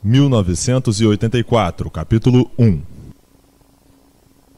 [0.00, 2.80] 1984, capítulo 1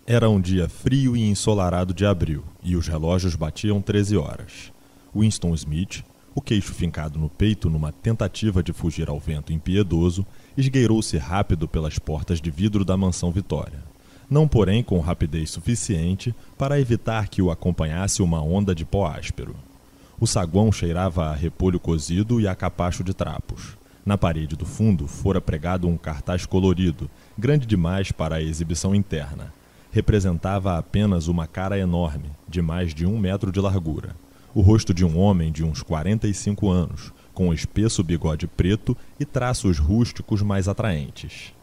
[0.06, 4.70] Era um dia frio e ensolarado de abril, e os relógios batiam 13 horas.
[5.16, 6.04] Winston Smith,
[6.34, 10.26] o queixo fincado no peito numa tentativa de fugir ao vento impiedoso,
[10.58, 13.82] esgueirou-se rápido pelas portas de vidro da mansão Vitória.
[14.28, 19.56] Não, porém, com rapidez suficiente para evitar que o acompanhasse uma onda de pó áspero.
[20.20, 23.79] O saguão cheirava a repolho cozido e a capacho de trapos.
[24.10, 29.54] Na parede do fundo fora pregado um cartaz colorido, grande demais para a exibição interna.
[29.92, 34.16] Representava apenas uma cara enorme, de mais de um metro de largura.
[34.52, 39.24] O rosto de um homem de uns 45 anos, com um espesso bigode preto e
[39.24, 41.54] traços rústicos mais atraentes.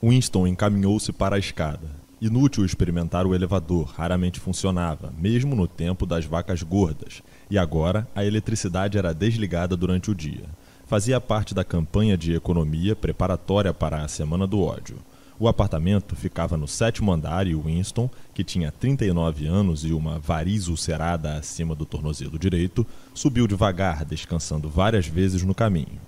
[0.00, 1.90] Winston encaminhou-se para a escada.
[2.20, 8.24] Inútil experimentar o elevador, raramente funcionava, mesmo no tempo das vacas gordas, e agora a
[8.24, 10.44] eletricidade era desligada durante o dia
[10.86, 14.98] fazia parte da campanha de economia preparatória para a Semana do Ódio.
[15.38, 20.68] O apartamento ficava no sétimo andar e Winston, que tinha 39 anos e uma variz
[20.68, 26.00] ulcerada acima do tornozelo direito, subiu devagar, descansando várias vezes no caminho.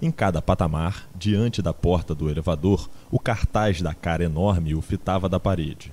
[0.00, 5.28] Em cada patamar, diante da porta do elevador, o cartaz da cara enorme o fitava
[5.28, 5.90] da parede.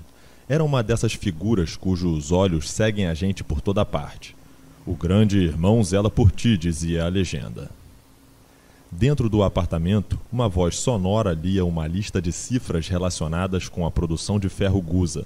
[0.47, 4.35] Era uma dessas figuras cujos olhos seguem a gente por toda parte.
[4.85, 7.72] O grande irmão zela por ti, dizia a legenda.
[8.95, 14.39] Dentro do apartamento, uma voz sonora lia uma lista de cifras relacionadas com a produção
[14.39, 15.25] de ferro gusa.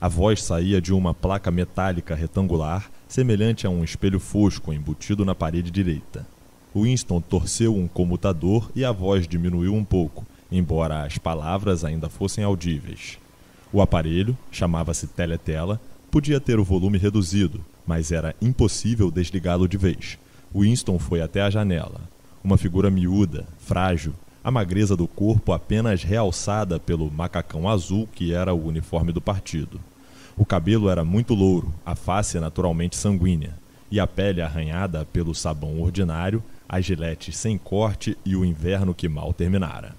[0.00, 5.32] A voz saía de uma placa metálica retangular, semelhante a um espelho fosco embutido na
[5.32, 6.26] parede direita.
[6.74, 12.42] Winston torceu um comutador e a voz diminuiu um pouco, embora as palavras ainda fossem
[12.42, 13.16] audíveis.
[13.72, 20.18] O aparelho, chamava-se Teletela, podia ter o volume reduzido, mas era impossível desligá-lo de vez.
[20.52, 22.17] Winston foi até a janela.
[22.42, 28.54] Uma figura miúda, frágil, a magreza do corpo apenas realçada pelo macacão azul que era
[28.54, 29.80] o uniforme do partido.
[30.36, 33.54] O cabelo era muito louro, a face naturalmente sanguínea,
[33.90, 39.08] e a pele arranhada pelo sabão ordinário, as giletes sem corte e o inverno que
[39.08, 39.96] mal terminara.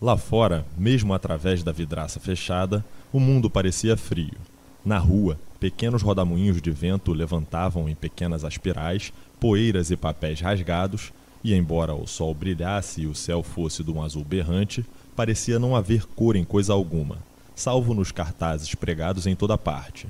[0.00, 4.36] Lá fora, mesmo através da vidraça fechada, o mundo parecia frio.
[4.84, 11.12] Na rua, pequenos rodamuinhos de vento levantavam em pequenas aspirais poeiras e papéis rasgados,
[11.46, 14.84] e embora o sol brilhasse e o céu fosse de um azul berrante,
[15.14, 17.18] parecia não haver cor em coisa alguma,
[17.54, 20.08] salvo nos cartazes pregados em toda parte.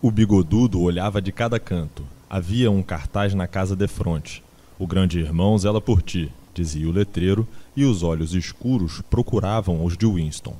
[0.00, 2.02] O bigodudo olhava de cada canto.
[2.30, 4.42] Havia um cartaz na casa de fronte.
[4.78, 7.46] O grande irmão zela por ti, dizia o letreiro,
[7.76, 10.56] e os olhos escuros procuravam os de Winston.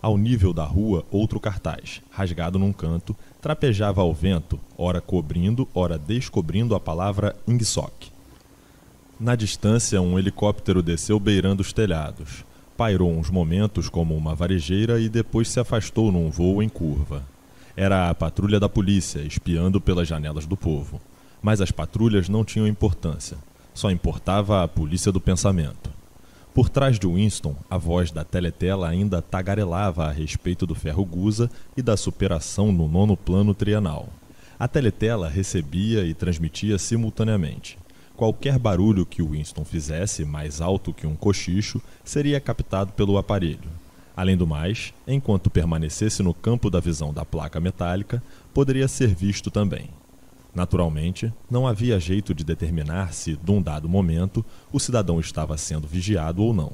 [0.00, 5.98] Ao nível da rua, outro cartaz, rasgado num canto, trapejava ao vento, ora cobrindo, ora
[5.98, 8.09] descobrindo a palavra Ingsoc.
[9.20, 12.42] Na distância, um helicóptero desceu beirando os telhados.
[12.74, 17.22] Pairou uns momentos como uma varejeira e depois se afastou num voo em curva.
[17.76, 20.98] Era a patrulha da polícia, espiando pelas janelas do povo.
[21.42, 23.36] Mas as patrulhas não tinham importância.
[23.74, 25.90] Só importava a polícia do pensamento.
[26.54, 31.50] Por trás de Winston, a voz da teletela ainda tagarelava a respeito do ferro gusa
[31.76, 34.08] e da superação no nono plano trienal.
[34.58, 37.78] A teletela recebia e transmitia simultaneamente.
[38.20, 43.70] Qualquer barulho que Winston fizesse, mais alto que um cochicho, seria captado pelo aparelho.
[44.14, 48.22] Além do mais, enquanto permanecesse no campo da visão da placa metálica,
[48.52, 49.88] poderia ser visto também.
[50.54, 56.42] Naturalmente, não havia jeito de determinar se, num dado momento, o cidadão estava sendo vigiado
[56.42, 56.72] ou não.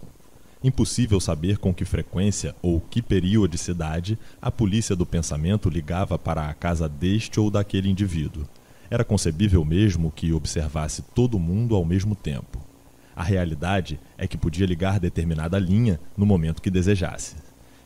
[0.64, 6.54] Impossível saber com que frequência ou que periodicidade a polícia do pensamento ligava para a
[6.54, 8.44] casa deste ou daquele indivíduo.
[8.90, 12.60] Era concebível mesmo que observasse todo mundo ao mesmo tempo.
[13.14, 17.36] A realidade é que podia ligar determinada linha no momento que desejasse.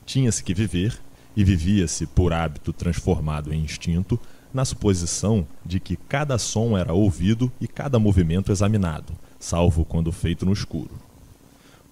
[0.05, 0.99] Tinha-se que viver,
[1.37, 4.19] e vivia-se por hábito transformado em instinto,
[4.53, 10.45] na suposição de que cada som era ouvido e cada movimento examinado, salvo quando feito
[10.45, 10.91] no escuro.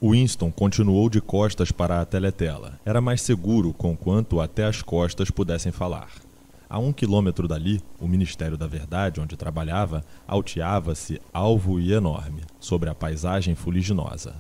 [0.02, 2.78] Winston continuou de costas para a teletela.
[2.84, 6.11] Era mais seguro, conquanto até as costas pudessem falar.
[6.70, 12.90] A um quilômetro dali, o Ministério da Verdade, onde trabalhava, alteava-se alvo e enorme, sobre
[12.90, 14.34] a paisagem fuliginosa.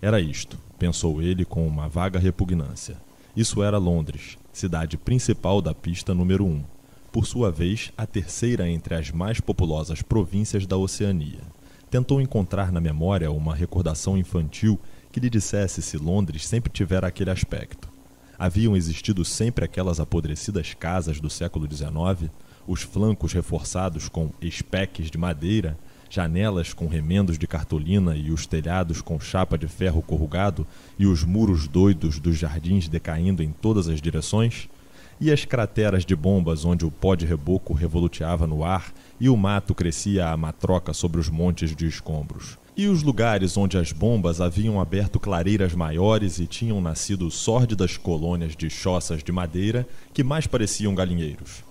[0.00, 2.98] Era isto, pensou ele com uma vaga repugnância.
[3.34, 6.62] Isso era Londres, cidade principal da pista número um,
[7.10, 11.40] por sua vez a terceira entre as mais populosas províncias da Oceania.
[11.90, 14.78] Tentou encontrar na memória uma recordação infantil
[15.10, 17.91] que lhe dissesse se Londres sempre tivera aquele aspecto
[18.42, 22.28] haviam existido sempre aquelas apodrecidas casas do século XIX,
[22.66, 25.78] os flancos reforçados com espeques de madeira,
[26.10, 30.66] janelas com remendos de cartolina e os telhados com chapa de ferro corrugado
[30.98, 34.68] e os muros doidos dos jardins decaindo em todas as direções?
[35.20, 39.36] E as crateras de bombas onde o pó de reboco revoluteava no ar e o
[39.36, 42.58] mato crescia a matroca sobre os montes de escombros?
[42.76, 48.56] E os lugares onde as bombas haviam aberto clareiras maiores e tinham nascido sórdidas colônias
[48.56, 51.62] de choças de madeira que mais pareciam galinheiros?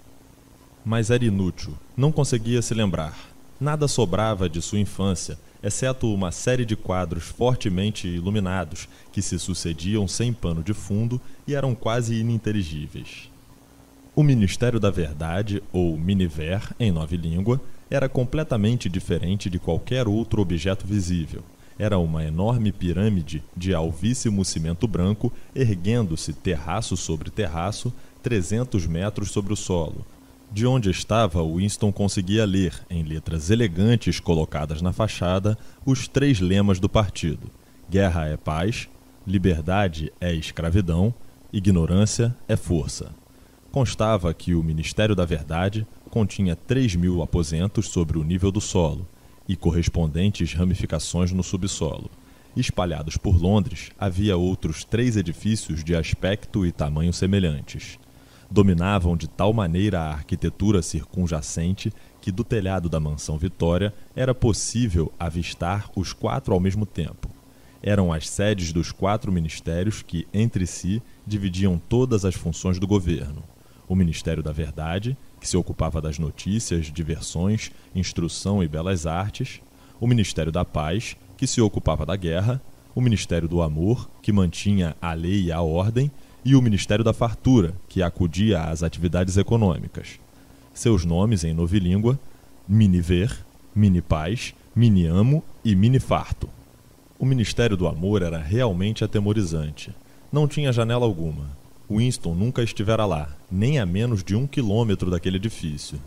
[0.86, 3.32] Mas era inútil, não conseguia se lembrar
[3.62, 10.08] Nada sobrava de sua infância, exceto uma série de quadros fortemente iluminados que se sucediam
[10.08, 13.30] sem pano de fundo e eram quase ininteligíveis.
[14.16, 17.62] O Ministério da Verdade, ou Miniver em nova língua,
[17.92, 21.44] era completamente diferente de qualquer outro objeto visível.
[21.78, 27.94] Era uma enorme pirâmide de alvíssimo cimento branco, erguendo-se terraço sobre terraço,
[28.24, 30.06] 300 metros sobre o solo,
[30.54, 36.78] de onde estava, Winston conseguia ler, em letras elegantes colocadas na fachada, os três lemas
[36.78, 37.50] do partido:
[37.90, 38.90] Guerra é paz,
[39.26, 41.14] liberdade é escravidão,
[41.54, 43.16] ignorância é força.
[43.72, 49.08] Constava que o Ministério da Verdade continha 3 mil aposentos sobre o nível do solo
[49.50, 52.12] e correspondentes ramificações no subsolo.
[52.56, 57.98] Espalhados por Londres, havia outros três edifícios de aspecto e tamanho semelhantes
[58.52, 65.12] dominavam de tal maneira a arquitetura circunjacente que do telhado da mansão Vitória era possível
[65.18, 67.30] avistar os quatro ao mesmo tempo.
[67.82, 73.42] Eram as sedes dos quatro ministérios que, entre si, dividiam todas as funções do governo.
[73.88, 79.60] O Ministério da Verdade, que se ocupava das notícias, diversões, instrução e belas artes,
[80.00, 82.62] o Ministério da Paz, que se ocupava da guerra,
[82.94, 86.12] o Ministério do Amor, que mantinha a lei e a ordem,
[86.46, 90.20] e o Ministério da Fartura, que acudia às atividades econômicas.
[90.74, 92.20] Seus nomes em novilíngua:
[92.68, 93.36] Miniver,
[93.74, 96.48] Minipaz, Miniamo e Minifarto.
[97.18, 99.92] O Ministério do Amor era realmente atemorizante.
[100.32, 101.61] Não tinha janela alguma.
[101.98, 106.00] Winston nunca estivera lá, nem a menos de um quilômetro daquele edifício.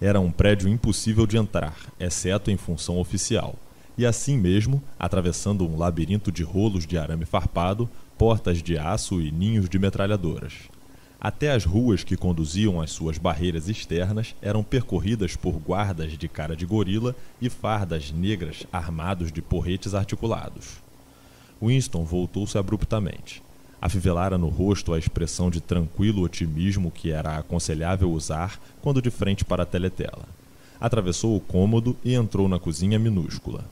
[0.00, 3.56] Era um prédio impossível de entrar, exceto em função oficial.
[3.96, 7.88] E assim mesmo, atravessando um labirinto de rolos de arame farpado,
[8.18, 10.52] portas de aço e ninhos de metralhadoras.
[11.20, 16.54] Até as ruas que conduziam às suas barreiras externas eram percorridas por guardas de cara
[16.54, 20.82] de gorila e fardas negras armados de porretes articulados.
[21.62, 23.43] Winston voltou-se abruptamente.
[23.84, 29.44] Afivelara no rosto a expressão de tranquilo otimismo que era aconselhável usar quando de frente
[29.44, 30.26] para a teletela.
[30.80, 33.62] Atravessou o cômodo e entrou na cozinha minúscula.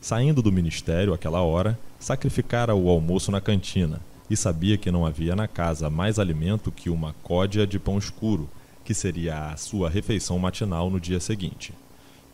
[0.00, 4.00] Saindo do ministério àquela hora, sacrificara o almoço na cantina
[4.30, 8.48] e sabia que não havia na casa mais alimento que uma códia de pão escuro,
[8.82, 11.74] que seria a sua refeição matinal no dia seguinte.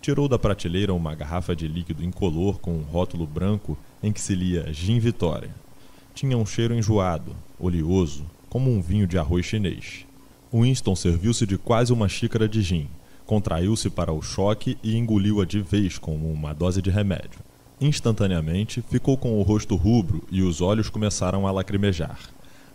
[0.01, 4.37] Tirou da prateleira uma garrafa de líquido incolor com um rótulo branco em que se
[4.37, 5.64] lia Gin Vitória.
[6.15, 10.07] Tinha um cheiro enjoado, oleoso, como um vinho de arroz chinês.
[10.53, 12.89] Winston serviu-se de quase uma xícara de gin,
[13.27, 17.41] contraiu-se para o choque e engoliu-a de vez como uma dose de remédio.
[17.81, 22.21] Instantaneamente, ficou com o rosto rubro e os olhos começaram a lacrimejar.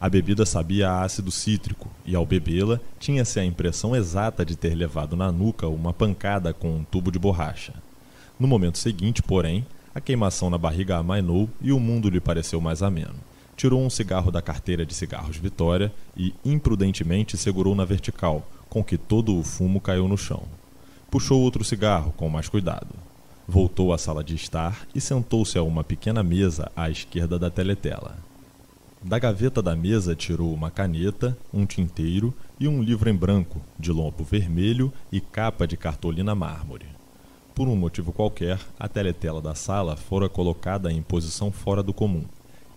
[0.02, 4.76] A bebida sabia a ácido cítrico e, ao bebê-la, tinha-se a impressão exata de ter
[4.76, 7.74] levado na nuca uma pancada com um tubo de borracha.
[8.38, 9.66] No momento seguinte, porém,
[9.96, 13.29] a queimação na barriga amainou e o mundo lhe pareceu mais ameno.
[13.60, 18.98] Tirou um cigarro da carteira de cigarros Vitória e, imprudentemente, segurou na vertical, com que
[18.98, 20.44] todo o fumo caiu no chão.
[21.12, 22.96] Puxou outro cigarro, com mais cuidado.
[23.46, 28.16] Voltou à sala de estar e sentou-se a uma pequena mesa à esquerda da teletela.
[29.04, 33.92] Da gaveta da mesa tirou uma caneta, um tinteiro e um livro em branco, de
[33.92, 36.86] lombo vermelho e capa de cartolina mármore.
[37.54, 42.24] Por um motivo qualquer, a teletela da sala fora colocada em posição fora do comum.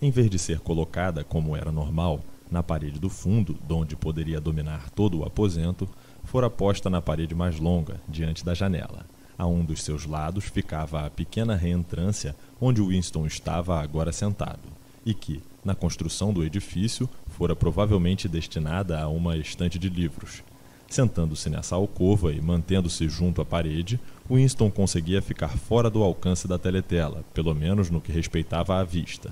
[0.03, 2.19] Em vez de ser colocada, como era normal,
[2.51, 5.87] na parede do fundo, donde poderia dominar todo o aposento,
[6.25, 9.05] fora posta na parede mais longa, diante da janela.
[9.37, 14.67] A um dos seus lados ficava a pequena reentrância onde Winston estava agora sentado,
[15.05, 20.43] e que, na construção do edifício, fora provavelmente destinada a uma estante de livros.
[20.89, 23.97] Sentando-se nessa alcova e mantendo-se junto à parede,
[24.29, 29.31] Winston conseguia ficar fora do alcance da teletela, pelo menos no que respeitava à vista.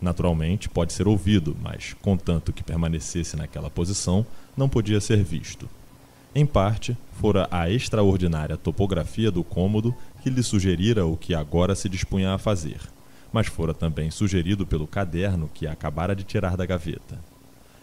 [0.00, 4.24] Naturalmente, pode ser ouvido, mas, contanto que permanecesse naquela posição,
[4.56, 5.68] não podia ser visto.
[6.34, 11.88] Em parte, fora a extraordinária topografia do cômodo que lhe sugerira o que agora se
[11.88, 12.80] dispunha a fazer,
[13.32, 17.18] mas fora também sugerido pelo caderno que acabara de tirar da gaveta.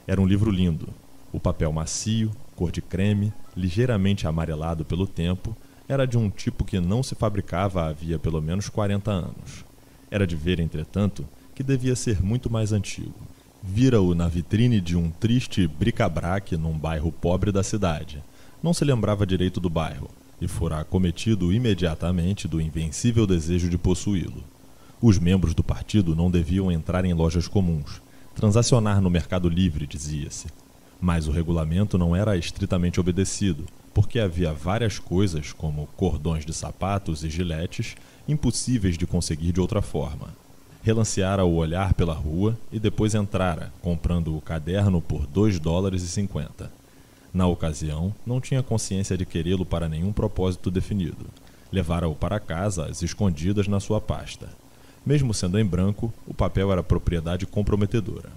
[0.07, 0.87] Era um livro lindo,
[1.33, 5.55] o papel macio, cor de creme, ligeiramente amarelado pelo tempo,
[5.87, 9.65] era de um tipo que não se fabricava havia pelo menos 40 anos.
[10.09, 13.15] Era de ver, entretanto, que devia ser muito mais antigo.
[13.63, 18.21] Vira-o na vitrine de um triste bric-a-brac num bairro pobre da cidade.
[18.61, 20.09] Não se lembrava direito do bairro,
[20.39, 24.43] e fora acometido imediatamente do invencível desejo de possuí-lo.
[25.01, 28.01] Os membros do partido não deviam entrar em lojas comuns,
[28.35, 30.47] transacionar no mercado livre, dizia-se.
[30.99, 37.23] Mas o regulamento não era estritamente obedecido, porque havia várias coisas, como cordões de sapatos
[37.23, 37.95] e giletes,
[38.27, 40.44] impossíveis de conseguir de outra forma.
[40.85, 46.07] Relanceara o olhar pela rua e depois entrara, comprando o caderno por dois dólares e
[46.07, 46.71] cinquenta.
[47.33, 51.25] Na ocasião, não tinha consciência de querê-lo para nenhum propósito definido.
[51.71, 54.47] Levara-o para casa às escondidas na sua pasta.
[55.03, 58.29] Mesmo sendo em branco, o papel era propriedade comprometedora.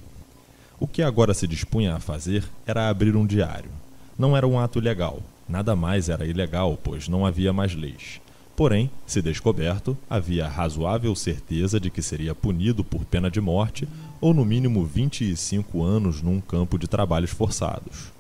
[0.81, 3.71] O que agora se dispunha a fazer era abrir um diário.
[4.19, 8.23] Não era um ato legal, nada mais era ilegal, pois não havia mais leis.
[8.59, 13.89] Porém, se descoberto, havia razoável certeza de que seria punido por pena de morte
[14.21, 18.13] ou no mínimo 25 anos num campo de trabalhos forçados.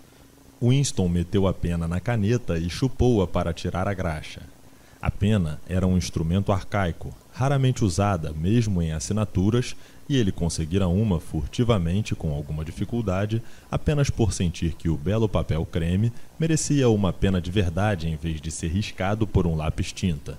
[0.62, 4.42] Winston meteu a pena na caneta e chupou-a para tirar a graxa.
[5.02, 9.75] A pena era um instrumento arcaico, raramente usada, mesmo em assinaturas,
[10.09, 15.67] e ele conseguira uma furtivamente com alguma dificuldade, apenas por sentir que o belo papel
[15.67, 20.38] creme merecia uma pena de verdade em vez de ser riscado por um lápis tinta.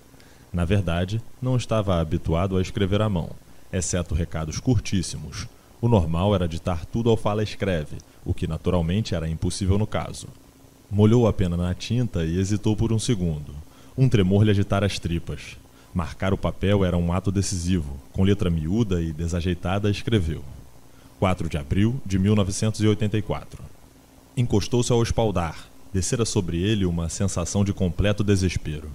[0.51, 3.29] Na verdade, não estava habituado a escrever à mão,
[3.71, 5.47] exceto recados curtíssimos.
[5.79, 10.27] O normal era ditar tudo ao fala-escreve, o que naturalmente era impossível no caso.
[10.89, 13.53] Molhou a pena na tinta e hesitou por um segundo.
[13.95, 15.57] Um tremor lhe agitara as tripas.
[15.93, 17.97] Marcar o papel era um ato decisivo.
[18.13, 20.43] Com letra miúda e desajeitada, escreveu:
[21.19, 23.63] 4 de abril de 1984.
[24.37, 25.67] Encostou-se ao espaldar.
[25.91, 28.89] Descera sobre ele uma sensação de completo desespero.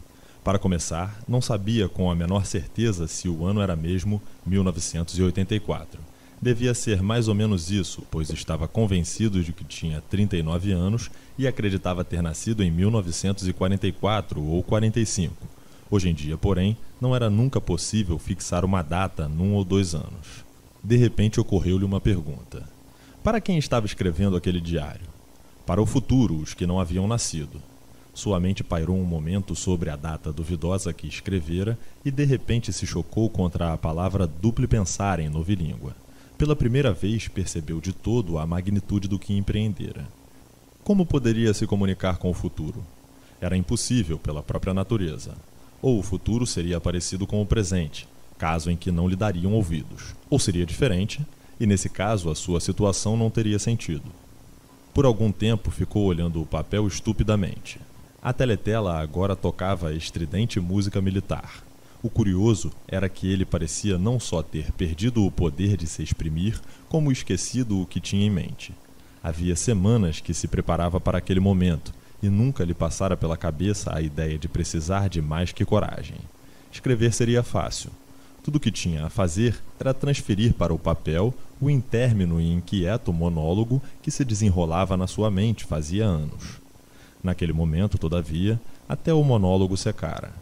[0.44, 5.98] Para começar, não sabia com a menor certeza se o ano era mesmo 1984.
[6.40, 11.48] Devia ser mais ou menos isso, pois estava convencido de que tinha 39 anos e
[11.48, 15.54] acreditava ter nascido em 1944 ou 45
[15.94, 20.44] Hoje em dia, porém, não era nunca possível fixar uma data num ou dois anos.
[20.82, 22.68] De repente ocorreu-lhe uma pergunta.
[23.22, 25.06] Para quem estava escrevendo aquele diário?
[25.64, 27.62] Para o futuro, os que não haviam nascido.
[28.12, 32.84] Sua mente pairou um momento sobre a data duvidosa que escrevera e de repente se
[32.88, 35.94] chocou contra a palavra duplo pensar em novilíngua.
[36.36, 40.08] Pela primeira vez percebeu de todo a magnitude do que empreendera.
[40.82, 42.82] Como poderia se comunicar com o futuro?
[43.40, 45.36] Era impossível pela própria natureza
[45.84, 50.14] ou o futuro seria parecido com o presente, caso em que não lhe dariam ouvidos,
[50.30, 51.20] ou seria diferente,
[51.60, 54.10] e nesse caso a sua situação não teria sentido.
[54.94, 57.78] Por algum tempo ficou olhando o papel estupidamente.
[58.22, 61.62] A teletela agora tocava estridente música militar.
[62.02, 66.58] O curioso era que ele parecia não só ter perdido o poder de se exprimir,
[66.88, 68.72] como esquecido o que tinha em mente.
[69.22, 71.92] Havia semanas que se preparava para aquele momento
[72.24, 76.16] e nunca lhe passara pela cabeça a ideia de precisar de mais que coragem.
[76.72, 77.90] Escrever seria fácil.
[78.42, 83.12] Tudo o que tinha a fazer era transferir para o papel o intérmino e inquieto
[83.12, 86.60] monólogo que se desenrolava na sua mente fazia anos.
[87.22, 90.32] Naquele momento, todavia, até o monólogo secara.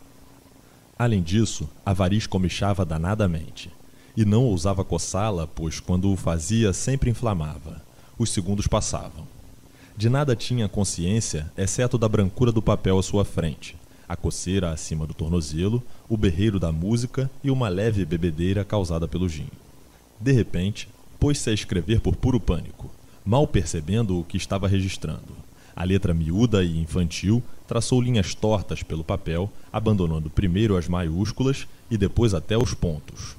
[0.96, 3.70] Além disso, a variz comichava danadamente,
[4.16, 7.82] e não ousava coçá-la, pois quando o fazia sempre inflamava.
[8.16, 9.26] Os segundos passavam.
[9.96, 13.76] De nada tinha consciência, exceto da brancura do papel à sua frente,
[14.08, 19.28] a coceira acima do tornozelo, o berreiro da música e uma leve bebedeira causada pelo
[19.28, 19.48] gin.
[20.18, 20.88] De repente,
[21.20, 22.90] pôs-se a escrever por puro pânico,
[23.24, 25.36] mal percebendo o que estava registrando.
[25.74, 31.96] A letra miúda e infantil traçou linhas tortas pelo papel, abandonando primeiro as maiúsculas e
[31.96, 33.36] depois até os pontos.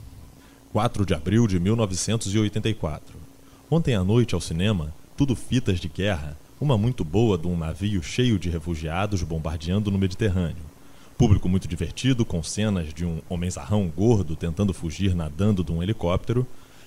[0.71, 3.15] 4 de abril de 1984.
[3.69, 8.01] Ontem à noite ao cinema, tudo fitas de guerra, uma muito boa de um navio
[8.01, 10.63] cheio de refugiados bombardeando no Mediterrâneo.
[11.17, 16.45] Público muito divertido, com cenas de um homenzarrão gordo tentando fugir nadando de um helicóptero.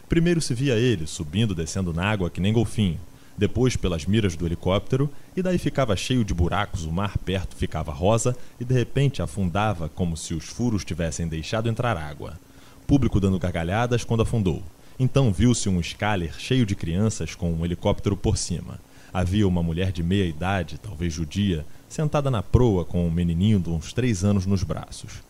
[0.09, 2.99] Primeiro se via ele subindo descendo na água que nem golfinho,
[3.37, 7.93] depois pelas miras do helicóptero, e daí ficava cheio de buracos, o mar perto ficava
[7.93, 12.39] rosa e de repente afundava como se os furos tivessem deixado entrar água.
[12.87, 14.63] Público dando gargalhadas quando afundou.
[14.99, 18.81] Então viu-se um escaler cheio de crianças com um helicóptero por cima.
[19.19, 23.71] Havia uma mulher de meia idade, talvez judia, sentada na proa com um menininho de
[23.71, 25.23] uns três anos nos braços.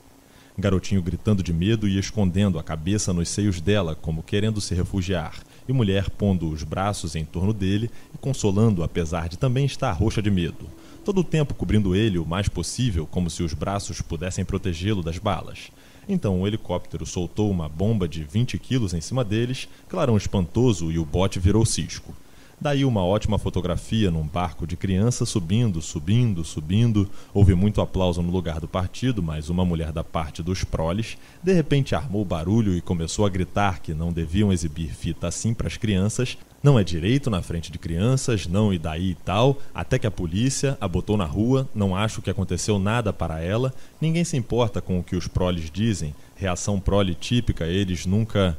[0.59, 5.39] Garotinho gritando de medo e escondendo a cabeça nos seios dela, como querendo se refugiar,
[5.69, 10.21] e mulher pondo os braços em torno dele e consolando, apesar de também estar roxa
[10.21, 10.67] de medo.
[11.05, 15.19] todo o tempo cobrindo ele o mais possível, como se os braços pudessem protegê-lo das
[15.19, 15.71] balas.
[16.09, 20.99] Então o helicóptero soltou uma bomba de 20 quilos em cima deles, clarão espantoso e
[20.99, 22.13] o bote virou cisco.
[22.59, 27.09] Daí uma ótima fotografia num barco de criança subindo, subindo, subindo.
[27.35, 31.53] Houve muito aplauso no lugar do partido, mas uma mulher da parte dos proles de
[31.53, 35.77] repente armou barulho e começou a gritar que não deviam exibir fita assim para as
[35.77, 36.39] crianças.
[36.63, 40.11] Não é direito na frente de crianças, não e daí e tal, até que a
[40.11, 44.81] polícia a botou na rua, não acho que aconteceu nada para ela, ninguém se importa
[44.81, 48.59] com o que os proles dizem, reação prole típica, eles nunca.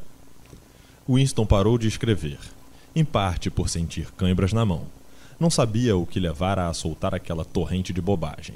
[1.10, 2.38] Winston parou de escrever
[3.00, 4.88] em parte por sentir cãibras na mão.
[5.40, 8.56] Não sabia o que levara a soltar aquela torrente de bobagem.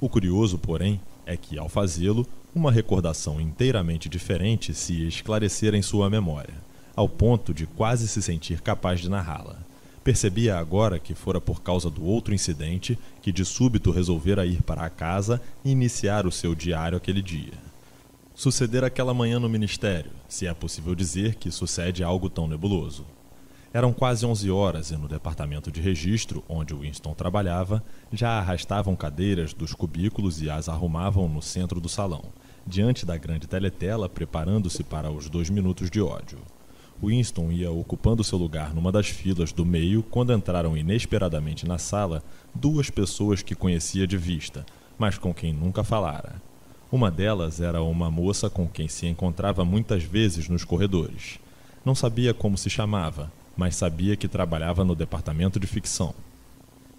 [0.00, 6.08] O curioso, porém, é que, ao fazê-lo, uma recordação inteiramente diferente se esclarecera em sua
[6.08, 6.54] memória,
[6.96, 9.58] ao ponto de quase se sentir capaz de narrá-la.
[10.02, 14.86] Percebia agora que fora por causa do outro incidente que de súbito resolvera ir para
[14.86, 17.52] a casa e iniciar o seu diário aquele dia.
[18.34, 23.04] Suceder aquela manhã no ministério, se é possível dizer que sucede algo tão nebuloso.
[23.74, 29.54] Eram quase 11 horas e no departamento de registro, onde Winston trabalhava, já arrastavam cadeiras
[29.54, 32.22] dos cubículos e as arrumavam no centro do salão,
[32.66, 36.38] diante da grande teletela, preparando-se para os dois minutos de ódio.
[37.02, 42.22] Winston ia ocupando seu lugar numa das filas do meio quando entraram inesperadamente na sala
[42.54, 44.66] duas pessoas que conhecia de vista,
[44.98, 46.42] mas com quem nunca falara.
[46.92, 51.38] Uma delas era uma moça com quem se encontrava muitas vezes nos corredores.
[51.82, 56.14] Não sabia como se chamava, mas sabia que trabalhava no departamento de ficção.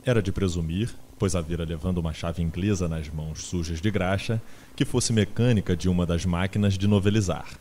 [0.06, 4.42] Era de presumir, pois a vira levando uma chave inglesa nas mãos sujas de graxa,
[4.76, 7.58] que fosse mecânica de uma das máquinas de novelizar.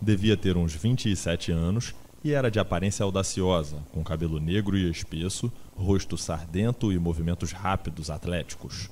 [0.00, 5.50] Devia ter uns 27 anos e era de aparência audaciosa, com cabelo negro e espesso,
[5.74, 8.90] rosto sardento e movimentos rápidos atléticos.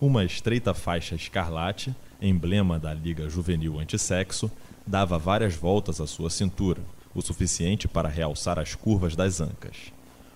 [0.00, 4.50] Uma estreita faixa escarlate, emblema da Liga Juvenil Antissexo,
[4.86, 6.80] dava várias voltas à sua cintura,
[7.14, 9.92] o suficiente para realçar as curvas das ancas.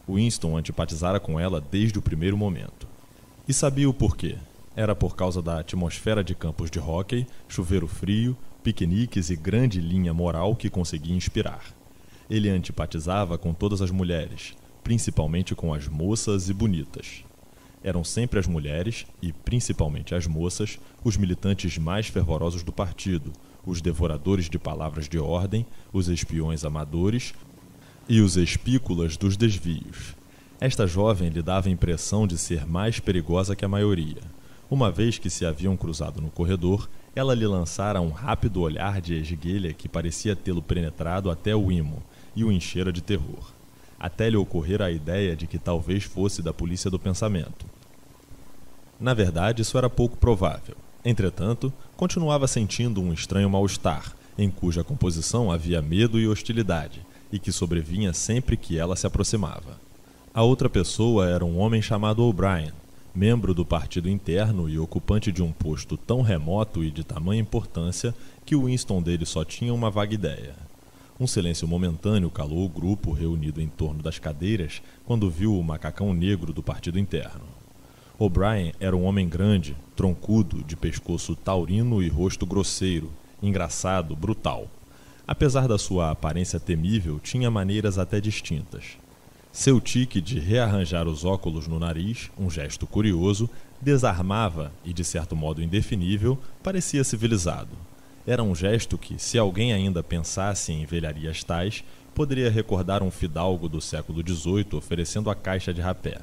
[0.09, 2.87] Winston antipatizara com ela desde o primeiro momento.
[3.49, 4.37] E sabia o porquê.
[4.77, 10.13] Era por causa da atmosfera de campos de hóquei, chuveiro frio, piqueniques e grande linha
[10.13, 11.63] moral que conseguia inspirar.
[12.29, 17.24] Ele antipatizava com todas as mulheres, principalmente com as moças e bonitas.
[17.85, 23.31] Eram sempre as mulheres, e principalmente as moças, os militantes mais fervorosos do partido,
[23.67, 27.35] os devoradores de palavras de ordem, os espiões amadores
[28.09, 30.17] e os espículas dos desvios.
[30.59, 34.23] Esta jovem lhe dava a impressão de ser mais perigosa que a maioria.
[34.71, 39.15] Uma vez que se haviam cruzado no corredor, ela lhe lançara um rápido olhar de
[39.15, 42.03] esguelha que parecia tê-lo penetrado até o imo
[42.35, 43.54] e o enchera de terror.
[44.05, 47.65] Até lhe ocorrera a ideia de que talvez fosse da polícia do pensamento.
[49.01, 50.77] Na verdade, isso era pouco provável.
[51.03, 57.01] Entretanto, continuava sentindo um estranho mal-estar, em cuja composição havia medo e hostilidade,
[57.33, 59.81] e que sobrevinha sempre que ela se aproximava.
[60.35, 62.75] A outra pessoa era um homem chamado O'Brien,
[63.15, 68.15] membro do partido interno e ocupante de um posto tão remoto e de tamanha importância
[68.45, 70.64] que o Winston dele só tinha uma vaga ideia.
[71.19, 76.13] Um silêncio momentâneo calou o grupo reunido em torno das cadeiras quando viu o macacão
[76.13, 77.45] negro do partido interno.
[78.19, 84.69] O'Brien era um homem grande, troncudo, de pescoço taurino e rosto grosseiro, engraçado, brutal.
[85.27, 88.99] Apesar da sua aparência temível, tinha maneiras até distintas.
[89.53, 93.49] Seu tique de rearranjar os óculos no nariz, um gesto curioso,
[93.81, 97.71] desarmava e, de certo modo indefinível, parecia civilizado.
[98.27, 101.85] Era um gesto que, se alguém ainda pensasse em velharias tais,
[102.15, 106.21] poderia recordar um fidalgo do século XVIII oferecendo a caixa de rapé.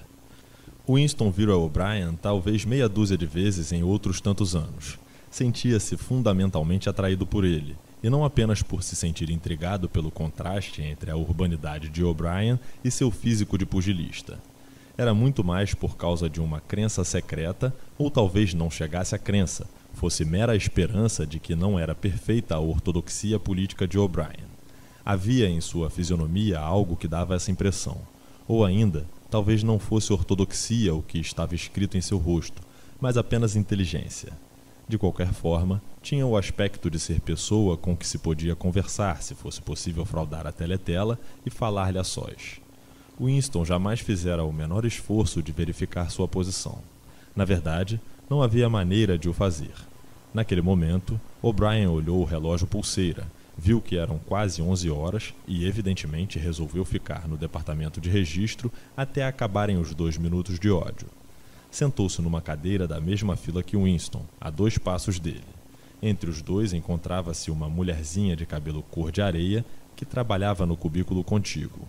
[0.90, 4.98] Winston vira O'Brien talvez meia dúzia de vezes em outros tantos anos.
[5.30, 11.12] Sentia-se fundamentalmente atraído por ele, e não apenas por se sentir intrigado pelo contraste entre
[11.12, 14.40] a urbanidade de O'Brien e seu físico de pugilista.
[14.98, 19.68] Era muito mais por causa de uma crença secreta, ou talvez não chegasse à crença,
[19.94, 24.50] fosse mera esperança de que não era perfeita a ortodoxia política de O'Brien.
[25.04, 27.98] Havia em sua fisionomia algo que dava essa impressão,
[28.48, 32.62] ou ainda Talvez não fosse ortodoxia o que estava escrito em seu rosto,
[33.00, 34.34] mas apenas inteligência.
[34.90, 39.34] De qualquer forma, tinha o aspecto de ser pessoa com que se podia conversar se
[39.34, 42.60] fosse possível fraudar a teletela e falar-lhe a sós.
[43.18, 46.80] Winston jamais fizera o menor esforço de verificar sua posição.
[47.34, 49.74] Na verdade, não havia maneira de o fazer.
[50.34, 56.40] Naquele momento, O'Brien olhou o relógio pulseira viu que eram quase 11 horas e, evidentemente,
[56.40, 61.10] resolveu ficar no departamento de registro até acabarem os dois minutos de ódio.
[61.70, 65.44] sentou-se numa cadeira da mesma fila que Winston, a dois passos dele.
[66.02, 71.22] Entre os dois encontrava-se uma mulherzinha de cabelo cor de areia que trabalhava no cubículo
[71.22, 71.86] contíguo.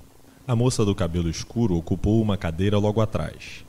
[0.47, 3.65] A moça do cabelo escuro ocupou uma cadeira logo atrás.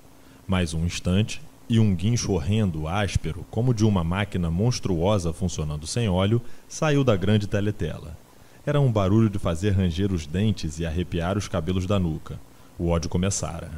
[0.48, 6.10] Mais um instante, e um guincho horrendo, áspero, como de uma máquina monstruosa funcionando sem
[6.10, 8.18] óleo, saiu da grande teletela.
[8.66, 12.40] Era um barulho de fazer ranger os dentes e arrepiar os cabelos da nuca.
[12.78, 13.72] O ódio começara.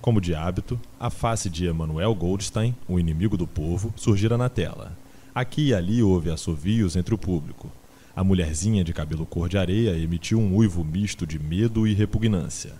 [0.00, 4.96] Como de hábito, a face de Emanuel Goldstein, o inimigo do povo, surgira na tela.
[5.34, 7.70] Aqui e ali houve assovios entre o público.
[8.14, 12.72] A mulherzinha de cabelo cor de areia emitiu um uivo misto de medo e repugnância.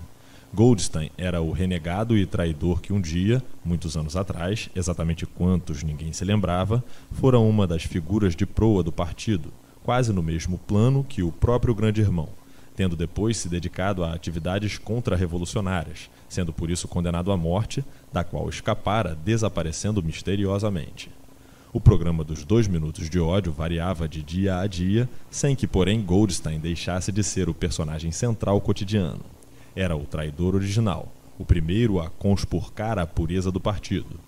[0.54, 6.12] Goldstein era o renegado e traidor que um dia, muitos anos atrás, exatamente quantos ninguém
[6.12, 9.50] se lembrava, fora uma das figuras de proa do partido,
[9.82, 12.28] quase no mesmo plano que o próprio grande irmão,
[12.76, 18.46] tendo depois se dedicado a atividades contra-revolucionárias, sendo por isso condenado à morte, da qual
[18.50, 21.10] escapara desaparecendo misteriosamente.
[21.72, 26.02] O programa dos dois minutos de ódio variava de dia a dia, sem que, porém,
[26.02, 29.24] Goldstein deixasse de ser o personagem central cotidiano.
[29.74, 34.20] Era o traidor original, o primeiro a conspurcar a pureza do partido.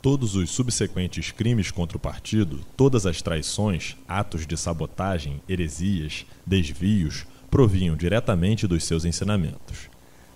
[0.00, 7.26] Todos os subsequentes crimes contra o partido, todas as traições, atos de sabotagem, heresias, desvios,
[7.50, 9.90] provinham diretamente dos seus ensinamentos.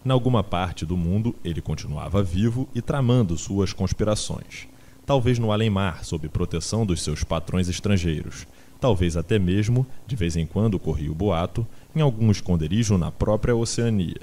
[0.04, 4.66] Em alguma parte do mundo, ele continuava vivo e tramando suas conspirações
[5.04, 8.46] talvez no além-mar, sob proteção dos seus patrões estrangeiros,
[8.80, 13.54] talvez até mesmo, de vez em quando corria o boato, em algum esconderijo na própria
[13.54, 14.20] Oceania.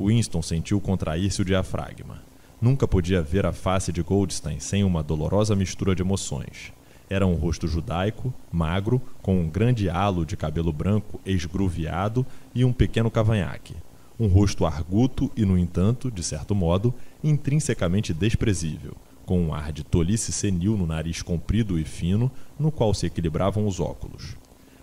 [0.00, 2.22] Winston sentiu contrair-se o diafragma.
[2.60, 6.72] Nunca podia ver a face de Goldstein sem uma dolorosa mistura de emoções.
[7.08, 12.72] Era um rosto judaico, magro, com um grande halo de cabelo branco esgruviado e um
[12.72, 13.74] pequeno cavanhaque.
[14.18, 19.84] Um rosto arguto e, no entanto, de certo modo, intrinsecamente desprezível, com um ar de
[19.84, 24.36] tolice senil no nariz comprido e fino, no qual se equilibravam os óculos.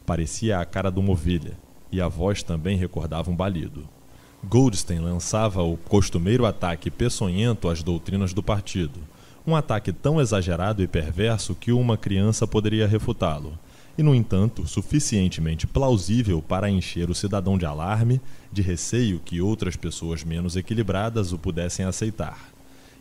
[0.06, 1.58] Parecia a cara de uma ovelha,
[1.91, 3.88] e a voz também recordava um balido.
[4.43, 8.99] Goldstein lançava o costumeiro ataque peçonhento às doutrinas do partido,
[9.45, 13.58] um ataque tão exagerado e perverso que uma criança poderia refutá-lo,
[13.97, 19.75] e, no entanto, suficientemente plausível para encher o cidadão de alarme, de receio que outras
[19.75, 22.51] pessoas menos equilibradas o pudessem aceitar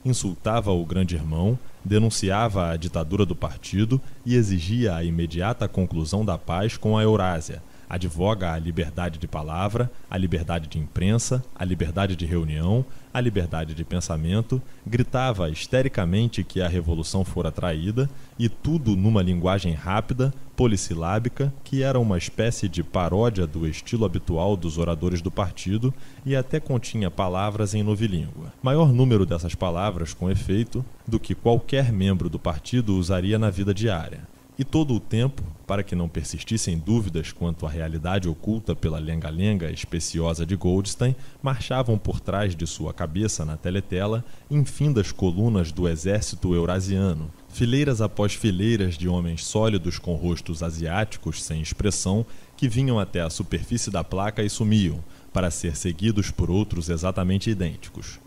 [0.04, 6.38] insultava o grande irmão, denunciava a ditadura do partido e exigia a imediata conclusão da
[6.38, 12.14] paz com a Eurásia, advoga a liberdade de palavra, a liberdade de imprensa, a liberdade
[12.14, 18.94] de reunião, a liberdade de pensamento, gritava histericamente que a revolução fora traída, e tudo
[18.94, 25.20] numa linguagem rápida, polissilábica, que era uma espécie de paródia do estilo habitual dos oradores
[25.20, 25.92] do partido
[26.24, 28.52] e até continha palavras em novilíngua.
[28.62, 33.74] Maior número dessas palavras, com efeito, do que qualquer membro do partido usaria na vida
[33.74, 34.20] diária.
[34.60, 39.70] E todo o tempo, para que não persistissem dúvidas quanto à realidade oculta pela lenga-lenga
[39.70, 46.54] especiosa de Goldstein, marchavam por trás de sua cabeça na teletela infindas colunas do exército
[46.54, 53.22] eurasiano, fileiras após fileiras de homens sólidos com rostos asiáticos sem expressão que vinham até
[53.22, 58.20] a superfície da placa e sumiam, para ser seguidos por outros exatamente idênticos.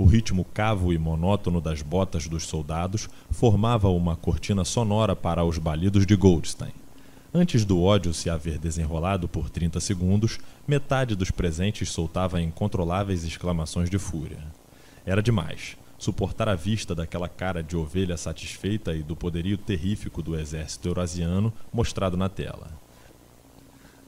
[0.00, 5.58] O ritmo cavo e monótono das botas dos soldados formava uma cortina sonora para os
[5.58, 6.72] balidos de Goldstein.
[7.34, 13.90] Antes do ódio se haver desenrolado por 30 segundos, metade dos presentes soltava incontroláveis exclamações
[13.90, 14.42] de fúria.
[15.04, 20.34] Era demais suportar a vista daquela cara de ovelha satisfeita e do poderio terrífico do
[20.34, 22.70] exército eurasiano mostrado na tela.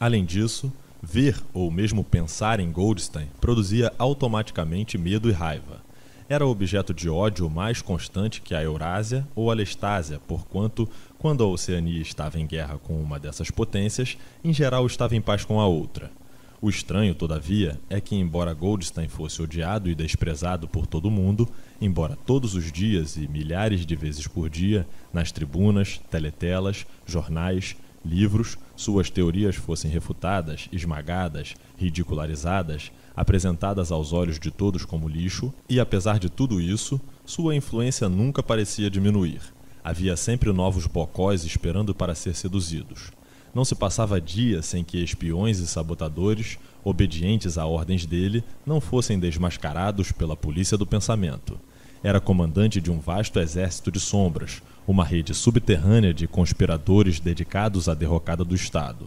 [0.00, 0.72] Além disso,
[1.04, 5.82] Ver ou mesmo pensar em Goldstein produzia automaticamente medo e raiva.
[6.28, 10.88] Era objeto de ódio mais constante que a Eurásia ou a Lestásia, porquanto,
[11.18, 15.44] quando a Oceania estava em guerra com uma dessas potências, em geral estava em paz
[15.44, 16.08] com a outra.
[16.60, 21.48] O estranho, todavia, é que, embora Goldstein fosse odiado e desprezado por todo mundo,
[21.80, 28.56] embora todos os dias e milhares de vezes por dia, nas tribunas, teletelas, jornais, livros,
[28.76, 36.18] suas teorias fossem refutadas, esmagadas, ridicularizadas, apresentadas aos olhos de todos como lixo, e apesar
[36.18, 39.40] de tudo isso, sua influência nunca parecia diminuir.
[39.84, 43.10] Havia sempre novos bocós esperando para ser seduzidos.
[43.54, 49.18] Não se passava dia sem que espiões e sabotadores, obedientes a ordens dele, não fossem
[49.18, 51.60] desmascarados pela polícia do pensamento.
[52.02, 57.94] Era comandante de um vasto exército de sombras, uma rede subterrânea de conspiradores dedicados à
[57.94, 59.06] derrocada do Estado.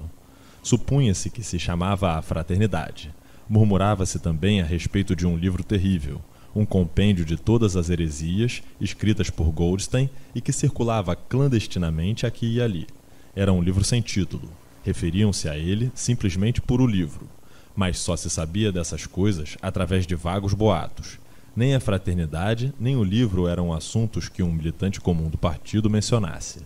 [0.63, 3.13] Supunha-se que se chamava a Fraternidade.
[3.47, 6.21] Murmurava-se também a respeito de um livro terrível,
[6.55, 12.61] um compêndio de todas as heresias escritas por Goldstein e que circulava clandestinamente aqui e
[12.61, 12.87] ali.
[13.35, 14.49] Era um livro sem título.
[14.83, 17.27] Referiam-se a ele simplesmente por o livro.
[17.75, 21.19] Mas só se sabia dessas coisas através de vagos boatos.
[21.55, 26.59] Nem a fraternidade, nem o livro eram assuntos que um militante comum do partido mencionasse.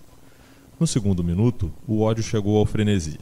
[0.80, 3.20] No segundo minuto, o ódio chegou ao frenesi.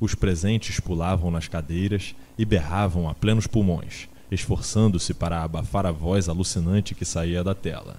[0.00, 6.28] Os presentes pulavam nas cadeiras e berravam a plenos pulmões, esforçando-se para abafar a voz
[6.28, 7.96] alucinante que saía da tela.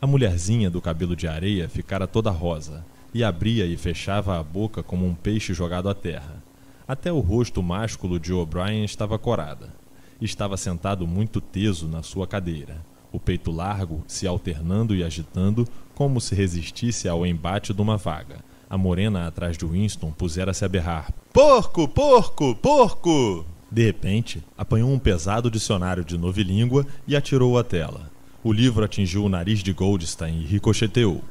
[0.00, 4.84] A mulherzinha do cabelo de areia ficara toda rosa e abria e fechava a boca
[4.84, 6.40] como um peixe jogado à terra.
[6.86, 9.74] Até o rosto másculo de O'Brien estava corada.
[10.20, 16.20] Estava sentado muito teso na sua cadeira, o peito largo se alternando e agitando como
[16.20, 18.44] se resistisse ao embate de uma vaga.
[18.68, 23.44] A morena atrás de Winston pusera-se a berrar: Porco, porco, porco!
[23.70, 28.10] De repente, apanhou um pesado dicionário de novilíngua e atirou à tela.
[28.42, 31.22] O livro atingiu o nariz de Goldstein e ricocheteou.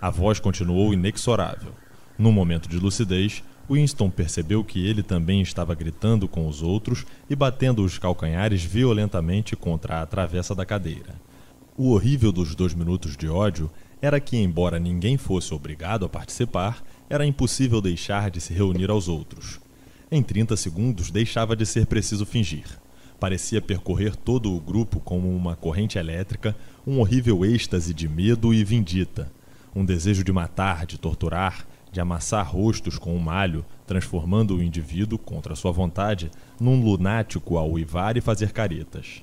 [0.00, 1.72] A voz continuou inexorável.
[2.18, 7.34] Num momento de lucidez, Winston percebeu que ele também estava gritando com os outros e
[7.34, 11.14] batendo os calcanhares violentamente contra a travessa da cadeira.
[11.76, 16.84] O horrível dos dois minutos de ódio era que, embora ninguém fosse obrigado a participar,
[17.08, 19.58] era impossível deixar de se reunir aos outros.
[20.10, 22.66] Em 30 segundos deixava de ser preciso fingir.
[23.18, 26.54] Parecia percorrer todo o grupo como uma corrente elétrica,
[26.86, 29.32] um horrível êxtase de medo e vindita,
[29.74, 35.16] um desejo de matar, de torturar, de amassar rostos com um malho, transformando o indivíduo,
[35.16, 36.28] contra sua vontade,
[36.60, 39.22] num lunático a uivar e fazer caretas.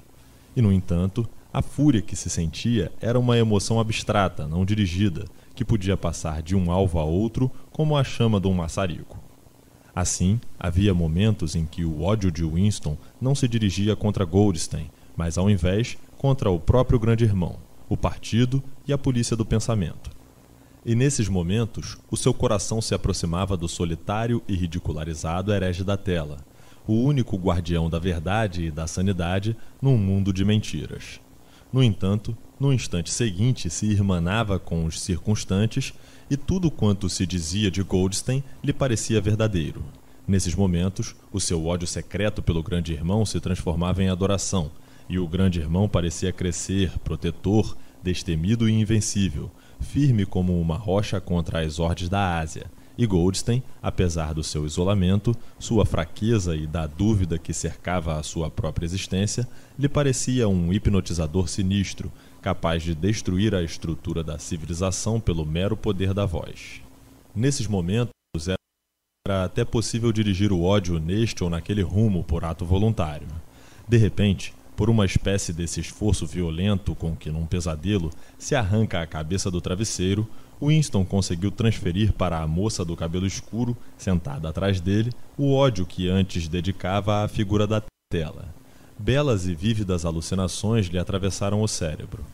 [0.55, 5.65] E, no entanto, a fúria que se sentia era uma emoção abstrata, não dirigida, que
[5.65, 9.19] podia passar de um alvo a outro como a chama de um maçarico.
[9.93, 15.37] Assim, havia momentos em que o ódio de Winston não se dirigia contra Goldstein, mas
[15.37, 17.57] ao invés contra o próprio grande irmão,
[17.89, 20.20] o partido e a polícia do pensamento.
[20.83, 26.37] E nesses momentos, o seu coração se aproximava do solitário e ridicularizado herege da tela,
[26.87, 31.19] o único guardião da verdade e da sanidade num mundo de mentiras.
[31.71, 35.93] No entanto, no instante seguinte se irmanava com os circunstantes
[36.29, 39.83] e tudo quanto se dizia de Goldstein lhe parecia verdadeiro.
[40.27, 44.71] Nesses momentos, o seu ódio secreto pelo grande irmão se transformava em adoração,
[45.07, 51.61] e o grande irmão parecia crescer, protetor, destemido e invencível, firme como uma rocha contra
[51.61, 52.65] as hordes da Ásia.
[52.97, 58.49] E Goldstein, apesar do seu isolamento, sua fraqueza e da dúvida que cercava a sua
[58.49, 59.47] própria existência,
[59.79, 66.13] lhe parecia um hipnotizador sinistro, capaz de destruir a estrutura da civilização pelo mero poder
[66.13, 66.81] da voz.
[67.35, 68.11] Nesses momentos,
[69.27, 73.27] era até possível dirigir o ódio neste ou naquele rumo por ato voluntário.
[73.87, 79.05] De repente, por uma espécie desse esforço violento com que, num pesadelo, se arranca a
[79.05, 80.27] cabeça do travesseiro,
[80.59, 86.09] Winston conseguiu transferir para a moça do cabelo escuro, sentada atrás dele, o ódio que
[86.09, 88.47] antes dedicava à figura da tela.
[88.97, 92.25] Belas e vívidas alucinações lhe atravessaram o cérebro.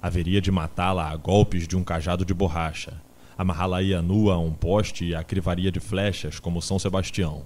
[0.00, 2.92] Haveria de matá-la a golpes de um cajado de borracha.
[3.36, 7.42] Amarrá-la-ia nua a um poste e a crivaria de flechas, como São Sebastião.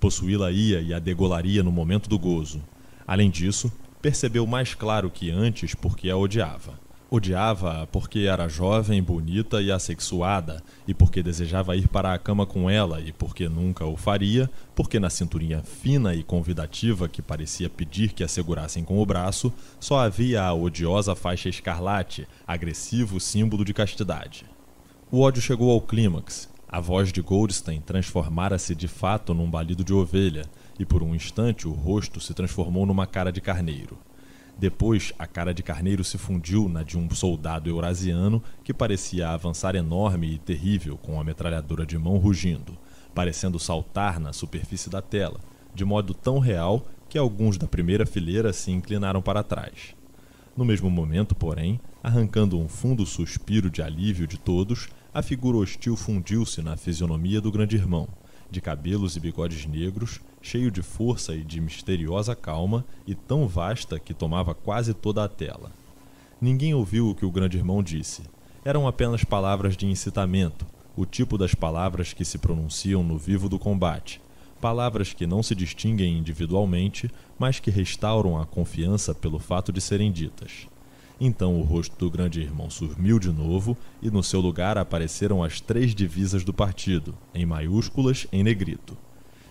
[0.00, 2.60] Possuí-la-ia e a degolaria no momento do gozo.
[3.06, 3.70] Além disso,
[4.04, 6.78] percebeu mais claro que antes porque a odiava.
[7.10, 12.68] Odiava-a porque era jovem, bonita e assexuada, e porque desejava ir para a cama com
[12.68, 18.12] ela, e porque nunca o faria, porque na cinturinha fina e convidativa que parecia pedir
[18.12, 23.72] que a segurassem com o braço, só havia a odiosa faixa escarlate, agressivo símbolo de
[23.72, 24.44] castidade.
[25.10, 26.52] O ódio chegou ao clímax.
[26.68, 30.44] A voz de Goldstein transformara-se de fato num balido de ovelha,
[30.78, 33.98] e por um instante o rosto se transformou numa cara de carneiro.
[34.56, 39.74] Depois, a cara de carneiro se fundiu na de um soldado eurasiano que parecia avançar
[39.74, 42.78] enorme e terrível com a metralhadora de mão rugindo,
[43.14, 45.40] parecendo saltar na superfície da tela,
[45.74, 49.94] de modo tão real que alguns da primeira fileira se inclinaram para trás.
[50.56, 55.96] No mesmo momento, porém, arrancando um fundo suspiro de alívio de todos, a figura hostil
[55.96, 58.08] fundiu-se na fisionomia do grande irmão,
[58.50, 63.98] de cabelos e bigodes negros, cheio de força e de misteriosa calma, e tão vasta
[63.98, 65.72] que tomava quase toda a tela.
[66.38, 68.22] Ninguém ouviu o que o grande irmão disse.
[68.62, 73.58] Eram apenas palavras de incitamento, o tipo das palavras que se pronunciam no vivo do
[73.58, 74.20] combate,
[74.60, 80.12] palavras que não se distinguem individualmente, mas que restauram a confiança pelo fato de serem
[80.12, 80.68] ditas.
[81.18, 85.58] Então o rosto do grande irmão sumiu de novo e no seu lugar apareceram as
[85.58, 88.94] três divisas do partido, em maiúsculas em negrito.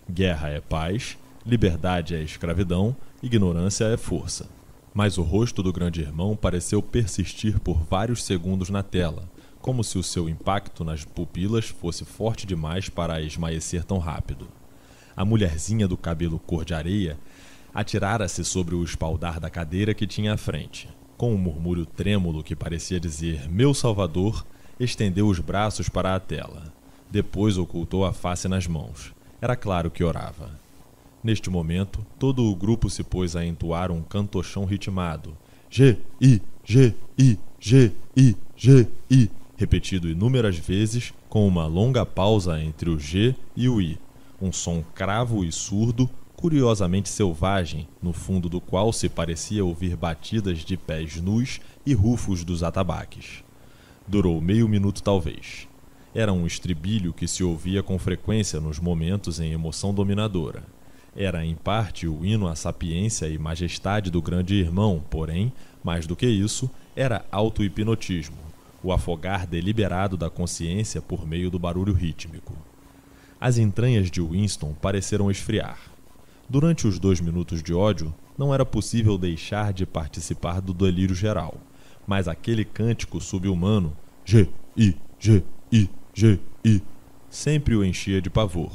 [0.09, 4.49] Guerra é paz, liberdade é escravidão, ignorância é força.
[4.93, 9.29] Mas o rosto do grande irmão pareceu persistir por vários segundos na tela,
[9.61, 14.47] como se o seu impacto nas pupilas fosse forte demais para esmaecer tão rápido.
[15.15, 17.17] A mulherzinha do cabelo cor de areia
[17.73, 20.89] atirara-se sobre o espaldar da cadeira que tinha à frente.
[21.17, 24.45] Com um murmúrio trêmulo que parecia dizer Meu Salvador,
[24.79, 26.73] estendeu os braços para a tela.
[27.09, 29.13] Depois ocultou a face nas mãos.
[29.43, 30.58] Era claro que orava.
[31.21, 35.36] Neste momento, todo o grupo se pôs a entoar um cantochão ritmado.
[35.69, 42.58] G, I, G, I, G, I, G, I, repetido inúmeras vezes, com uma longa pausa
[42.63, 43.99] entre o G e o I.
[44.41, 50.60] Um som cravo e surdo, curiosamente selvagem, no fundo do qual se parecia ouvir batidas
[50.60, 53.43] de pés nus e rufos dos atabaques.
[54.08, 55.67] Durou meio minuto, talvez.
[56.15, 60.63] Era um estribilho que se ouvia com frequência nos momentos em emoção dominadora.
[61.15, 65.52] Era, em parte, o hino à sapiência e majestade do grande irmão, porém,
[65.84, 68.38] mais do que isso, era auto-hipnotismo,
[68.84, 72.54] o afogar deliberado da consciência por meio do barulho rítmico.
[73.41, 75.80] As entranhas de Winston pareceram esfriar.
[76.47, 81.56] Durante os dois minutos de ódio, não era possível deixar de participar do delírio geral,
[82.06, 83.95] mas aquele cântico subhumano,
[84.26, 84.47] G,
[86.15, 86.84] I, G, I, G, I,
[87.30, 88.71] sempre o enchia de pavor.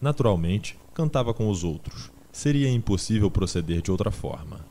[0.00, 2.10] Naturalmente, cantava com os outros.
[2.30, 4.64] Seria impossível proceder de outra forma.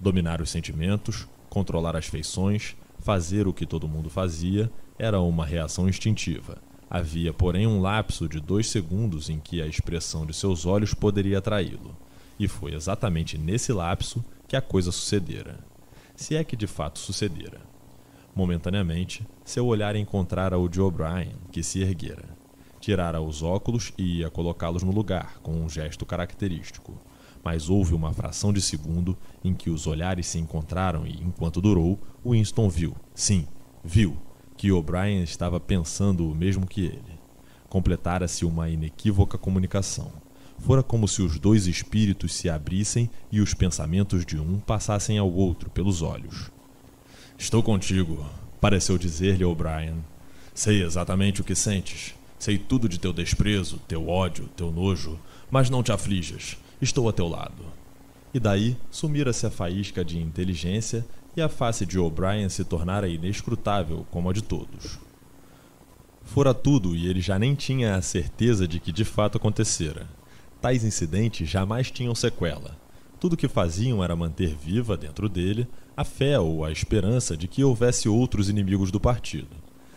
[0.00, 5.88] Dominar os sentimentos, controlar as feições, fazer o que todo mundo fazia, era uma reação
[5.88, 6.58] instintiva.
[6.88, 11.38] Havia, porém, um lapso de dois segundos em que a expressão de seus olhos poderia
[11.38, 11.96] atraí-lo.
[12.38, 15.58] E foi exatamente nesse lapso que a coisa sucedera.
[16.14, 17.60] Se é que de fato sucedera.
[18.38, 22.38] Momentaneamente, seu olhar encontrara o de O'Brien, que se erguera.
[22.78, 26.96] Tirara os óculos e ia colocá-los no lugar, com um gesto característico.
[27.42, 31.98] Mas houve uma fração de segundo em que os olhares se encontraram e, enquanto durou,
[32.24, 33.44] Winston viu, sim,
[33.82, 34.16] viu,
[34.56, 37.18] que O'Brien estava pensando o mesmo que ele.
[37.68, 40.12] Completara-se uma inequívoca comunicação.
[40.60, 45.28] Fora como se os dois espíritos se abrissem e os pensamentos de um passassem ao
[45.28, 46.56] outro pelos olhos.
[47.40, 48.26] Estou contigo,
[48.60, 50.04] pareceu dizer-lhe O'Brien.
[50.52, 52.12] Sei exatamente o que sentes.
[52.36, 55.16] Sei tudo de teu desprezo, teu ódio, teu nojo,
[55.48, 56.58] mas não te aflijas.
[56.82, 57.64] Estou a teu lado.
[58.34, 64.04] E daí sumira-se a faísca de inteligência e a face de O'Brien se tornara inescrutável
[64.10, 64.98] como a de todos.
[66.24, 70.08] Fora tudo e ele já nem tinha a certeza de que de fato acontecera.
[70.60, 72.76] Tais incidentes jamais tinham sequela.
[73.20, 77.48] Tudo o que faziam era manter viva, dentro dele, a fé ou a esperança de
[77.48, 79.56] que houvesse outros inimigos do partido.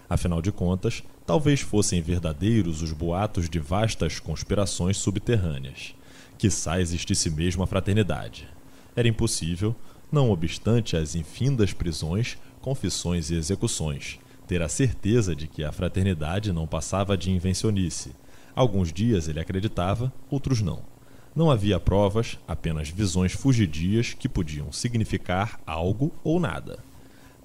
[0.09, 5.93] Afinal de contas, talvez fossem verdadeiros os boatos de vastas conspirações subterrâneas.
[6.39, 8.47] Quizá existisse mesmo a fraternidade.
[8.95, 9.75] Era impossível,
[10.11, 16.51] não obstante as infindas prisões, confissões e execuções, ter a certeza de que a fraternidade
[16.51, 18.11] não passava de invencionice.
[18.55, 20.90] Alguns dias ele acreditava, outros não.
[21.33, 26.83] Não havia provas, apenas visões fugidias que podiam significar algo ou nada.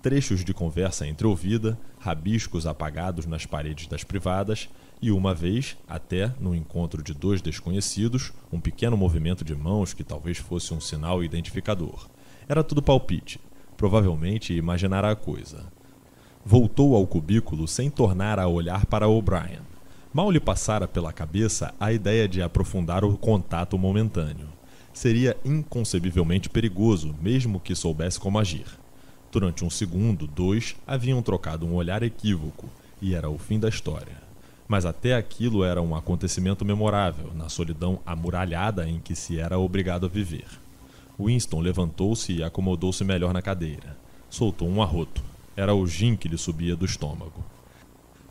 [0.03, 4.69] Trechos de conversa entreouvida, rabiscos apagados nas paredes das privadas,
[5.01, 10.03] e uma vez, até no encontro de dois desconhecidos, um pequeno movimento de mãos que
[10.03, 12.09] talvez fosse um sinal identificador.
[12.49, 13.41] Era tudo palpite.
[13.77, 15.65] Provavelmente imaginara a coisa.
[16.45, 19.61] Voltou ao cubículo sem tornar a olhar para O'Brien.
[20.17, 24.49] Mal lhe passara pela cabeça a ideia de aprofundar o contato momentâneo.
[24.91, 28.65] Seria inconcebivelmente perigoso, mesmo que soubesse como agir.
[29.31, 32.67] Durante um segundo, dois, haviam trocado um olhar equívoco,
[32.99, 34.17] e era o fim da história.
[34.67, 40.07] Mas até aquilo era um acontecimento memorável, na solidão amuralhada em que se era obrigado
[40.07, 40.49] a viver.
[41.21, 43.99] Winston levantou-se e acomodou-se melhor na cadeira.
[44.31, 45.23] Soltou um arroto.
[45.55, 47.45] Era o gin que lhe subia do estômago.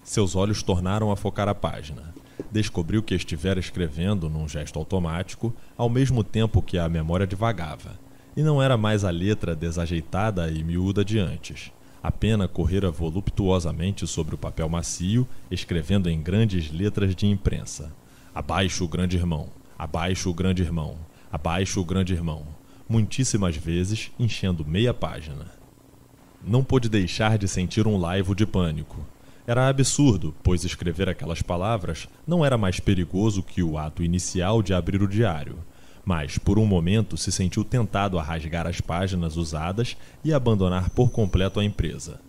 [0.05, 2.13] Seus olhos tornaram a focar a página.
[2.51, 7.99] Descobriu que estivera escrevendo num gesto automático, ao mesmo tempo que a memória divagava.
[8.37, 11.71] E não era mais a letra desajeitada e miúda de antes.
[12.03, 17.91] A pena correra voluptuosamente sobre o papel macio, escrevendo em grandes letras de imprensa:
[18.33, 20.95] Abaixo o grande irmão, abaixo o grande irmão,
[21.31, 22.45] abaixo o grande irmão
[22.87, 25.51] muitíssimas vezes enchendo meia página.
[26.45, 29.03] Não pôde deixar de sentir um laivo de pânico.
[29.47, 34.73] Era absurdo, pois escrever aquelas palavras não era mais perigoso que o ato inicial de
[34.73, 35.57] abrir o diário.
[36.03, 41.11] Mas, por um momento, se sentiu tentado a rasgar as páginas usadas e abandonar por
[41.11, 42.19] completo a empresa.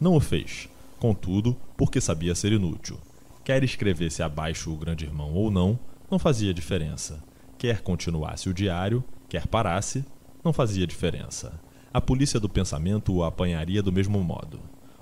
[0.00, 0.68] Não o fez,
[0.98, 2.98] contudo, porque sabia ser inútil.
[3.44, 5.78] Quer escrevesse abaixo o grande irmão ou não,
[6.10, 7.22] não fazia diferença.
[7.58, 10.04] Quer continuasse o diário, Quer parasse,
[10.42, 11.60] Não fazia diferença.
[11.92, 14.58] A polícia do pensamento o apanharia do mesmo modo.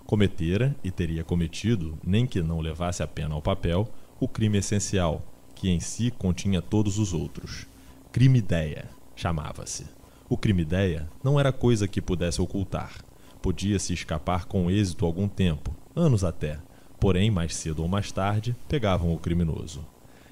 [0.07, 3.89] Cometera, e teria cometido, nem que não levasse a pena ao papel,
[4.21, 5.21] o crime essencial,
[5.55, 7.67] que em si continha todos os outros.
[8.13, 9.85] Crime-ideia, chamava-se.
[10.29, 13.05] O crime-ideia não era coisa que pudesse ocultar.
[13.43, 16.59] Podia-se escapar com êxito algum tempo, anos até,
[17.01, 19.85] porém, mais cedo ou mais tarde, pegavam o criminoso.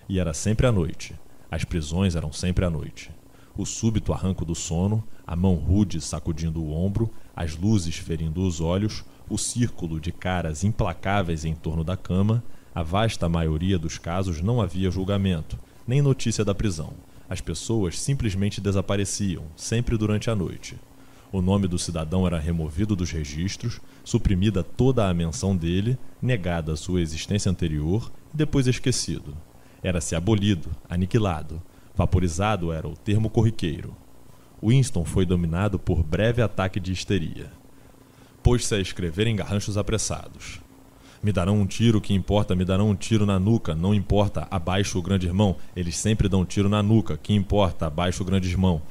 [0.08, 1.14] E era sempre à noite.
[1.50, 3.10] As prisões eram sempre à noite.
[3.56, 8.60] O súbito arranco do sono, a mão rude sacudindo o ombro, as luzes ferindo os
[8.60, 12.42] olhos, o círculo de caras implacáveis em torno da cama,
[12.74, 16.92] a vasta maioria dos casos não havia julgamento, nem notícia da prisão.
[17.28, 20.78] As pessoas simplesmente desapareciam, sempre durante a noite.
[21.32, 27.00] O nome do cidadão era removido dos registros, suprimida toda a menção dele, negada sua
[27.00, 29.36] existência anterior e depois esquecido.
[29.82, 31.62] Era-se abolido, aniquilado.
[31.94, 33.96] Vaporizado era o termo corriqueiro.
[34.62, 37.50] Winston foi dominado por breve ataque de histeria.
[38.44, 40.60] Pôs-se a escrever em garranchos apressados.
[41.22, 44.98] Me darão um tiro, que importa, me darão um tiro na nuca, não importa, abaixo
[44.98, 45.56] o grande irmão.
[45.74, 48.82] Eles sempre dão um tiro na nuca, que importa, abaixo o grande irmão.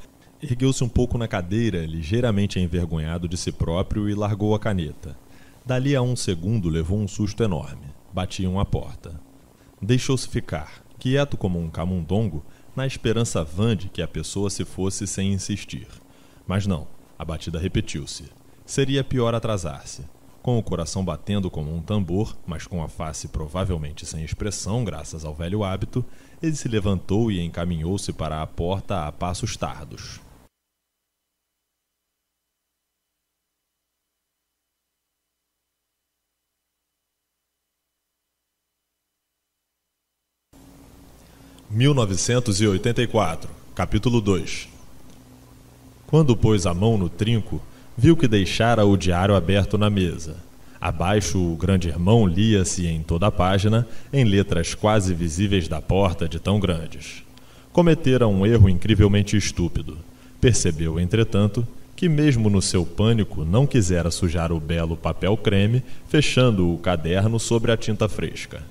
[0.41, 5.15] Ergueu-se um pouco na cadeira, ligeiramente envergonhado de si próprio, e largou a caneta.
[5.63, 7.85] Dali a um segundo levou um susto enorme.
[8.11, 9.21] Batiam a porta.
[9.79, 12.43] Deixou-se ficar, quieto como um camundongo,
[12.75, 15.87] na esperança vã de que a pessoa se fosse sem insistir.
[16.47, 16.87] Mas não,
[17.19, 18.23] a batida repetiu-se.
[18.65, 20.03] Seria pior atrasar-se
[20.43, 25.23] com o coração batendo como um tambor, mas com a face provavelmente sem expressão, graças
[25.23, 26.05] ao velho hábito,
[26.41, 30.19] ele se levantou e encaminhou-se para a porta a passos tardos.
[41.69, 44.67] (1984) Capítulo 2
[46.05, 47.59] Quando pôs a mão no trinco,
[47.97, 50.35] viu que deixara o diário aberto na mesa.
[50.79, 56.27] Abaixo, o grande irmão lia-se em toda a página, em letras quase visíveis da porta
[56.27, 57.23] de tão grandes.
[57.71, 59.97] Cometera um erro incrivelmente estúpido.
[60.41, 61.65] Percebeu, entretanto,
[61.95, 67.39] que mesmo no seu pânico não quisera sujar o belo papel creme, fechando o caderno
[67.39, 68.61] sobre a tinta fresca.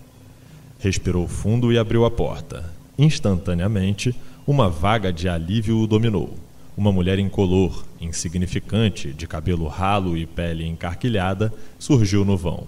[0.78, 2.70] Respirou fundo e abriu a porta.
[2.98, 4.14] Instantaneamente,
[4.46, 6.36] uma vaga de alívio o dominou.
[6.76, 12.66] Uma mulher incolor, insignificante, de cabelo ralo e pele encarquilhada, surgiu no vão.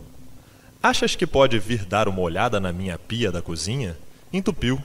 [0.83, 3.97] Achas que pode vir dar uma olhada na minha pia da cozinha?
[4.31, 4.79] Entupiu.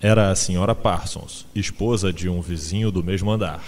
[0.00, 3.64] Era a senhora Parsons, esposa de um vizinho do mesmo andar.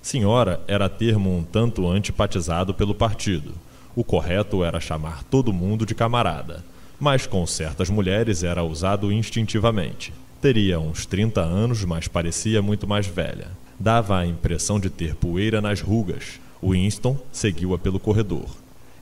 [0.00, 3.52] Senhora era termo um tanto antipatizado pelo partido.
[3.96, 6.64] O correto era chamar todo mundo de camarada,
[7.00, 10.12] mas com certas mulheres era usado instintivamente.
[10.40, 13.48] Teria uns 30 anos, mas parecia muito mais velha.
[13.82, 16.38] Dava a impressão de ter poeira nas rugas.
[16.62, 18.46] Winston seguiu-a pelo corredor.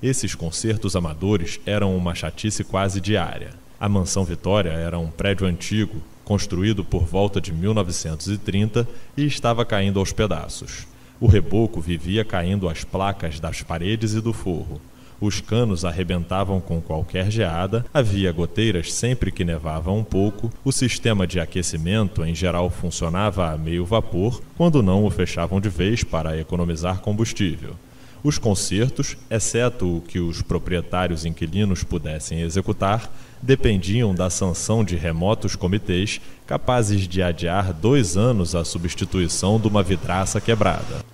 [0.03, 3.51] Esses concertos amadores eram uma chatice quase diária.
[3.79, 9.99] A Mansão Vitória era um prédio antigo, construído por volta de 1930 e estava caindo
[9.99, 10.87] aos pedaços.
[11.21, 14.81] O reboco vivia caindo as placas das paredes e do forro.
[15.21, 21.27] Os canos arrebentavam com qualquer geada, havia goteiras sempre que nevava um pouco, o sistema
[21.27, 26.39] de aquecimento em geral funcionava a meio vapor, quando não o fechavam de vez para
[26.39, 27.77] economizar combustível.
[28.23, 33.11] Os concertos, exceto o que os proprietários inquilinos pudessem executar,
[33.43, 39.83] dependiam da sanção de remotos comitês capazes de adiar dois anos a substituição de uma
[39.83, 41.05] vidraça quebrada.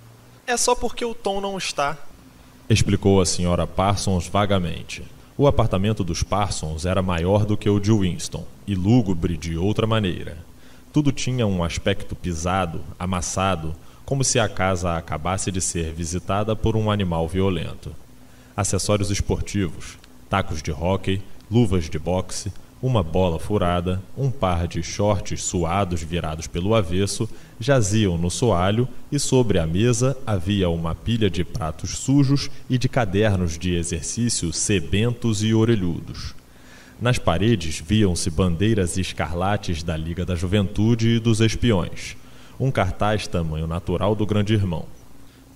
[0.45, 1.97] É só porque o tom não está,
[2.69, 5.03] explicou a senhora Parsons vagamente.
[5.37, 9.87] O apartamento dos Parsons era maior do que o de Winston, e lúgubre de outra
[9.87, 10.37] maneira.
[10.91, 16.75] Tudo tinha um aspecto pisado, amassado, como se a casa acabasse de ser visitada por
[16.75, 17.95] um animal violento.
[18.55, 19.97] Acessórios esportivos,
[20.29, 22.51] tacos de hóquei, luvas de boxe,
[22.81, 27.27] uma bola furada, um par de shorts suados virados pelo avesso
[27.59, 32.87] jaziam no soalho e sobre a mesa havia uma pilha de pratos sujos e de
[32.87, 36.35] cadernos de exercício sebentos e orelhudos.
[37.01, 42.15] Nas paredes viam-se bandeiras escarlates da Liga da Juventude e dos Espiões,
[42.59, 44.85] um cartaz tamanho natural do Grande Irmão.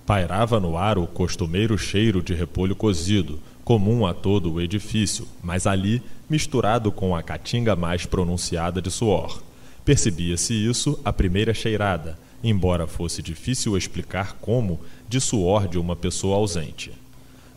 [0.06, 3.40] Pairava no ar o costumeiro cheiro de repolho cozido,
[3.72, 9.42] comum a todo o edifício, mas ali misturado com a caatinga mais pronunciada de suor.
[9.82, 16.36] Percebia-se isso à primeira cheirada, embora fosse difícil explicar como, de suor de uma pessoa
[16.36, 16.92] ausente.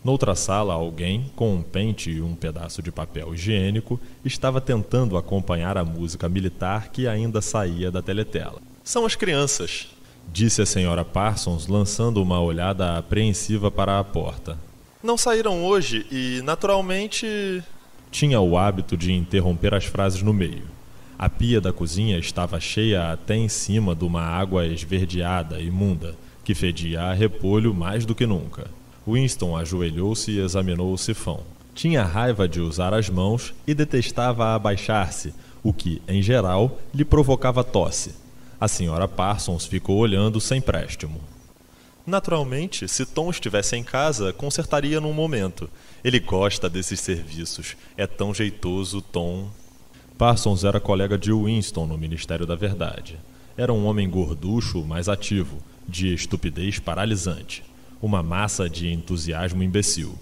[0.02, 5.78] Noutra sala, alguém, com um pente e um pedaço de papel higiênico, estava tentando acompanhar
[5.78, 8.62] a música militar que ainda saía da teletela.
[8.86, 9.90] São as crianças,
[10.32, 14.58] disse a senhora Parsons, lançando uma olhada apreensiva para a porta.
[15.06, 17.64] Não saíram hoje e, naturalmente.
[18.10, 20.64] Tinha o hábito de interromper as frases no meio.
[21.16, 26.56] A pia da cozinha estava cheia até em cima de uma água esverdeada, imunda, que
[26.56, 28.66] fedia a repolho mais do que nunca.
[29.08, 31.42] Winston ajoelhou-se e examinou o sifão.
[31.76, 37.64] Tinha raiva de usar as mãos e detestava abaixar-se, o que, em geral, lhe provocava
[37.64, 38.16] tosse.
[38.60, 41.22] A senhora Parsons ficou olhando sem préstimo.
[42.06, 45.70] Naturalmente, se Tom estivesse em casa, consertaria num momento.
[46.04, 47.76] Ele gosta desses serviços.
[47.98, 49.50] É tão jeitoso, Tom.
[50.18, 53.20] Parsons era colega de Winston no Ministério da Verdade.
[53.58, 57.64] Era um homem gorducho, mas ativo, de estupidez paralisante,
[58.02, 60.16] uma massa de entusiasmo imbecil.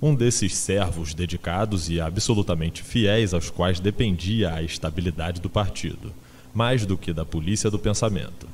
[0.00, 6.12] Um desses servos dedicados e absolutamente fiéis aos quais dependia a estabilidade do partido
[6.54, 8.46] mais do que da polícia do pensamento.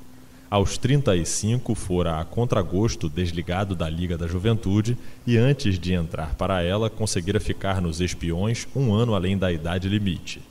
[0.51, 6.61] Aos 35 fora a contragosto desligado da Liga da Juventude e antes de entrar para
[6.61, 10.43] ela conseguira ficar nos espiões um ano além da idade limite.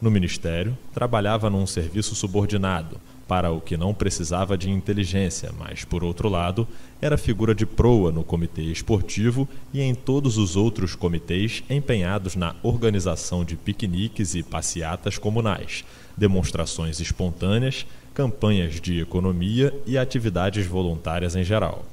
[0.00, 6.02] No ministério, trabalhava num serviço subordinado, para o que não precisava de inteligência, mas, por
[6.02, 6.66] outro lado,
[7.00, 12.56] era figura de proa no comitê esportivo e em todos os outros comitês empenhados na
[12.62, 15.84] organização de piqueniques e passeatas comunais,
[16.16, 21.84] demonstrações espontâneas, campanhas de economia e atividades voluntárias em geral.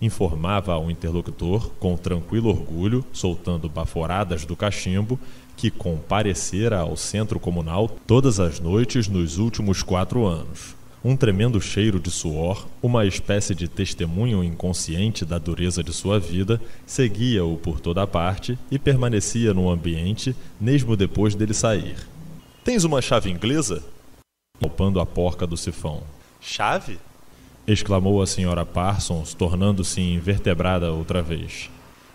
[0.00, 5.18] Informava ao interlocutor, com tranquilo orgulho, soltando baforadas do cachimbo,
[5.56, 10.74] que comparecera ao centro comunal todas as noites nos últimos quatro anos.
[11.04, 16.60] Um tremendo cheiro de suor, uma espécie de testemunho inconsciente da dureza de sua vida,
[16.86, 21.96] seguia-o por toda parte e permanecia no ambiente mesmo depois dele sair.
[22.64, 23.82] Tens uma chave inglesa?
[24.60, 26.04] Palpando a porca do sifão.
[26.40, 26.98] Chave?
[27.66, 31.68] exclamou a senhora Parsons, tornando-se invertebrada outra vez.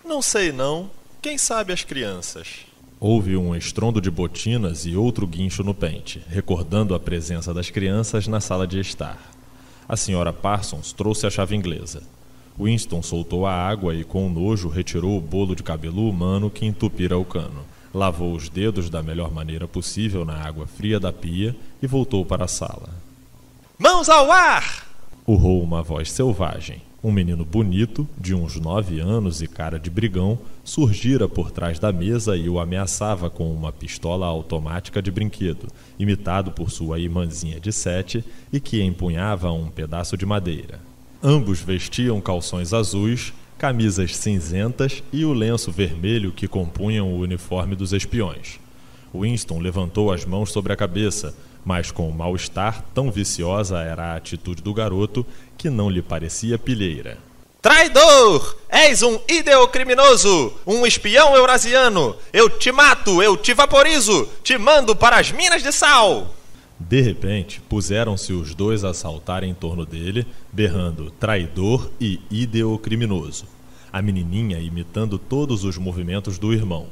[0.04, 0.90] Não sei não.
[1.20, 2.60] Quem sabe as crianças?
[2.98, 8.26] Houve um estrondo de botinas e outro guincho no pente, recordando a presença das crianças
[8.26, 9.18] na sala de estar.
[9.86, 12.02] A senhora Parsons trouxe a chave inglesa.
[12.58, 17.18] Winston soltou a água e, com nojo, retirou o bolo de cabelo humano que entupira
[17.18, 17.64] o cano.
[17.92, 22.44] Lavou os dedos da melhor maneira possível na água fria da pia e voltou para
[22.44, 22.90] a sala.
[23.78, 24.90] Mãos ao ar!
[25.26, 26.82] urrou uma voz selvagem.
[27.02, 31.90] Um menino bonito, de uns nove anos e cara de brigão, surgira por trás da
[31.90, 35.68] mesa e o ameaçava com uma pistola automática de brinquedo,
[35.98, 38.22] imitado por sua irmãzinha de sete
[38.52, 40.78] e que empunhava um pedaço de madeira.
[41.22, 47.94] Ambos vestiam calções azuis, camisas cinzentas e o lenço vermelho que compunham o uniforme dos
[47.94, 48.58] espiões.
[49.14, 54.62] Winston levantou as mãos sobre a cabeça, mas com mal-estar, tão viciosa era a atitude
[54.62, 57.18] do garoto que não lhe parecia pilheira.
[57.62, 58.56] Traidor!
[58.70, 60.54] És um ideocriminoso!
[60.66, 62.16] Um espião eurasiano!
[62.32, 63.22] Eu te mato!
[63.22, 64.26] Eu te vaporizo!
[64.42, 66.34] Te mando para as minas de sal!
[66.78, 73.44] De repente, puseram-se os dois a saltar em torno dele, berrando traidor e ideocriminoso.
[73.92, 76.86] A menininha imitando todos os movimentos do irmão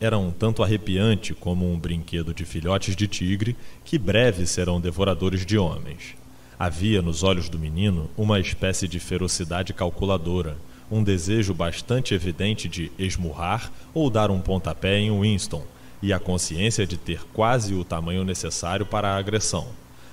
[0.00, 5.44] era um tanto arrepiante como um brinquedo de filhotes de tigre que breve serão devoradores
[5.44, 6.16] de homens.
[6.58, 10.56] Havia nos olhos do menino uma espécie de ferocidade calculadora,
[10.90, 15.64] um desejo bastante evidente de esmurrar ou dar um pontapé em Winston,
[16.02, 19.68] e a consciência de ter quase o tamanho necessário para a agressão.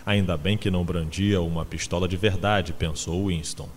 [0.05, 3.69] Ainda bem que não brandia uma pistola de verdade, pensou Winston.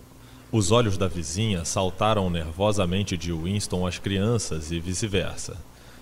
[0.51, 5.57] Os olhos da vizinha saltaram nervosamente de Winston às crianças e vice-versa.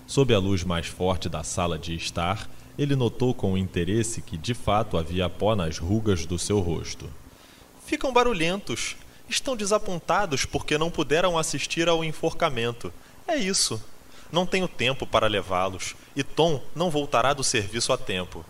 [0.10, 2.50] Sob a luz mais forte da sala de estar,
[2.80, 7.08] ele notou com interesse que de fato havia pó nas rugas do seu rosto.
[7.86, 8.98] Ficam barulhentos.
[9.30, 12.92] Estão desapontados porque não puderam assistir ao enforcamento.
[13.28, 13.80] É isso.
[14.32, 18.44] Não tenho tempo para levá-los, e Tom não voltará do serviço a tempo.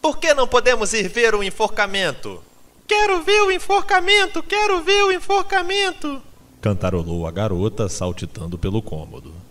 [0.00, 2.42] Por que não podemos ir ver o enforcamento?
[2.86, 4.42] Quero ver o enforcamento!
[4.42, 6.22] Quero ver o enforcamento!
[6.62, 9.45] Cantarolou a garota, saltitando pelo cômodo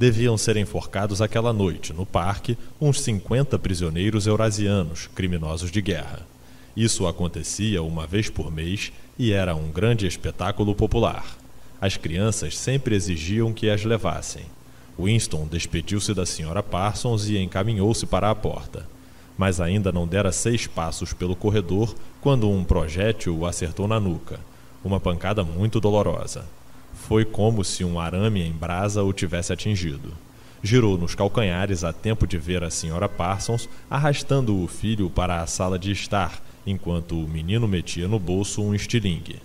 [0.00, 6.26] deviam ser enforcados aquela noite, no parque, uns 50 prisioneiros eurasianos, criminosos de guerra.
[6.74, 11.26] Isso acontecia uma vez por mês e era um grande espetáculo popular.
[11.78, 14.46] As crianças sempre exigiam que as levassem.
[14.98, 18.88] Winston despediu-se da senhora Parsons e encaminhou-se para a porta.
[19.36, 24.40] Mas ainda não dera seis passos pelo corredor quando um projétil o acertou na nuca.
[24.82, 26.46] Uma pancada muito dolorosa.
[27.10, 30.12] Foi como se um arame em brasa o tivesse atingido.
[30.62, 35.46] Girou nos calcanhares a tempo de ver a senhora Parsons arrastando o filho para a
[35.48, 39.42] sala de estar, enquanto o menino metia no bolso um estilingue.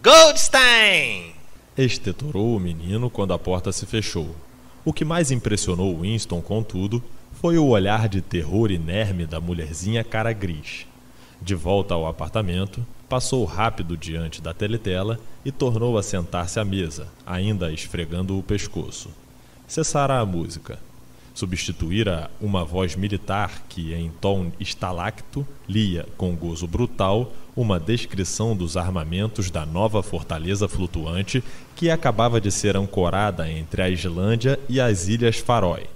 [0.00, 1.32] Goldstein!
[1.76, 4.36] Estetorou o menino quando a porta se fechou.
[4.84, 7.02] O que mais impressionou Winston, contudo,
[7.32, 10.86] foi o olhar de terror inerme da mulherzinha cara gris.
[11.42, 17.08] De volta ao apartamento, passou rápido diante da teletela e tornou a sentar-se à mesa,
[17.26, 19.10] ainda esfregando o pescoço.
[19.66, 20.78] Cessara a música.
[21.34, 28.76] Substituíra uma voz militar que, em tom estalacto, lia, com gozo brutal, uma descrição dos
[28.76, 31.42] armamentos da nova fortaleza flutuante
[31.76, 35.86] que acabava de ser ancorada entre a Islândia e as Ilhas Faroe.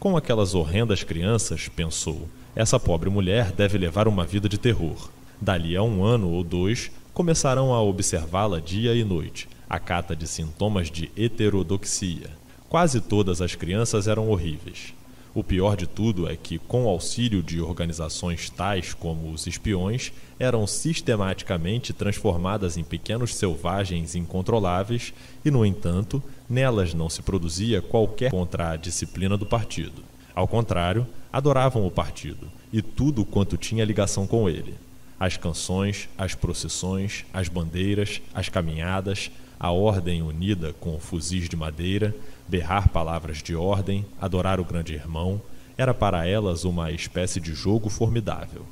[0.00, 5.10] Com aquelas horrendas crianças, pensou, essa pobre mulher deve levar uma vida de terror.
[5.40, 10.26] Dali a um ano ou dois, começarão a observá-la dia e noite, a cata de
[10.26, 12.30] sintomas de heterodoxia.
[12.68, 14.94] Quase todas as crianças eram horríveis.
[15.34, 20.66] O pior de tudo é que, com auxílio de organizações tais como os espiões, eram
[20.66, 25.12] sistematicamente transformadas em pequenos selvagens incontroláveis
[25.44, 30.02] e, no entanto, nelas não se produzia qualquer contra a disciplina do partido.
[30.34, 34.74] Ao contrário, adoravam o partido e tudo quanto tinha ligação com ele.
[35.18, 42.14] As canções, as procissões, as bandeiras, as caminhadas, a ordem unida com fuzis de madeira,
[42.46, 45.40] berrar palavras de ordem, adorar o grande irmão,
[45.78, 48.64] era para elas uma espécie de jogo formidável.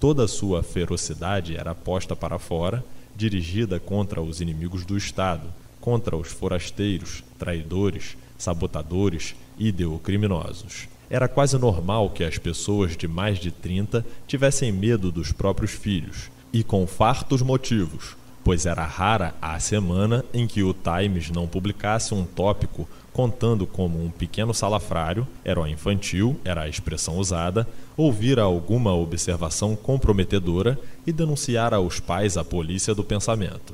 [0.00, 2.84] Toda a sua ferocidade era posta para fora,
[3.16, 5.46] dirigida contra os inimigos do Estado,
[5.80, 10.88] contra os forasteiros, traidores, sabotadores, ideocriminosos.
[11.14, 16.28] Era quase normal que as pessoas de mais de 30 tivessem medo dos próprios filhos,
[16.52, 22.12] e com fartos motivos, pois era rara a semana em que o Times não publicasse
[22.12, 27.64] um tópico contando como um pequeno salafrário, herói infantil, era a expressão usada,
[27.96, 33.72] ouvira alguma observação comprometedora e denunciara aos pais a polícia do pensamento.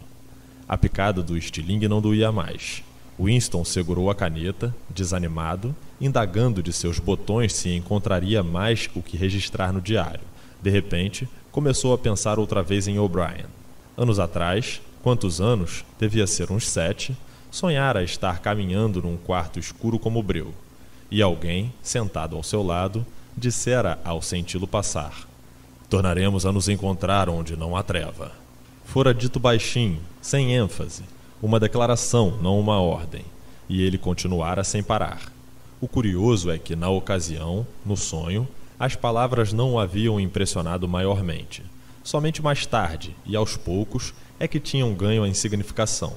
[0.68, 2.82] A picada do estilingue não doía mais.
[3.18, 9.72] Winston segurou a caneta, desanimado, indagando de seus botões se encontraria mais o que registrar
[9.72, 10.22] no diário.
[10.62, 13.46] De repente, começou a pensar outra vez em O'Brien.
[13.96, 15.84] Anos atrás, quantos anos?
[15.98, 17.16] Devia ser uns sete.
[17.50, 20.54] Sonhara estar caminhando num quarto escuro como breu.
[21.10, 23.04] E alguém, sentado ao seu lado,
[23.36, 25.26] dissera ao senti-lo passar:
[25.88, 28.32] Tornaremos a nos encontrar onde não há treva.
[28.84, 31.02] Fora dito baixinho, sem ênfase,
[31.42, 33.24] uma declaração, não uma ordem,
[33.68, 35.32] e ele continuara sem parar.
[35.80, 38.46] O curioso é que, na ocasião, no sonho,
[38.78, 41.62] as palavras não o haviam impressionado maiormente.
[42.04, 46.12] Somente mais tarde, e aos poucos, é que tinham ganho em significação.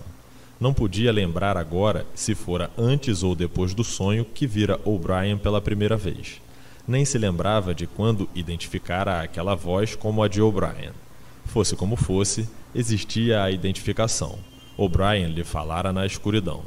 [0.60, 5.62] Não podia lembrar agora se fora antes ou depois do sonho que vira O'Brien pela
[5.62, 6.42] primeira vez.
[6.86, 10.92] Nem se lembrava de quando identificara aquela voz como a de O'Brien.
[11.46, 14.40] Fosse como fosse, existia a identificação.
[14.76, 16.64] O'Brien lhe falara na escuridão.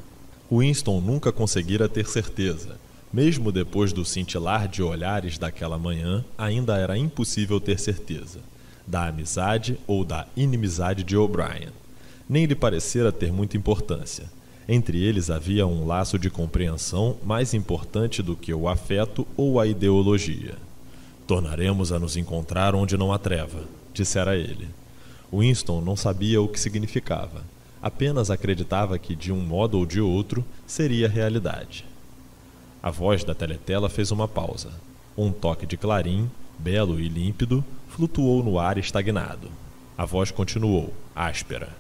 [0.50, 2.85] Winston nunca conseguira ter certeza.
[3.16, 8.40] Mesmo depois do cintilar de olhares daquela manhã, ainda era impossível ter certeza
[8.86, 11.70] da amizade ou da inimizade de O'Brien.
[12.28, 14.30] Nem lhe parecera ter muita importância.
[14.68, 19.66] Entre eles havia um laço de compreensão mais importante do que o afeto ou a
[19.66, 20.52] ideologia.
[21.26, 23.64] Tornaremos a nos encontrar onde não há treva,
[23.94, 24.68] dissera ele.
[25.32, 27.42] Winston não sabia o que significava
[27.86, 31.84] apenas acreditava que, de um modo ou de outro, seria realidade.
[32.86, 34.70] A voz da teletela fez uma pausa.
[35.18, 39.50] Um toque de clarim, belo e límpido, flutuou no ar estagnado.
[39.98, 41.70] A voz continuou, áspera.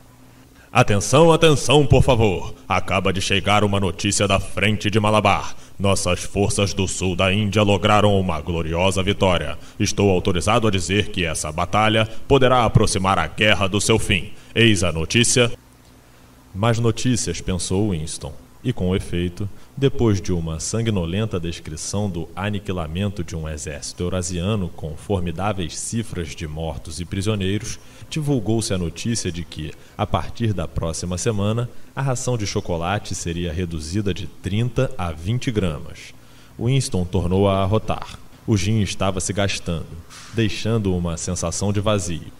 [0.72, 2.52] Atenção, atenção, por favor.
[2.68, 5.54] Acaba de chegar uma notícia da frente de Malabar.
[5.78, 9.56] Nossas forças do sul da Índia lograram uma gloriosa vitória.
[9.78, 14.32] Estou autorizado a dizer que essa batalha poderá aproximar a guerra do seu fim.
[14.52, 15.52] Eis a notícia
[16.52, 18.45] mais notícias, pensou Winston.
[18.66, 24.96] E com efeito, depois de uma sanguinolenta descrição do aniquilamento de um exército eurasiano com
[24.96, 27.78] formidáveis cifras de mortos e prisioneiros,
[28.10, 33.52] divulgou-se a notícia de que, a partir da próxima semana, a ração de chocolate seria
[33.52, 36.12] reduzida de 30 a 20 gramas.
[36.58, 38.18] Winston tornou a arrotar.
[38.48, 39.86] O gin estava se gastando,
[40.34, 42.32] deixando uma sensação de vazio.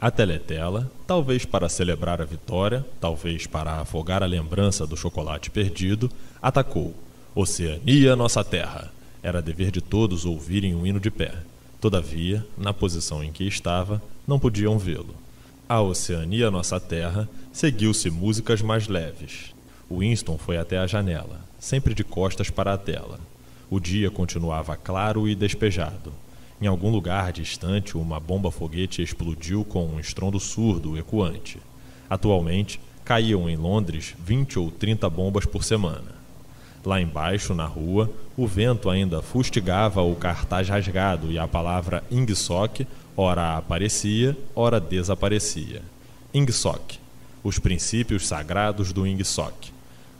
[0.00, 6.10] A teletela, talvez para celebrar a vitória, talvez para afogar a lembrança do chocolate perdido,
[6.40, 6.94] atacou.
[7.34, 8.90] Oceania, nossa terra.
[9.22, 11.34] Era dever de todos ouvirem o hino de pé.
[11.78, 15.14] Todavia, na posição em que estava, não podiam vê-lo.
[15.68, 19.54] A Oceania, nossa terra, seguiu-se músicas mais leves.
[19.90, 23.20] Winston foi até a janela, sempre de costas para a tela.
[23.68, 26.10] O dia continuava claro e despejado.
[26.60, 31.58] Em algum lugar distante, uma bomba-foguete explodiu com um estrondo surdo, ecoante.
[32.08, 36.20] Atualmente, caíam em Londres 20 ou 30 bombas por semana.
[36.84, 42.86] Lá embaixo, na rua, o vento ainda fustigava o cartaz rasgado e a palavra Ingsoc
[43.16, 45.82] ora aparecia, ora desaparecia.
[46.32, 46.98] Ingsoc,
[47.42, 49.68] os princípios sagrados do Ingsoc.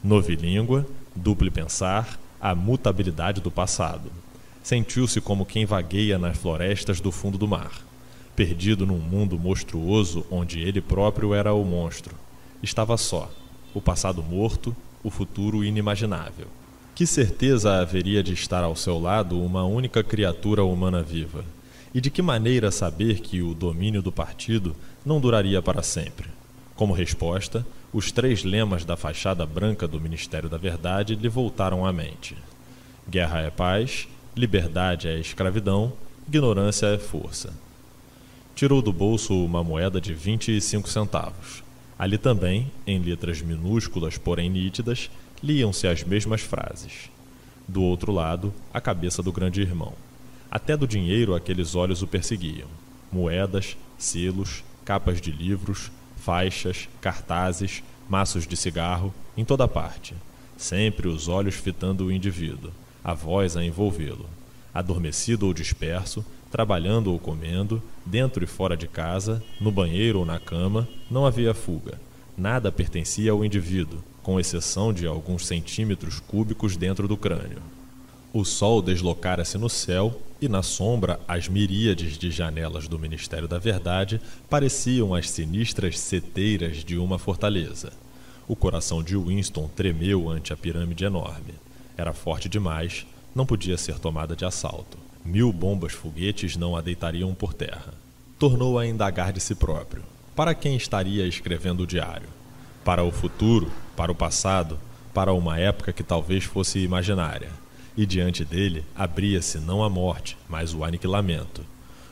[0.03, 4.11] Novilíngua, duplo pensar, a mutabilidade do passado.
[4.63, 7.73] Sentiu-se como quem vagueia nas florestas do fundo do mar,
[8.37, 12.15] perdido num mundo monstruoso onde ele próprio era o monstro.
[12.63, 13.31] Estava só,
[13.75, 16.47] o passado morto, o futuro inimaginável.
[16.95, 21.45] Que certeza haveria de estar ao seu lado uma única criatura humana viva?
[21.95, 26.29] E de que maneira saber que o domínio do partido não duraria para sempre?
[26.77, 31.93] Como resposta, os três lemas da fachada branca do Ministério da Verdade lhe voltaram à
[31.93, 32.37] mente:
[33.09, 34.07] Guerra é paz,
[34.37, 35.93] liberdade é escravidão,
[36.27, 37.53] ignorância é força.
[38.55, 41.63] Tirou do bolso uma moeda de 25 centavos.
[41.99, 45.11] Ali também, em letras minúsculas porém nítidas,
[45.43, 47.11] liam-se as mesmas frases.
[47.67, 49.93] Do outro lado, a cabeça do grande irmão.
[50.51, 52.69] Até do dinheiro aqueles olhos o perseguiam.
[53.13, 60.15] Moedas, selos, capas de livros, faixas, cartazes, maços de cigarro, em toda parte.
[60.57, 62.73] Sempre os olhos fitando o indivíduo,
[63.03, 64.27] a voz a envolvê-lo.
[64.73, 70.39] Adormecido ou disperso, trabalhando ou comendo, dentro e fora de casa, no banheiro ou na
[70.39, 72.01] cama, não havia fuga.
[72.37, 77.59] Nada pertencia ao indivíduo, com exceção de alguns centímetros cúbicos dentro do crânio.
[78.33, 83.59] O sol deslocara-se no céu e na sombra as miríades de janelas do Ministério da
[83.59, 87.93] Verdade pareciam as sinistras seteiras de uma fortaleza.
[88.47, 91.55] O coração de Winston tremeu ante a pirâmide enorme.
[92.01, 94.97] Era forte demais, não podia ser tomada de assalto.
[95.25, 97.93] Mil bombas foguetes não a deitariam por terra.
[98.39, 100.03] Tornou a indagar de si próprio.
[100.35, 102.29] Para quem estaria escrevendo o diário?
[102.85, 103.71] Para o futuro?
[103.95, 104.79] Para o passado?
[105.13, 107.51] Para uma época que talvez fosse imaginária?
[107.97, 111.63] e diante dele abria-se não a morte, mas o aniquilamento.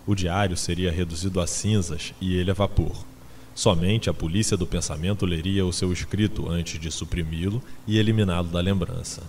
[0.07, 3.07] O diário seria reduzido a cinzas e ele a vapor.
[3.55, 8.61] Somente a polícia do pensamento leria o seu escrito antes de suprimi-lo e eliminá-lo da
[8.61, 9.23] lembrança.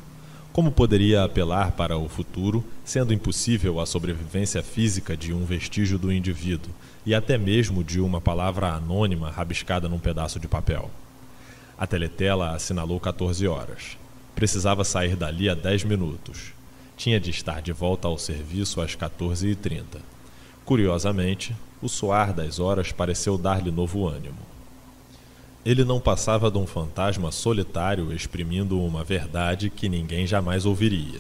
[0.60, 6.12] Como poderia apelar para o futuro, sendo impossível a sobrevivência física de um vestígio do
[6.12, 6.70] indivíduo
[7.06, 10.92] e até mesmo de uma palavra anônima rabiscada num pedaço de papel?
[11.78, 13.98] A teletela assinalou 14 horas.
[14.36, 16.52] Precisava sair dali a 10 minutos.
[16.98, 20.02] Tinha de estar de volta ao serviço às 14h30.
[20.66, 24.59] Curiosamente, o soar das horas pareceu dar-lhe novo ânimo.
[25.66, 31.20] Ele não passava de um fantasma solitário exprimindo uma verdade que ninguém jamais ouviria.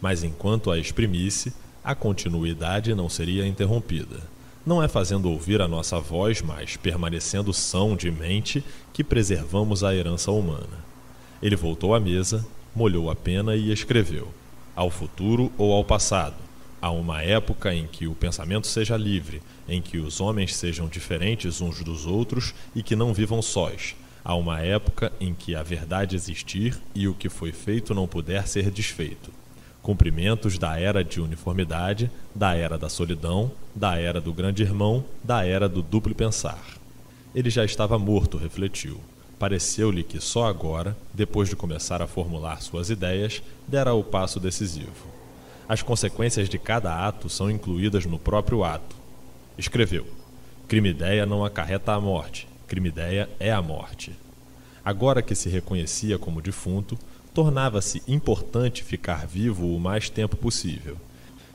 [0.00, 1.52] Mas enquanto a exprimisse,
[1.82, 4.20] a continuidade não seria interrompida.
[4.64, 8.62] Não é fazendo ouvir a nossa voz, mas permanecendo são de mente,
[8.92, 10.84] que preservamos a herança humana.
[11.42, 14.28] Ele voltou à mesa, molhou a pena e escreveu:
[14.76, 16.36] Ao futuro ou ao passado,
[16.82, 21.60] a uma época em que o pensamento seja livre, em que os homens sejam diferentes
[21.60, 26.16] uns dos outros e que não vivam sós, a uma época em que a verdade
[26.16, 29.30] existir e o que foi feito não puder ser desfeito.
[29.80, 35.46] Cumprimentos da era de uniformidade, da era da solidão, da era do grande irmão, da
[35.46, 36.62] era do duplo pensar.
[37.32, 39.00] Ele já estava morto, refletiu.
[39.38, 45.11] Pareceu-lhe que só agora, depois de começar a formular suas ideias, dera o passo decisivo.
[45.68, 48.96] As consequências de cada ato são incluídas no próprio ato.
[49.56, 50.06] Escreveu:
[50.68, 54.12] Crime-ideia não acarreta a morte, crime-ideia é a morte.
[54.84, 56.98] Agora que se reconhecia como defunto,
[57.32, 60.96] tornava-se importante ficar vivo o mais tempo possível.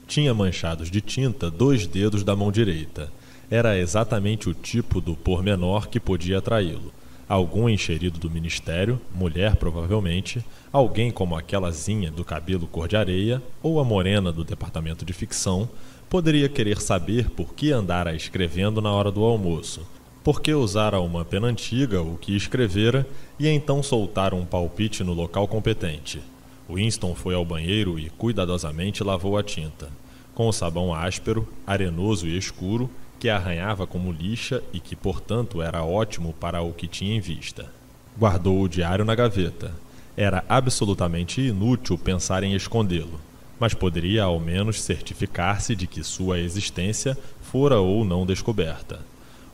[0.08, 3.12] Tinha manchados de tinta dois dedos da mão direita.
[3.52, 6.94] Era exatamente o tipo do pormenor que podia atraí-lo
[7.28, 13.80] algum encherido do ministério, mulher provavelmente, alguém como aquelazinha do cabelo cor de areia ou
[13.80, 15.70] a morena do departamento de ficção,
[16.10, 19.86] poderia querer saber por que andara escrevendo na hora do almoço,
[20.24, 23.08] por que usara uma pena antiga, o que escrevera,
[23.40, 26.22] e então soltar um palpite no local competente.
[26.70, 29.90] Winston foi ao banheiro e cuidadosamente lavou a tinta.
[30.34, 32.90] Com o sabão áspero, arenoso e escuro,
[33.20, 37.72] que arranhava como lixa e que, portanto, era ótimo para o que tinha em vista.
[38.18, 39.74] Guardou o diário na gaveta.
[40.16, 43.20] Era absolutamente inútil pensar em escondê-lo,
[43.60, 49.00] mas poderia ao menos certificar-se de que sua existência fora ou não descoberta.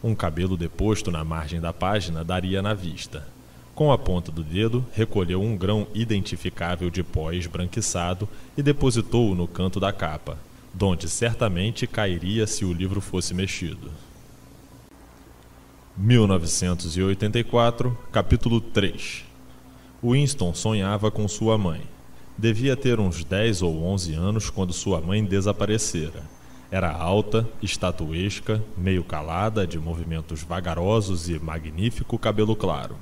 [0.03, 3.26] Um cabelo deposto na margem da página daria na vista.
[3.76, 9.47] Com a ponta do dedo, recolheu um grão identificável de pó esbranquiçado e depositou-o no
[9.47, 10.38] canto da capa,
[10.74, 13.91] donde certamente cairia se o livro fosse mexido.
[15.95, 19.34] 1984, capítulo 3
[20.03, 21.82] Winston sonhava com sua mãe.
[22.38, 26.24] Devia ter uns 10 ou 11 anos quando sua mãe desaparecera.
[26.69, 32.97] Era alta, estatuesca, meio calada, de movimentos vagarosos e magnífico cabelo claro.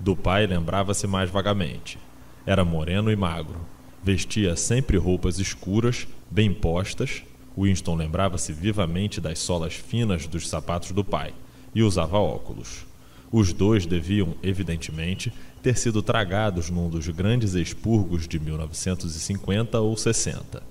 [0.00, 1.98] Do pai lembrava-se mais vagamente.
[2.46, 3.60] Era moreno e magro.
[4.04, 7.22] Vestia sempre roupas escuras, bem postas.
[7.56, 11.32] Winston lembrava-se vivamente das solas finas dos sapatos do pai
[11.72, 12.84] e usava óculos.
[13.30, 15.32] Os dois deviam, evidentemente,
[15.62, 20.62] ter sido tragados num dos grandes expurgos de 1950 ou 60.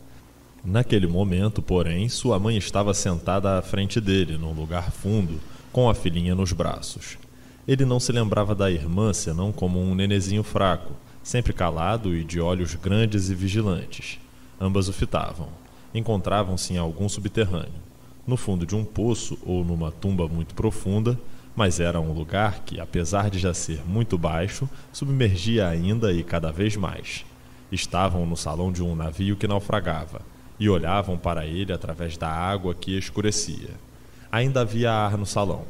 [0.64, 5.40] Naquele momento, porém, sua mãe estava sentada à frente dele, num lugar fundo,
[5.72, 7.18] com a filhinha nos braços.
[7.66, 10.92] Ele não se lembrava da irmã senão como um nenezinho fraco,
[11.24, 14.20] sempre calado e de olhos grandes e vigilantes.
[14.60, 15.50] Ambas o fitavam.
[15.94, 17.82] Encontravam-se em algum subterrâneo,
[18.26, 21.20] no fundo de um poço ou numa tumba muito profunda,
[21.56, 26.52] mas era um lugar que, apesar de já ser muito baixo, submergia ainda e cada
[26.52, 27.26] vez mais.
[27.72, 30.22] Estavam no salão de um navio que naufragava
[30.60, 33.72] e olhavam para ele através da água que escurecia.
[34.32, 35.66] Ainda havia ar no salão,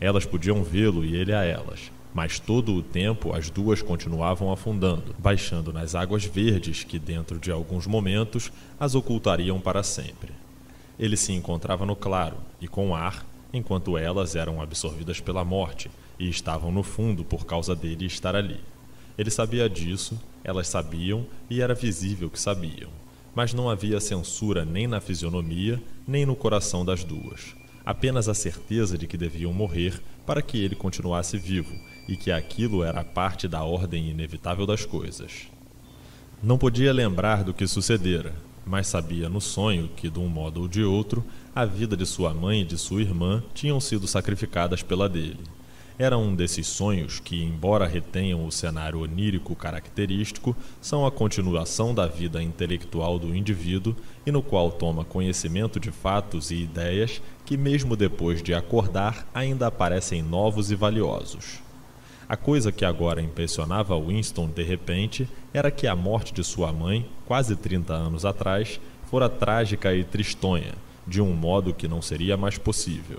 [0.00, 5.14] elas podiam vê-lo e ele a elas, mas todo o tempo as duas continuavam afundando,
[5.18, 10.32] baixando nas águas verdes que, dentro de alguns momentos, as ocultariam para sempre.
[10.98, 16.28] Ele se encontrava no claro e com ar, enquanto elas eram absorvidas pela morte e
[16.28, 18.60] estavam no fundo por causa dele estar ali.
[19.16, 22.90] Ele sabia disso, elas sabiam e era visível que sabiam,
[23.34, 28.96] mas não havia censura nem na fisionomia nem no coração das duas apenas a certeza
[28.96, 31.74] de que deviam morrer para que ele continuasse vivo
[32.08, 35.48] e que aquilo era parte da ordem inevitável das coisas.
[36.42, 38.34] Não podia lembrar do que sucedera,
[38.64, 41.24] mas sabia no sonho que, de um modo ou de outro,
[41.54, 45.40] a vida de sua mãe e de sua irmã tinham sido sacrificadas pela dele.
[45.98, 52.06] Era um desses sonhos que, embora retenham o cenário onírico característico, são a continuação da
[52.06, 53.94] vida intelectual do indivíduo
[54.24, 59.66] e no qual toma conhecimento de fatos e ideias que, mesmo depois de acordar, ainda
[59.66, 61.60] aparecem novos e valiosos.
[62.30, 67.04] A coisa que agora impressionava Winston de repente era que a morte de sua mãe,
[67.26, 70.74] quase 30 anos atrás, fora trágica e tristonha,
[71.04, 73.18] de um modo que não seria mais possível.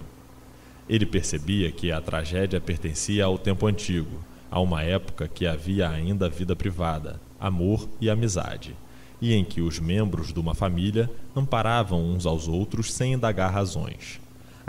[0.87, 4.17] Ele percebia que a tragédia pertencia ao tempo antigo,
[4.49, 8.73] a uma época que havia ainda vida privada, amor e amizade,
[9.21, 14.20] e em que os membros de uma família amparavam uns aos outros sem indagar razões.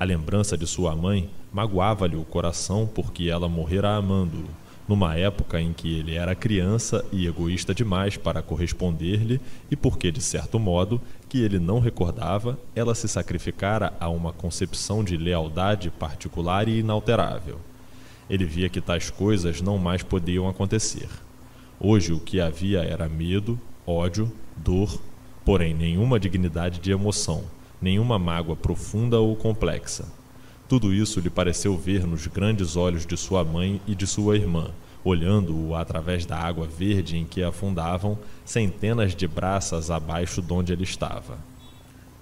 [0.03, 4.49] A lembrança de sua mãe magoava-lhe o coração porque ela morrera amando-o,
[4.89, 9.41] numa época em que ele era criança e egoísta demais para corresponder-lhe
[9.71, 15.05] e porque, de certo modo, que ele não recordava, ela se sacrificara a uma concepção
[15.05, 17.61] de lealdade particular e inalterável.
[18.29, 21.09] Ele via que tais coisas não mais podiam acontecer.
[21.79, 25.01] Hoje o que havia era medo, ódio, dor,
[25.45, 27.45] porém nenhuma dignidade de emoção,
[27.83, 30.07] nenhuma mágoa profunda ou complexa.
[30.69, 34.71] Tudo isso lhe pareceu ver nos grandes olhos de sua mãe e de sua irmã,
[35.05, 40.85] olhando-o através da água verde em que afundavam centenas de braças abaixo de onde ele
[40.85, 41.37] estava.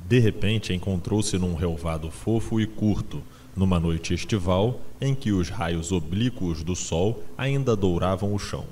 [0.09, 3.23] De repente encontrou-se num relvado fofo e curto,
[3.55, 8.65] numa noite estival em que os raios oblíquos do sol ainda douravam o chão.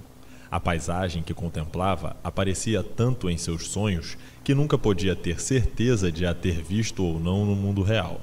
[0.51, 6.25] A paisagem que contemplava aparecia tanto em seus sonhos que nunca podia ter certeza de
[6.25, 8.21] a ter visto ou não no mundo real.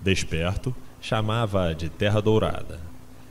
[0.00, 2.80] Desperto, chamava-a de Terra Dourada.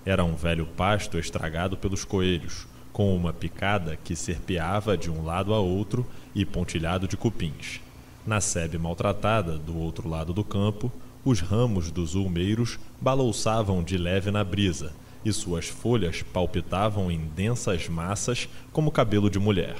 [0.05, 5.53] Era um velho pasto estragado pelos coelhos, com uma picada que serpeava de um lado
[5.53, 7.79] a outro e pontilhado de cupins.
[8.25, 10.91] Na sebe maltratada, do outro lado do campo,
[11.23, 14.93] os ramos dos ulmeiros balouçavam de leve na brisa,
[15.25, 19.75] e suas folhas palpitavam em densas massas como cabelo de mulher.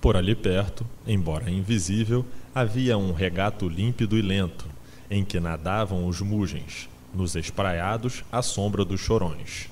[0.00, 2.24] Por ali perto, embora invisível,
[2.54, 4.66] havia um regato límpido e lento,
[5.10, 9.68] em que nadavam os mugens, nos espraiados à sombra dos chorões.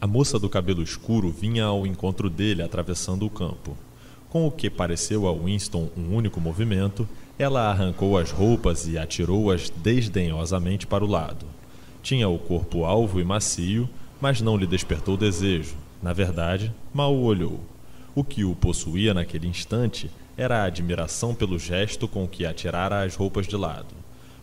[0.00, 3.76] A moça do cabelo escuro vinha ao encontro dele atravessando o campo.
[4.30, 7.08] Com o que pareceu a Winston um único movimento,
[7.38, 11.46] ela arrancou as roupas e atirou-as desdenhosamente para o lado.
[12.02, 13.88] Tinha o corpo alvo e macio,
[14.22, 15.74] mas não lhe despertou desejo.
[16.00, 17.60] Na verdade, mal o olhou.
[18.14, 23.16] O que o possuía naquele instante era a admiração pelo gesto com que atirara as
[23.16, 23.92] roupas de lado.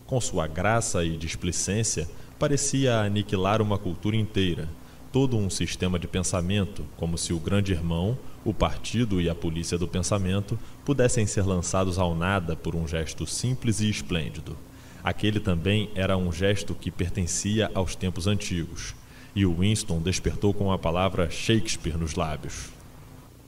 [0.06, 2.06] Com sua graça e displicência,
[2.38, 4.68] parecia aniquilar uma cultura inteira,
[5.10, 9.78] todo um sistema de pensamento, como se o grande irmão, o partido e a polícia
[9.78, 14.58] do pensamento pudessem ser lançados ao nada por um gesto simples e esplêndido.
[15.02, 18.94] Aquele também era um gesto que pertencia aos tempos antigos,
[19.34, 22.70] e o Winston despertou com a palavra Shakespeare nos lábios.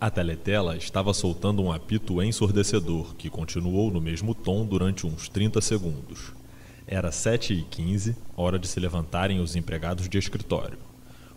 [0.01, 5.61] A teletela estava soltando um apito ensurdecedor que continuou no mesmo tom durante uns 30
[5.61, 6.33] segundos.
[6.87, 10.78] Era sete e quinze, hora de se levantarem os empregados de escritório.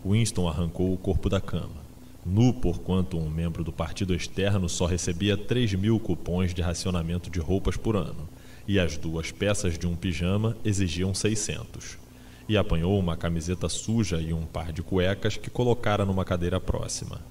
[0.04, 1.86] Winston arrancou o corpo da cama.
[2.26, 7.40] Nu porquanto um membro do partido externo só recebia 3 mil cupons de racionamento de
[7.40, 8.28] roupas por ano,
[8.68, 12.00] e as duas peças de um pijama exigiam 600.
[12.48, 17.22] E apanhou uma camiseta suja e um par de cuecas que colocara numa cadeira próxima.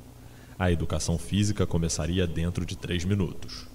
[0.58, 3.66] A educação física começaria dentro de três minutos.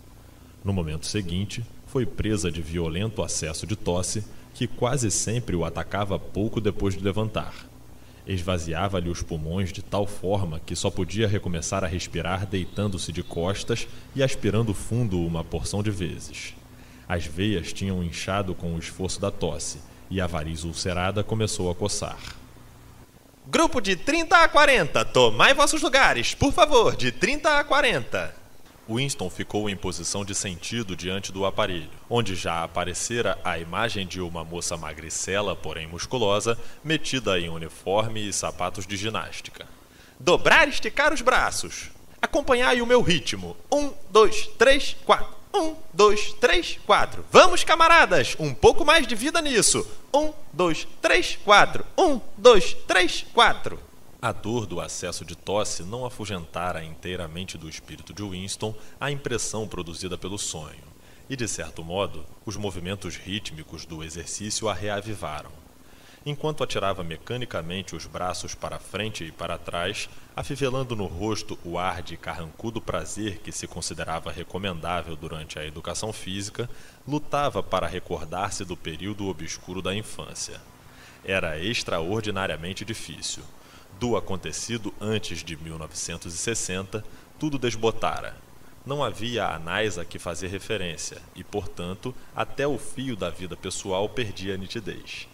[0.63, 4.23] No momento seguinte, foi presa de violento acesso de tosse
[4.53, 7.69] que quase sempre o atacava pouco depois de levantar
[8.29, 13.87] Esvaziava-lhe os pulmões de tal forma que só podia recomeçar a respirar deitando-se de costas
[14.15, 16.53] e aspirando fundo uma porção de vezes.
[17.07, 19.79] As veias tinham inchado com o esforço da tosse
[20.09, 22.17] e a variz ulcerada começou a coçar.
[23.47, 28.35] Grupo de 30 a 40, tomai vossos lugares, por favor, de 30 a 40.
[28.87, 34.19] Winston ficou em posição de sentido diante do aparelho, onde já aparecera a imagem de
[34.19, 39.67] uma moça magricela, porém musculosa, metida em uniforme e sapatos de ginástica.
[40.19, 41.91] Dobrar e esticar os braços.
[42.21, 43.55] Acompanhai o meu ritmo.
[43.71, 45.38] Um, dois, três, quatro.
[45.53, 47.25] Um, dois, três, quatro.
[47.31, 48.35] Vamos, camaradas!
[48.39, 49.85] Um pouco mais de vida nisso.
[50.13, 51.85] Um, dois, três, quatro.
[51.97, 53.79] Um, dois, três, quatro.
[54.21, 59.67] A dor do acesso de tosse não afugentara inteiramente do espírito de Winston a impressão
[59.67, 60.83] produzida pelo sonho,
[61.29, 65.58] e, de certo modo, os movimentos rítmicos do exercício a reavivaram.
[66.25, 72.01] Enquanto atirava mecanicamente os braços para frente e para trás, afivelando no rosto o ar
[72.01, 76.69] de carrancudo prazer que se considerava recomendável durante a educação física,
[77.07, 80.59] lutava para recordar-se do período obscuro da infância.
[81.23, 83.43] Era extraordinariamente difícil
[83.99, 87.03] do acontecido antes de 1960,
[87.37, 88.35] tudo desbotara.
[88.85, 94.07] Não havia anais a que fazer referência e, portanto, até o fio da vida pessoal
[94.07, 95.27] perdia a nitidez.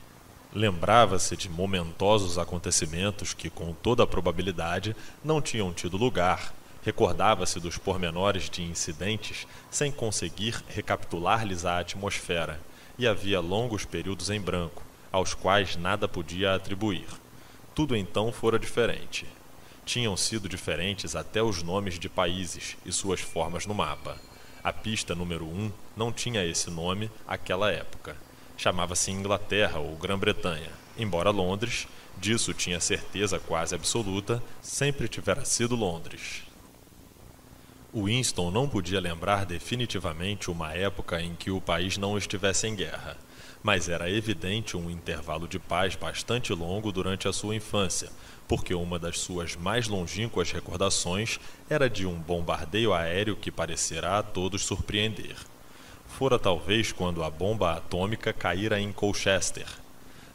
[0.55, 6.53] Lembrava-se de momentosos acontecimentos que, com toda probabilidade, não tinham tido lugar.
[6.81, 12.57] Recordava-se dos pormenores de incidentes sem conseguir recapitular-lhes a atmosfera,
[12.97, 14.81] e havia longos períodos em branco,
[15.11, 17.07] aos quais nada podia atribuir.
[17.75, 19.27] Tudo então fora diferente.
[19.85, 24.15] Tinham sido diferentes até os nomes de países e suas formas no mapa.
[24.63, 28.15] A pista número 1 um não tinha esse nome àquela época.
[28.57, 31.87] Chamava-se Inglaterra ou Grã-Bretanha, embora Londres,
[32.17, 36.43] disso tinha certeza quase absoluta, sempre tivera sido Londres.
[37.93, 43.17] Winston não podia lembrar definitivamente uma época em que o país não estivesse em guerra
[43.65, 48.11] mas era evidente um intervalo de paz bastante longo durante a sua infância,
[48.47, 54.23] porque uma das suas mais longínquas recordações era de um bombardeio aéreo que parecerá a
[54.23, 55.35] todos surpreender.
[56.17, 59.67] Fora talvez quando a bomba atômica caíra em Colchester.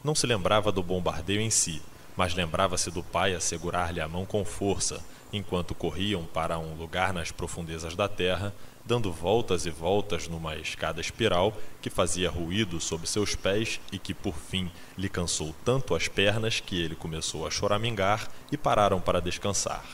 [0.05, 1.81] Não se lembrava do bombardeio em si,
[2.15, 5.03] mas lembrava-se do pai a segurar-lhe a mão com força,
[5.33, 8.53] enquanto corriam para um lugar nas profundezas da terra,
[8.85, 14.13] dando voltas e voltas numa escada espiral que fazia ruído sob seus pés e que
[14.13, 19.19] por fim lhe cansou tanto as pernas que ele começou a choramingar e pararam para
[19.19, 19.87] descansar.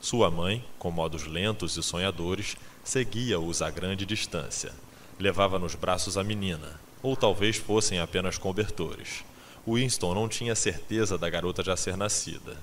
[0.00, 4.72] Sua mãe, com modos lentos e sonhadores, seguia-os a grande distância.
[5.18, 9.24] Levava nos braços a menina, ou talvez fossem apenas cobertores.
[9.66, 12.56] Winston não tinha certeza da garota já ser nascida.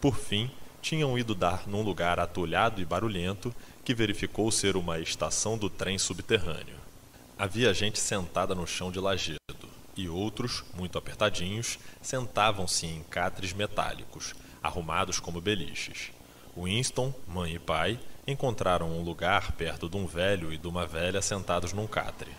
[0.00, 0.50] Por fim,
[0.80, 3.52] tinham ido dar num lugar atulhado e barulhento
[3.84, 6.76] que verificou ser uma estação do trem subterrâneo.
[7.36, 9.38] Havia gente sentada no chão de lajedo,
[9.96, 16.12] e outros, muito apertadinhos, sentavam-se em catres metálicos, arrumados como beliches.
[16.56, 21.22] Winston, mãe e pai encontraram um lugar perto de um velho e de uma velha
[21.22, 22.30] sentados num catre.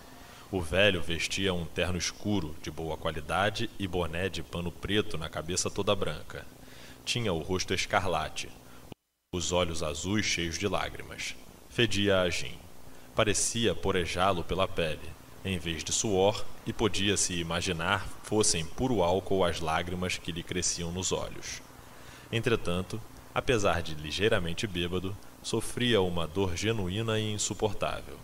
[0.52, 5.30] O velho vestia um terno escuro, de boa qualidade, e boné de pano preto na
[5.30, 6.46] cabeça toda branca.
[7.06, 8.50] Tinha o rosto escarlate,
[9.34, 11.36] os olhos azuis cheios de lágrimas.
[11.70, 12.58] Fedia a gin.
[13.14, 15.10] Parecia porejá-lo pela pele,
[15.44, 20.92] em vez de suor, e podia-se imaginar fossem puro álcool as lágrimas que lhe cresciam
[20.92, 21.62] nos olhos.
[22.32, 23.02] Entretanto,
[23.34, 25.16] apesar de ligeiramente bêbado,
[25.48, 28.18] sofria uma dor genuína e insuportável.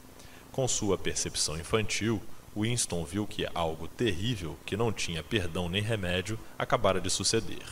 [0.51, 2.21] Com sua percepção infantil,
[2.55, 7.63] Winston viu que algo terrível, que não tinha perdão nem remédio, acabara de suceder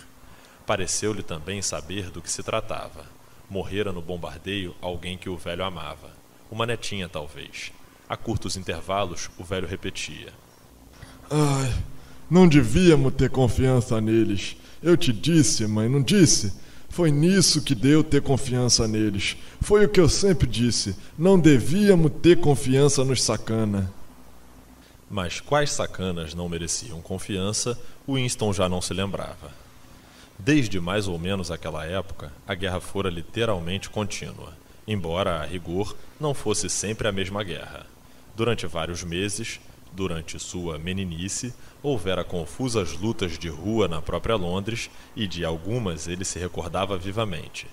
[0.66, 3.06] Pareceu-lhe também saber do que se tratava.
[3.50, 6.12] Morrera no bombardeio alguém que o velho amava.
[6.50, 7.74] Uma netinha, talvez.
[8.08, 10.32] A curtos intervalos, o velho repetia:
[11.30, 11.74] Ai,
[12.30, 14.56] não devíamos ter confiança neles.
[14.82, 16.54] Eu te disse, mãe, não disse?
[16.92, 19.38] Foi nisso que deu ter confiança neles.
[19.62, 20.94] Foi o que eu sempre disse.
[21.18, 23.90] Não devíamos ter confiança nos sacana.
[25.10, 29.52] Mas quais sacanas não mereciam confiança, Winston já não se lembrava.
[30.38, 34.54] Desde mais ou menos aquela época, a guerra fora literalmente contínua,
[34.86, 37.86] embora, a rigor, não fosse sempre a mesma guerra.
[38.36, 39.62] Durante vários meses,
[39.92, 46.24] durante sua meninice, houvera confusas lutas de rua na própria Londres e de algumas ele
[46.24, 47.68] se recordava vivamente.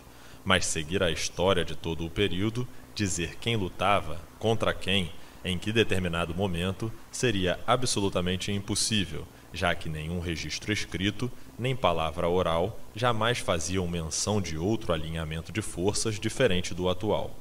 [0.45, 5.13] Mas seguir a história de todo o período, dizer quem lutava, contra quem,
[5.45, 12.79] em que determinado momento, seria absolutamente impossível, já que nenhum registro escrito, nem palavra oral,
[12.95, 17.35] jamais faziam menção de outro alinhamento de forças diferente do atual.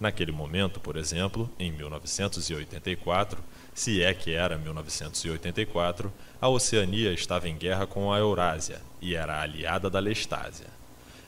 [0.00, 3.42] Naquele momento, por exemplo, em 1984,
[3.74, 9.40] se é que era 1984, a Oceania estava em guerra com a Eurásia e era
[9.40, 10.68] aliada da Lestásia.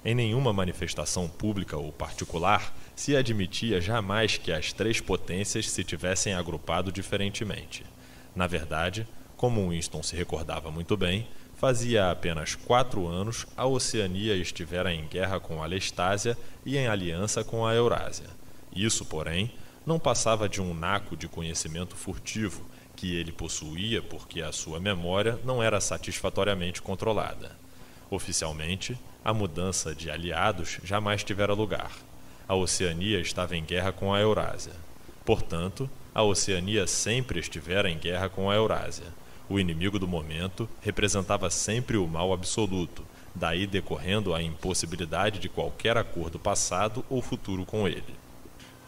[0.04, 6.34] Em nenhuma manifestação pública ou particular se admitia jamais que as três potências se tivessem
[6.34, 7.84] agrupado diferentemente.
[8.34, 11.26] Na verdade, como Winston se recordava muito bem,
[11.56, 17.42] fazia apenas quatro anos a Oceania estivera em guerra com a Lestásia e em aliança
[17.42, 18.28] com a Eurásia.
[18.74, 19.52] Isso, porém,
[19.86, 22.66] não passava de um naco de conhecimento furtivo
[22.96, 27.56] que ele possuía porque a sua memória não era satisfatoriamente controlada.
[28.10, 31.92] Oficialmente, a mudança de aliados jamais tivera lugar.
[32.48, 34.72] A Oceania estava em guerra com a Eurásia.
[35.24, 39.06] Portanto, a Oceania sempre estivera em guerra com a Eurásia.
[39.48, 45.96] O inimigo do momento representava sempre o mal absoluto, daí decorrendo a impossibilidade de qualquer
[45.96, 48.25] acordo passado ou futuro com ele.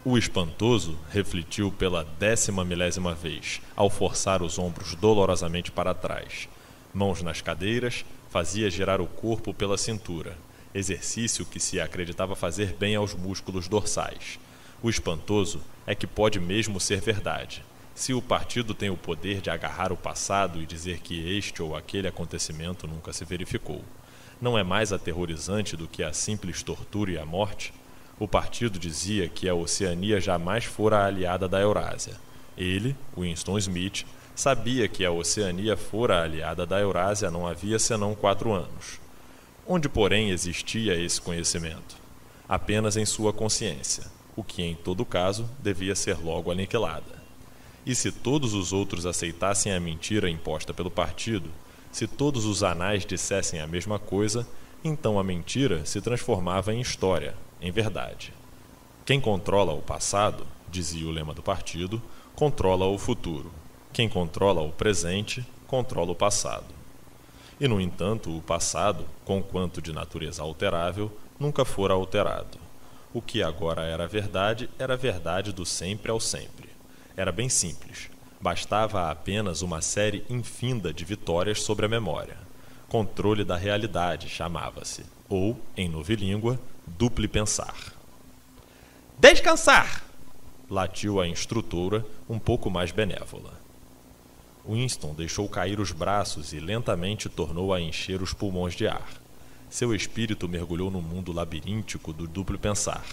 [0.04, 6.48] O espantoso refletiu pela décima milésima vez, ao forçar os ombros dolorosamente para trás.
[6.94, 10.38] Mãos nas cadeiras, fazia girar o corpo pela cintura,
[10.72, 14.38] exercício que se acreditava fazer bem aos músculos dorsais.
[14.80, 17.64] O espantoso é que pode mesmo ser verdade.
[17.92, 21.74] Se o partido tem o poder de agarrar o passado e dizer que este ou
[21.74, 23.84] aquele acontecimento nunca se verificou,
[24.40, 27.72] não é mais aterrorizante do que a simples tortura e a morte?
[28.18, 32.14] O partido dizia que a Oceania jamais fora aliada da Eurásia.
[32.56, 34.04] Ele, Winston Smith,
[34.34, 39.00] sabia que a Oceania fora aliada da Eurásia não havia senão quatro anos.
[39.66, 41.96] Onde, porém, existia esse conhecimento?
[42.48, 44.04] Apenas em sua consciência,
[44.34, 47.18] o que, em todo caso, devia ser logo aniquilada.
[47.86, 51.50] E se todos os outros aceitassem a mentira imposta pelo partido,
[51.92, 54.46] se todos os anais dissessem a mesma coisa,
[54.82, 58.32] então a mentira se transformava em história, em verdade.
[59.04, 62.02] Quem controla o passado, dizia o lema do partido,
[62.34, 63.50] controla o futuro.
[63.92, 66.78] Quem controla o presente, controla o passado.
[67.60, 72.58] E, no entanto, o passado, conquanto de natureza alterável, nunca fora alterado.
[73.12, 76.68] O que agora era verdade, era verdade do sempre ao sempre.
[77.16, 78.10] Era bem simples.
[78.40, 82.36] Bastava apenas uma série infinda de vitórias sobre a memória.
[82.88, 87.92] Controle da realidade chamava-se, ou, em novilíngua, duple pensar.
[89.18, 90.08] Descansar!
[90.70, 93.58] latiu a instrutora, um pouco mais benévola.
[94.68, 99.08] Winston deixou cair os braços e lentamente tornou a encher os pulmões de ar.
[99.70, 103.04] Seu espírito mergulhou no mundo labiríntico do duplo pensar.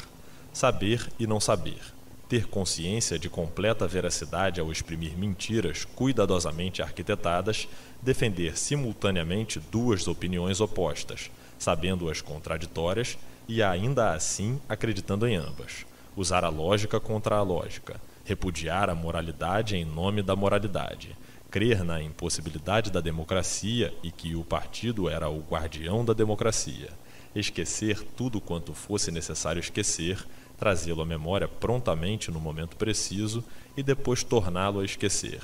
[0.52, 1.80] Saber e não saber.
[2.28, 7.68] Ter consciência de completa veracidade ao exprimir mentiras cuidadosamente arquitetadas,
[8.02, 13.18] defender simultaneamente duas opiniões opostas, sabendo-as contraditórias
[13.48, 15.86] e ainda assim acreditando em ambas.
[16.16, 21.16] Usar a lógica contra a lógica, repudiar a moralidade em nome da moralidade,
[21.52, 26.90] crer na impossibilidade da democracia e que o partido era o guardião da democracia,
[27.36, 30.26] esquecer tudo quanto fosse necessário esquecer,
[30.58, 33.44] trazê-lo à memória prontamente no momento preciso
[33.76, 35.42] e depois torná-lo a esquecer.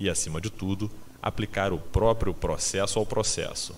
[0.00, 0.90] E, acima de tudo,
[1.22, 3.74] aplicar o próprio processo ao processo.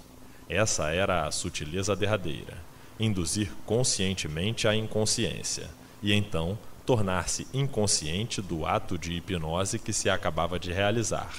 [0.49, 2.68] Essa era a sutileza derradeira
[2.99, 5.69] induzir conscientemente a inconsciência,
[6.03, 11.31] e então tornar-se inconsciente do ato de hipnose que se acabava de realizar.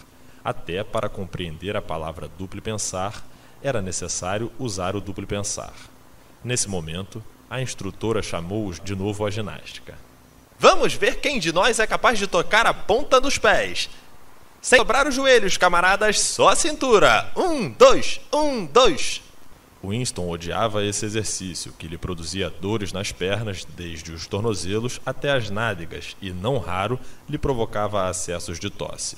[0.43, 3.25] Até para compreender a palavra duplo pensar,
[3.61, 5.73] era necessário usar o duplo pensar.
[6.43, 9.97] Nesse momento, a instrutora chamou-os de novo à ginástica.
[10.57, 13.89] Vamos ver quem de nós é capaz de tocar a ponta dos pés.
[14.61, 17.31] Sem dobrar os joelhos, camaradas, só a cintura.
[17.35, 19.21] Um, dois, um, dois.
[19.83, 25.49] Winston odiava esse exercício, que lhe produzia dores nas pernas, desde os tornozelos até as
[25.49, 26.99] nádegas, e, não raro,
[27.29, 29.17] lhe provocava acessos de tosse.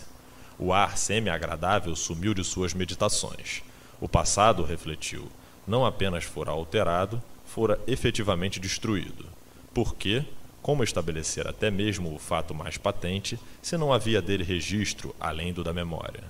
[0.59, 3.63] O ar semi-agradável sumiu de suas meditações.
[3.99, 5.27] O passado, refletiu,
[5.67, 9.25] não apenas fora alterado, fora efetivamente destruído.
[9.73, 10.23] Porque,
[10.61, 15.63] como estabelecer até mesmo o fato mais patente, se não havia dele registro além do
[15.63, 16.23] da memória?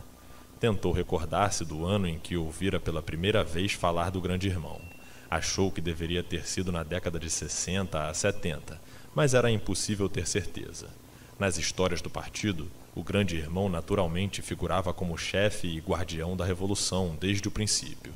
[0.62, 4.80] Tentou recordar-se do ano em que ouvira pela primeira vez falar do grande irmão.
[5.28, 8.80] Achou que deveria ter sido na década de 60 a 70,
[9.16, 10.88] mas era impossível ter certeza.
[11.40, 17.18] Nas histórias do partido, o grande irmão naturalmente figurava como chefe e guardião da revolução
[17.20, 18.14] desde o princípio.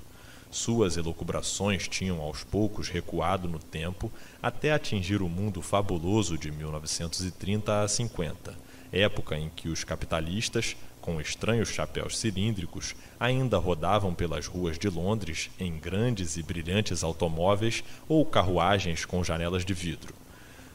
[0.51, 7.81] Suas elucubrações tinham aos poucos recuado no tempo até atingir o mundo fabuloso de 1930
[7.81, 8.53] a 50,
[8.91, 15.51] época em que os capitalistas, com estranhos chapéus cilíndricos, ainda rodavam pelas ruas de Londres
[15.59, 20.15] em grandes e brilhantes automóveis ou carruagens com janelas de vidro.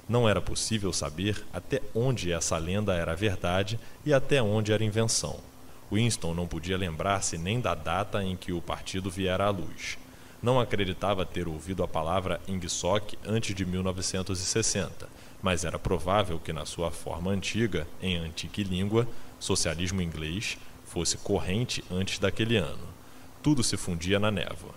[0.09, 5.41] Não era possível saber até onde essa lenda era verdade e até onde era invenção.
[5.91, 9.99] Winston não podia lembrar-se nem da data em que o partido viera à luz.
[10.41, 15.09] Não acreditava ter ouvido a palavra Ingsoc antes de 1960,
[15.43, 19.09] mas era provável que, na sua forma antiga, em antique língua,
[19.41, 22.87] socialismo inglês, fosse corrente antes daquele ano.
[23.43, 24.75] Tudo se fundia na névoa.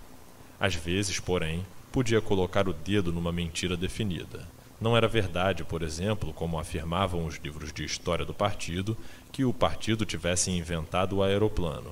[0.60, 4.48] Às vezes, porém, podia colocar o dedo numa mentira definida.
[4.81, 8.98] Não era verdade, por exemplo, como afirmavam os livros de história do partido,
[9.31, 11.91] que o partido tivesse inventado o aeroplano.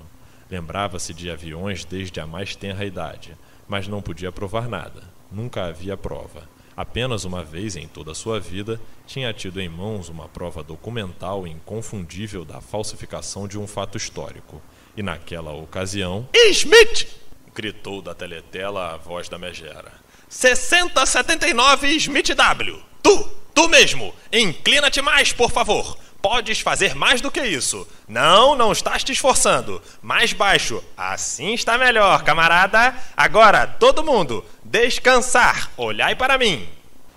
[0.49, 3.37] Lembrava-se de aviões desde a mais tenra idade,
[3.67, 5.03] mas não podia provar nada.
[5.31, 6.49] Nunca havia prova.
[6.81, 11.45] Apenas uma vez em toda a sua vida tinha tido em mãos uma prova documental
[11.45, 14.59] inconfundível da falsificação de um fato histórico.
[14.97, 16.27] E naquela ocasião.
[16.33, 17.05] Smith!
[17.53, 19.91] gritou da teletela a voz da megera.
[20.27, 22.81] 6079 Smith W.
[23.03, 24.11] Tu, tu mesmo!
[24.33, 25.95] Inclina-te mais, por favor!
[26.21, 27.87] Podes fazer mais do que isso.
[28.07, 29.81] Não, não estás te esforçando.
[30.03, 30.83] Mais baixo.
[30.95, 32.93] Assim está melhor, camarada.
[33.17, 35.69] Agora, todo mundo, descansar.
[35.75, 36.65] Olhai para mim.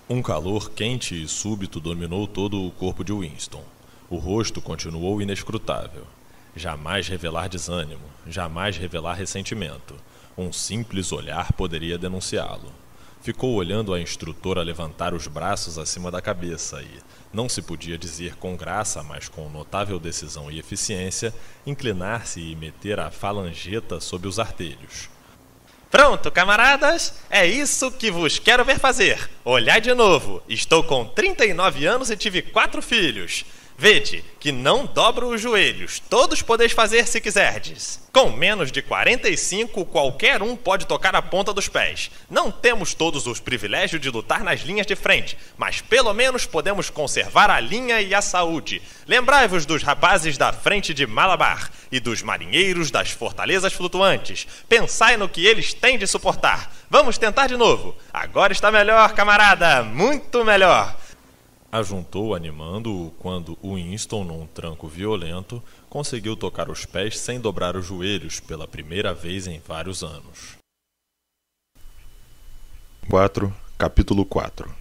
[0.09, 3.63] Um calor quente e súbito dominou todo o corpo de Winston.
[4.09, 6.03] O rosto continuou inescrutável.
[6.53, 9.95] Jamais revelar desânimo, jamais revelar ressentimento.
[10.37, 12.73] Um simples olhar poderia denunciá-lo.
[13.21, 16.99] Ficou olhando a instrutora levantar os braços acima da cabeça e,
[17.31, 21.33] não se podia dizer com graça, mas com notável decisão e eficiência,
[21.65, 25.14] inclinar-se e meter a falangeta sob os artelhos.
[25.95, 29.29] Pronto, camaradas, é isso que vos quero ver fazer.
[29.45, 30.43] Olhai de novo.
[30.49, 33.45] Estou com 39 anos e tive quatro filhos.
[33.77, 37.99] Vede que não dobro os joelhos, todos podeis fazer se quiserdes.
[38.13, 42.09] Com menos de 45, qualquer um pode tocar a ponta dos pés.
[42.29, 46.89] Não temos todos os privilégios de lutar nas linhas de frente, mas pelo menos podemos
[46.89, 48.81] conservar a linha e a saúde.
[49.05, 54.47] Lembrai-vos dos rapazes da frente de Malabar e dos marinheiros das fortalezas flutuantes.
[54.69, 56.73] Pensai no que eles têm de suportar.
[56.89, 57.93] Vamos tentar de novo.
[58.13, 60.95] Agora está melhor, camarada, muito melhor
[61.71, 68.39] ajuntou animando-o quando Winston, num tranco violento, conseguiu tocar os pés sem dobrar os joelhos
[68.39, 70.57] pela primeira vez em vários anos.
[73.09, 73.53] 4.
[73.77, 74.73] Capítulo 4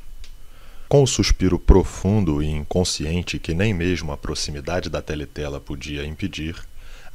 [0.89, 6.56] Com o suspiro profundo e inconsciente que nem mesmo a proximidade da teletela podia impedir,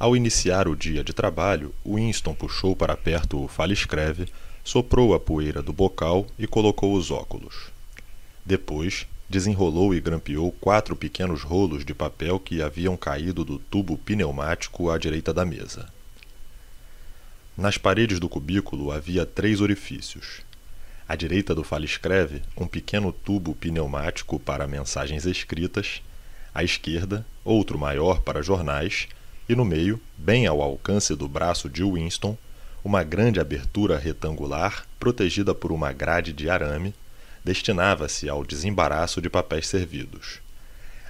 [0.00, 4.28] ao iniciar o dia de trabalho, Winston puxou para perto o fale-escreve,
[4.64, 7.70] soprou a poeira do bocal e colocou os óculos.
[8.42, 14.90] Depois, desenrolou e grampeou quatro pequenos rolos de papel que haviam caído do tubo pneumático
[14.90, 15.88] à direita da mesa.
[17.56, 20.40] Nas paredes do cubículo havia três orifícios.
[21.06, 26.02] À direita do fale-escreve, um pequeno tubo pneumático para mensagens escritas,
[26.52, 29.06] à esquerda, outro maior para jornais,
[29.48, 32.36] e no meio, bem ao alcance do braço de Winston,
[32.82, 36.92] uma grande abertura retangular protegida por uma grade de arame
[37.44, 40.40] destinava-se ao desembaraço de papéis servidos.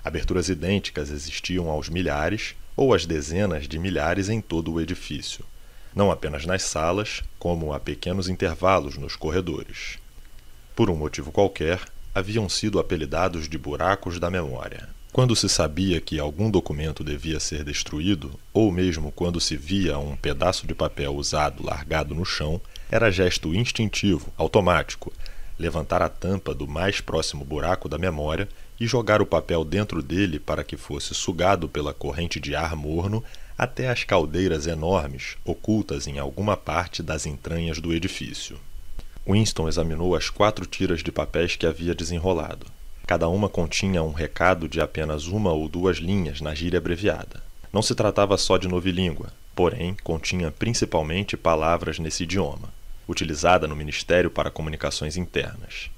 [0.05, 5.45] Aberturas idênticas existiam aos milhares ou às dezenas de milhares em todo o edifício,
[5.95, 9.99] não apenas nas salas, como a pequenos intervalos nos corredores.
[10.75, 11.81] Por um motivo qualquer,
[12.15, 14.89] haviam sido apelidados de buracos da memória.
[15.13, 20.17] Quando se sabia que algum documento devia ser destruído, ou mesmo quando se via um
[20.17, 25.13] pedaço de papel usado largado no chão, era gesto instintivo, automático,
[25.61, 28.49] levantar a tampa do mais próximo buraco da memória
[28.81, 33.23] e jogar o papel dentro dele para que fosse sugado pela corrente de ar morno
[33.59, 38.59] até as caldeiras enormes ocultas em alguma parte das entranhas do edifício.
[39.29, 42.67] Winston examinou as quatro tiras de papéis que havia desenrolado.
[43.07, 47.43] Cada uma continha um recado de apenas uma ou duas linhas na gíria abreviada.
[47.71, 52.73] Não se tratava só de novilíngua, porém continha principalmente palavras nesse idioma,
[53.11, 55.91] utilizada no Ministério para Comunicações Internas.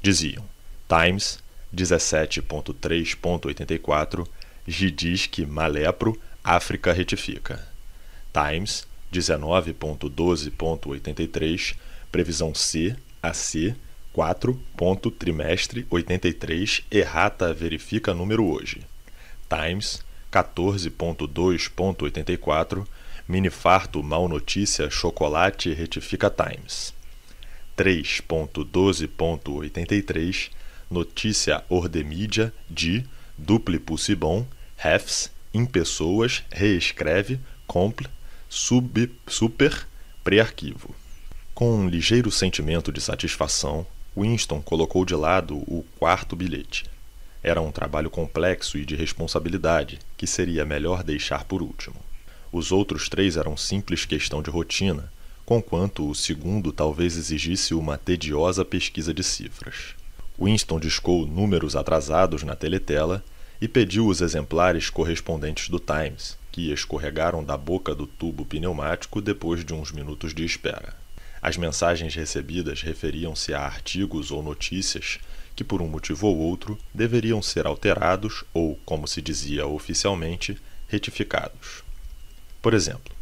[0.00, 0.44] Diziam
[0.88, 1.40] Times
[1.74, 4.26] 17.3.84
[4.66, 7.68] Gidisk Malepro África retifica.
[8.32, 11.76] Times 19.12.83
[12.10, 13.76] Previsão C a C
[14.12, 14.58] 4.
[15.18, 18.80] Trimestre 83 Errata verifica número hoje.
[19.48, 20.02] Times
[20.32, 22.86] 14.2.84
[23.28, 26.94] Minifarto mal notícia chocolate retifica Times.
[27.76, 30.50] 3.12.83
[30.90, 33.04] Notícia ordemídia de
[33.36, 33.78] duple
[34.16, 34.46] bom
[34.78, 38.08] refs em pessoas reescreve comple
[38.48, 39.86] sub super
[40.24, 40.96] pré-arquivo.
[41.54, 43.86] Com um ligeiro sentimento de satisfação,
[44.16, 46.86] Winston colocou de lado o quarto bilhete.
[47.42, 52.07] Era um trabalho complexo e de responsabilidade que seria melhor deixar por último.
[52.50, 55.12] Os outros três eram simples questão de rotina,
[55.44, 59.94] conquanto o segundo talvez exigisse uma tediosa pesquisa de cifras.
[60.40, 63.24] Winston discou números atrasados na teletela
[63.60, 69.64] e pediu os exemplares correspondentes do Times, que escorregaram da boca do tubo pneumático depois
[69.64, 70.94] de uns minutos de espera.
[71.42, 75.18] As mensagens recebidas referiam-se a artigos ou notícias
[75.54, 80.56] que, por um motivo ou outro, deveriam ser alterados ou, como se dizia oficialmente,
[80.88, 81.87] retificados.
[82.68, 83.14] Por exemplo,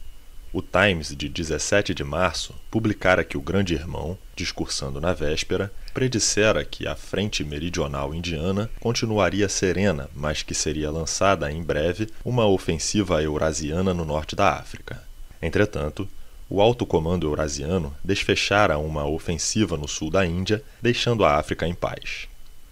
[0.52, 6.64] o Times de 17 de março publicara que o Grande Irmão, discursando na véspera, predissera
[6.64, 13.22] que a frente meridional indiana continuaria serena, mas que seria lançada em breve uma ofensiva
[13.22, 15.00] eurasiana no norte da África.
[15.40, 16.08] Entretanto,
[16.50, 21.74] o alto comando eurasiano desfechara uma ofensiva no sul da Índia, deixando a África em
[21.76, 22.26] paz.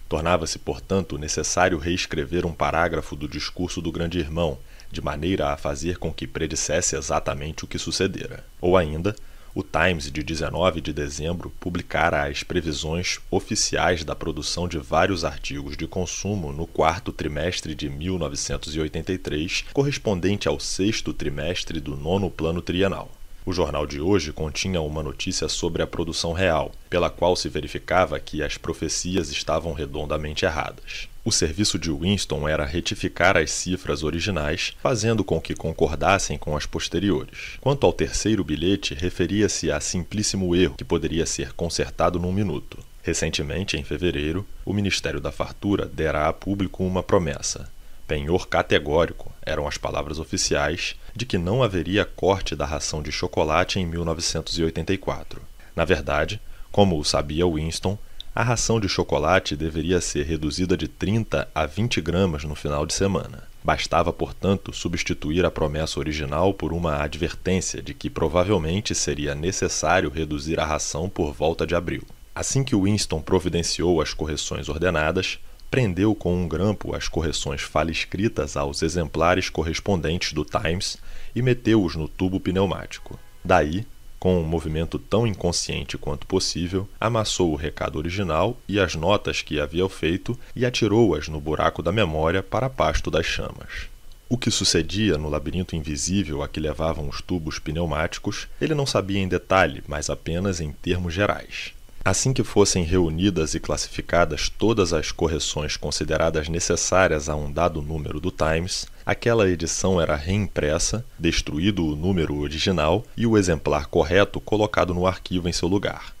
[0.09, 4.59] Tornava-se, portanto, necessário reescrever um parágrafo do discurso do Grande Irmão,
[4.91, 8.45] de maneira a fazer com que predissesse exatamente o que sucedera.
[8.61, 9.15] Ou ainda,
[9.55, 15.77] o Times de 19 de dezembro publicara as previsões oficiais da produção de vários artigos
[15.77, 23.09] de consumo no quarto trimestre de 1983, correspondente ao sexto trimestre do nono plano trienal.
[23.45, 28.19] O jornal de hoje continha uma notícia sobre a produção real, pela qual se verificava
[28.19, 31.07] que as profecias estavam redondamente erradas.
[31.25, 36.65] O serviço de Winston era retificar as cifras originais, fazendo com que concordassem com as
[36.65, 37.57] posteriores.
[37.59, 42.77] Quanto ao terceiro bilhete, referia-se a simplíssimo erro que poderia ser consertado num minuto.
[43.01, 47.69] Recentemente, em fevereiro, o Ministério da Fartura dera a público uma promessa
[48.07, 53.79] penhor categórico eram as palavras oficiais de que não haveria corte da ração de chocolate
[53.79, 55.41] em 1984.
[55.75, 56.39] Na verdade,
[56.71, 57.97] como o sabia Winston,
[58.35, 62.93] a ração de chocolate deveria ser reduzida de 30 a 20 gramas no final de
[62.93, 63.43] semana.
[63.63, 70.59] Bastava, portanto, substituir a promessa original por uma advertência de que provavelmente seria necessário reduzir
[70.59, 72.03] a ração por volta de abril.
[72.35, 75.39] Assim que Winston providenciou as correções ordenadas,
[75.71, 80.97] prendeu com um grampo as correções fala-escritas aos exemplares correspondentes do Times
[81.33, 83.17] e meteu-os no tubo pneumático.
[83.41, 83.87] Daí,
[84.25, 89.59] com um movimento tão inconsciente quanto possível, amassou o recado original e as notas que
[89.59, 93.87] havia feito e atirou-as no buraco da memória para pasto das chamas.
[94.27, 99.19] O que sucedia no labirinto invisível a que levavam os tubos pneumáticos, ele não sabia
[99.19, 101.74] em detalhe, mas apenas em termos gerais.
[102.07, 108.19] Assim que fossem reunidas e classificadas todas as correções consideradas necessárias a um dado número
[108.19, 114.93] do Times, aquela edição era reimpressa, destruído o número original e o exemplar correto colocado
[114.93, 116.13] no arquivo em seu lugar.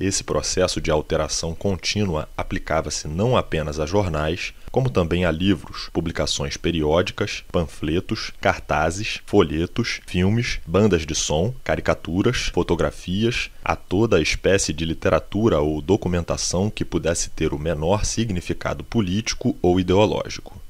[0.00, 6.56] Esse processo de alteração contínua aplicava-se não apenas a jornais, como também a livros, publicações
[6.56, 14.84] periódicas, panfletos, cartazes, folhetos, filmes, bandas de som, caricaturas, fotografias, a toda a espécie de
[14.84, 20.60] literatura ou documentação que pudesse ter o menor significado político ou ideológico.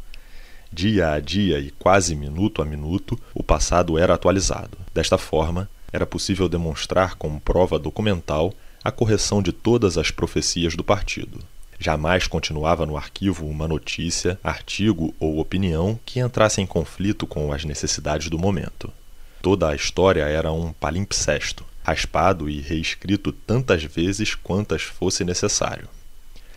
[0.72, 4.78] Dia a dia e quase minuto a minuto, o passado era atualizado.
[4.94, 10.84] Desta forma, era possível demonstrar como prova documental a correção de todas as profecias do
[10.84, 11.40] partido.
[11.82, 17.64] Jamais continuava no arquivo uma notícia, artigo ou opinião que entrasse em conflito com as
[17.64, 18.92] necessidades do momento.
[19.40, 25.88] Toda a história era um palimpsesto, raspado e reescrito tantas vezes quantas fosse necessário.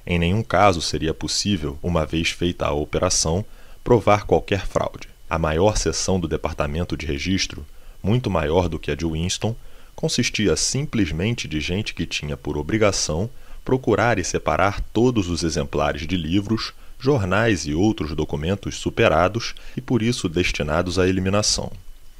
[0.06, 3.46] Em nenhum caso seria possível, uma vez feita a operação,
[3.82, 5.08] provar qualquer fraude.
[5.30, 7.66] A maior seção do departamento de registro,
[8.04, 9.56] muito maior do que a de Winston,
[9.96, 13.30] consistia simplesmente de gente que tinha por obrigação
[13.64, 20.02] procurar e separar todos os exemplares de livros, jornais e outros documentos superados e por
[20.02, 21.72] isso destinados à eliminação.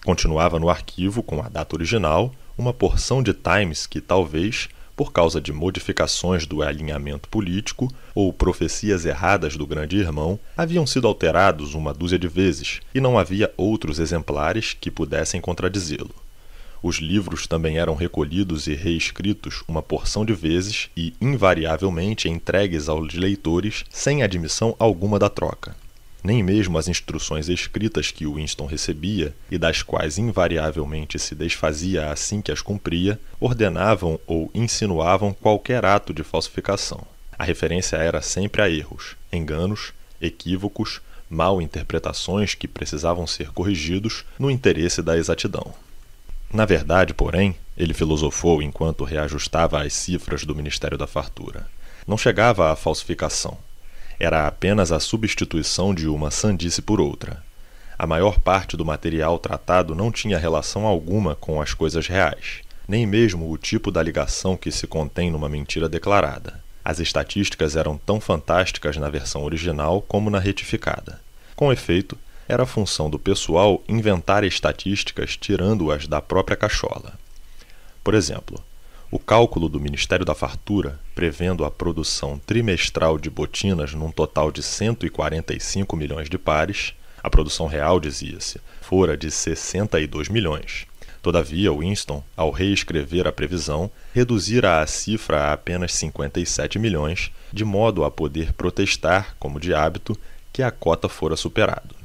[0.04, 5.40] Continuava no arquivo com a data original uma porção de Times que talvez, por causa
[5.40, 11.94] de modificações do alinhamento político ou profecias erradas do grande irmão, haviam sido alterados uma
[11.94, 16.23] dúzia de vezes e não havia outros exemplares que pudessem contradizê-lo.
[16.84, 23.14] Os livros também eram recolhidos e reescritos uma porção de vezes e, invariavelmente, entregues aos
[23.14, 25.78] leitores sem admissão alguma da troca.
[26.22, 32.42] Nem mesmo as instruções escritas que Winston recebia, e das quais invariavelmente se desfazia assim
[32.42, 37.08] que as cumpria, ordenavam ou insinuavam qualquer ato de falsificação.
[37.40, 44.52] A referência era sempre a erros, enganos, equívocos, mal interpretações que precisavam ser corrigidos no
[44.52, 45.74] interesse da exatidão.
[46.54, 51.66] Na verdade, porém, ele filosofou enquanto reajustava as cifras do Ministério da Fartura.
[52.06, 53.58] Não chegava à falsificação.
[54.20, 57.44] Era apenas a substituição de uma sandice por outra.
[57.98, 63.08] A maior parte do material tratado não tinha relação alguma com as coisas reais, nem
[63.08, 66.62] mesmo o tipo da ligação que se contém numa mentira declarada.
[66.86, 71.20] As estatísticas eram tão fantásticas na versão original como na retificada.
[71.56, 72.18] Com efeito,
[72.48, 77.14] era função do pessoal inventar estatísticas tirando-as da própria cachola.
[78.04, 78.64] Por exemplo,
[79.10, 84.64] o cálculo do Ministério da Fartura, prevendo a produção trimestral de botinas num total de
[84.64, 90.86] 145 milhões de pares, a produção real, dizia-se, fora de 62 milhões.
[91.22, 98.04] Todavia, Winston, ao reescrever a previsão, reduzira a cifra a apenas 57 milhões, de modo
[98.04, 100.18] a poder protestar, como de hábito,
[100.52, 102.03] que a cota fora superado.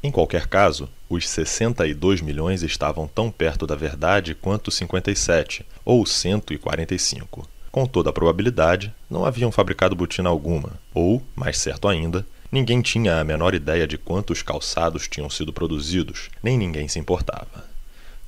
[0.00, 7.48] Em qualquer caso, os 62 milhões estavam tão perto da verdade quanto 57, ou 145.
[7.72, 13.18] Com toda a probabilidade, não haviam fabricado botina alguma, ou, mais certo ainda, ninguém tinha
[13.18, 17.66] a menor ideia de quantos calçados tinham sido produzidos, nem ninguém se importava.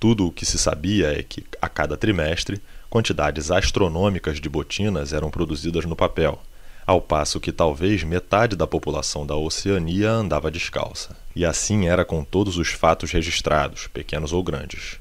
[0.01, 5.31] Tudo o que se sabia é que, a cada trimestre, quantidades astronômicas de botinas eram
[5.31, 6.43] produzidas no papel,
[6.91, 11.17] ao passo que talvez metade da população da Oceania andava descalça.
[11.37, 14.99] E assim era com todos os fatos registrados, pequenos ou grandes.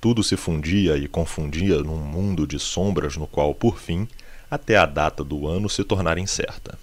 [0.00, 4.06] Tudo se fundia e confundia num mundo de sombras no qual, por fim,
[4.48, 6.78] até a data do ano se tornara incerta.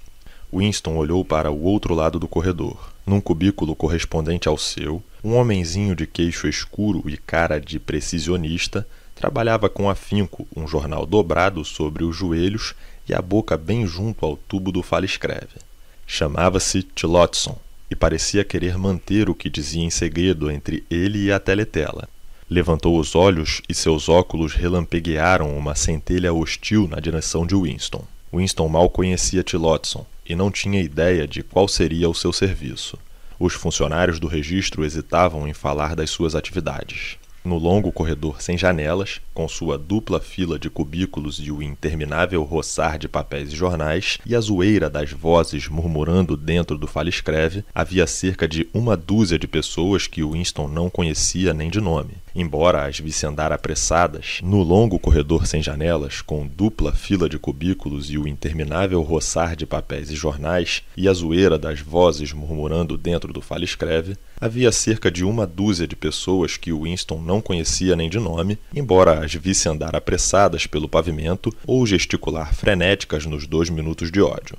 [0.53, 2.91] Winston olhou para o outro lado do corredor.
[3.06, 9.69] Num cubículo correspondente ao seu, um homenzinho de queixo escuro e cara de precisionista trabalhava
[9.69, 12.76] com afinco um jornal dobrado sobre os joelhos
[13.07, 15.60] e a boca bem junto ao tubo do fala-escreve.
[16.06, 17.57] Chamava-se Tillotson
[17.90, 22.07] e parecia querer manter o que dizia em segredo entre ele e a teletela.
[22.49, 28.06] Levantou os olhos e seus óculos relampeguearam uma centelha hostil na direção de Winston.
[28.34, 32.98] Winston mal conhecia Tillotson e não tinha ideia de qual seria o seu serviço.
[33.40, 37.18] Os funcionários do registro hesitavam em falar das suas atividades.
[37.43, 42.99] No longo corredor sem janelas, com sua dupla fila de cubículos e o interminável roçar
[42.99, 48.47] de papéis e jornais, e a zoeira das vozes murmurando dentro do fala-escreve, havia cerca
[48.47, 52.13] de uma dúzia de pessoas que Winston não conhecia nem de nome.
[52.34, 58.10] Embora as visse andar apressadas, no longo corredor sem janelas, com dupla fila de cubículos
[58.10, 63.34] e o interminável roçar de papéis e jornais, e a zoeira das vozes murmurando dentro
[63.34, 68.20] do fala-escreve, havia cerca de uma dúzia de pessoas que Winston não conhecia nem de
[68.20, 74.22] nome, embora as visse andar apressadas pelo pavimento ou gesticular frenéticas nos dois minutos de
[74.22, 74.58] ódio.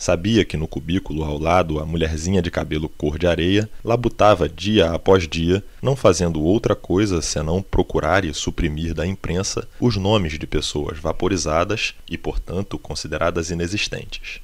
[0.00, 4.92] Sabia que no cubículo ao lado a mulherzinha de cabelo cor de areia labutava dia
[4.92, 10.46] após dia, não fazendo outra coisa senão procurar e suprimir da imprensa os nomes de
[10.46, 14.40] pessoas vaporizadas e, portanto, consideradas inexistentes.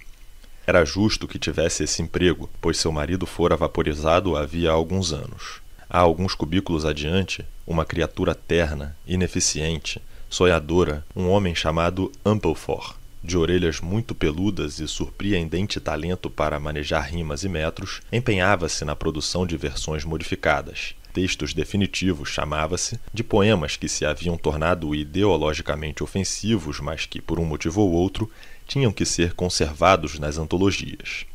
[0.66, 5.62] Era justo que tivesse esse emprego, pois seu marido fora vaporizado havia alguns anos.
[5.88, 12.94] Há alguns cubículos adiante, uma criatura terna, ineficiente, sonhadora, um homem chamado Amplefor
[13.26, 19.44] de orelhas muito peludas e surpreendente talento para manejar rimas e metros, empenhava-se na produção
[19.44, 20.94] de versões modificadas.
[21.12, 27.44] Textos definitivos chamava-se de poemas que se haviam tornado ideologicamente ofensivos, mas que, por um
[27.44, 28.30] motivo ou outro,
[28.66, 31.26] tinham que ser conservados nas antologias.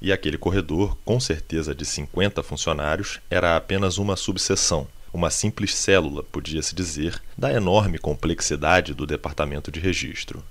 [0.00, 6.24] E aquele corredor, com certeza de 50 funcionários, era apenas uma subseção, uma simples célula,
[6.24, 10.42] podia-se dizer, da enorme complexidade do departamento de registro.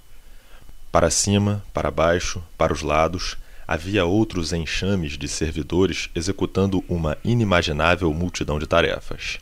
[0.92, 3.38] Para cima, para baixo, para os lados,
[3.72, 9.40] Havia outros enxames de servidores executando uma inimaginável multidão de tarefas.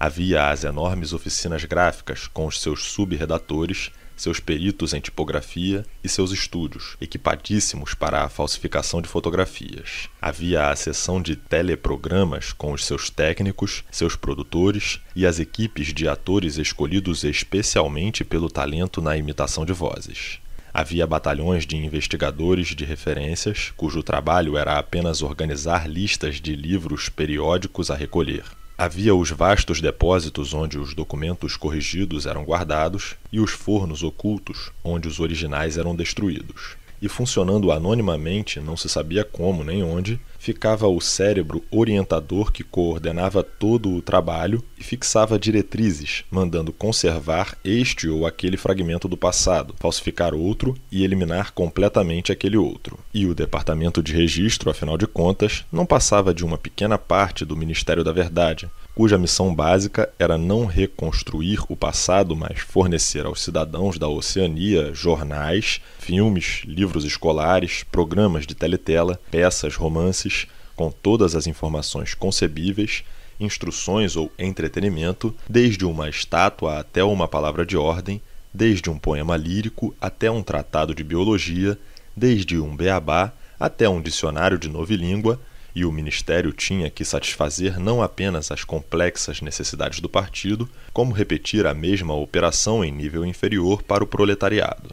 [0.00, 6.32] Havia as enormes oficinas gráficas com os seus subredatores seus peritos em tipografia e seus
[6.32, 10.08] estúdios, equipadíssimos para a falsificação de fotografias.
[10.20, 16.08] Havia a seção de teleprogramas com os seus técnicos, seus produtores e as equipes de
[16.08, 20.40] atores escolhidos especialmente pelo talento na imitação de vozes.
[20.80, 27.90] Havia batalhões de investigadores de referências, cujo trabalho era apenas organizar listas de livros periódicos
[27.90, 28.44] a recolher.
[28.78, 35.08] Havia os vastos depósitos onde os documentos corrigidos eram guardados e os fornos ocultos onde
[35.08, 41.00] os originais eram destruídos e funcionando anonimamente, não se sabia como nem onde, ficava o
[41.00, 48.56] cérebro orientador que coordenava todo o trabalho e fixava diretrizes, mandando conservar este ou aquele
[48.56, 52.98] fragmento do passado, falsificar outro e eliminar completamente aquele outro.
[53.12, 57.56] E o departamento de registro, afinal de contas, não passava de uma pequena parte do
[57.56, 63.96] Ministério da Verdade, cuja missão básica era não reconstruir o passado, mas fornecer aos cidadãos
[63.96, 70.37] da Oceania jornais, filmes, livros escolares, programas de teletela, peças, romances,
[70.78, 73.02] com todas as informações concebíveis,
[73.40, 78.22] instruções ou entretenimento, desde uma estátua até uma palavra de ordem,
[78.54, 81.76] desde um poema lírico até um tratado de biologia,
[82.16, 85.40] desde um beabá até um dicionário de novilíngua
[85.74, 91.66] e o ministério tinha que satisfazer não apenas as complexas necessidades do partido, como repetir
[91.66, 94.90] a mesma operação em nível inferior para o proletariado.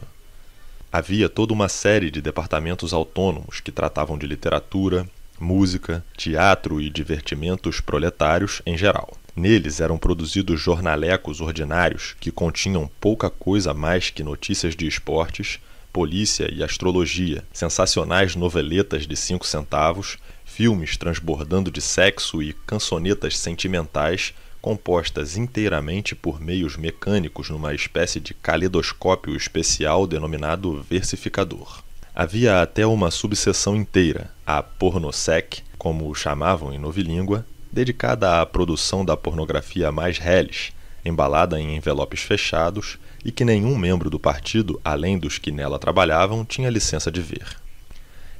[0.92, 5.08] Havia toda uma série de departamentos autônomos que tratavam de literatura,
[5.38, 9.16] música, teatro e divertimentos proletários em geral.
[9.34, 15.60] Neles eram produzidos jornalecos ordinários que continham pouca coisa mais que notícias de esportes,
[15.92, 24.32] polícia e astrologia, sensacionais noveletas de cinco centavos, filmes transbordando de sexo e cançonetas sentimentais
[24.66, 31.85] compostas inteiramente por meios mecânicos numa espécie de caleidoscópio especial denominado versificador.
[32.18, 39.04] Havia até uma subseção inteira, a pornosec, como o chamavam em novilíngua, dedicada à produção
[39.04, 40.72] da pornografia mais reles,
[41.04, 46.42] embalada em envelopes fechados e que nenhum membro do partido, além dos que nela trabalhavam,
[46.42, 47.46] tinha licença de ver.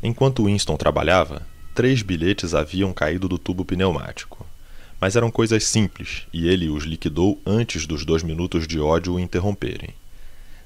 [0.03, 4.47] Enquanto Winston trabalhava, três bilhetes haviam caído do tubo pneumático.
[4.98, 9.20] Mas eram coisas simples, e ele os liquidou antes dos dois minutos de ódio o
[9.20, 9.90] interromperem.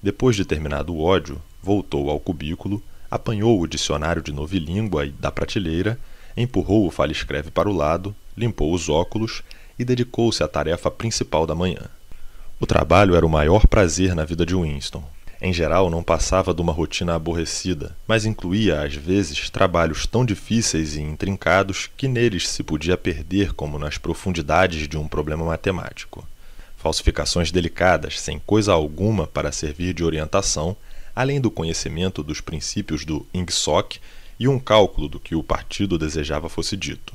[0.01, 2.81] Depois de terminado o ódio, voltou ao cubículo,
[3.11, 5.99] apanhou o dicionário de novilíngua da prateleira,
[6.37, 9.43] empurrou o fale-escreve para o lado, limpou os óculos
[9.79, 11.89] e dedicou-se à tarefa principal da manhã.
[12.61, 15.03] O trabalho era o maior prazer na vida de Winston.
[15.43, 20.97] Em geral, não passava de uma rotina aborrecida, mas incluía às vezes trabalhos tão difíceis
[20.97, 26.29] e intrincados que neles se podia perder como nas profundidades de um problema matemático.
[26.77, 30.77] Falsificações delicadas, sem coisa alguma para servir de orientação,
[31.15, 34.01] além do conhecimento dos princípios do INGSOC
[34.39, 37.15] e um cálculo do que o partido desejava fosse dito.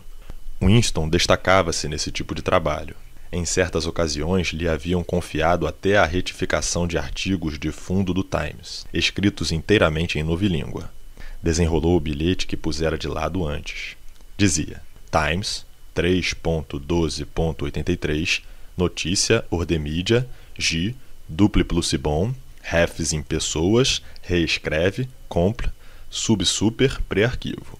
[0.62, 2.96] Winston destacava-se nesse tipo de trabalho.
[3.32, 8.86] Em certas ocasiões, lhe haviam confiado até a retificação de artigos de fundo do Times,
[8.94, 10.90] escritos inteiramente em novilíngua.
[11.42, 13.98] Desenrolou o bilhete que pusera de lado antes.
[14.38, 14.82] Dizia:
[15.12, 15.66] Times
[15.96, 18.42] 3.12.83,
[18.78, 20.28] notícia, ordemídia,
[20.58, 20.96] G,
[21.28, 21.66] duple
[22.00, 22.34] bom,
[22.66, 25.70] refs em pessoas, reescreve, compl,
[26.10, 27.80] sub-super, pré-arquivo.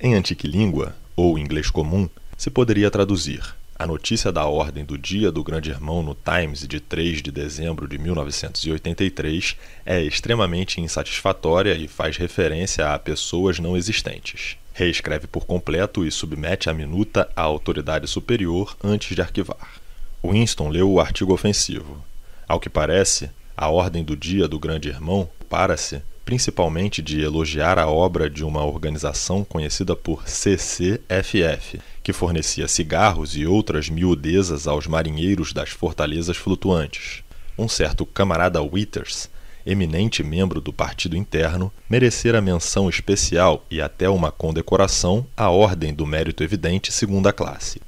[0.00, 2.08] Em antiga língua, ou inglês comum,
[2.38, 3.42] se poderia traduzir
[3.80, 7.88] a notícia da ordem do Dia do Grande Irmão no Times de 3 de dezembro
[7.88, 14.58] de 1983 é extremamente insatisfatória e faz referência a pessoas não existentes.
[14.74, 19.80] Reescreve por completo e submete a minuta à autoridade superior antes de arquivar.
[20.22, 22.04] Winston leu o artigo ofensivo.
[22.46, 23.30] Ao que parece,
[23.60, 28.64] a ordem do Dia do Grande Irmão para-se principalmente de elogiar a obra de uma
[28.64, 37.22] organização conhecida por CCFF, que fornecia cigarros e outras miudezas aos marinheiros das fortalezas flutuantes.
[37.58, 39.28] Um certo camarada Withers,
[39.66, 46.06] eminente membro do partido interno, merecera menção especial e até uma condecoração à Ordem do
[46.06, 47.78] Mérito Evidente Segunda Classe.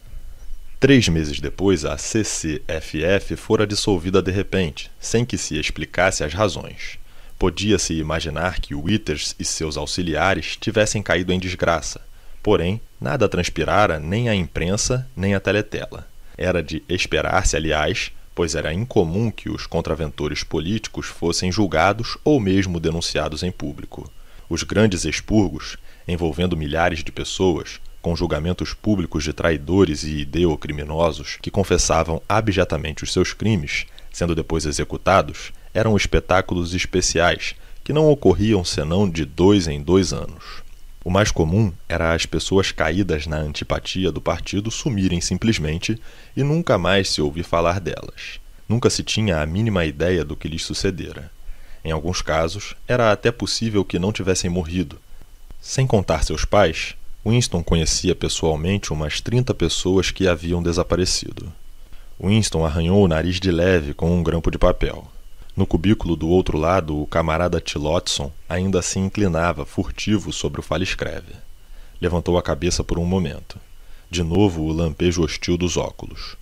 [0.82, 6.98] Três meses depois, a CCFF fora dissolvida de repente, sem que se explicasse as razões.
[7.38, 12.00] Podia-se imaginar que Withers e seus auxiliares tivessem caído em desgraça.
[12.42, 16.04] Porém, nada transpirara nem a imprensa nem a teletela.
[16.36, 22.80] Era de esperar-se, aliás, pois era incomum que os contraventores políticos fossem julgados ou mesmo
[22.80, 24.10] denunciados em público.
[24.48, 25.76] Os grandes expurgos
[26.08, 33.12] envolvendo milhares de pessoas, com julgamentos públicos de traidores e ideocriminosos que confessavam abjetamente os
[33.12, 37.54] seus crimes, sendo depois executados, eram espetáculos especiais
[37.84, 40.62] que não ocorriam senão de dois em dois anos.
[41.04, 45.98] O mais comum era as pessoas caídas na antipatia do partido sumirem simplesmente
[46.36, 48.40] e nunca mais se ouvir falar delas.
[48.68, 51.30] Nunca se tinha a mínima ideia do que lhes sucedera.
[51.84, 54.98] Em alguns casos, era até possível que não tivessem morrido.
[55.60, 56.94] Sem contar seus pais,
[57.24, 61.52] Winston conhecia pessoalmente umas 30 pessoas que haviam desaparecido.
[62.20, 65.06] Winston arranhou o nariz de leve com um grampo de papel.
[65.56, 71.34] No cubículo do outro lado, o camarada Tillotson ainda se inclinava, furtivo, sobre o fale-escreve.
[72.00, 73.56] Levantou a cabeça por um momento.
[74.10, 76.36] De novo o lampejo hostil dos óculos.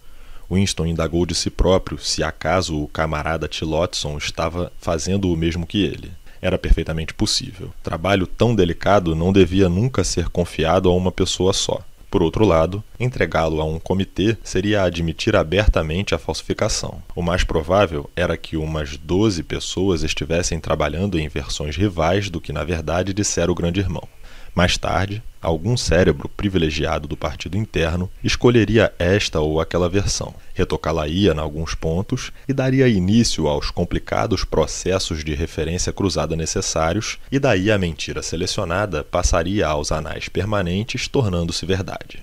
[0.50, 5.84] Winston indagou de si próprio se acaso o camarada Tillotson estava fazendo o mesmo que
[5.84, 6.10] ele.
[6.42, 7.70] Era perfeitamente possível.
[7.82, 11.80] Trabalho tão delicado não devia nunca ser confiado a uma pessoa só.
[12.10, 17.00] Por outro lado, entregá-lo a um comitê seria admitir abertamente a falsificação.
[17.14, 22.52] O mais provável era que umas 12 pessoas estivessem trabalhando em versões rivais do que
[22.52, 24.08] na verdade dissera o grande irmão.
[24.60, 31.38] Mais tarde, algum cérebro privilegiado do partido interno escolheria esta ou aquela versão, retocá-la-ia em
[31.38, 37.78] alguns pontos e daria início aos complicados processos de referência cruzada necessários, e daí a
[37.78, 42.22] mentira selecionada passaria aos anais permanentes, tornando-se verdade.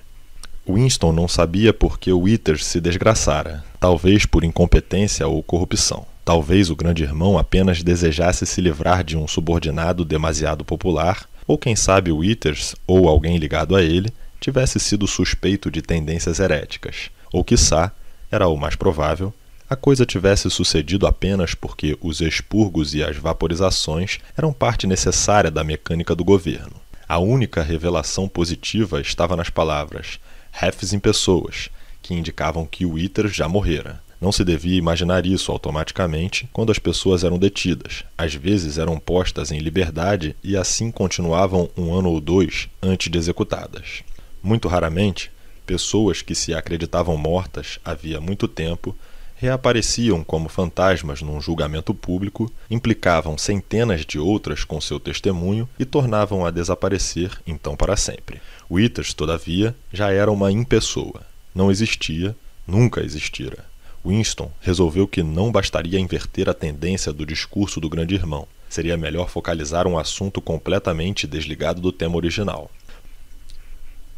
[0.64, 6.06] Winston não sabia por que Withers se desgraçara, talvez por incompetência ou corrupção.
[6.24, 11.74] Talvez o grande irmão apenas desejasse se livrar de um subordinado demasiado popular ou quem
[11.74, 17.42] sabe o Withers, ou alguém ligado a ele, tivesse sido suspeito de tendências heréticas, ou
[17.42, 17.90] quiçá,
[18.30, 19.32] era o mais provável,
[19.68, 25.64] a coisa tivesse sucedido apenas porque os expurgos e as vaporizações eram parte necessária da
[25.64, 26.76] mecânica do governo.
[27.08, 30.20] A única revelação positiva estava nas palavras
[30.52, 31.70] refs em pessoas,
[32.02, 34.02] que indicavam que o Withers já morrera.
[34.20, 38.04] Não se devia imaginar isso automaticamente quando as pessoas eram detidas.
[38.16, 43.18] Às vezes eram postas em liberdade e assim continuavam um ano ou dois antes de
[43.18, 44.02] executadas.
[44.42, 45.30] Muito raramente,
[45.64, 48.96] pessoas que se acreditavam mortas havia muito tempo
[49.38, 56.44] reapareciam como fantasmas num julgamento público, implicavam centenas de outras com seu testemunho e tornavam
[56.44, 58.42] a desaparecer então para sempre.
[58.68, 61.22] Withers, todavia, já era uma impessoa.
[61.54, 62.36] Não existia,
[62.66, 63.64] nunca existira.
[64.04, 68.46] Winston resolveu que não bastaria inverter a tendência do discurso do grande irmão.
[68.68, 72.70] Seria melhor focalizar um assunto completamente desligado do tema original.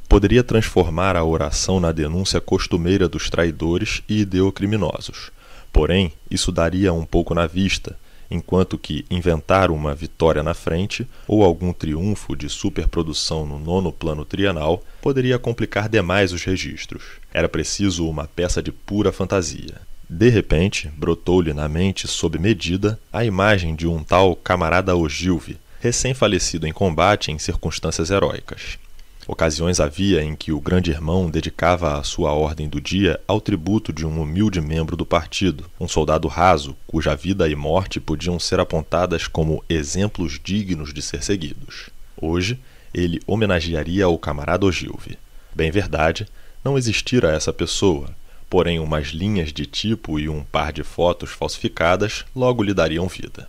[0.09, 5.31] Poderia transformar a oração na denúncia costumeira dos traidores e ideocriminosos.
[5.73, 7.97] Porém, isso daria um pouco na vista,
[8.31, 14.25] enquanto que inventar uma vitória na frente ou algum triunfo de superprodução no nono plano
[14.25, 17.03] trienal poderia complicar demais os registros.
[17.33, 19.81] Era preciso uma peça de pura fantasia.
[20.09, 26.67] De repente, brotou-lhe na mente, sob medida, a imagem de um tal camarada Ogilvy, recém-falecido
[26.67, 28.79] em combate em circunstâncias heróicas.
[29.33, 33.93] Ocasiões havia em que o grande irmão dedicava a sua ordem do dia ao tributo
[33.93, 38.59] de um humilde membro do partido, um soldado raso, cuja vida e morte podiam ser
[38.59, 41.91] apontadas como exemplos dignos de ser seguidos.
[42.21, 42.59] Hoje,
[42.93, 45.17] ele homenagearia o camarada Ogilvy.
[45.55, 46.27] Bem verdade,
[46.65, 48.11] não existira essa pessoa,
[48.51, 53.49] porém umas linhas de tipo e um par de fotos falsificadas logo lhe dariam vida.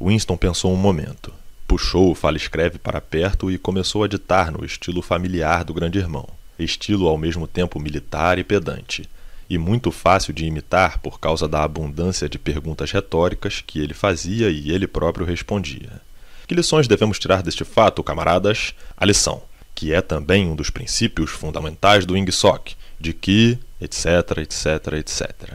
[0.00, 1.32] Winston pensou um momento.
[1.74, 6.24] Puxou o fala-escreve para perto e começou a ditar no estilo familiar do grande irmão,
[6.56, 9.10] estilo ao mesmo tempo militar e pedante,
[9.50, 14.50] e muito fácil de imitar por causa da abundância de perguntas retóricas que ele fazia
[14.50, 16.00] e ele próprio respondia.
[16.46, 18.72] Que lições devemos tirar deste fato, camaradas?
[18.96, 19.42] A lição,
[19.74, 25.54] que é também um dos princípios fundamentais do Ingsoc, de que, etc, etc, etc.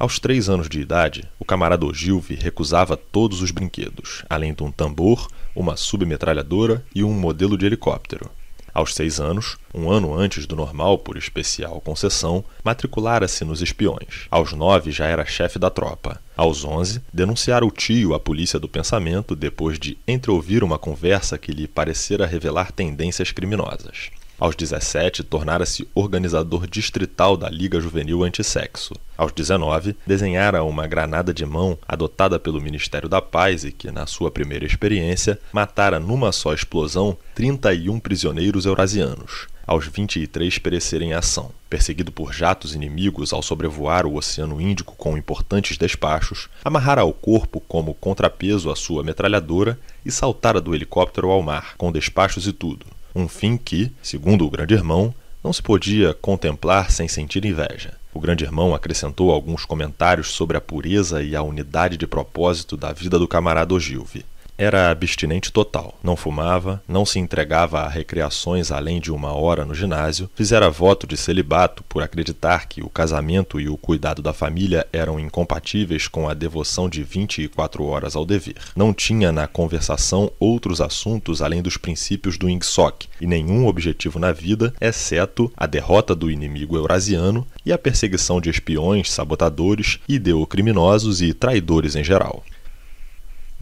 [0.00, 4.72] Aos três anos de idade, o camarada Ogilvy recusava todos os brinquedos, além de um
[4.72, 8.30] tambor, uma submetralhadora e um modelo de helicóptero.
[8.72, 14.26] Aos seis anos, um ano antes do normal por especial concessão, matriculara-se nos espiões.
[14.30, 16.18] Aos nove já era chefe da tropa.
[16.34, 21.52] Aos onze, denunciara o tio à polícia do pensamento depois de entreouvir uma conversa que
[21.52, 24.10] lhe parecera revelar tendências criminosas.
[24.40, 28.94] Aos 17, tornara-se organizador distrital da Liga Juvenil Antissexo.
[29.14, 34.06] Aos 19, desenhara uma granada de mão adotada pelo Ministério da Paz e que, na
[34.06, 39.46] sua primeira experiência, matara numa só explosão 31 prisioneiros eurasianos.
[39.66, 41.50] Aos 23, perecer em ação.
[41.68, 47.60] Perseguido por jatos inimigos ao sobrevoar o Oceano Índico com importantes despachos, amarrara ao corpo
[47.60, 52.86] como contrapeso a sua metralhadora e saltara do helicóptero ao mar, com despachos e tudo
[53.14, 57.94] um fim que, segundo o grande irmão, não se podia contemplar sem sentir inveja.
[58.12, 62.92] O grande irmão acrescentou alguns comentários sobre a pureza e a unidade de propósito da
[62.92, 64.24] vida do camarada Ogilvy.
[64.62, 69.74] Era abstinente total, não fumava, não se entregava a recreações além de uma hora no
[69.74, 74.86] ginásio, fizera voto de celibato por acreditar que o casamento e o cuidado da família
[74.92, 78.56] eram incompatíveis com a devoção de 24 horas ao dever.
[78.76, 84.30] Não tinha na conversação outros assuntos além dos princípios do Ingsoc e nenhum objetivo na
[84.30, 91.32] vida, exceto a derrota do inimigo eurasiano e a perseguição de espiões, sabotadores, ideocriminosos e
[91.32, 92.44] traidores em geral.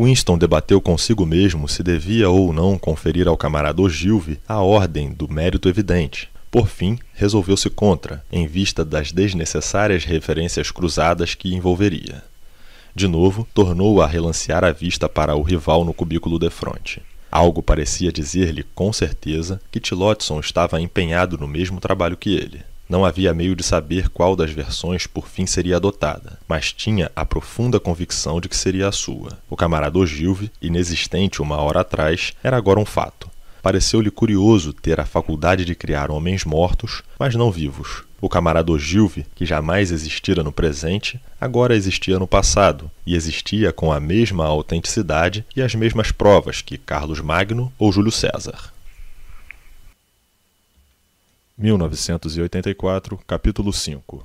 [0.01, 5.29] Winston debateu consigo mesmo se devia ou não conferir ao camarada Ogilvy a ordem do
[5.29, 6.29] mérito evidente.
[6.53, 12.23] Por fim, resolveu-se contra, em vista das desnecessárias referências cruzadas que envolveria.
[12.95, 17.03] De novo, tornou a relancear a vista para o rival no cubículo de frente.
[17.31, 22.63] Algo parecia dizer-lhe com certeza que Tillotson estava empenhado no mesmo trabalho que ele.
[22.89, 27.25] Não havia meio de saber qual das versões por fim seria adotada, mas tinha a
[27.25, 29.39] profunda convicção de que seria a sua.
[29.51, 33.29] O camarada Ogilvy, inexistente uma hora atrás, era agora um fato.
[33.63, 38.05] Pareceu-lhe curioso ter a faculdade de criar homens mortos, mas não vivos.
[38.23, 43.93] O camarada Ogilvy, que jamais existira no presente, agora existia no passado, e existia com
[43.93, 48.73] a mesma autenticidade e as mesmas provas que Carlos Magno ou Júlio César.
[51.61, 54.25] 1984, capítulo 5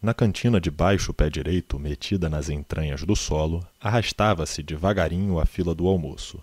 [0.00, 5.74] Na cantina de baixo pé direito, metida nas entranhas do solo, arrastava-se devagarinho a fila
[5.74, 6.38] do almoço.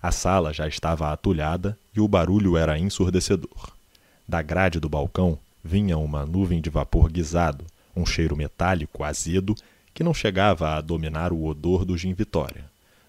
[0.00, 3.72] A sala já estava atulhada e o barulho era ensurdecedor.
[4.28, 7.64] Da grade do balcão vinha uma nuvem de vapor guisado,
[7.96, 9.56] um cheiro metálico azedo
[9.92, 12.66] que não chegava a dominar o odor do gin Vitória.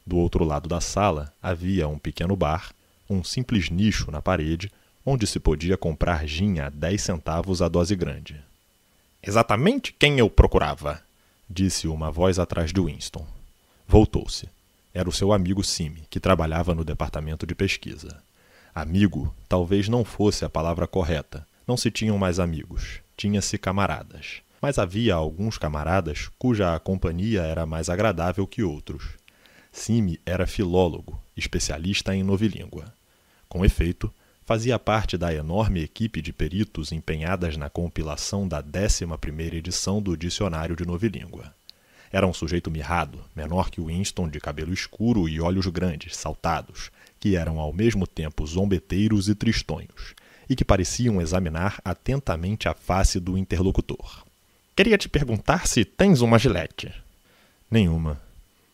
[0.07, 2.71] Do outro lado da sala havia um pequeno bar,
[3.07, 4.71] um simples nicho na parede
[5.05, 8.39] onde se podia comprar gin a dez centavos a dose grande.
[9.21, 11.01] Exatamente quem eu procurava,
[11.49, 13.25] disse uma voz atrás de Winston.
[13.87, 14.47] Voltou-se.
[14.93, 18.21] Era o seu amigo Simi, que trabalhava no departamento de pesquisa.
[18.73, 21.45] Amigo talvez não fosse a palavra correta.
[21.67, 24.41] Não se tinham mais amigos, tinha-se camaradas.
[24.61, 29.09] Mas havia alguns camaradas cuja companhia era mais agradável que outros.
[29.71, 32.91] Simi era filólogo, especialista em novilíngua.
[33.47, 34.11] Com efeito,
[34.49, 40.75] fazia parte da enorme equipe de peritos empenhadas na compilação da 11ª edição do Dicionário
[40.75, 41.53] de Novilíngua.
[42.11, 46.89] Era um sujeito mirrado, menor que Winston, de cabelo escuro e olhos grandes, saltados,
[47.19, 50.15] que eram ao mesmo tempo zombeteiros e tristonhos,
[50.49, 54.25] e que pareciam examinar atentamente a face do interlocutor.
[54.75, 56.91] Queria te perguntar se tens uma gilete.
[57.69, 58.19] Nenhuma.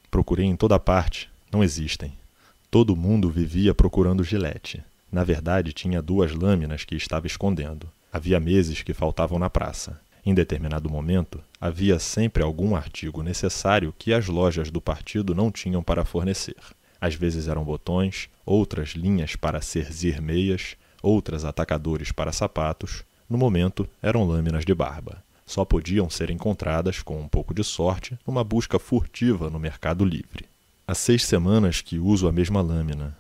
[0.10, 1.30] Procurei em toda parte.
[1.52, 2.14] Não existem.
[2.72, 4.81] Todo mundo vivia procurando gilete.
[5.15, 7.89] Na verdade, tinha duas lâminas que estava escondendo.
[8.11, 9.97] Havia meses que faltavam na praça.
[10.25, 15.81] Em determinado momento, havia sempre algum artigo necessário que as lojas do partido não tinham
[15.81, 16.57] para fornecer.
[16.99, 23.05] Às vezes eram botões, outras linhas para cerzir meias, outras atacadores para sapatos.
[23.29, 25.23] No momento, eram lâminas de barba.
[25.45, 30.43] Só podiam ser encontradas, com um pouco de sorte, numa busca furtiva no mercado livre.
[30.85, 33.15] Há seis semanas que uso a mesma lâmina,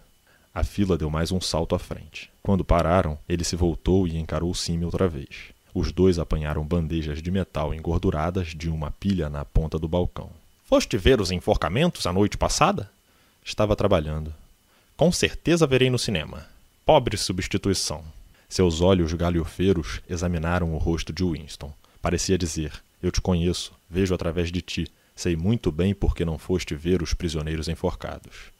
[0.55, 2.31] a fila deu mais um salto à frente.
[2.41, 5.53] Quando pararam, ele se voltou e encarou Simi outra vez.
[5.73, 10.29] Os dois apanharam bandejas de metal engorduradas de uma pilha na ponta do balcão.
[10.63, 12.89] Foste ver os enforcamentos a noite passada?
[13.43, 14.33] Estava trabalhando.
[14.95, 16.47] Com certeza verei no cinema.
[16.85, 18.01] Pobre substituição.
[18.47, 21.73] Seus olhos galhofeiros examinaram o rosto de Winston.
[22.01, 22.71] Parecia dizer:
[23.03, 27.03] Eu te conheço, vejo através de ti, sei muito bem por que não foste ver
[27.03, 28.54] os prisioneiros enforcados.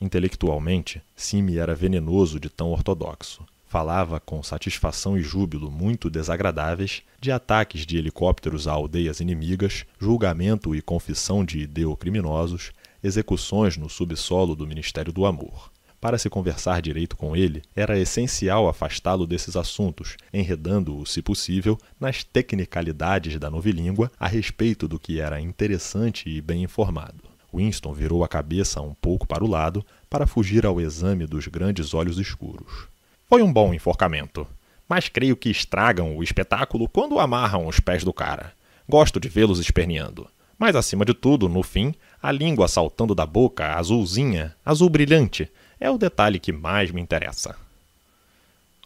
[0.00, 3.44] Intelectualmente, Simi era venenoso de tão ortodoxo.
[3.66, 10.74] Falava com satisfação e júbilo muito desagradáveis de ataques de helicópteros a aldeias inimigas, julgamento
[10.74, 15.70] e confissão de ideocriminosos, execuções no subsolo do Ministério do Amor.
[16.00, 22.22] Para se conversar direito com ele, era essencial afastá-lo desses assuntos, enredando-o, se possível, nas
[22.22, 27.35] tecnicalidades da novilíngua a respeito do que era interessante e bem informado.
[27.56, 31.94] Winston virou a cabeça um pouco para o lado para fugir ao exame dos grandes
[31.94, 32.86] olhos escuros.
[33.28, 34.46] Foi um bom enforcamento.
[34.88, 38.52] Mas creio que estragam o espetáculo quando amarram os pés do cara.
[38.88, 40.28] Gosto de vê-los esperneando.
[40.56, 41.92] Mas acima de tudo, no fim,
[42.22, 45.50] a língua saltando da boca, azulzinha, azul brilhante,
[45.80, 47.56] é o detalhe que mais me interessa.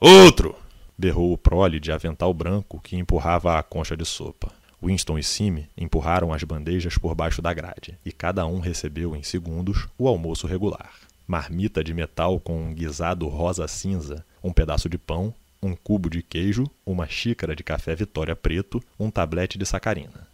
[0.00, 0.56] Outro!
[0.96, 4.52] berrou o prole de avental branco que empurrava a concha de sopa.
[4.82, 9.22] Winston e Sime empurraram as bandejas por baixo da grade, e cada um recebeu em
[9.22, 10.92] segundos o almoço regular.
[11.26, 16.64] Marmita de metal com um guisado rosa-cinza, um pedaço de pão, um cubo de queijo,
[16.84, 20.26] uma xícara de café Vitória preto, um tablete de sacarina.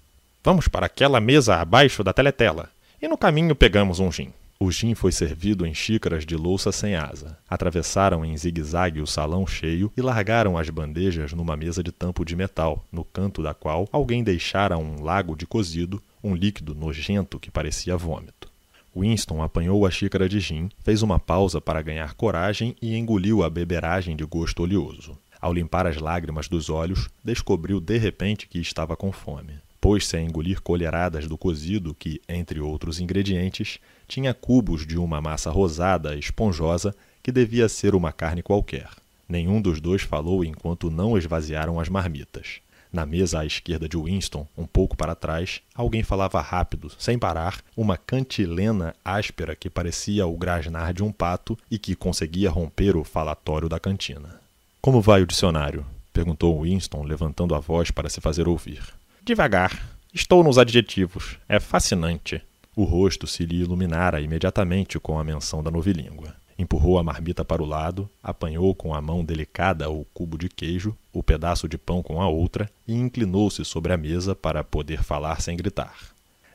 [0.42, 2.70] Vamos para aquela mesa abaixo da teletela,
[3.02, 4.32] e no caminho pegamos um gin.
[4.58, 7.36] O gin foi servido em xícaras de louça sem asa.
[7.48, 12.34] Atravessaram em zigue-zague o salão cheio e largaram as bandejas numa mesa de tampo de
[12.34, 17.50] metal, no canto da qual alguém deixara um lago de cozido, um líquido nojento que
[17.50, 18.50] parecia vômito.
[18.96, 23.50] Winston apanhou a xícara de gin, fez uma pausa para ganhar coragem e engoliu a
[23.50, 25.18] beberagem de gosto oleoso.
[25.38, 29.65] Ao limpar as lágrimas dos olhos, descobriu de repente que estava com fome.
[29.86, 35.48] Pôs-se a engolir colheradas do cozido que, entre outros ingredientes, tinha cubos de uma massa
[35.48, 36.92] rosada, esponjosa,
[37.22, 38.88] que devia ser uma carne qualquer.
[39.28, 42.58] Nenhum dos dois falou enquanto não esvaziaram as marmitas.
[42.92, 47.62] Na mesa à esquerda de Winston, um pouco para trás, alguém falava rápido, sem parar,
[47.76, 53.04] uma cantilena áspera que parecia o grasnar de um pato e que conseguia romper o
[53.04, 54.40] falatório da cantina.
[54.80, 55.86] Como vai o dicionário?
[56.12, 58.82] perguntou Winston, levantando a voz para se fazer ouvir.
[59.26, 59.90] Devagar.
[60.14, 61.36] Estou nos adjetivos.
[61.48, 62.40] É fascinante.
[62.76, 66.32] O rosto se lhe iluminara imediatamente com a menção da novilíngua.
[66.56, 70.96] Empurrou a marmita para o lado, apanhou com a mão delicada o cubo de queijo,
[71.12, 75.40] o pedaço de pão com a outra e inclinou-se sobre a mesa para poder falar
[75.40, 75.96] sem gritar.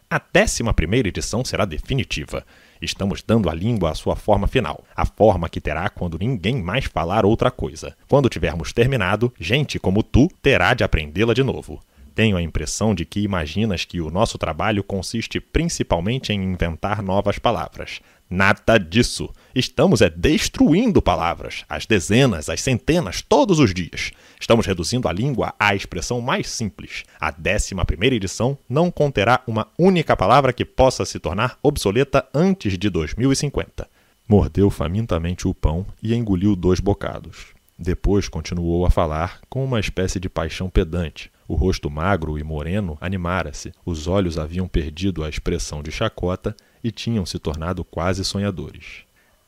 [0.09, 2.45] A décima primeira edição será definitiva.
[2.81, 6.85] Estamos dando à língua a sua forma final, a forma que terá quando ninguém mais
[6.85, 7.97] falar outra coisa.
[8.07, 11.81] Quando tivermos terminado, gente como tu terá de aprendê-la de novo.
[12.13, 17.39] Tenho a impressão de que imaginas que o nosso trabalho consiste principalmente em inventar novas
[17.39, 18.01] palavras.
[18.29, 19.29] Nada disso.
[19.53, 24.11] Estamos é destruindo palavras, as dezenas, as centenas, todos os dias.
[24.39, 27.03] Estamos reduzindo a língua à expressão mais simples.
[27.19, 32.77] A décima primeira edição não conterá uma única palavra que possa se tornar obsoleta antes
[32.77, 33.89] de 2050.
[34.27, 37.47] Mordeu famintamente o pão e engoliu dois bocados.
[37.77, 41.30] Depois continuou a falar com uma espécie de paixão pedante.
[41.51, 46.91] O rosto magro e moreno animara-se, os olhos haviam perdido a expressão de chacota e
[46.91, 48.99] tinham se tornado quase sonhadores.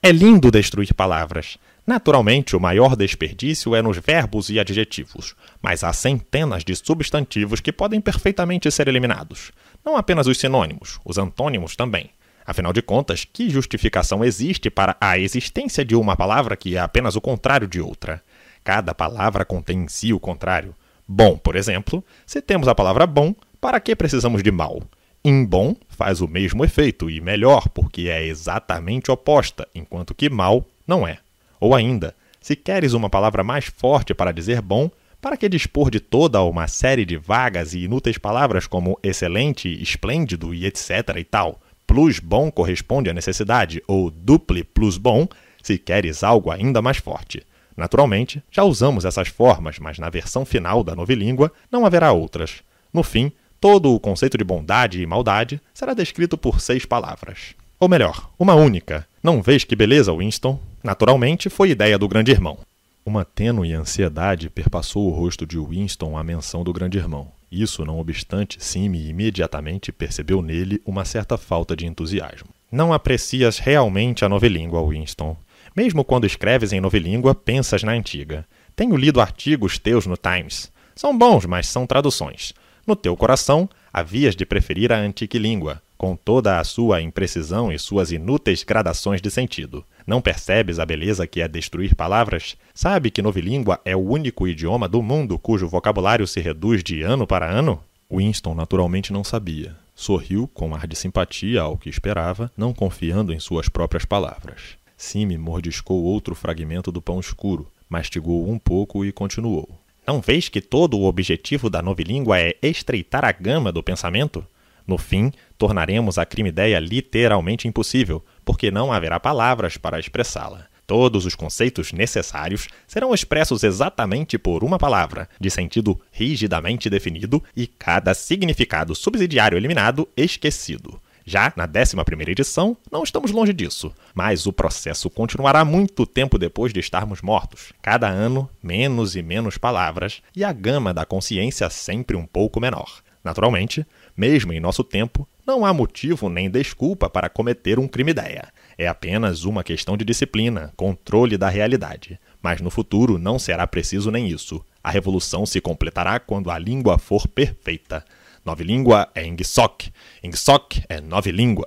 [0.01, 1.57] É lindo destruir palavras.
[1.87, 7.71] Naturalmente, o maior desperdício é nos verbos e adjetivos, mas há centenas de substantivos que
[7.71, 9.53] podem perfeitamente ser eliminados.
[9.85, 12.09] Não apenas os sinônimos, os antônimos também.
[12.45, 17.15] Afinal de contas, que justificação existe para a existência de uma palavra que é apenas
[17.15, 18.21] o contrário de outra?
[18.61, 20.75] Cada palavra contém em si o contrário.
[21.07, 24.81] Bom, por exemplo, se temos a palavra bom, para que precisamos de mal?
[25.23, 31.07] Imbom faz o mesmo efeito e melhor, porque é exatamente oposta, enquanto que mal não
[31.07, 31.19] é.
[31.59, 36.01] Ou ainda, se queres uma palavra mais forte para dizer bom, para que dispor de
[36.01, 41.61] toda uma série de vagas e inúteis palavras como excelente, esplêndido e etc e tal?
[41.87, 45.25] Plus bom corresponde à necessidade, ou duple plus bom,
[45.61, 47.41] se queres algo ainda mais forte.
[47.75, 52.63] Naturalmente, já usamos essas formas, mas na versão final da novilíngua não haverá outras.
[52.93, 53.31] No fim,
[53.63, 57.55] Todo o conceito de bondade e maldade será descrito por seis palavras.
[57.79, 59.07] Ou melhor, uma única.
[59.23, 60.59] Não vês que beleza, Winston?
[60.83, 62.57] Naturalmente, foi ideia do grande irmão.
[63.05, 67.29] Uma tênue ansiedade perpassou o rosto de Winston à menção do grande irmão.
[67.49, 72.49] Isso, não obstante, Sime imediatamente percebeu nele uma certa falta de entusiasmo.
[72.69, 75.37] Não aprecias realmente a novelíngua, Winston.
[75.75, 78.45] Mesmo quando escreves em novelíngua, pensas na antiga.
[78.75, 80.71] Tenho lido artigos teus no Times.
[80.95, 82.53] São bons, mas são traduções.
[82.85, 87.79] No teu coração, havias de preferir a antiga língua, com toda a sua imprecisão e
[87.79, 89.85] suas inúteis gradações de sentido.
[90.05, 92.57] Não percebes a beleza que é destruir palavras?
[92.73, 97.25] Sabe que novilíngua é o único idioma do mundo cujo vocabulário se reduz de ano
[97.25, 97.81] para ano?
[98.11, 99.75] Winston naturalmente não sabia.
[99.95, 104.82] Sorriu com ar de simpatia ao que esperava, não confiando em suas próprias palavras.
[105.03, 109.67] Sime mordiscou outro fragmento do pão escuro, mastigou um pouco e continuou.
[110.07, 114.47] Não vês que todo o objetivo da novilíngua é estreitar a gama do pensamento?
[114.87, 120.67] No fim, tornaremos a crimideia literalmente impossível, porque não haverá palavras para expressá-la.
[120.87, 127.67] Todos os conceitos necessários serão expressos exatamente por uma palavra, de sentido rigidamente definido, e
[127.67, 130.99] cada significado subsidiário eliminado esquecido.
[131.25, 131.95] Já na 11
[132.29, 137.71] edição, não estamos longe disso, mas o processo continuará muito tempo depois de estarmos mortos.
[137.81, 143.01] Cada ano, menos e menos palavras, e a gama da consciência sempre um pouco menor.
[143.23, 143.85] Naturalmente,
[144.17, 148.49] mesmo em nosso tempo, não há motivo nem desculpa para cometer um crime ideia.
[148.77, 152.19] É apenas uma questão de disciplina, controle da realidade.
[152.41, 154.63] Mas no futuro não será preciso nem isso.
[154.83, 158.03] A revolução se completará quando a língua for perfeita.
[158.45, 159.85] Nove língua é Ingsoc.
[160.21, 161.65] Ingsoc é nove língua.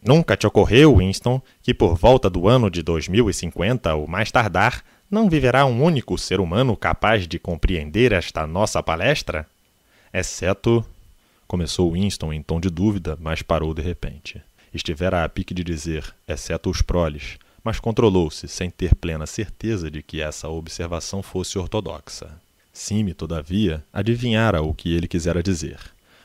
[0.00, 5.28] Nunca te ocorreu, Winston, que por volta do ano de 2050 ou mais tardar, não
[5.28, 9.46] viverá um único ser humano capaz de compreender esta nossa palestra?
[10.14, 10.84] Exceto.
[11.46, 14.40] Começou Winston em tom de dúvida, mas parou de repente.
[14.72, 20.02] Estivera a pique de dizer, exceto os proles, mas controlou-se, sem ter plena certeza de
[20.02, 22.30] que essa observação fosse ortodoxa.
[22.72, 25.78] Sime, todavia, adivinhara o que ele quisera dizer.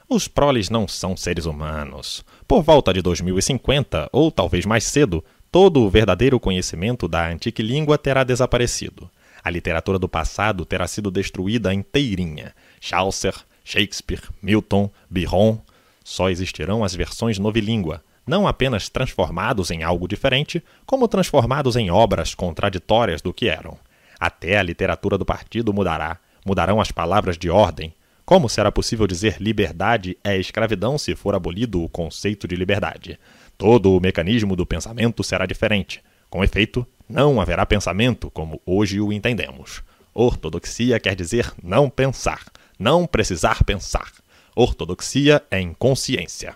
[0.09, 2.23] Os proles não são seres humanos.
[2.47, 5.21] Por volta de 2050, ou talvez mais cedo,
[5.51, 9.09] todo o verdadeiro conhecimento da antiga língua terá desaparecido.
[9.43, 12.55] A literatura do passado terá sido destruída inteirinha.
[12.79, 13.33] Chaucer,
[13.65, 15.59] Shakespeare, Milton, Byron.
[16.05, 22.33] Só existirão as versões novilíngua, não apenas transformados em algo diferente, como transformados em obras
[22.33, 23.77] contraditórias do que eram.
[24.17, 27.93] Até a literatura do partido mudará, mudarão as palavras de ordem,
[28.27, 33.17] como será possível dizer liberdade é escravidão se for abolido o conceito de liberdade?
[33.57, 36.03] Todo o mecanismo do pensamento será diferente.
[36.29, 39.81] Com efeito, não haverá pensamento como hoje o entendemos.
[40.13, 42.43] Ortodoxia quer dizer não pensar,
[42.77, 44.11] não precisar pensar.
[44.53, 46.53] Ortodoxia é inconsciência.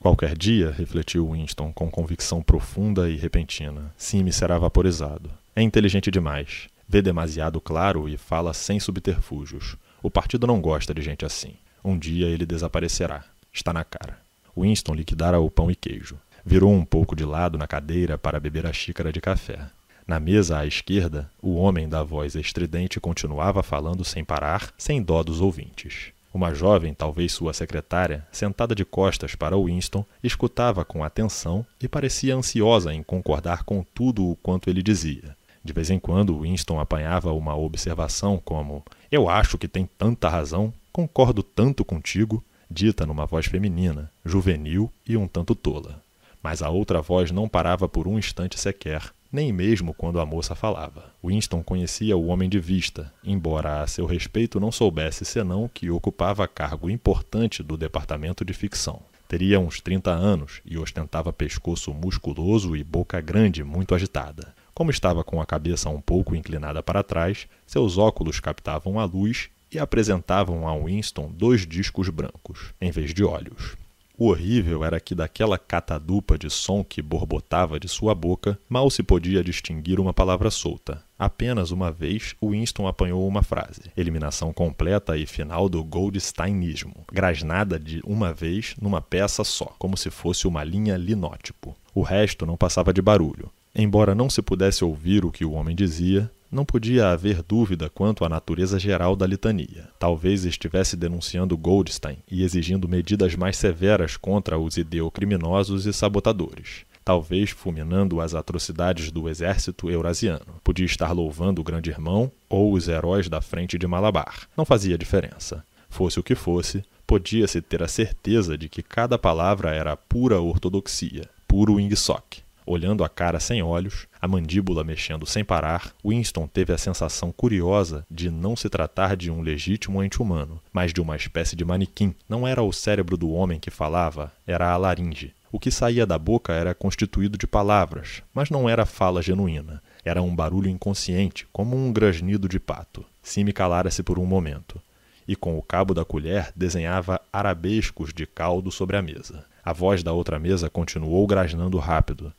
[0.00, 5.30] Qualquer dia, refletiu Winston com convicção profunda e repentina, Sim será vaporizado.
[5.54, 9.76] É inteligente demais, vê demasiado claro e fala sem subterfúgios.
[10.02, 11.54] O partido não gosta de gente assim.
[11.84, 13.24] Um dia ele desaparecerá.
[13.52, 14.18] Está na cara.
[14.56, 16.18] Winston liquidara o pão e queijo.
[16.44, 19.60] Virou um pouco de lado na cadeira para beber a xícara de café.
[20.04, 25.22] Na mesa à esquerda, o homem da voz estridente continuava falando sem parar, sem dó
[25.22, 26.12] dos ouvintes.
[26.34, 32.34] Uma jovem, talvez sua secretária, sentada de costas para Winston, escutava com atenção e parecia
[32.34, 35.36] ansiosa em concordar com tudo o quanto ele dizia.
[35.64, 40.72] De vez em quando, Winston apanhava uma observação como: Eu acho que tem tanta razão,
[40.90, 46.02] concordo tanto contigo, dita numa voz feminina, juvenil e um tanto tola.
[46.42, 50.54] Mas a outra voz não parava por um instante sequer, nem mesmo quando a moça
[50.54, 51.12] falava.
[51.22, 56.48] Winston conhecia o homem de vista, embora a seu respeito não soubesse senão que ocupava
[56.48, 59.02] cargo importante do departamento de ficção.
[59.28, 64.54] Teria uns 30 anos e ostentava pescoço musculoso e boca grande muito agitada.
[64.74, 69.50] Como estava com a cabeça um pouco inclinada para trás, seus óculos captavam a luz
[69.70, 73.76] e apresentavam a Winston dois discos brancos, em vez de olhos.
[74.16, 79.02] O horrível era que daquela catadupa de som que borbotava de sua boca, mal se
[79.02, 81.02] podia distinguir uma palavra solta.
[81.18, 83.90] Apenas uma vez, Winston apanhou uma frase.
[83.96, 90.10] Eliminação completa e final do Goldsteinismo, grasnada de uma vez numa peça só, como se
[90.10, 91.74] fosse uma linha linótipo.
[91.94, 93.50] O resto não passava de barulho.
[93.74, 98.22] Embora não se pudesse ouvir o que o homem dizia, não podia haver dúvida quanto
[98.22, 99.88] à natureza geral da litania.
[99.98, 106.84] Talvez estivesse denunciando Goldstein e exigindo medidas mais severas contra os ideocriminosos e sabotadores.
[107.02, 110.60] Talvez fulminando as atrocidades do exército eurasiano.
[110.62, 114.46] Podia estar louvando o grande irmão ou os heróis da frente de Malabar.
[114.54, 115.64] Não fazia diferença.
[115.88, 121.28] Fosse o que fosse, podia-se ter a certeza de que cada palavra era pura ortodoxia,
[121.48, 122.42] puro Ingsoc.
[122.64, 128.06] Olhando a cara sem olhos, a mandíbula mexendo sem parar, Winston teve a sensação curiosa
[128.08, 132.14] de não se tratar de um legítimo ente humano, mas de uma espécie de manequim.
[132.28, 135.34] Não era o cérebro do homem que falava, era a laringe.
[135.50, 139.82] O que saía da boca era constituído de palavras, mas não era fala genuína.
[140.04, 143.04] Era um barulho inconsciente, como um grasnido de pato.
[143.22, 144.80] Sime calara-se por um momento.
[145.26, 149.44] E com o cabo da colher desenhava arabescos de caldo sobre a mesa.
[149.64, 152.32] A voz da outra mesa continuou grasnando rápido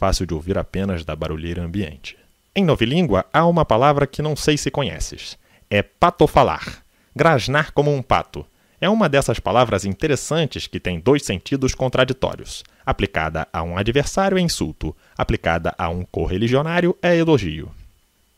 [0.00, 2.16] fácil de ouvir apenas da barulheira ambiente.
[2.56, 5.36] Em novilíngua há uma palavra que não sei se conheces.
[5.68, 6.82] É patofalar.
[7.14, 8.46] Grasnar como um pato.
[8.80, 12.64] É uma dessas palavras interessantes que tem dois sentidos contraditórios.
[12.84, 17.70] Aplicada a um adversário é insulto, aplicada a um correligionário é elogio.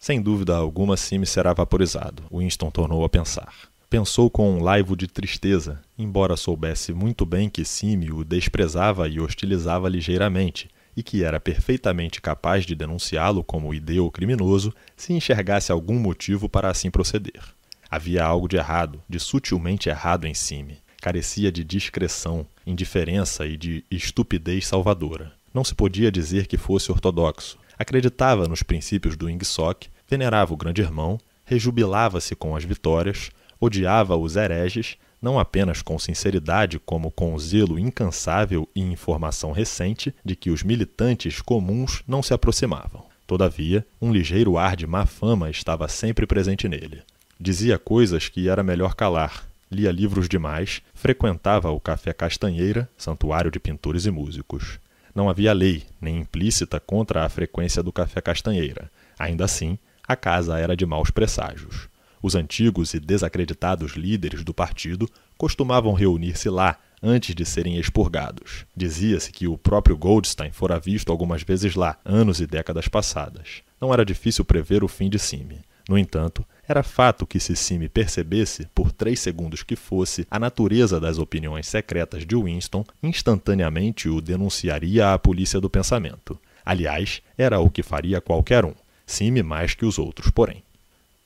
[0.01, 2.25] Sem dúvida alguma, Sim será vaporizado.
[2.33, 3.55] Winston tornou a pensar.
[3.89, 9.21] Pensou com um laivo de tristeza, embora soubesse muito bem que Sim o desprezava e
[9.21, 15.99] hostilizava ligeiramente, e que era perfeitamente capaz de denunciá-lo como ideu criminoso se enxergasse algum
[15.99, 17.43] motivo para assim proceder.
[17.91, 20.79] Havia algo de errado, de sutilmente errado em Cime.
[21.01, 25.33] carecia de discreção, indiferença e de estupidez salvadora.
[25.53, 27.59] Não se podia dizer que fosse ortodoxo.
[27.77, 34.37] Acreditava nos princípios do Ingsoc, venerava o grande irmão, rejubilava-se com as vitórias, odiava os
[34.37, 40.65] hereges, não apenas com sinceridade, como com zelo incansável e informação recente de que os
[40.65, 43.05] militantes comuns não se aproximavam.
[43.27, 47.03] Todavia, um ligeiro ar de má fama estava sempre presente nele.
[47.41, 53.59] Dizia coisas que era melhor calar, lia livros demais, frequentava o Café Castanheira, santuário de
[53.59, 54.79] pintores e músicos.
[55.15, 58.91] Não havia lei, nem implícita, contra a frequência do Café Castanheira.
[59.19, 61.89] Ainda assim, a casa era de maus presságios.
[62.23, 68.65] Os antigos e desacreditados líderes do partido costumavam reunir-se lá antes de serem expurgados.
[68.77, 73.63] Dizia-se que o próprio Goldstein fora visto algumas vezes lá, anos e décadas passadas.
[73.81, 75.59] Não era difícil prever o fim de Sime.
[75.89, 81.01] No entanto, era fato que se Sime percebesse, por três segundos que fosse, a natureza
[81.01, 86.39] das opiniões secretas de Winston, instantaneamente o denunciaria à polícia do pensamento.
[86.65, 88.75] Aliás, era o que faria qualquer um.
[89.05, 90.63] Sime mais que os outros, porém.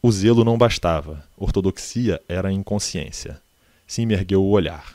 [0.07, 1.25] O zelo não bastava.
[1.37, 3.43] Ortodoxia era inconsciência.
[3.89, 4.95] Sime ergueu o olhar.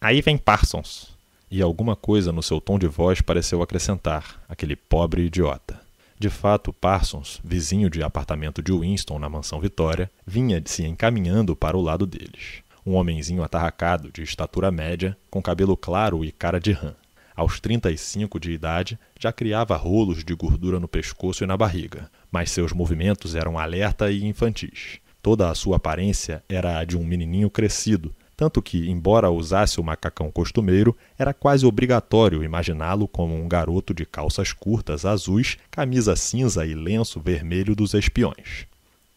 [0.00, 1.16] Aí vem Parsons.
[1.48, 5.80] E alguma coisa no seu tom de voz pareceu acrescentar, aquele pobre idiota.
[6.18, 11.76] De fato, Parsons, vizinho de apartamento de Winston na mansão Vitória, vinha se encaminhando para
[11.76, 12.64] o lado deles.
[12.84, 16.96] Um homenzinho atarracado, de estatura média, com cabelo claro e cara de rã.
[17.36, 22.50] Aos 35 de idade, já criava rolos de gordura no pescoço e na barriga, mas
[22.50, 24.98] seus movimentos eram alerta e infantis.
[25.22, 29.84] Toda a sua aparência era a de um menininho crescido, tanto que, embora usasse o
[29.84, 36.66] macacão costumeiro, era quase obrigatório imaginá-lo como um garoto de calças curtas azuis, camisa cinza
[36.66, 38.66] e lenço vermelho dos espiões.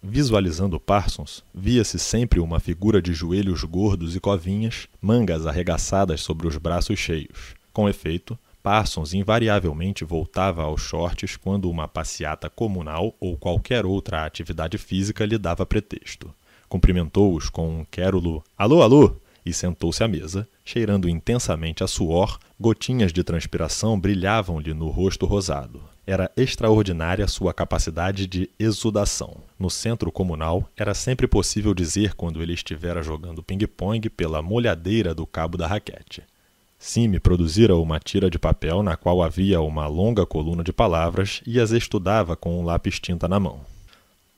[0.04, 6.58] Visualizando Parsons, via-se sempre uma figura de joelhos gordos e covinhas, mangas arregaçadas sobre os
[6.58, 7.56] braços cheios.
[7.74, 14.80] Com efeito, Parsons invariavelmente voltava aos shorts quando uma passeata comunal ou qualquer outra atividade
[14.80, 16.34] física lhe dava pretexto.
[16.68, 23.14] Cumprimentou-os com um quérulo alô, alô e sentou-se à mesa, cheirando intensamente a suor, gotinhas
[23.14, 25.80] de transpiração brilhavam-lhe no rosto rosado.
[26.08, 29.44] Era extraordinária sua capacidade de exudação.
[29.60, 35.28] No centro comunal, era sempre possível dizer quando ele estivera jogando ping-pong pela molhadeira do
[35.28, 36.24] cabo da raquete.
[36.88, 41.60] Sime produzira uma tira de papel na qual havia uma longa coluna de palavras e
[41.60, 43.62] as estudava com um lápis tinta na mão.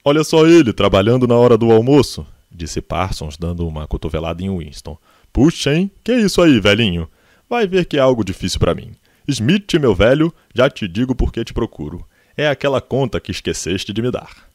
[0.02, 4.98] Olha só ele, trabalhando na hora do almoço, disse Parsons, dando uma cotovelada em Winston.
[5.34, 5.92] Puxa, hein?
[6.02, 7.10] Que isso aí, velhinho?
[7.50, 8.92] Vai ver que é algo difícil para mim.
[9.28, 12.08] Smith, meu velho, já te digo por que te procuro.
[12.38, 14.48] É aquela conta que esqueceste de me dar.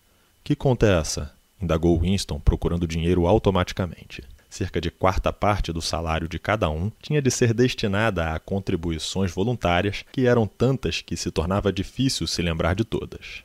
[0.42, 1.30] Que conta é essa?
[1.60, 4.22] indagou Winston, procurando dinheiro automaticamente.
[4.52, 9.32] Cerca de quarta parte do salário de cada um tinha de ser destinada a contribuições
[9.32, 13.42] voluntárias, que eram tantas que se tornava difícil se lembrar de todas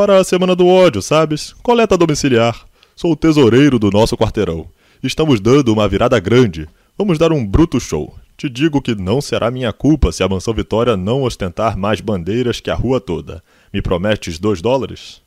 [0.00, 1.52] para a Semana do Ódio, sabes?
[1.62, 2.64] Coleta domiciliar.
[2.96, 4.66] Sou o tesoureiro do nosso quarteirão.
[5.02, 6.66] Estamos dando uma virada grande.
[6.96, 8.14] Vamos dar um bruto show.
[8.34, 12.60] Te digo que não será minha culpa se a Mansão Vitória não ostentar mais bandeiras
[12.60, 13.44] que a rua toda.
[13.70, 15.20] Me prometes dois dólares?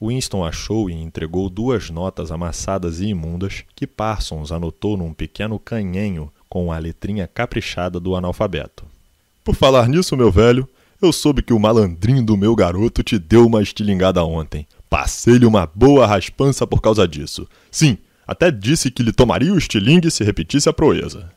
[0.00, 6.32] Winston achou e entregou duas notas amassadas e imundas que Parsons anotou num pequeno canhenho
[6.48, 8.84] com a letrinha caprichada do analfabeto.
[9.44, 10.68] Por falar nisso, meu velho,
[11.00, 14.66] eu soube que o malandrinho do meu garoto te deu uma estilingada ontem.
[14.88, 17.48] Passei-lhe uma boa raspança por causa disso.
[17.70, 21.30] Sim, até disse que lhe tomaria o estilingue se repetisse a proeza.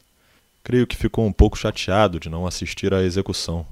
[0.63, 3.65] Creio que ficou um pouco chateado de não assistir à execução.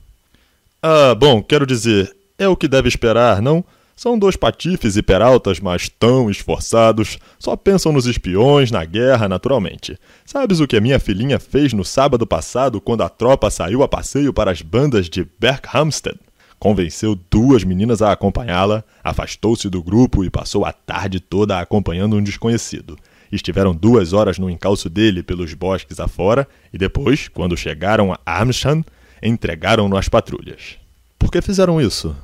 [0.81, 3.63] Ah, bom, quero dizer, é o que deve esperar, não?
[3.99, 7.19] São dois patifes e peraltas, mas tão esforçados.
[7.37, 9.99] Só pensam nos espiões, na guerra, naturalmente.
[10.23, 13.89] Sabes o que a minha filhinha fez no sábado passado quando a tropa saiu a
[13.89, 16.17] passeio para as bandas de Berkhamsted?
[16.57, 22.23] Convenceu duas meninas a acompanhá-la, afastou-se do grupo e passou a tarde toda acompanhando um
[22.23, 22.97] desconhecido.
[23.29, 28.81] Estiveram duas horas no encalço dele pelos bosques afora e depois, quando chegaram a Amshan,
[29.21, 30.77] entregaram-no às patrulhas.
[31.17, 32.15] Por que fizeram isso?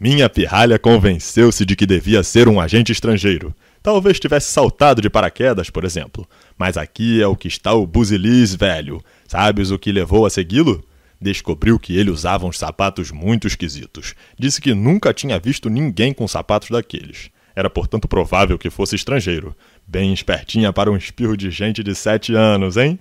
[0.00, 3.52] Minha pirralha convenceu-se de que devia ser um agente estrangeiro.
[3.82, 6.28] Talvez tivesse saltado de paraquedas, por exemplo.
[6.56, 9.02] Mas aqui é o que está o Buzilis velho.
[9.26, 10.84] Sabes o que levou a segui-lo?
[11.20, 14.14] Descobriu que ele usava uns sapatos muito esquisitos.
[14.38, 17.30] Disse que nunca tinha visto ninguém com sapatos daqueles.
[17.56, 19.52] Era, portanto, provável que fosse estrangeiro.
[19.84, 23.00] Bem espertinha para um espirro de gente de sete anos, hein?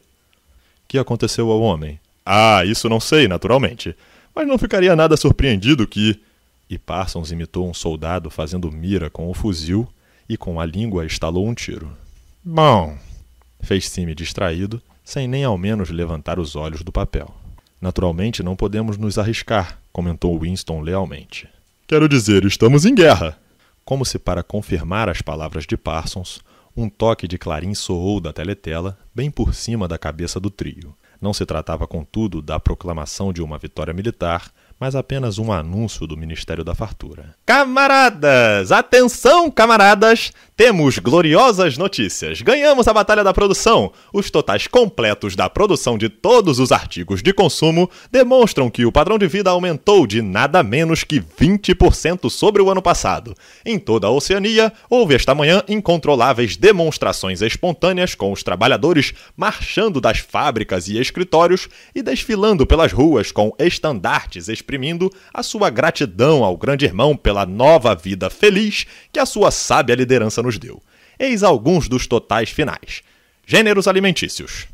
[0.87, 1.99] Que aconteceu ao homem?
[2.25, 3.95] Ah, isso não sei, naturalmente.
[4.33, 6.19] Mas não ficaria nada surpreendido que,
[6.69, 9.87] e Parsons imitou um soldado fazendo mira com o fuzil
[10.27, 11.91] e com a língua estalou um tiro.
[12.43, 12.97] Bom,
[13.61, 17.33] fez Sime distraído, sem nem ao menos levantar os olhos do papel.
[17.79, 21.47] Naturalmente, não podemos nos arriscar, comentou Winston lealmente.
[21.87, 23.37] Quero dizer, estamos em guerra.
[23.85, 26.41] Como se para confirmar as palavras de Parsons,
[26.75, 30.95] um toque de clarim soou da teletela, bem por cima da cabeça do trio.
[31.19, 36.17] Não se tratava, contudo, da proclamação de uma vitória militar, mas apenas um anúncio do
[36.17, 37.35] Ministério da Fartura.
[37.45, 38.71] Camaradas!
[38.71, 40.31] Atenção, camaradas!
[40.57, 42.41] Temos gloriosas notícias.
[42.41, 43.91] Ganhamos a batalha da produção.
[44.11, 49.19] Os totais completos da produção de todos os artigos de consumo demonstram que o padrão
[49.19, 53.35] de vida aumentou de nada menos que 20% sobre o ano passado.
[53.63, 60.17] Em toda a Oceania, houve esta manhã incontroláveis demonstrações espontâneas com os trabalhadores marchando das
[60.17, 66.83] fábricas e escritórios e desfilando pelas ruas com estandartes exprimindo a sua gratidão ao grande
[66.83, 70.83] irmão pela nova vida feliz que a sua sábia liderança nos deu.
[71.17, 73.01] Eis alguns dos totais finais.
[73.45, 74.67] Gêneros alimentícios.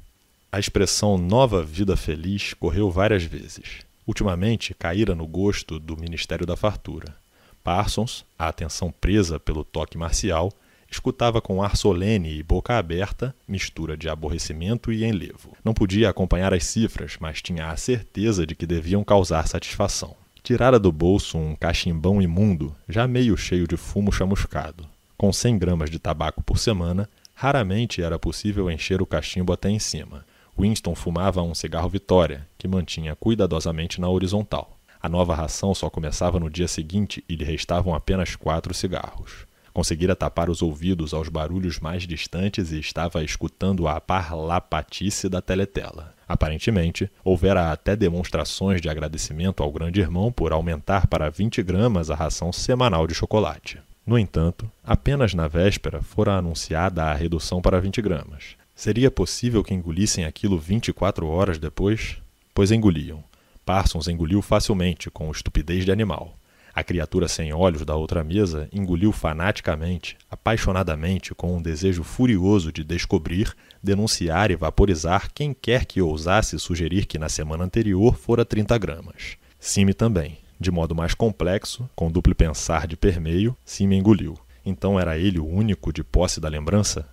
[0.52, 3.86] A expressão nova vida feliz correu várias vezes.
[4.08, 7.16] Ultimamente caíra no gosto do Ministério da Fartura.
[7.64, 10.52] Parsons, a atenção presa pelo toque marcial,
[10.94, 15.58] escutava com ar solene e boca aberta, mistura de aborrecimento e enlevo.
[15.64, 20.16] Não podia acompanhar as cifras, mas tinha a certeza de que deviam causar satisfação.
[20.44, 24.86] Tirara do bolso um cachimbão imundo, já meio cheio de fumo chamuscado.
[25.18, 29.80] Com 100 gramas de tabaco por semana, raramente era possível encher o cachimbo até em
[29.80, 30.26] cima.
[30.60, 34.78] Winston fumava um cigarro Vitória, que mantinha cuidadosamente na horizontal.
[35.02, 39.48] A nova ração só começava no dia seguinte e lhe restavam apenas quatro cigarros.
[39.74, 46.14] Conseguira tapar os ouvidos aos barulhos mais distantes e estava escutando a parlapatice da teletela.
[46.28, 52.16] Aparentemente, houvera até demonstrações de agradecimento ao grande irmão por aumentar para 20 gramas a
[52.16, 53.80] ração semanal de chocolate.
[54.06, 58.56] No entanto, apenas na véspera fora anunciada a redução para 20 gramas.
[58.76, 62.18] Seria possível que engolissem aquilo 24 horas depois?
[62.54, 63.24] Pois engoliam.
[63.66, 66.38] Parsons engoliu facilmente, com estupidez de animal.
[66.76, 72.84] A criatura sem olhos da outra mesa engoliu fanaticamente, apaixonadamente, com um desejo furioso de
[72.84, 78.76] descobrir, denunciar e vaporizar quem quer que ousasse sugerir que na semana anterior fora 30
[78.80, 79.38] gramas.
[79.60, 80.40] Cime também.
[80.60, 84.36] De modo mais complexo, com duplo pensar de permeio, Cime engoliu.
[84.66, 87.08] Então era ele o único de posse da lembrança?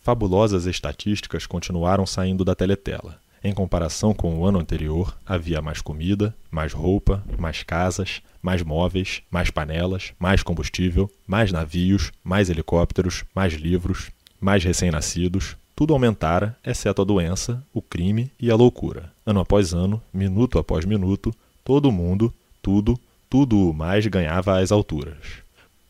[0.00, 3.18] Fabulosas estatísticas continuaram saindo da teletela.
[3.42, 9.22] Em comparação com o ano anterior, havia mais comida, mais roupa, mais casas, mais móveis,
[9.30, 14.10] mais panelas, mais combustível, mais navios, mais helicópteros, mais livros,
[14.40, 15.56] mais recém-nascidos.
[15.76, 19.12] Tudo aumentara, exceto a doença, o crime e a loucura.
[19.24, 21.32] Ano após ano, minuto após minuto,
[21.64, 22.98] todo mundo, tudo,
[23.30, 25.42] tudo o mais ganhava às alturas.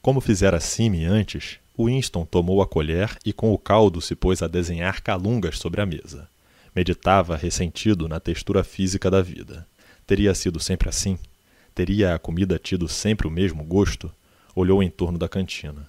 [0.02, 4.48] Como fizera Cime antes, Winston tomou a colher e com o caldo se pôs a
[4.48, 6.28] desenhar calungas sobre a mesa.
[6.74, 9.66] Meditava ressentido na textura física da vida.
[10.06, 11.18] Teria sido sempre assim?
[11.74, 14.10] Teria a comida tido sempre o mesmo gosto?
[14.54, 15.86] Olhou em torno da cantina.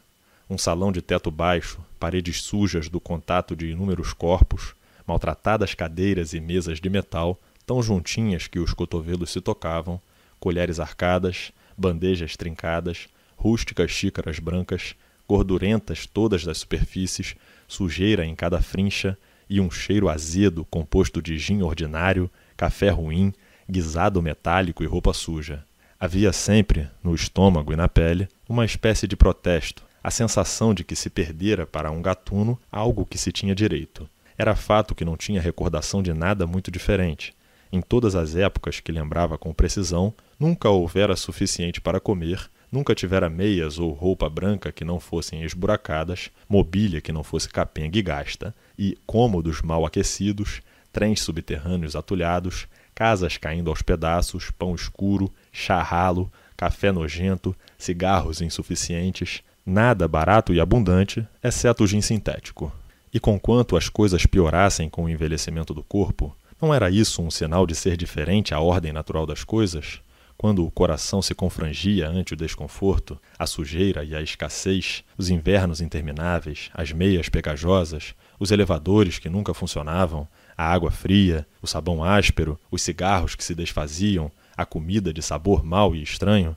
[0.50, 4.74] Um salão de teto baixo, paredes sujas do contato de inúmeros corpos,
[5.06, 10.02] maltratadas cadeiras e mesas de metal, tão juntinhas que os cotovelos se tocavam,
[10.40, 14.96] colheres arcadas, bandejas trincadas, rústicas xícaras brancas,
[15.28, 17.36] gordurentas todas das superfícies,
[17.68, 19.18] sujeira em cada frincha,
[19.50, 23.34] e um cheiro azedo composto de gin ordinário, café ruim,
[23.70, 25.64] guisado metálico e roupa suja.
[26.00, 30.96] Havia sempre, no estômago e na pele, uma espécie de protesto, a sensação de que
[30.96, 34.10] se perdera para um gatuno algo que se tinha direito.
[34.38, 37.36] Era fato que não tinha recordação de nada muito diferente.
[37.72, 43.30] Em todas as épocas que lembrava com precisão, nunca houvera suficiente para comer, nunca tivera
[43.30, 48.56] meias ou roupa branca que não fossem esburacadas, mobília que não fosse capenga e gasta,
[48.78, 56.32] e cômodos mal aquecidos, trens subterrâneos atulhados, casas caindo aos pedaços, pão escuro, chá ralo,
[56.58, 62.72] café nojento, cigarros insuficientes, nada barato e abundante, exceto o gin sintético.
[63.14, 67.66] E conquanto as coisas piorassem com o envelhecimento do corpo, não era isso um sinal
[67.66, 70.02] de ser diferente à ordem natural das coisas?
[70.40, 75.82] Quando o coração se confrangia ante o desconforto, a sujeira e a escassez, os invernos
[75.82, 80.26] intermináveis, as meias pegajosas, os elevadores que nunca funcionavam,
[80.58, 85.62] a água fria, o sabão áspero, os cigarros que se desfaziam, a comida de sabor
[85.62, 86.56] mau e estranho?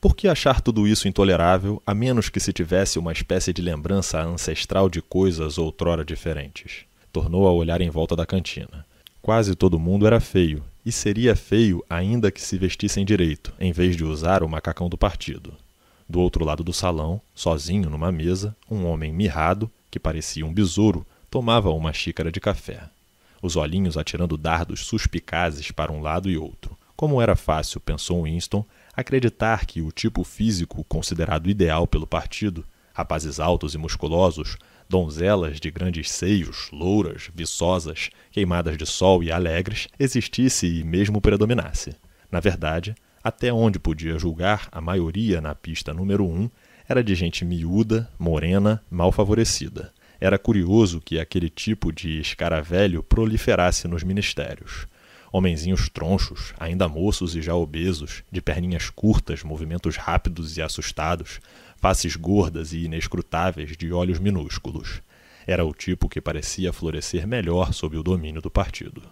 [0.00, 4.22] Por que achar tudo isso intolerável, a menos que se tivesse uma espécie de lembrança
[4.22, 6.84] ancestral de coisas outrora diferentes?
[7.12, 8.86] Tornou a olhar em volta da cantina.
[9.20, 13.96] Quase todo mundo era feio, e seria feio ainda que se vestissem direito, em vez
[13.96, 15.54] de usar o macacão do partido.
[16.08, 21.06] Do outro lado do salão, sozinho numa mesa, um homem mirrado, que parecia um besouro,
[21.30, 22.88] tomava uma xícara de café.
[23.42, 26.76] os olhinhos atirando dardos suspicazes para um lado e outro.
[26.94, 28.62] Como era fácil, pensou Winston,
[28.94, 34.58] acreditar que o tipo físico considerado ideal pelo partido, rapazes altos e musculosos,
[34.90, 41.94] donzelas de grandes seios, louras, viçosas, queimadas de sol e alegres, existisse e mesmo predominasse.
[42.28, 42.92] Na verdade,
[43.22, 46.50] até onde podia julgar, a maioria na pista número um
[46.88, 49.92] era de gente miúda, morena, mal favorecida.
[50.20, 54.88] Era curioso que aquele tipo de escaravelho proliferasse nos ministérios.
[55.32, 61.38] Homenzinhos tronchos, ainda moços e já obesos, de perninhas curtas, movimentos rápidos e assustados,
[61.80, 65.00] faces gordas e inescrutáveis de olhos minúsculos.
[65.46, 69.02] Era o tipo que parecia florescer melhor sob o domínio do partido.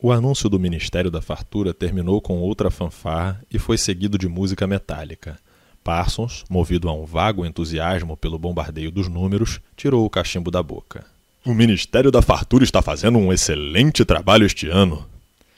[0.00, 4.66] O anúncio do Ministério da Fartura terminou com outra fanfarra e foi seguido de música
[4.66, 5.38] metálica.
[5.82, 11.06] Parsons, movido a um vago entusiasmo pelo bombardeio dos números, tirou o cachimbo da boca.
[11.44, 15.06] O Ministério da Fartura está fazendo um excelente trabalho este ano.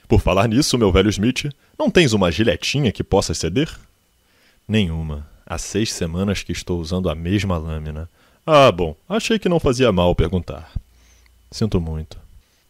[0.07, 1.49] Por falar nisso, meu velho Smith,
[1.79, 3.69] não tens uma giletinha que possa ceder?
[4.67, 5.36] Nenhuma.
[5.49, 8.09] Há seis semanas que estou usando a mesma lâmina.
[8.45, 10.69] Ah, bom, achei que não fazia mal perguntar.
[11.49, 12.17] Sinto muito.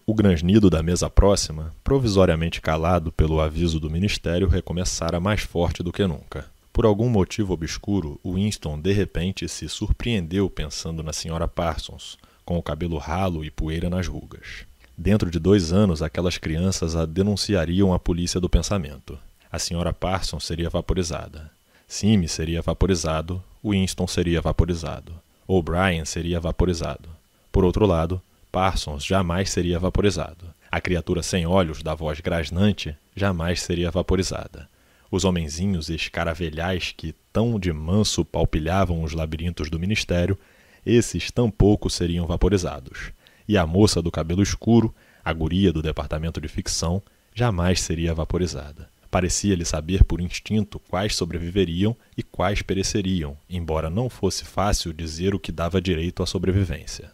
[0.06, 5.92] O grasnido da mesa próxima, provisoriamente calado pelo aviso do ministério, recomeçara mais forte do
[5.92, 6.46] que nunca.
[6.72, 12.64] Por algum motivo obscuro, Winston de repente se surpreendeu pensando na senhora Parsons, com o
[12.64, 14.68] cabelo ralo e poeira nas rugas.
[14.96, 19.18] Dentro de dois anos, aquelas crianças a denunciariam à polícia do pensamento.
[19.52, 21.57] A senhora Parsons seria vaporizada.
[21.88, 25.14] Sim seria vaporizado, Winston seria vaporizado.
[25.48, 27.08] O'Brien seria vaporizado.
[27.50, 30.46] Por outro lado, Parsons jamais seria vaporizado.
[30.70, 34.68] A criatura sem olhos da voz grasnante jamais seria vaporizada.
[35.10, 40.38] Os homenzinhos escaravelhais que tão de manso palpilhavam os labirintos do ministério,
[40.86, 43.12] esses tampouco seriam vaporizados.
[43.48, 44.94] E a moça do cabelo escuro,
[45.24, 47.02] a guria do departamento de ficção,
[47.34, 48.90] jamais seria vaporizada.
[49.18, 55.40] Parecia-lhe saber por instinto quais sobreviveriam e quais pereceriam, embora não fosse fácil dizer o
[55.40, 57.12] que dava direito à sobrevivência.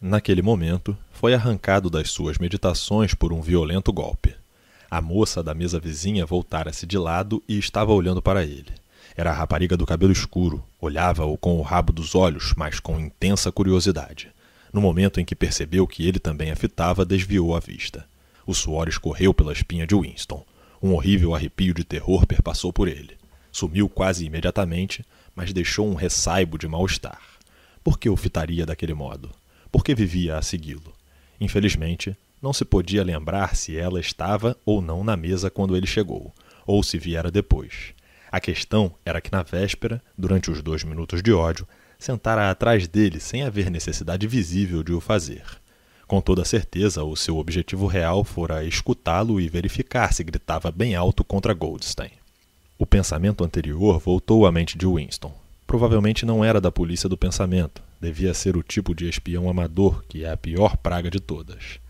[0.00, 4.36] Naquele momento, foi arrancado das suas meditações por um violento golpe.
[4.88, 8.72] A moça da mesa vizinha voltara-se de lado e estava olhando para ele.
[9.16, 10.62] Era a rapariga do cabelo escuro.
[10.80, 14.28] Olhava-o com o rabo dos olhos, mas com intensa curiosidade.
[14.72, 18.06] No momento em que percebeu que ele também a fitava, desviou a vista.
[18.46, 20.46] O suor escorreu pela espinha de Winston.
[20.86, 23.18] Um horrível arrepio de terror perpassou por ele.
[23.50, 25.04] Sumiu quase imediatamente,
[25.34, 27.20] mas deixou um ressaibo de mal-estar.
[27.82, 29.32] Por que o fitaria daquele modo?
[29.72, 30.94] Por que vivia a segui-lo?
[31.40, 36.32] Infelizmente, não se podia lembrar se ela estava ou não na mesa quando ele chegou,
[36.64, 37.92] ou se viera depois.
[38.30, 41.66] A questão era que na véspera, durante os dois minutos de ódio,
[41.98, 45.42] sentara atrás dele sem haver necessidade visível de o fazer.
[46.06, 51.24] Com toda certeza, o seu objetivo real fora escutá-lo e verificar se gritava bem alto
[51.24, 52.12] contra Goldstein.
[52.78, 55.34] O pensamento anterior voltou à mente de Winston.
[55.66, 60.24] Provavelmente não era da polícia do pensamento, devia ser o tipo de espião amador que
[60.24, 61.80] é a pior praga de todas.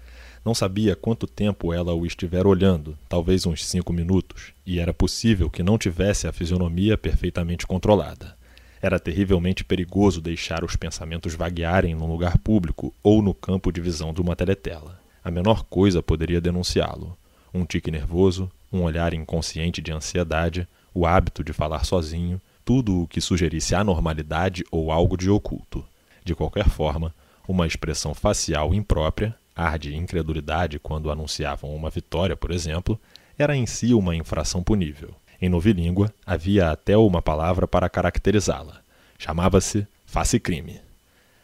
[0.42, 5.50] Não sabia quanto tempo ela o estivera olhando, talvez uns cinco minutos, e era possível
[5.50, 8.34] que não tivesse a fisionomia perfeitamente controlada.
[8.80, 14.12] Era terrivelmente perigoso deixar os pensamentos vaguearem num lugar público ou no campo de visão
[14.12, 15.00] de uma teletela.
[15.24, 17.16] A menor coisa poderia denunciá-lo.
[17.52, 23.08] Um tique nervoso, um olhar inconsciente de ansiedade, o hábito de falar sozinho, tudo o
[23.08, 25.84] que sugerisse anormalidade ou algo de oculto.
[26.24, 27.14] De qualquer forma,
[27.48, 33.00] uma expressão facial imprópria, ar de incredulidade quando anunciavam uma vitória, por exemplo,
[33.38, 35.14] era em si uma infração punível.
[35.40, 38.80] Em novilíngua, havia até uma palavra para caracterizá-la.
[39.18, 40.80] Chamava-se face-crime.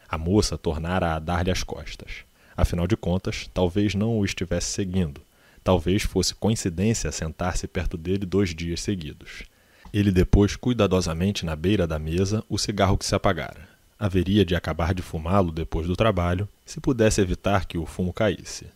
[0.09, 2.25] A moça tornara a dar-lhe as costas.
[2.57, 5.21] Afinal de contas, talvez não o estivesse seguindo.
[5.65, 9.45] Talvez fosse coincidência sentar-se perto dele dois dias seguidos.
[9.93, 14.93] Ele depôs cuidadosamente na beira da mesa o cigarro que se apagara haveria de acabar
[14.93, 18.67] de fumá-lo depois do trabalho, se pudesse evitar que o fumo caísse.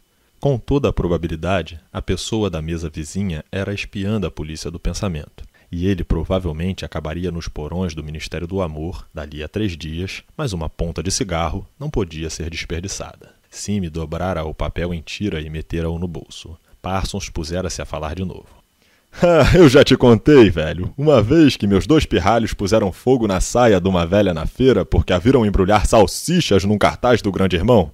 [0.46, 5.42] Com toda a probabilidade, a pessoa da mesa vizinha era espiã da polícia do pensamento,
[5.72, 10.52] e ele provavelmente acabaria nos porões do Ministério do Amor dali a três dias, mas
[10.52, 13.34] uma ponta de cigarro não podia ser desperdiçada.
[13.50, 16.56] Sime dobrara o papel em tira e metera-o no bolso.
[16.80, 18.46] Parsons pusera-se a falar de novo.
[19.20, 20.92] Ah, eu já te contei, velho.
[20.96, 24.84] Uma vez que meus dois pirralhos puseram fogo na saia de uma velha na feira
[24.84, 27.92] porque a viram embrulhar salsichas num cartaz do grande irmão.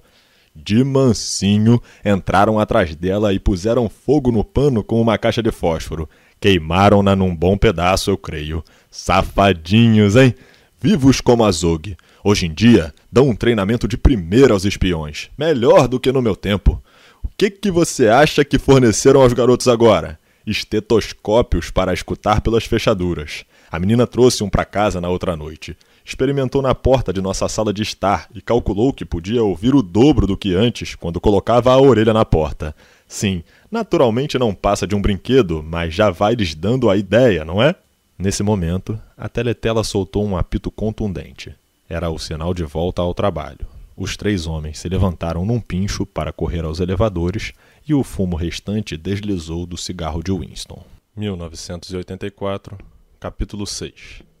[0.55, 6.07] De mansinho, entraram atrás dela e puseram fogo no pano com uma caixa de fósforo.
[6.39, 8.63] Queimaram-na num bom pedaço, eu creio.
[8.91, 10.35] Safadinhos, hein?
[10.79, 11.97] Vivos como azougue.
[12.23, 15.29] Hoje em dia, dão um treinamento de primeira aos espiões.
[15.37, 16.81] Melhor do que no meu tempo.
[17.23, 20.19] O que, que você acha que forneceram aos garotos agora?
[20.45, 23.45] Estetoscópios para escutar pelas fechaduras.
[23.71, 25.75] A menina trouxe um para casa na outra noite.
[26.05, 30.27] Experimentou na porta de nossa sala de estar e calculou que podia ouvir o dobro
[30.27, 32.75] do que antes quando colocava a orelha na porta.
[33.07, 37.63] Sim, naturalmente não passa de um brinquedo, mas já vai lhes dando a ideia, não
[37.63, 37.73] é?
[38.19, 41.55] Nesse momento, a teletela soltou um apito contundente.
[41.87, 43.65] Era o sinal de volta ao trabalho.
[43.95, 47.53] Os três homens se levantaram num pincho para correr aos elevadores
[47.87, 50.83] e o fumo restante deslizou do cigarro de Winston.
[51.15, 52.77] 1984,
[53.19, 54.32] capítulo 6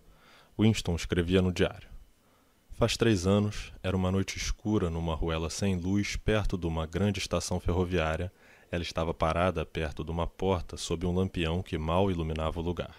[0.63, 1.89] Winston escrevia no diário.
[2.71, 7.19] Faz três anos, era uma noite escura numa ruela sem luz perto de uma grande
[7.19, 8.31] estação ferroviária.
[8.71, 12.95] Ela estava parada perto de uma porta sob um lampião que mal iluminava o lugar.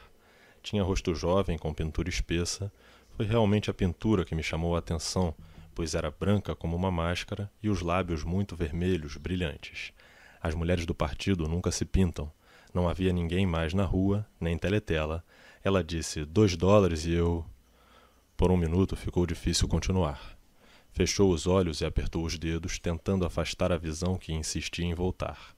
[0.63, 2.73] Tinha rosto jovem com pintura espessa.
[3.17, 5.35] Foi realmente a pintura que me chamou a atenção
[5.75, 9.93] pois era branca como uma máscara e os lábios muito vermelhos, brilhantes.
[10.41, 12.31] As mulheres do partido nunca se pintam.
[12.73, 15.25] Não havia ninguém mais na rua, nem teletela.
[15.63, 17.45] Ela disse dois dólares e eu.
[18.37, 20.37] Por um minuto ficou difícil continuar.
[20.91, 25.55] Fechou os olhos e apertou os dedos, tentando afastar a visão que insistia em voltar.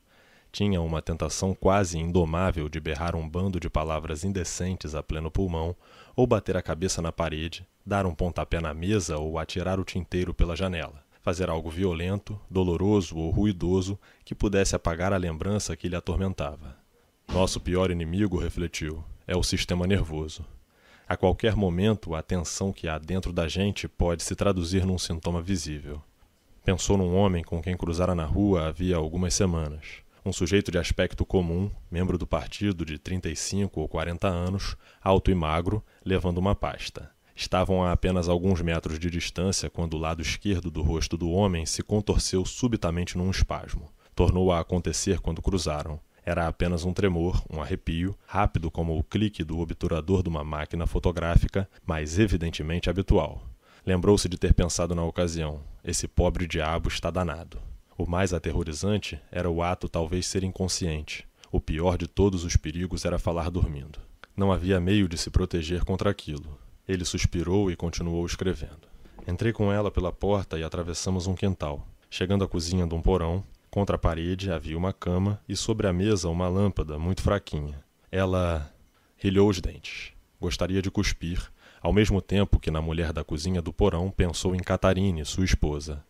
[0.53, 5.75] Tinha uma tentação quase indomável de berrar um bando de palavras indecentes a pleno pulmão,
[6.15, 10.33] ou bater a cabeça na parede, dar um pontapé na mesa ou atirar o tinteiro
[10.33, 11.05] pela janela.
[11.23, 16.77] Fazer algo violento, doloroso ou ruidoso que pudesse apagar a lembrança que lhe atormentava.
[17.29, 20.45] Nosso pior inimigo, refletiu, é o sistema nervoso.
[21.09, 25.41] A qualquer momento, a tensão que há dentro da gente pode se traduzir num sintoma
[25.41, 26.03] visível.
[26.65, 31.25] Pensou num homem com quem cruzara na rua havia algumas semanas um sujeito de aspecto
[31.25, 37.11] comum, membro do partido de 35 ou 40 anos, alto e magro, levando uma pasta.
[37.35, 41.65] Estavam a apenas alguns metros de distância quando o lado esquerdo do rosto do homem
[41.65, 43.89] se contorceu subitamente num espasmo.
[44.17, 46.01] Tornou a acontecer quando cruzaram.
[46.27, 50.85] Era apenas um tremor, um arrepio, rápido como o clique do obturador de uma máquina
[50.85, 53.45] fotográfica, mas evidentemente habitual.
[53.87, 57.59] Lembrou-se de ter pensado na ocasião: esse pobre diabo está danado.
[57.97, 61.25] O mais aterrorizante era o ato talvez ser inconsciente.
[61.53, 64.01] O pior de todos os perigos era falar dormindo.
[64.37, 66.59] Não havia meio de se proteger contra aquilo.
[66.89, 68.89] Ele suspirou e continuou escrevendo.
[69.29, 71.87] Entrei com ela pela porta e atravessamos um quintal.
[72.11, 73.45] Chegando à cozinha de um porão,
[73.77, 77.85] contra a parede havia uma cama e sobre a mesa uma lâmpada muito fraquinha.
[78.11, 78.73] Ela
[79.19, 80.15] rilhou os dentes.
[80.41, 84.61] Gostaria de cuspir, ao mesmo tempo que na mulher da cozinha do porão pensou em
[84.61, 86.03] Catarine, sua esposa.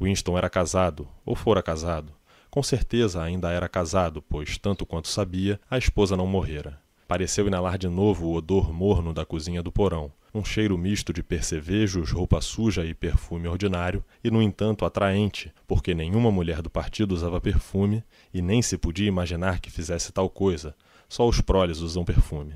[0.00, 2.12] Winston era casado, ou fora casado.
[2.50, 6.80] Com certeza ainda era casado, pois, tanto quanto sabia, a esposa não morrera.
[7.06, 11.22] Pareceu inalar de novo o odor morno da cozinha do porão, um cheiro misto de
[11.22, 17.12] percevejos, roupa suja e perfume ordinário, e no entanto atraente, porque nenhuma mulher do partido
[17.12, 18.02] usava perfume
[18.32, 20.74] e nem se podia imaginar que fizesse tal coisa.
[21.08, 22.54] Só os proles usam perfume.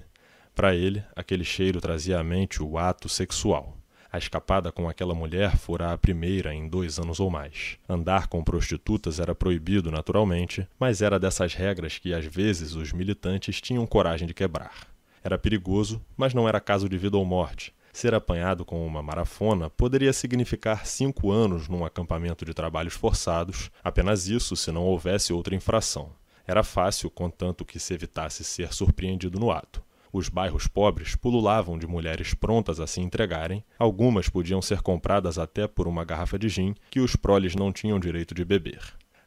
[0.55, 3.77] Para ele, aquele cheiro trazia à mente o ato sexual.
[4.11, 7.77] A escapada com aquela mulher fora a primeira em dois anos ou mais.
[7.87, 13.61] Andar com prostitutas era proibido, naturalmente, mas era dessas regras que às vezes os militantes
[13.61, 14.96] tinham coragem de quebrar.
[15.27, 17.75] Era perigoso, mas não era caso de vida ou morte.
[17.93, 24.29] Ser apanhado com uma marafona poderia significar cinco anos num acampamento de trabalhos forçados, apenas
[24.29, 26.13] isso se não houvesse outra infração.
[26.47, 29.83] Era fácil, contanto que se evitasse ser surpreendido no ato.
[30.13, 35.67] Os bairros pobres pululavam de mulheres prontas a se entregarem, algumas podiam ser compradas até
[35.67, 38.81] por uma garrafa de gin que os proles não tinham direito de beber.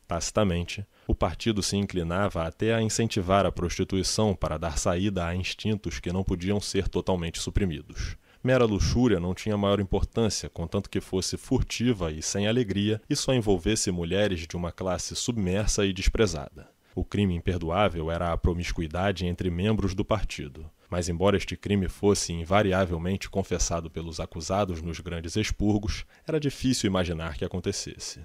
[0.08, 6.00] Tacitamente, o partido se inclinava até a incentivar a prostituição para dar saída a instintos
[6.00, 8.16] que não podiam ser totalmente suprimidos.
[8.44, 13.34] Mera luxúria não tinha maior importância, contanto que fosse furtiva e sem alegria e só
[13.34, 16.70] envolvesse mulheres de uma classe submersa e desprezada.
[16.94, 20.70] O crime imperdoável era a promiscuidade entre membros do partido.
[20.92, 27.36] Mas, embora este crime fosse invariavelmente confessado pelos acusados nos grandes expurgos, era difícil imaginar
[27.36, 28.20] que acontecesse.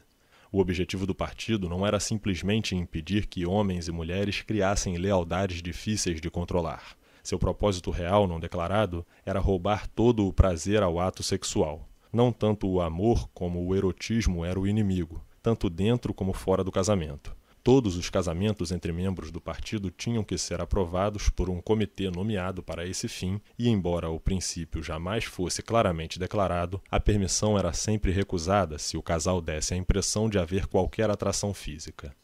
[0.54, 6.20] O objetivo do partido não era simplesmente impedir que homens e mulheres criassem lealdades difíceis
[6.20, 6.96] de controlar.
[7.24, 11.88] Seu propósito real, não declarado, era roubar todo o prazer ao ato sexual.
[12.12, 16.70] Não tanto o amor como o erotismo era o inimigo, tanto dentro como fora do
[16.70, 17.34] casamento.
[17.64, 22.62] Todos os casamentos entre membros do partido tinham que ser aprovados por um comitê nomeado
[22.62, 28.12] para esse fim, e, embora o princípio jamais fosse claramente declarado, a permissão era sempre
[28.12, 32.14] recusada se o casal desse a impressão de haver qualquer atração física.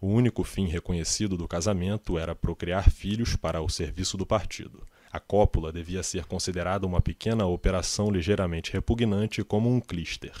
[0.00, 4.82] O único fim reconhecido do casamento era procriar filhos para o serviço do partido.
[5.12, 10.32] A cópula devia ser considerada uma pequena operação ligeiramente repugnante como um clíster.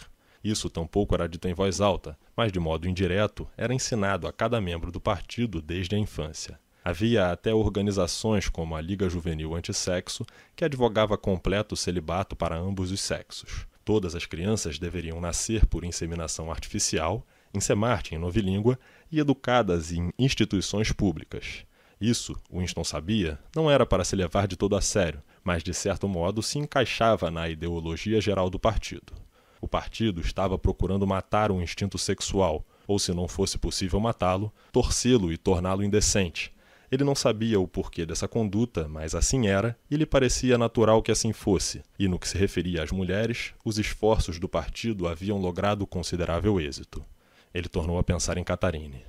[0.42, 4.60] Isso tampouco era dito em voz alta, mas de modo indireto era ensinado a cada
[4.60, 6.58] membro do partido desde a infância.
[6.84, 10.24] Havia até organizações como a Liga Juvenil Antissexo,
[10.56, 13.66] que advogava completo celibato para ambos os sexos.
[13.84, 18.78] Todas as crianças deveriam nascer por inseminação artificial, em Semarte, em novilíngua,
[19.10, 21.64] e educadas em instituições públicas.
[22.00, 26.06] Isso, Winston sabia, não era para se levar de todo a sério, mas de certo
[26.06, 29.12] modo se encaixava na ideologia geral do partido.
[29.60, 35.32] O partido estava procurando matar o instinto sexual, ou se não fosse possível matá-lo, torcê-lo
[35.32, 36.52] e torná-lo indecente.
[36.90, 41.12] Ele não sabia o porquê dessa conduta, mas assim era, e lhe parecia natural que
[41.12, 45.86] assim fosse, e no que se referia às mulheres, os esforços do partido haviam logrado
[45.86, 47.04] considerável êxito.
[47.52, 49.04] Ele tornou a pensar em Catarine.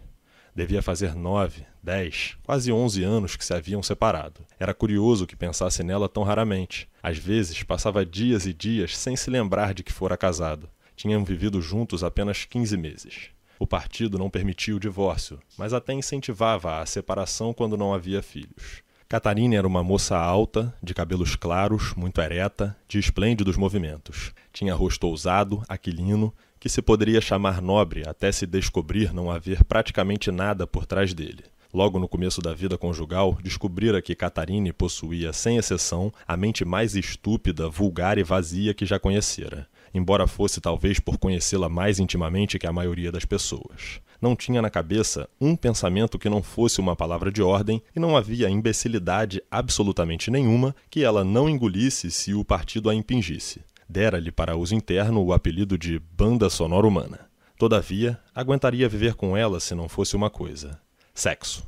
[0.55, 4.45] Devia fazer nove, dez, quase onze anos que se haviam separado.
[4.59, 6.89] Era curioso que pensasse nela tão raramente.
[7.01, 10.69] Às vezes passava dias e dias sem se lembrar de que fora casado.
[10.95, 13.29] Tinham vivido juntos apenas quinze meses.
[13.57, 18.83] O partido não permitia o divórcio, mas até incentivava a separação quando não havia filhos.
[19.09, 24.31] Catarina era uma moça alta, de cabelos claros, muito ereta, de esplêndidos movimentos.
[24.53, 30.31] Tinha rosto ousado, aquilino, que se poderia chamar nobre até se descobrir não haver praticamente
[30.31, 31.43] nada por trás dele.
[31.73, 36.95] Logo no começo da vida conjugal, descobrira que Catarine possuía, sem exceção, a mente mais
[36.95, 42.65] estúpida, vulgar e vazia que já conhecera, embora fosse talvez por conhecê-la mais intimamente que
[42.65, 47.31] a maioria das pessoas não tinha na cabeça um pensamento que não fosse uma palavra
[47.31, 52.89] de ordem e não havia imbecilidade absolutamente nenhuma que ela não engolisse se o partido
[52.89, 53.61] a impingisse.
[53.91, 57.27] Dera-lhe para uso interno o apelido de banda sonora humana.
[57.57, 60.79] Todavia, aguentaria viver com ela se não fosse uma coisa:
[61.11, 61.67] sexo.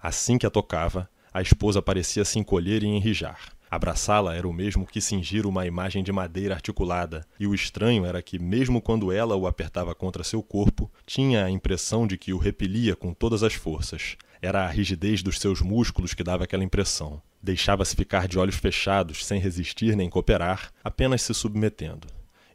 [0.00, 3.52] Assim que a tocava, a esposa parecia se encolher e enrijar.
[3.70, 8.22] Abraçá-la era o mesmo que cingir uma imagem de madeira articulada, e o estranho era
[8.22, 12.38] que, mesmo quando ela o apertava contra seu corpo, tinha a impressão de que o
[12.38, 14.16] repelia com todas as forças.
[14.40, 17.20] Era a rigidez dos seus músculos que dava aquela impressão.
[17.42, 22.06] Deixava-se ficar de olhos fechados, sem resistir nem cooperar, apenas se submetendo.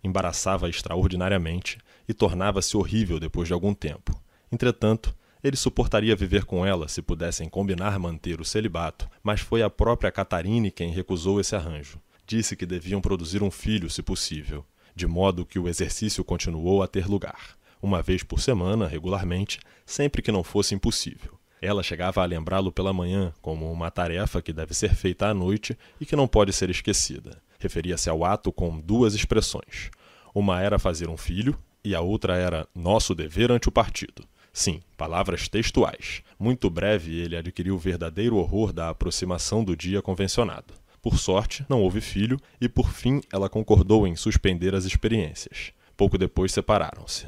[0.03, 1.77] Embaraçava extraordinariamente
[2.07, 4.19] e tornava-se horrível depois de algum tempo.
[4.51, 9.69] Entretanto, ele suportaria viver com ela se pudessem combinar manter o celibato, mas foi a
[9.69, 11.99] própria Catarine quem recusou esse arranjo.
[12.26, 14.65] Disse que deviam produzir um filho, se possível,
[14.95, 20.22] de modo que o exercício continuou a ter lugar, uma vez por semana, regularmente, sempre
[20.22, 21.32] que não fosse impossível.
[21.65, 25.77] Ela chegava a lembrá-lo pela manhã como uma tarefa que deve ser feita à noite
[25.98, 27.41] e que não pode ser esquecida.
[27.57, 29.90] Referia-se ao ato com duas expressões.
[30.35, 34.26] Uma era fazer um filho e a outra era nosso dever ante o partido.
[34.52, 36.22] Sim, palavras textuais.
[36.38, 40.73] Muito breve ele adquiriu o verdadeiro horror da aproximação do dia convencionado.
[41.02, 45.72] Por sorte, não houve filho e por fim ela concordou em suspender as experiências.
[45.95, 47.26] Pouco depois separaram-se.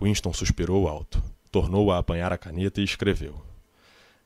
[0.00, 1.22] Winston suspirou alto,
[1.54, 3.40] tornou a apanhar a caneta e escreveu.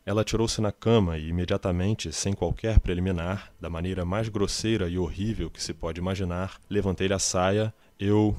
[0.06, 5.50] Ela tirou-se na cama e imediatamente, sem qualquer preliminar, da maneira mais grosseira e horrível
[5.50, 8.34] que se pode imaginar, levantei-lhe a saia, eu.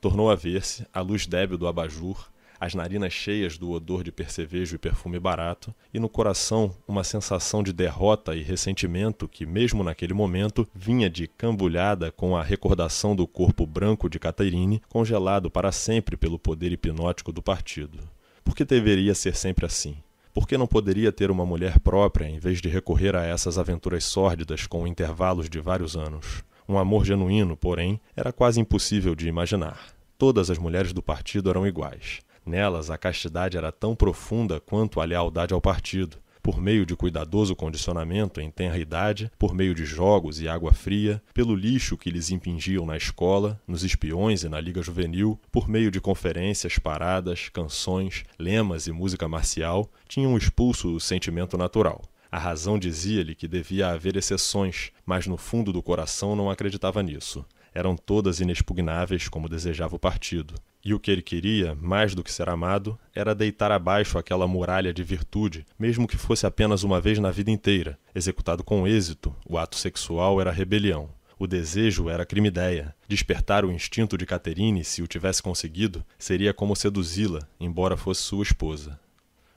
[0.00, 2.31] Tornou a ver-se, à luz débil do abajur,
[2.62, 7.60] as narinas cheias do odor de percevejo e perfume barato, e no coração uma sensação
[7.60, 13.26] de derrota e ressentimento que, mesmo naquele momento, vinha de cambulhada com a recordação do
[13.26, 17.98] corpo branco de Caterine, congelado para sempre pelo poder hipnótico do partido.
[18.44, 19.96] Por que deveria ser sempre assim?
[20.32, 24.04] Por que não poderia ter uma mulher própria em vez de recorrer a essas aventuras
[24.04, 26.44] sórdidas com intervalos de vários anos?
[26.68, 29.80] Um amor genuíno, porém, era quase impossível de imaginar.
[30.16, 32.20] Todas as mulheres do partido eram iguais.
[32.44, 36.18] Nelas, a castidade era tão profunda quanto a lealdade ao partido.
[36.42, 41.22] Por meio de cuidadoso condicionamento em tenra idade, por meio de jogos e água fria,
[41.32, 45.88] pelo lixo que lhes impingiam na escola, nos espiões e na liga juvenil, por meio
[45.88, 52.02] de conferências, paradas, canções, lemas e música marcial, tinham expulso o sentimento natural.
[52.28, 57.44] A razão dizia-lhe que devia haver exceções, mas no fundo do coração não acreditava nisso.
[57.72, 60.54] Eram todas inexpugnáveis como desejava o partido.
[60.84, 64.92] E o que ele queria, mais do que ser amado, era deitar abaixo aquela muralha
[64.92, 67.98] de virtude, mesmo que fosse apenas uma vez na vida inteira.
[68.14, 71.08] Executado com êxito, o ato sexual era rebelião.
[71.38, 72.94] O desejo era crime-ideia.
[73.08, 78.42] Despertar o instinto de Caterine, se o tivesse conseguido, seria como seduzi-la, embora fosse sua
[78.42, 78.98] esposa.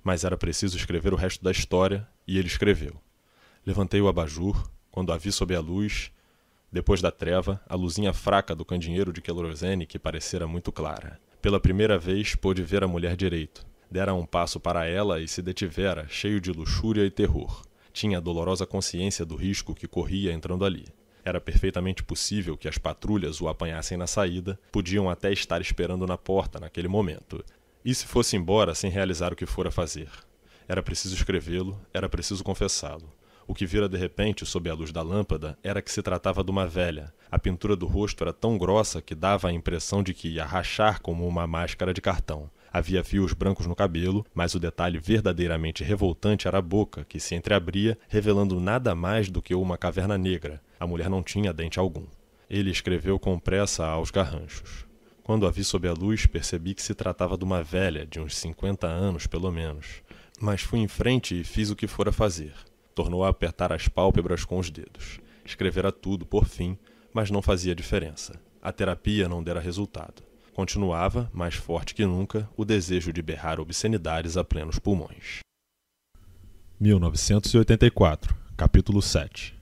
[0.03, 2.93] Mas era preciso escrever o resto da história, e ele escreveu.
[3.65, 6.11] Levantei o abajur, quando a vi sob a luz,
[6.75, 11.17] depois da treva, a luzinha fraca do candeeiro de querosene que parecera muito clara.
[11.41, 13.65] Pela primeira vez pôde ver a mulher direito.
[13.89, 17.61] Dera um passo para ela e se detivera, cheio de luxúria e terror.
[17.93, 20.85] Tinha a dolorosa consciência do risco que corria entrando ali.
[21.23, 26.17] Era perfeitamente possível que as patrulhas o apanhassem na saída, podiam até estar esperando na
[26.17, 27.41] porta naquele momento.
[27.85, 30.09] E se fosse embora sem realizar o que fora fazer?
[30.67, 33.09] Era preciso escrevê-lo, era preciso confessá-lo.
[33.47, 36.49] O que vira de repente sob a luz da lâmpada era que se tratava de
[36.49, 37.13] uma velha.
[37.29, 40.99] A pintura do rosto era tão grossa que dava a impressão de que ia rachar
[40.99, 42.49] como uma máscara de cartão.
[42.73, 47.35] Havia fios brancos no cabelo, mas o detalhe verdadeiramente revoltante era a boca, que se
[47.35, 50.61] entreabria, revelando nada mais do que uma caverna negra.
[50.79, 52.05] A mulher não tinha dente algum.
[52.49, 54.85] Ele escreveu com pressa aos garranchos.
[55.23, 58.35] Quando a vi sob a luz, percebi que se tratava de uma velha, de uns
[58.35, 60.01] cinquenta anos pelo menos.
[60.39, 62.53] Mas fui em frente e fiz o que fora fazer.
[62.95, 65.19] Tornou a apertar as pálpebras com os dedos.
[65.43, 66.77] Escrevera tudo, por fim,
[67.13, 68.39] mas não fazia diferença.
[68.61, 70.23] A terapia não dera resultado.
[70.53, 75.39] Continuava, mais forte que nunca, o desejo de berrar obscenidades a plenos pulmões.
[76.79, 79.53] 1984, capítulo 7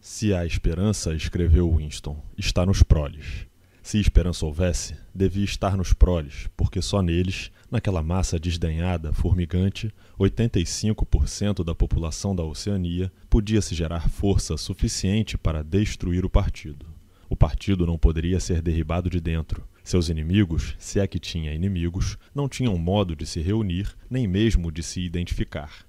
[0.00, 3.46] Se há esperança, escreveu Winston, está nos proles.
[3.82, 11.64] Se esperança houvesse, devia estar nos proles, porque só neles, naquela massa desdenhada, formigante, 85%
[11.64, 16.86] da população da Oceania podia se gerar força suficiente para destruir o partido.
[17.28, 19.66] O partido não poderia ser derribado de dentro.
[19.82, 24.70] Seus inimigos, se é que tinha inimigos, não tinham modo de se reunir, nem mesmo
[24.70, 25.84] de se identificar.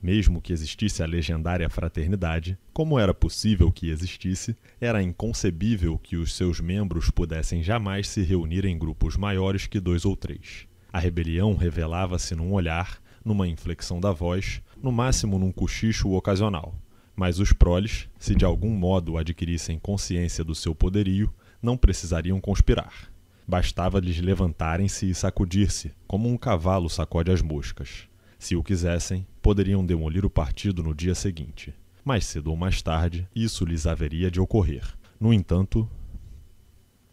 [0.00, 6.34] Mesmo que existisse a legendária fraternidade, como era possível que existisse, era inconcebível que os
[6.34, 10.68] seus membros pudessem jamais se reunir em grupos maiores que dois ou três.
[10.92, 16.74] A rebelião revelava-se num olhar, numa inflexão da voz, no máximo num cochicho ocasional.
[17.14, 23.10] Mas os proles, se de algum modo adquirissem consciência do seu poderio, não precisariam conspirar.
[23.46, 28.07] Bastava-lhes levantarem-se e sacudir-se, como um cavalo sacode as moscas.
[28.38, 31.74] Se o quisessem, poderiam demolir o partido no dia seguinte.
[32.04, 34.84] Mais cedo ou mais tarde, isso lhes haveria de ocorrer.
[35.20, 35.90] No entanto,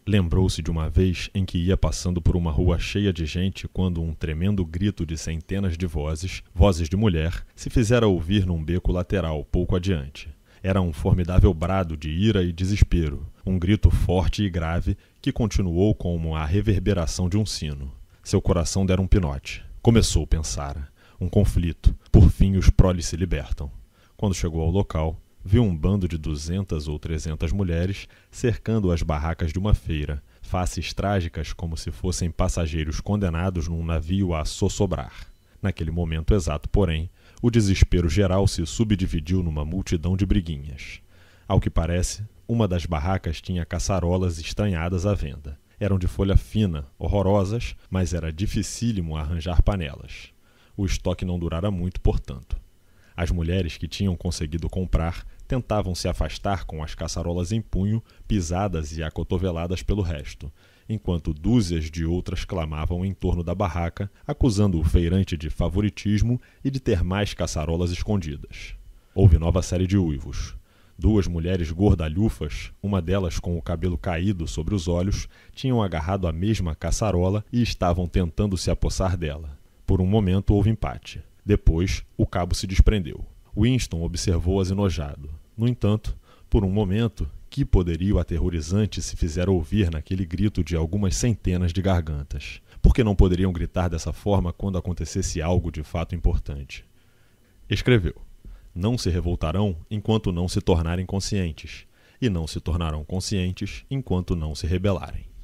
[0.06, 4.00] lembrou-se de uma vez em que ia passando por uma rua cheia de gente quando
[4.00, 8.92] um tremendo grito de centenas de vozes, vozes de mulher, se fizera ouvir num beco
[8.92, 10.30] lateral pouco adiante.
[10.62, 15.92] Era um formidável brado de ira e desespero, um grito forte e grave que continuou
[15.92, 17.92] como a reverberação de um sino.
[18.22, 19.64] Seu coração dera um pinote.
[19.82, 21.94] Começou, pensara um conflito.
[22.10, 23.70] Por fim, os proles se libertam.
[24.16, 29.52] Quando chegou ao local, viu um bando de duzentas ou trezentas mulheres cercando as barracas
[29.52, 35.26] de uma feira, faces trágicas como se fossem passageiros condenados num navio a sossobrar.
[35.62, 37.10] Naquele momento exato, porém,
[37.42, 41.00] o desespero geral se subdividiu numa multidão de briguinhas.
[41.46, 45.58] Ao que parece, uma das barracas tinha caçarolas estranhadas à venda.
[45.78, 50.32] Eram de folha fina, horrorosas, mas era dificílimo arranjar panelas.
[50.76, 52.56] O estoque não durara muito, portanto.
[53.16, 58.96] As mulheres que tinham conseguido comprar tentavam se afastar com as caçarolas em punho, pisadas
[58.96, 60.52] e acotoveladas pelo resto,
[60.88, 66.70] enquanto dúzias de outras clamavam em torno da barraca, acusando o feirante de favoritismo e
[66.70, 68.74] de ter mais caçarolas escondidas.
[69.14, 70.54] Houve nova série de uivos.
[70.98, 76.32] Duas mulheres gordalhufas, uma delas com o cabelo caído sobre os olhos, tinham agarrado a
[76.32, 79.58] mesma caçarola e estavam tentando se apossar dela.
[79.86, 81.22] Por um momento houve empate.
[81.44, 83.24] Depois, o cabo se desprendeu.
[83.56, 85.30] Winston observou-as enojado.
[85.56, 86.18] No entanto,
[86.50, 91.80] por um momento, que poderio aterrorizante se fizera ouvir naquele grito de algumas centenas de
[91.80, 92.60] gargantas.
[92.82, 96.84] Por que não poderiam gritar dessa forma quando acontecesse algo de fato importante?
[97.70, 98.16] Escreveu:
[98.74, 101.86] Não se revoltarão enquanto não se tornarem conscientes,
[102.20, 105.35] e não se tornarão conscientes enquanto não se rebelarem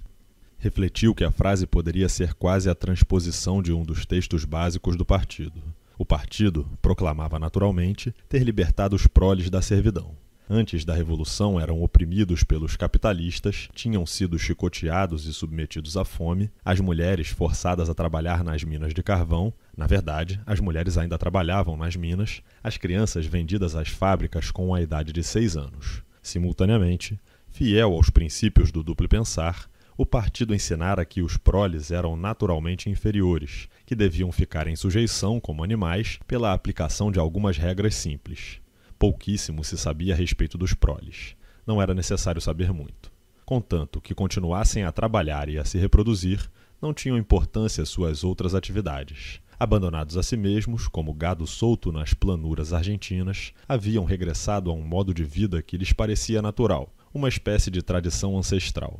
[0.63, 5.05] refletiu que a frase poderia ser quase a transposição de um dos textos básicos do
[5.05, 5.61] partido.
[5.99, 10.15] O partido proclamava naturalmente ter libertado os proles da servidão.
[10.49, 16.79] Antes da Revolução eram oprimidos pelos capitalistas, tinham sido chicoteados e submetidos à fome, as
[16.79, 21.97] mulheres forçadas a trabalhar nas minas de carvão, na verdade, as mulheres ainda trabalhavam nas
[21.97, 26.03] minas, as crianças vendidas às fábricas com a idade de seis anos.
[26.23, 27.19] Simultaneamente,
[27.51, 33.69] fiel aos princípios do duplo pensar, o partido ensinara que os proles eram naturalmente inferiores,
[33.85, 38.61] que deviam ficar em sujeição como animais pela aplicação de algumas regras simples.
[38.99, 41.37] Pouquíssimo se sabia a respeito dos proles.
[41.67, 43.13] Não era necessário saber muito.
[43.45, 49.41] Contanto que continuassem a trabalhar e a se reproduzir, não tinham importância suas outras atividades.
[49.59, 55.15] Abandonados a si mesmos, como gado solto nas planuras argentinas, haviam regressado a um modo
[55.15, 58.99] de vida que lhes parecia natural, uma espécie de tradição ancestral.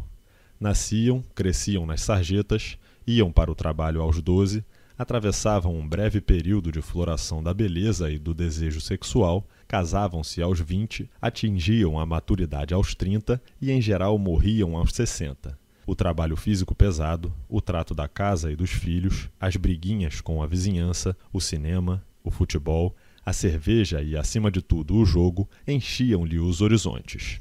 [0.63, 4.65] Nasciam, cresciam nas sarjetas, iam para o trabalho aos doze,
[4.97, 11.11] atravessavam um breve período de floração da beleza e do desejo sexual, casavam-se aos 20,
[11.21, 15.59] atingiam a maturidade aos 30 e, em geral, morriam aos 60.
[15.85, 20.47] O trabalho físico pesado, o trato da casa e dos filhos, as briguinhas com a
[20.47, 22.95] vizinhança, o cinema, o futebol,
[23.27, 27.41] a cerveja e, acima de tudo, o jogo enchiam-lhe os horizontes.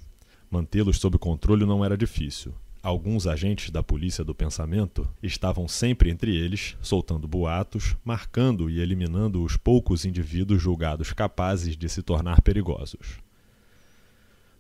[0.49, 2.55] Mantê-los sob controle não era difícil.
[2.83, 9.43] Alguns agentes da polícia do pensamento estavam sempre entre eles, soltando boatos, marcando e eliminando
[9.43, 13.19] os poucos indivíduos julgados capazes de se tornar perigosos.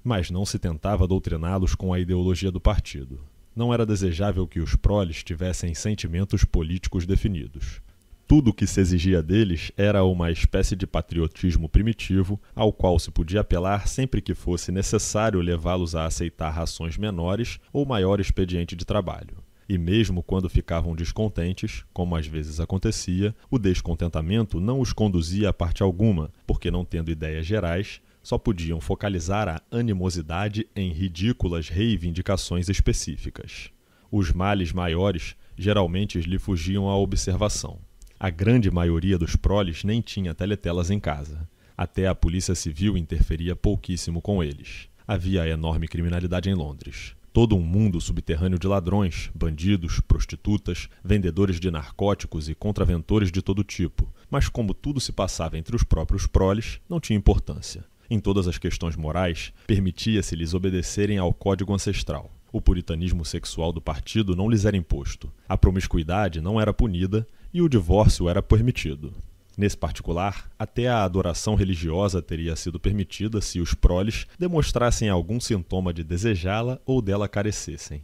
[0.03, 3.19] Mas não se tentava doutriná-los com a ideologia do partido.
[3.55, 7.81] Não era desejável que os proles tivessem sentimentos políticos definidos
[8.31, 13.11] tudo o que se exigia deles era uma espécie de patriotismo primitivo, ao qual se
[13.11, 18.85] podia apelar sempre que fosse necessário levá-los a aceitar rações menores ou maior expediente de
[18.85, 19.43] trabalho.
[19.67, 25.53] E mesmo quando ficavam descontentes, como às vezes acontecia, o descontentamento não os conduzia a
[25.53, 32.69] parte alguma, porque não tendo ideias gerais, só podiam focalizar a animosidade em ridículas reivindicações
[32.69, 33.71] específicas.
[34.09, 37.90] Os males maiores geralmente lhe fugiam à observação.
[38.23, 41.49] A grande maioria dos proles nem tinha teletelas em casa.
[41.75, 44.87] Até a polícia civil interferia pouquíssimo com eles.
[45.07, 47.15] Havia enorme criminalidade em Londres.
[47.33, 53.63] Todo um mundo subterrâneo de ladrões, bandidos, prostitutas, vendedores de narcóticos e contraventores de todo
[53.63, 54.07] tipo.
[54.29, 57.83] Mas como tudo se passava entre os próprios proles, não tinha importância.
[58.07, 62.31] Em todas as questões morais, permitia-se-lhes obedecerem ao código ancestral.
[62.53, 65.31] O puritanismo sexual do partido não lhes era imposto.
[65.49, 69.13] A promiscuidade não era punida e o divórcio era permitido.
[69.57, 75.93] Nesse particular, até a adoração religiosa teria sido permitida se os proles demonstrassem algum sintoma
[75.93, 78.03] de desejá-la ou dela carecessem.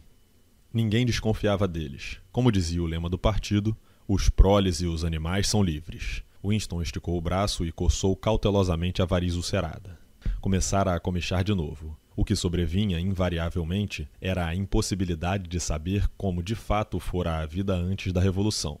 [0.72, 2.18] Ninguém desconfiava deles.
[2.30, 6.22] Como dizia o lema do partido, os proles e os animais são livres.
[6.44, 9.98] Winston esticou o braço e coçou cautelosamente a variz ulcerada.
[10.40, 11.96] Começara a comichar de novo.
[12.14, 17.74] O que sobrevinha, invariavelmente, era a impossibilidade de saber como de fato fora a vida
[17.74, 18.78] antes da Revolução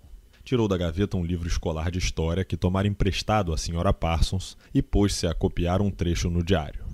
[0.48, 4.80] tirou da gaveta um livro escolar de história que tomara emprestado à senhora Parsons e
[4.80, 6.86] pôs-se a copiar um trecho no diário.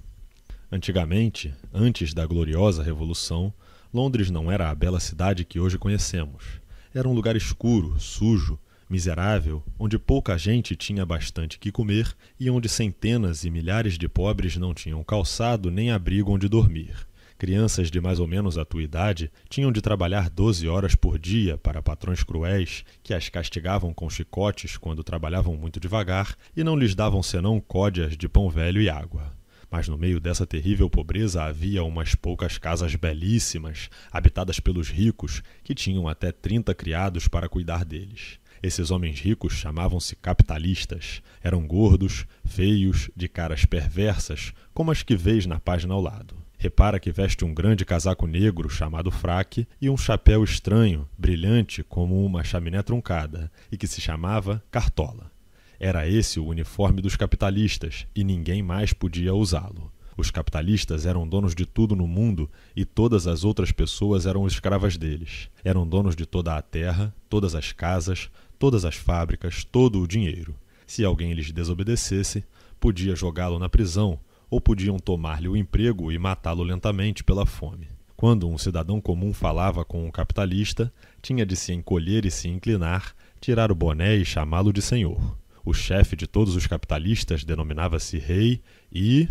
[0.73, 3.55] Antigamente, antes da gloriosa Revolução,
[3.92, 6.60] Londres não era a bela cidade que hoje conhecemos.
[6.92, 8.58] Era um lugar escuro, sujo,
[8.91, 14.57] miserável, onde pouca gente tinha bastante que comer e onde centenas e milhares de pobres
[14.57, 17.07] não tinham calçado nem abrigo onde dormir.
[17.45, 21.59] Crianças de mais ou menos a tua idade tinham de trabalhar 12 horas por dia
[21.59, 26.95] para patrões cruéis que as castigavam com chicotes quando trabalhavam muito devagar e não lhes
[26.95, 29.31] davam senão códias de pão velho e água.
[29.71, 35.75] Mas no meio dessa terrível pobreza havia umas poucas casas belíssimas, habitadas pelos ricos, que
[35.75, 38.39] tinham até 30 criados para cuidar deles.
[38.63, 41.21] Esses homens ricos chamavam-se capitalistas.
[41.43, 46.44] Eram gordos, feios, de caras perversas, como as que vês na página ao lado.
[46.65, 52.25] Repara que veste um grande casaco negro chamado fraque e um chapéu estranho, brilhante como
[52.25, 55.31] uma chaminé truncada, e que se chamava cartola.
[55.78, 59.93] Era esse o uniforme dos capitalistas e ninguém mais podia usá-lo.
[60.17, 64.97] Os capitalistas eram donos de tudo no mundo e todas as outras pessoas eram escravas
[64.97, 65.51] deles.
[65.62, 70.57] Eram donos de toda a terra, todas as casas, todas as fábricas, todo o dinheiro.
[70.86, 72.43] Se alguém lhes desobedecesse,
[72.81, 74.18] podia jogá-lo na prisão
[74.51, 77.89] ou podiam tomar-lhe o emprego e matá-lo lentamente pela fome.
[78.17, 83.15] Quando um cidadão comum falava com um capitalista, tinha de se encolher e se inclinar,
[83.41, 85.37] tirar o boné e chamá-lo de senhor.
[85.65, 88.61] O chefe de todos os capitalistas denominava-se rei
[88.93, 89.29] e.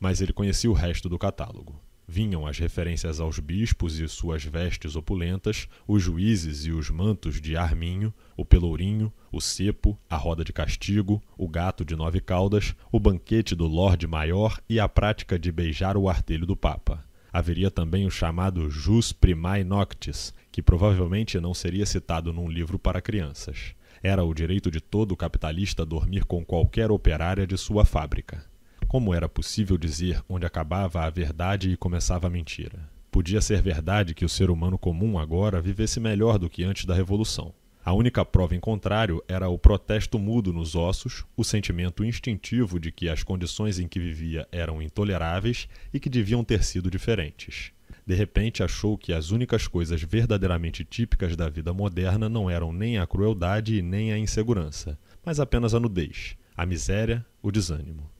[0.00, 4.96] Mas ele conhecia o resto do catálogo vinham as referências aos bispos e suas vestes
[4.96, 10.50] opulentas, os juízes e os mantos de arminho, o pelourinho, o cepo, a roda de
[10.50, 15.52] castigo, o gato de nove caudas, o banquete do Lorde Maior e a prática de
[15.52, 17.04] beijar o artelho do Papa.
[17.30, 23.02] Haveria também o chamado Jus Primae Noctis, que provavelmente não seria citado num livro para
[23.02, 23.74] crianças.
[24.02, 28.46] Era o direito de todo capitalista dormir com qualquer operária de sua fábrica.
[28.88, 32.88] Como era possível dizer onde acabava a verdade e começava a mentira?
[33.10, 36.94] Podia ser verdade que o ser humano comum agora vivesse melhor do que antes da
[36.94, 37.52] Revolução.
[37.84, 42.90] A única prova em contrário era o protesto mudo nos ossos, o sentimento instintivo de
[42.90, 47.72] que as condições em que vivia eram intoleráveis e que deviam ter sido diferentes.
[48.06, 52.96] De repente achou que as únicas coisas verdadeiramente típicas da vida moderna não eram nem
[52.96, 58.10] a crueldade e nem a insegurança, mas apenas a nudez, a miséria, o desânimo.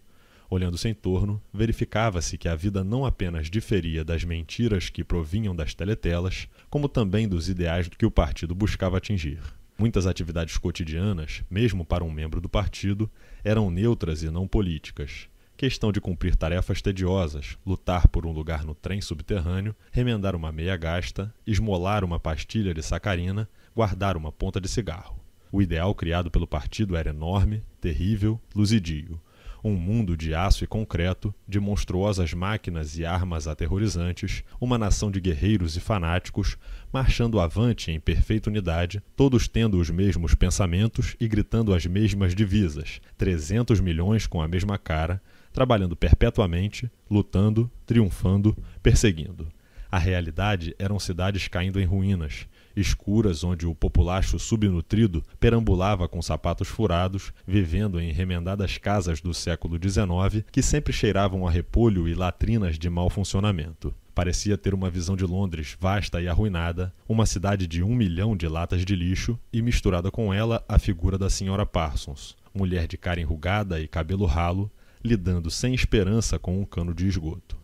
[0.51, 5.75] Olhando-se em torno, verificava-se que a vida não apenas diferia das mentiras que provinham das
[5.75, 9.41] teletelas, como também dos ideais que o partido buscava atingir.
[9.79, 13.11] Muitas atividades cotidianas, mesmo para um membro do partido,
[13.45, 15.29] eram neutras e não políticas.
[15.55, 20.77] Questão de cumprir tarefas tediosas, lutar por um lugar no trem subterrâneo, remendar uma meia
[20.77, 25.21] gasta, esmolar uma pastilha de sacarina, guardar uma ponta de cigarro.
[25.53, 29.21] O ideal criado pelo partido era enorme, terrível, luzidio.
[29.69, 35.21] Um mundo de aço e concreto, de monstruosas máquinas e armas aterrorizantes, uma nação de
[35.21, 36.57] guerreiros e fanáticos,
[36.91, 42.99] marchando avante em perfeita unidade, todos tendo os mesmos pensamentos e gritando as mesmas divisas,
[43.19, 45.21] 300 milhões com a mesma cara,
[45.53, 49.49] trabalhando perpetuamente, lutando, triunfando, perseguindo.
[49.91, 52.47] A realidade eram cidades caindo em ruínas,
[52.81, 59.77] escuras onde o populacho subnutrido perambulava com sapatos furados, vivendo em remendadas casas do século
[59.77, 63.95] XIX que sempre cheiravam a repolho e latrinas de mau funcionamento.
[64.15, 68.49] Parecia ter uma visão de Londres vasta e arruinada, uma cidade de um milhão de
[68.49, 73.21] latas de lixo e misturada com ela a figura da senhora Parsons, mulher de cara
[73.21, 74.71] enrugada e cabelo ralo,
[75.05, 77.57] lidando sem esperança com um cano de esgoto.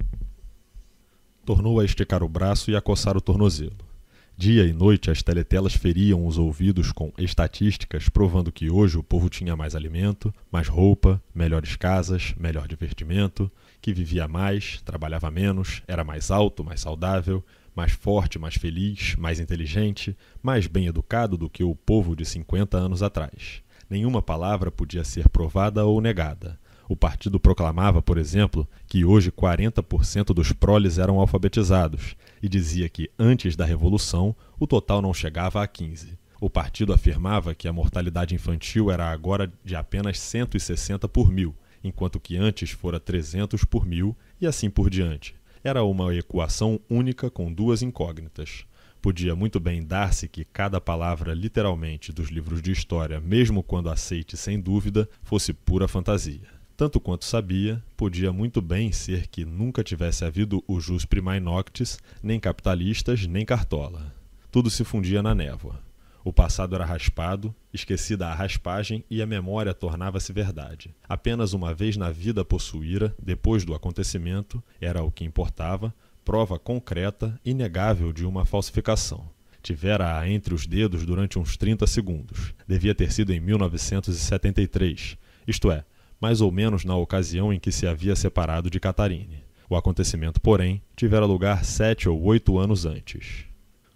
[1.44, 3.93] Tornou a esticar o braço e a coçar o tornozelo.
[4.36, 9.28] Dia e noite as teletelas feriam os ouvidos com estatísticas provando que hoje o povo
[9.28, 16.02] tinha mais alimento, mais roupa, melhores casas, melhor divertimento, que vivia mais, trabalhava menos, era
[16.02, 17.44] mais alto, mais saudável,
[17.76, 22.76] mais forte, mais feliz, mais inteligente, mais bem educado do que o povo de 50
[22.76, 23.62] anos atrás.
[23.88, 26.58] Nenhuma palavra podia ser provada ou negada.
[26.88, 33.10] O partido proclamava, por exemplo, que hoje 40% dos proles eram alfabetizados e dizia que,
[33.18, 36.18] antes da Revolução, o total não chegava a 15%.
[36.38, 42.20] O partido afirmava que a mortalidade infantil era agora de apenas 160 por mil, enquanto
[42.20, 45.34] que antes fora 300 por mil e assim por diante.
[45.62, 48.66] Era uma equação única com duas incógnitas.
[49.00, 54.36] Podia muito bem dar-se que cada palavra, literalmente, dos livros de história, mesmo quando aceite
[54.36, 56.53] sem dúvida, fosse pura fantasia.
[56.76, 61.98] Tanto quanto sabia, podia muito bem ser que nunca tivesse havido o jus primae noctis,
[62.20, 64.12] nem capitalistas, nem cartola.
[64.50, 65.80] Tudo se fundia na névoa.
[66.24, 70.92] O passado era raspado, esquecida a raspagem e a memória tornava-se verdade.
[71.08, 75.94] Apenas uma vez na vida possuíra, depois do acontecimento, era o que importava,
[76.24, 79.28] prova concreta, inegável de uma falsificação.
[79.62, 82.52] Tivera-a entre os dedos durante uns 30 segundos.
[82.66, 85.84] Devia ter sido em 1973, isto é,
[86.24, 89.44] mais ou menos na ocasião em que se havia separado de Catarine.
[89.68, 93.44] O acontecimento, porém, tivera lugar sete ou oito anos antes.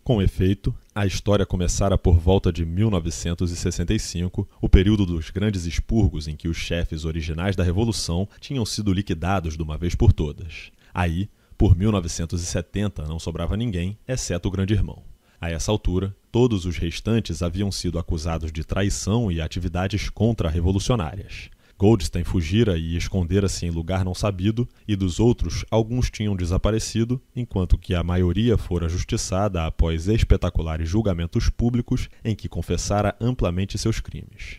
[0.05, 6.37] Com efeito, a história começara por volta de 1965, o período dos grandes expurgos em
[6.37, 10.71] que os chefes originais da Revolução tinham sido liquidados de uma vez por todas.
[10.93, 15.03] Aí, por 1970, não sobrava ninguém, exceto o grande irmão.
[15.41, 21.49] A essa altura, todos os restantes haviam sido acusados de traição e atividades contra-revolucionárias.
[21.79, 27.79] Goldstein fugira e escondera-se em lugar não sabido, e dos outros, alguns tinham desaparecido, enquanto
[27.79, 34.57] que a maioria fora justiçada após espetaculares julgamentos públicos em que confessara amplamente seus crimes.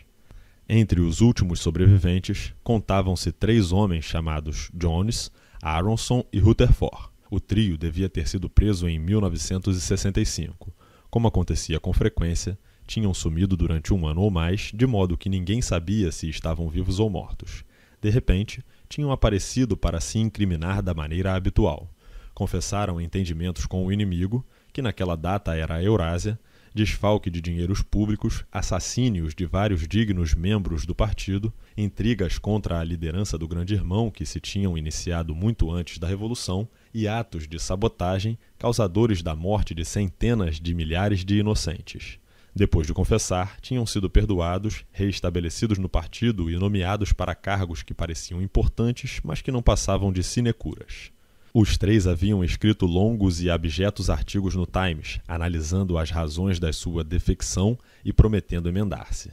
[0.66, 7.10] Entre os últimos sobreviventes, contavam-se três homens chamados Jones, Aronson e Rutherford.
[7.30, 10.72] O trio devia ter sido preso em 1965.
[11.10, 12.58] Como acontecia com frequência,
[12.90, 16.98] tinham sumido durante um ano ou mais, de modo que ninguém sabia se estavam vivos
[16.98, 17.64] ou mortos.
[18.02, 21.88] De repente, tinham aparecido para se incriminar da maneira habitual.
[22.34, 26.36] Confessaram entendimentos com o inimigo, que naquela data era a Eurásia,
[26.74, 33.38] desfalque de dinheiros públicos, assassínios de vários dignos membros do partido, intrigas contra a liderança
[33.38, 38.36] do Grande Irmão que se tinham iniciado muito antes da Revolução e atos de sabotagem
[38.58, 42.18] causadores da morte de centenas de milhares de inocentes.
[42.54, 48.42] Depois de confessar, tinham sido perdoados, reestabelecidos no partido e nomeados para cargos que pareciam
[48.42, 51.12] importantes, mas que não passavam de sinecuras.
[51.52, 57.02] Os três haviam escrito longos e abjetos artigos no Times, analisando as razões da sua
[57.02, 59.30] defecção e prometendo emendar-se.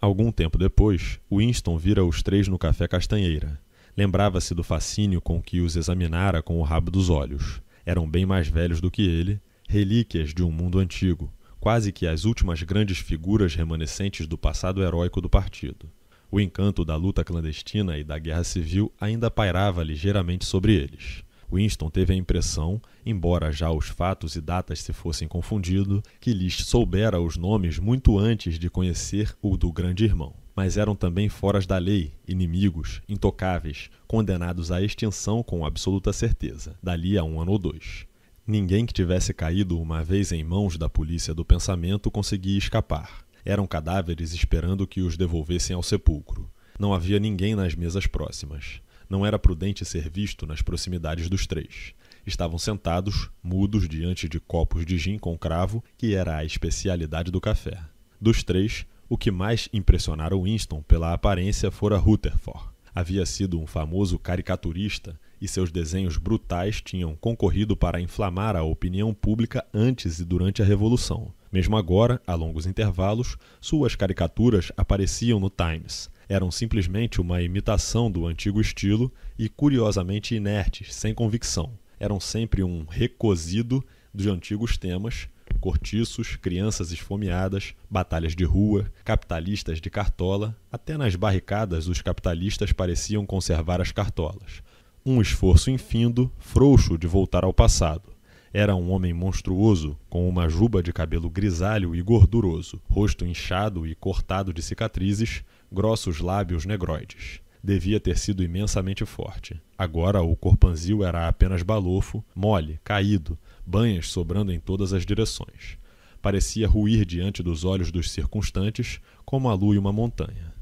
[0.00, 3.60] Algum tempo depois, Winston vira os três no Café Castanheira.
[3.94, 7.60] Lembrava-se do fascínio com que os examinara com o rabo dos olhos.
[7.84, 11.30] Eram bem mais velhos do que ele, relíquias de um mundo antigo,
[11.60, 15.90] quase que as últimas grandes figuras remanescentes do passado heróico do partido.
[16.32, 21.22] O encanto da luta clandestina e da guerra civil ainda pairava ligeiramente sobre eles.
[21.52, 26.64] Winston teve a impressão, embora já os fatos e datas se fossem confundido, que lhes
[26.64, 30.32] soubera os nomes muito antes de conhecer o do grande irmão.
[30.54, 37.18] Mas eram também foras da lei, inimigos, intocáveis, condenados à extinção com absoluta certeza, dali
[37.18, 38.06] a um ano ou dois.
[38.50, 43.24] Ninguém que tivesse caído uma vez em mãos da polícia do pensamento conseguia escapar.
[43.44, 46.50] Eram cadáveres esperando que os devolvessem ao sepulcro.
[46.76, 48.80] Não havia ninguém nas mesas próximas.
[49.08, 51.94] Não era prudente ser visto nas proximidades dos três.
[52.26, 57.40] Estavam sentados, mudos, diante de copos de gin com cravo, que era a especialidade do
[57.40, 57.78] café.
[58.20, 62.64] Dos três, o que mais impressionara Winston pela aparência fora Rutherford.
[62.92, 69.14] Havia sido um famoso caricaturista e seus desenhos brutais tinham concorrido para inflamar a opinião
[69.14, 71.32] pública antes e durante a Revolução.
[71.52, 76.10] Mesmo agora, a longos intervalos, suas caricaturas apareciam no Times.
[76.28, 81.72] Eram simplesmente uma imitação do antigo estilo e curiosamente inertes, sem convicção.
[81.98, 85.28] Eram sempre um recosido dos antigos temas,
[85.60, 90.56] cortiços, crianças esfomeadas, batalhas de rua, capitalistas de cartola.
[90.70, 94.62] Até nas barricadas, os capitalistas pareciam conservar as cartolas.
[95.04, 98.12] Um esforço infindo, frouxo de voltar ao passado.
[98.52, 103.94] Era um homem monstruoso, com uma juba de cabelo grisalho e gorduroso, rosto inchado e
[103.94, 107.40] cortado de cicatrizes, grossos lábios negroides.
[107.64, 109.58] Devia ter sido imensamente forte.
[109.78, 115.78] Agora o corpanzil era apenas balofo, mole, caído, banhas sobrando em todas as direções.
[116.20, 120.52] Parecia ruir diante dos olhos dos circunstantes, como a lua e uma montanha.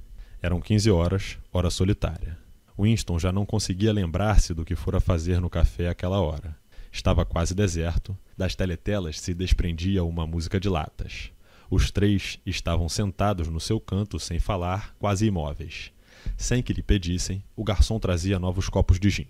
[0.41, 2.39] Eram quinze horas, hora solitária.
[2.79, 6.57] Winston já não conseguia lembrar-se do que fora fazer no café aquela hora.
[6.93, 11.31] Estava quase deserto, das teletelas se desprendia uma música de latas.
[11.71, 15.93] Os três estavam sentados no seu canto sem falar, quase imóveis.
[16.37, 19.27] Sem que lhe pedissem, o garçom trazia novos copos de gin.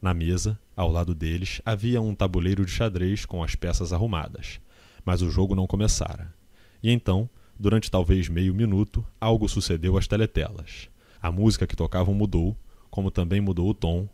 [0.00, 4.60] Na mesa, ao lado deles, havia um tabuleiro de xadrez com as peças arrumadas.
[5.04, 6.32] Mas o jogo não começara.
[6.82, 10.88] E então, durante talvez meio minuto, algo sucedeu às teletelas.
[11.20, 12.56] A música que tocavam mudou,
[12.94, 14.08] como também mudou o tom.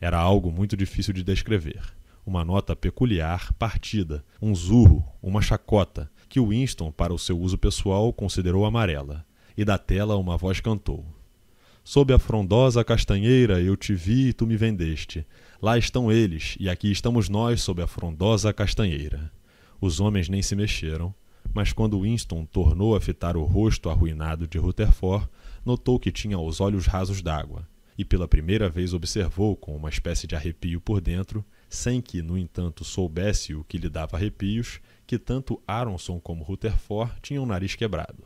[0.00, 1.80] Era algo muito difícil de descrever
[2.26, 8.12] uma nota peculiar, partida, um zurro, uma chacota, que Winston, para o seu uso pessoal,
[8.12, 9.24] considerou amarela.
[9.56, 11.06] E da tela uma voz cantou:
[11.84, 15.24] Sob a frondosa castanheira eu te vi e tu me vendeste.
[15.62, 19.30] Lá estão eles, e aqui estamos nós sob a frondosa castanheira.
[19.80, 21.14] Os homens nem se mexeram,
[21.52, 25.28] mas quando Winston tornou a fitar o rosto arruinado de Rutherford,
[25.64, 30.26] notou que tinha os olhos rasos d'água, e pela primeira vez observou, com uma espécie
[30.26, 35.18] de arrepio por dentro, sem que, no entanto, soubesse o que lhe dava arrepios, que
[35.18, 38.24] tanto Aronson como Rutherford tinham o nariz quebrado.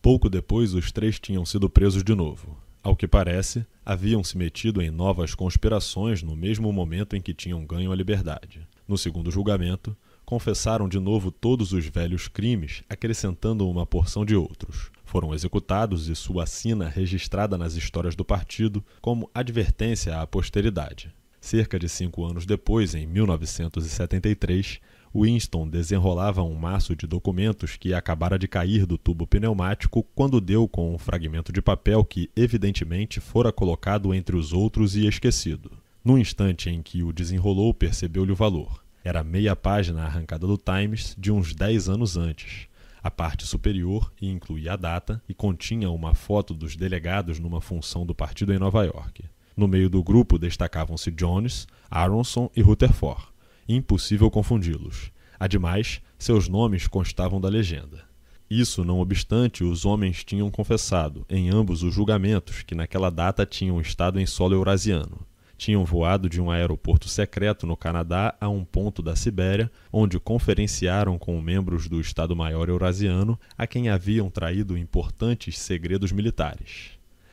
[0.00, 2.58] Pouco depois, os três tinham sido presos de novo.
[2.82, 7.64] Ao que parece, haviam se metido em novas conspirações no mesmo momento em que tinham
[7.64, 8.60] ganho a liberdade.
[8.86, 14.90] No segundo julgamento, confessaram de novo todos os velhos crimes, acrescentando uma porção de outros.
[15.14, 21.14] Foram executados e sua sina registrada nas histórias do partido como advertência à posteridade.
[21.40, 24.80] Cerca de cinco anos depois, em 1973,
[25.14, 30.66] Winston desenrolava um maço de documentos que acabara de cair do tubo pneumático quando deu
[30.66, 35.70] com um fragmento de papel que, evidentemente, fora colocado entre os outros e esquecido.
[36.04, 38.82] No instante em que o desenrolou, percebeu-lhe o valor.
[39.04, 42.66] Era meia página arrancada do Times de uns dez anos antes.
[43.04, 48.14] A parte superior incluía a data e continha uma foto dos delegados numa função do
[48.14, 49.26] partido em Nova York.
[49.54, 53.22] No meio do grupo destacavam-se Jones, Aronson e Rutherford.
[53.68, 55.12] Impossível confundi-los.
[55.38, 58.08] Ademais, seus nomes constavam da legenda.
[58.48, 63.78] Isso, não obstante, os homens tinham confessado, em ambos os julgamentos, que naquela data tinham
[63.82, 65.26] estado em solo eurasiano.
[65.56, 71.18] Tinham voado de um aeroporto secreto no Canadá a um ponto da Sibéria, onde conferenciaram
[71.18, 76.90] com membros do Estado-Maior Eurasiano a quem haviam traído importantes segredos militares.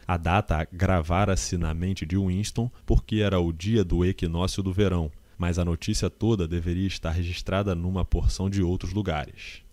[0.07, 5.11] A data gravara-se na mente de Winston porque era o dia do equinócio do verão,
[5.37, 9.63] mas a notícia toda deveria estar registrada numa porção de outros lugares.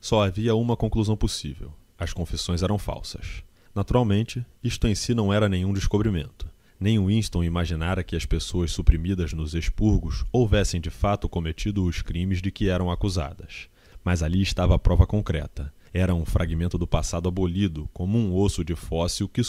[0.00, 3.42] Só havia uma conclusão possível: as confissões eram falsas.
[3.74, 6.46] Naturalmente, isto em si não era nenhum descobrimento.
[6.78, 12.42] Nem Winston imaginara que as pessoas suprimidas nos expurgos houvessem de fato cometido os crimes
[12.42, 13.68] de que eram acusadas.
[14.04, 15.72] Mas ali estava a prova concreta.
[15.92, 19.42] Era um fragmento do passado abolido, como um osso de fóssil que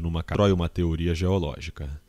[0.00, 2.00] numa constrói uma teoria geológica.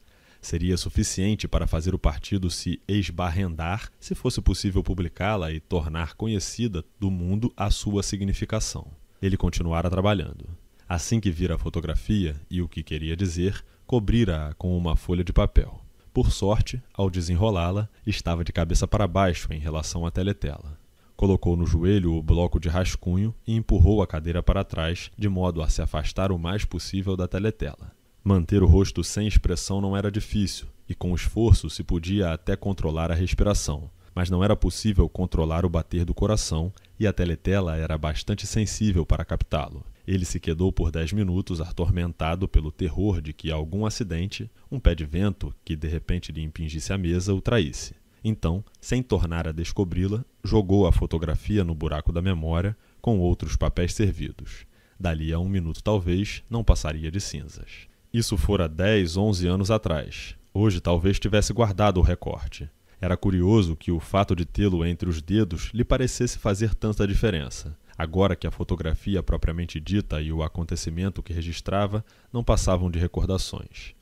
[0.42, 6.86] Seria suficiente para fazer o partido se esbarrendar se fosse possível publicá-la e tornar conhecida
[7.00, 8.88] do mundo a sua significação.
[9.20, 10.48] Ele continuara trabalhando.
[10.88, 15.34] Assim que vira a fotografia e o que queria dizer, cobrira-a com uma folha de
[15.34, 15.82] papel.
[16.14, 20.78] Por sorte, ao desenrolá-la, estava de cabeça para baixo em relação à teletela.
[21.16, 25.62] Colocou no joelho o bloco de rascunho e empurrou a cadeira para trás, de modo
[25.62, 27.92] a se afastar o mais possível da teletela.
[28.24, 33.12] Manter o rosto sem expressão não era difícil, e com esforço se podia até controlar
[33.12, 33.90] a respiração.
[34.16, 39.06] mas não era possível controlar o bater do coração e a teletela era bastante sensível
[39.06, 39.86] para captá-lo.
[40.08, 44.94] Ele se quedou por dez minutos atormentado pelo terror de que algum acidente, um pé
[44.94, 47.96] de vento que de repente lhe impingisse a mesa, o traísse.
[48.24, 53.94] Então, sem tornar a descobri-la, jogou a fotografia no buraco da memória com outros papéis
[53.94, 54.66] servidos.
[55.00, 57.88] Dali a um minuto, talvez, não passaria de cinzas.
[58.14, 60.36] Isso fora dez, onze anos atrás.
[60.54, 62.70] Hoje talvez tivesse guardado o recorte.
[63.02, 67.78] Era curioso que o fato de tê-lo entre os dedos lhe parecesse fazer tanta diferença
[67.98, 73.94] agora que a fotografia propriamente dita e o acontecimento que registrava não passavam de recordações.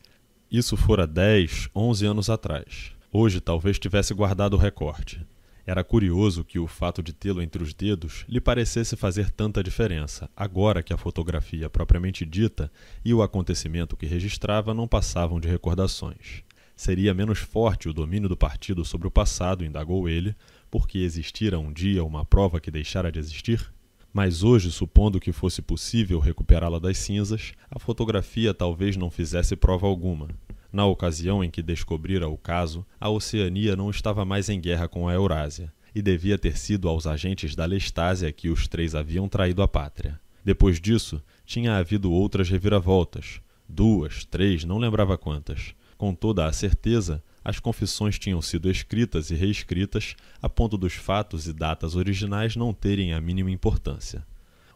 [0.52, 2.92] Isso fora dez, onze anos atrás.
[3.12, 5.26] Hoje talvez tivesse guardado o recorte.
[5.66, 10.30] Era curioso que o fato de tê-lo entre os dedos lhe parecesse fazer tanta diferença,
[10.36, 12.70] agora que a fotografia propriamente dita
[13.04, 16.44] e o acontecimento que registrava não passavam de recordações.
[16.76, 20.36] Seria menos forte o domínio do partido sobre o passado, indagou ele,
[20.70, 23.73] porque existira um dia uma prova que deixara de existir?
[24.14, 29.88] Mas hoje, supondo que fosse possível recuperá-la das cinzas, a fotografia talvez não fizesse prova
[29.88, 30.28] alguma.
[30.72, 35.08] Na ocasião em que descobrira o caso, a Oceania não estava mais em guerra com
[35.08, 39.64] a Eurásia, e devia ter sido aos agentes da Lestásia que os três haviam traído
[39.64, 40.20] a pátria.
[40.46, 43.42] Depois disso, tinha havido outras reviravoltas.
[43.68, 45.74] Duas, três, não lembrava quantas.
[45.98, 51.48] Com toda a certeza, as confissões tinham sido escritas e reescritas a ponto dos fatos
[51.48, 54.26] e datas originais não terem a mínima importância.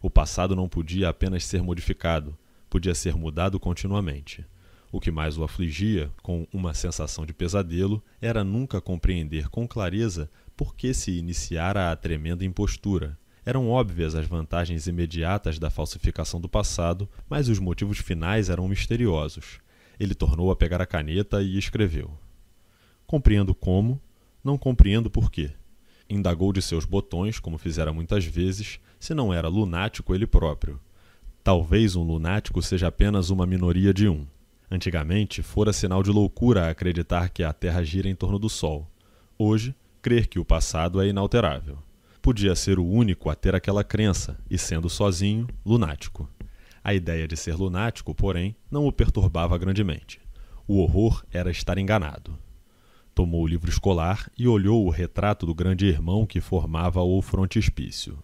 [0.01, 2.37] O passado não podia apenas ser modificado,
[2.69, 4.45] podia ser mudado continuamente.
[4.91, 10.29] O que mais o afligia, com uma sensação de pesadelo, era nunca compreender com clareza
[10.55, 13.17] por que se iniciara a tremenda impostura.
[13.45, 19.59] Eram óbvias as vantagens imediatas da falsificação do passado, mas os motivos finais eram misteriosos.
[19.99, 22.17] Ele tornou a pegar a caneta e escreveu.
[23.07, 24.01] Compreendo como,
[24.43, 25.51] não compreendo por quê.
[26.09, 30.77] Indagou de seus botões, como fizera muitas vezes, se não era lunático ele próprio.
[31.41, 34.27] Talvez um lunático seja apenas uma minoria de um.
[34.69, 38.85] Antigamente, fora sinal de loucura acreditar que a Terra gira em torno do Sol.
[39.39, 41.77] Hoje, crer que o passado é inalterável.
[42.21, 46.29] Podia ser o único a ter aquela crença, e sendo sozinho, lunático.
[46.83, 50.19] A ideia de ser lunático, porém, não o perturbava grandemente.
[50.67, 52.37] O horror era estar enganado.
[53.17, 58.19] Tomou o livro escolar e olhou o retrato do grande irmão que formava o frontispício.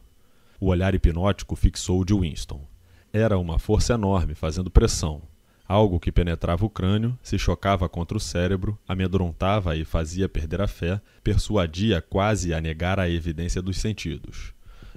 [0.60, 2.64] O olhar hipnótico fixou o de Winston.
[3.12, 5.24] Era uma força enorme fazendo pressão,
[5.68, 10.68] algo que penetrava o crânio, se chocava contra o cérebro, amedrontava e fazia perder a
[10.68, 14.54] fé, persuadia quase a negar a evidência dos sentidos.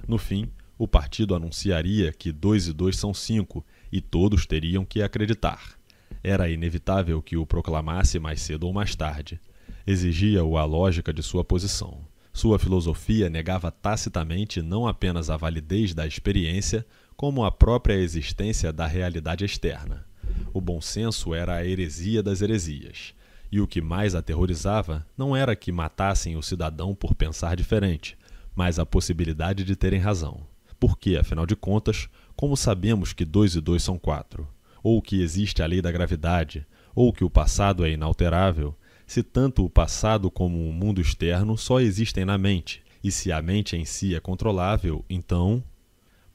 [0.07, 5.01] No fim, o partido anunciaria que dois e dois são cinco e todos teriam que
[5.01, 5.75] acreditar.
[6.23, 9.41] Era inevitável que o proclamasse mais cedo ou mais tarde
[9.87, 12.05] exigia-o a lógica de sua posição.
[12.33, 16.85] Sua filosofia negava tacitamente não apenas a validez da experiência,
[17.15, 20.05] como a própria existência da realidade externa.
[20.53, 23.13] O bom senso era a heresia das heresias.
[23.49, 28.17] E o que mais aterrorizava não era que matassem o cidadão por pensar diferente,
[28.53, 30.41] mas a possibilidade de terem razão.
[30.77, 34.47] Porque, afinal de contas, como sabemos que dois e dois são quatro?
[34.83, 36.67] Ou que existe a lei da gravidade?
[36.93, 38.75] Ou que o passado é inalterável?
[39.07, 43.41] Se tanto o passado como o mundo externo só existem na mente, e se a
[43.41, 45.63] mente em si é controlável, então.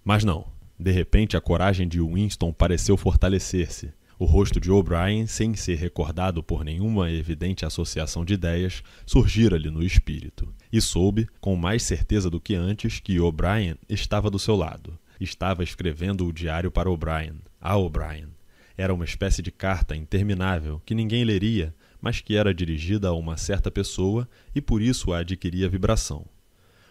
[0.02, 0.46] Mas não.
[0.78, 3.92] De repente, a coragem de Winston pareceu fortalecer-se.
[4.18, 9.82] O rosto de O'Brien, sem ser recordado por nenhuma evidente associação de ideias, surgira-lhe no
[9.82, 10.52] espírito.
[10.72, 14.98] E soube, com mais certeza do que antes, que O'Brien estava do seu lado.
[15.20, 18.28] Estava escrevendo o diário para O'Brien, a O'Brien.
[18.76, 23.36] Era uma espécie de carta interminável que ninguém leria, mas que era dirigida a uma
[23.36, 26.26] certa pessoa e por isso a adquiria vibração.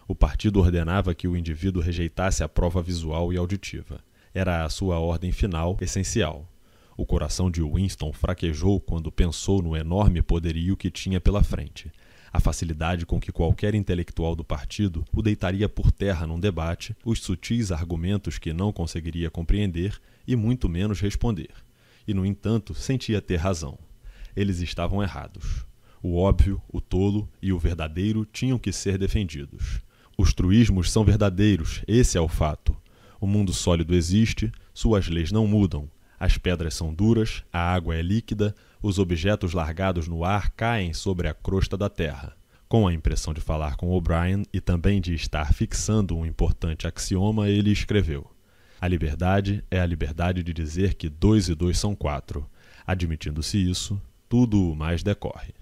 [0.07, 3.99] O partido ordenava que o indivíduo rejeitasse a prova visual e auditiva.
[4.33, 6.49] Era a sua ordem final, essencial.
[6.95, 11.91] O coração de Winston fraquejou quando pensou no enorme poderio que tinha pela frente.
[12.31, 17.19] A facilidade com que qualquer intelectual do partido o deitaria por terra num debate, os
[17.22, 21.51] sutis argumentos que não conseguiria compreender e muito menos responder.
[22.07, 23.77] E, no entanto, sentia ter razão
[24.35, 25.66] eles estavam errados.
[26.01, 29.82] O óbvio, o tolo e o verdadeiro tinham que ser defendidos.
[30.18, 32.76] Os truísmos são verdadeiros, esse é o fato.
[33.19, 35.90] O mundo sólido existe, suas leis não mudam.
[36.19, 41.27] As pedras são duras, a água é líquida, os objetos largados no ar caem sobre
[41.27, 42.35] a crosta da terra.
[42.68, 47.50] Com a impressão de falar com O'Brien e também de estar fixando um importante axioma,
[47.50, 48.26] ele escreveu:
[48.80, 52.50] A liberdade é a liberdade de dizer que dois e dois são quatro.
[52.88, 54.01] Admitindo-se isso,
[54.32, 55.53] tudo o mais decorre.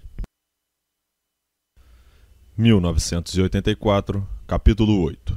[2.56, 5.36] 1984, capítulo 8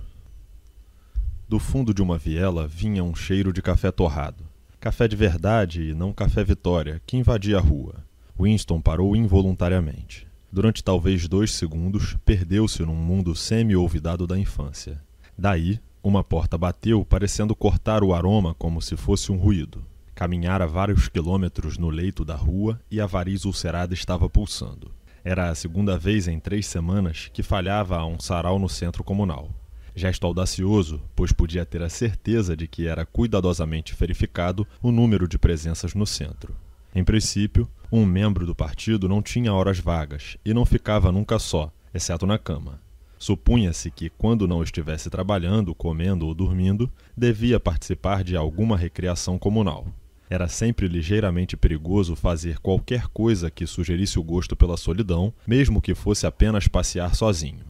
[1.49, 4.43] Do fundo de uma viela vinha um cheiro de café torrado.
[4.79, 8.05] Café de verdade e não café Vitória, que invadia a rua.
[8.39, 10.27] Winston parou involuntariamente.
[10.51, 15.01] Durante talvez dois segundos, perdeu-se num mundo semi-olvidado da infância.
[15.35, 19.83] Daí, uma porta bateu, parecendo cortar o aroma como se fosse um ruído.
[20.15, 24.91] Caminhara vários quilômetros no leito da rua e a variz ulcerada estava pulsando.
[25.23, 29.49] Era a segunda vez em três semanas que falhava a um sarau no centro comunal.
[29.95, 35.37] Gesto audacioso, pois podia ter a certeza de que era cuidadosamente verificado o número de
[35.37, 36.55] presenças no centro.
[36.93, 41.71] Em princípio, um membro do partido não tinha horas vagas e não ficava nunca só,
[41.93, 42.79] exceto na cama.
[43.17, 49.87] Supunha-se que, quando não estivesse trabalhando, comendo ou dormindo, devia participar de alguma recreação comunal.
[50.33, 55.93] Era sempre ligeiramente perigoso fazer qualquer coisa que sugerisse o gosto pela solidão, mesmo que
[55.93, 57.63] fosse apenas passear sozinho.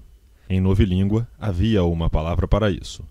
[0.50, 3.04] Em novilíngua havia uma palavra para isso: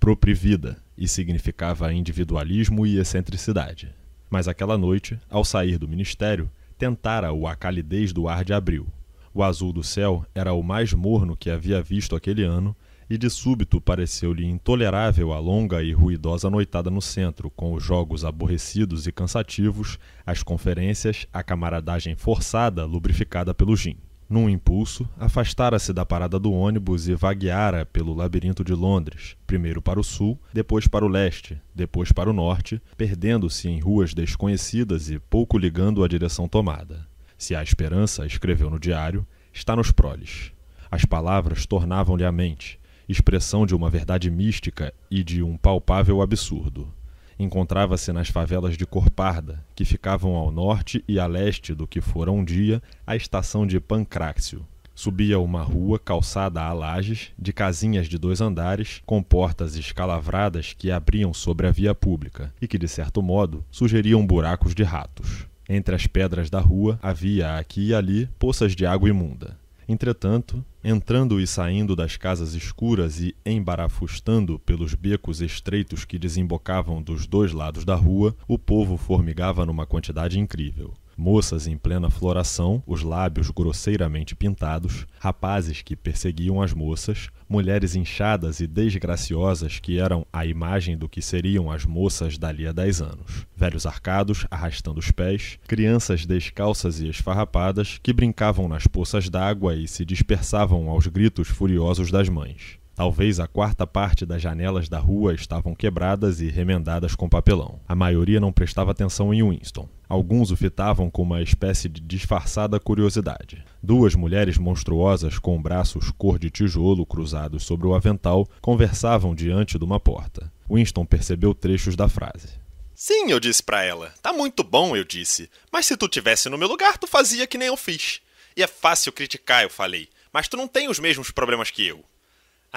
[0.00, 3.94] proprivida, e significava individualismo e excentricidade.
[4.28, 8.88] Mas aquela noite, ao sair do ministério, tentara-o a calidez do ar de abril.
[9.32, 12.74] O azul do céu era o mais morno que havia visto aquele ano
[13.08, 18.24] e de súbito pareceu-lhe intolerável a longa e ruidosa noitada no centro, com os jogos
[18.24, 23.96] aborrecidos e cansativos, as conferências, a camaradagem forçada, lubrificada pelo gin.
[24.28, 30.00] Num impulso, afastara-se da parada do ônibus e vagueara pelo labirinto de Londres, primeiro para
[30.00, 35.20] o sul, depois para o leste, depois para o norte, perdendo-se em ruas desconhecidas e
[35.20, 37.06] pouco ligando a direção tomada.
[37.38, 40.50] Se há esperança, escreveu no diário, está nos proles.
[40.90, 46.92] As palavras tornavam-lhe a mente, expressão de uma verdade mística e de um palpável absurdo.
[47.38, 52.00] Encontrava-se nas favelas de cor parda, que ficavam ao norte e a leste do que
[52.00, 54.66] fora um dia a estação de Pancrácio.
[54.94, 60.90] Subia uma rua calçada a lajes, de casinhas de dois andares, com portas escalavradas que
[60.90, 65.46] abriam sobre a via pública e que, de certo modo, sugeriam buracos de ratos.
[65.68, 69.58] Entre as pedras da rua havia aqui e ali poças de água imunda.
[69.88, 77.26] Entretanto, entrando e saindo das casas escuras e embarafustando pelos becos estreitos que desembocavam dos
[77.26, 83.02] dois lados da rua, o povo formigava numa quantidade incrível moças em plena floração, os
[83.02, 90.44] lábios grosseiramente pintados, rapazes que perseguiam as moças, mulheres inchadas e desgraciosas que eram a
[90.44, 95.58] imagem do que seriam as moças dali a dez anos, velhos arcados arrastando os pés,
[95.66, 102.10] crianças descalças e esfarrapadas que brincavam nas poças d'água e se dispersavam aos gritos furiosos
[102.10, 102.78] das mães.
[102.96, 107.78] Talvez a quarta parte das janelas da rua estavam quebradas e remendadas com papelão.
[107.86, 109.86] A maioria não prestava atenção em Winston.
[110.08, 113.62] Alguns o fitavam com uma espécie de disfarçada curiosidade.
[113.82, 119.84] Duas mulheres monstruosas com braços cor de tijolo cruzados sobre o avental conversavam diante de
[119.84, 120.50] uma porta.
[120.66, 122.48] Winston percebeu trechos da frase.
[122.94, 124.14] Sim, eu disse para ela.
[124.22, 125.50] Tá muito bom, eu disse.
[125.70, 128.22] Mas se tu tivesse no meu lugar, tu fazia que nem eu fiz.
[128.56, 130.08] E é fácil criticar, eu falei.
[130.32, 132.02] Mas tu não tem os mesmos problemas que eu.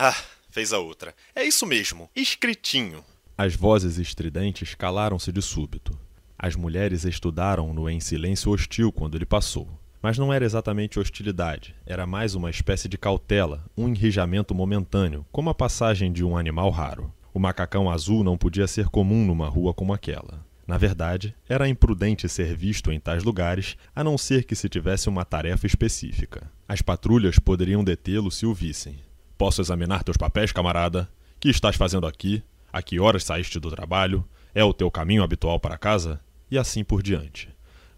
[0.01, 0.15] Ah,
[0.49, 1.13] fez a outra.
[1.35, 3.03] É isso mesmo, escritinho.
[3.37, 5.91] As vozes estridentes calaram-se de súbito.
[6.37, 9.67] As mulheres estudaram-no em silêncio hostil quando ele passou.
[10.01, 15.49] Mas não era exatamente hostilidade, era mais uma espécie de cautela, um enrijamento momentâneo, como
[15.49, 17.13] a passagem de um animal raro.
[17.33, 20.45] O macacão azul não podia ser comum numa rua como aquela.
[20.65, 25.09] Na verdade, era imprudente ser visto em tais lugares, a não ser que se tivesse
[25.09, 26.49] uma tarefa específica.
[26.65, 28.97] As patrulhas poderiam detê-lo se o vissem,
[29.39, 31.07] Posso examinar teus papéis, camarada?
[31.39, 32.43] Que estás fazendo aqui?
[32.73, 34.27] A que horas saíste do trabalho?
[34.53, 36.19] É o teu caminho habitual para casa?
[36.51, 37.47] E assim por diante.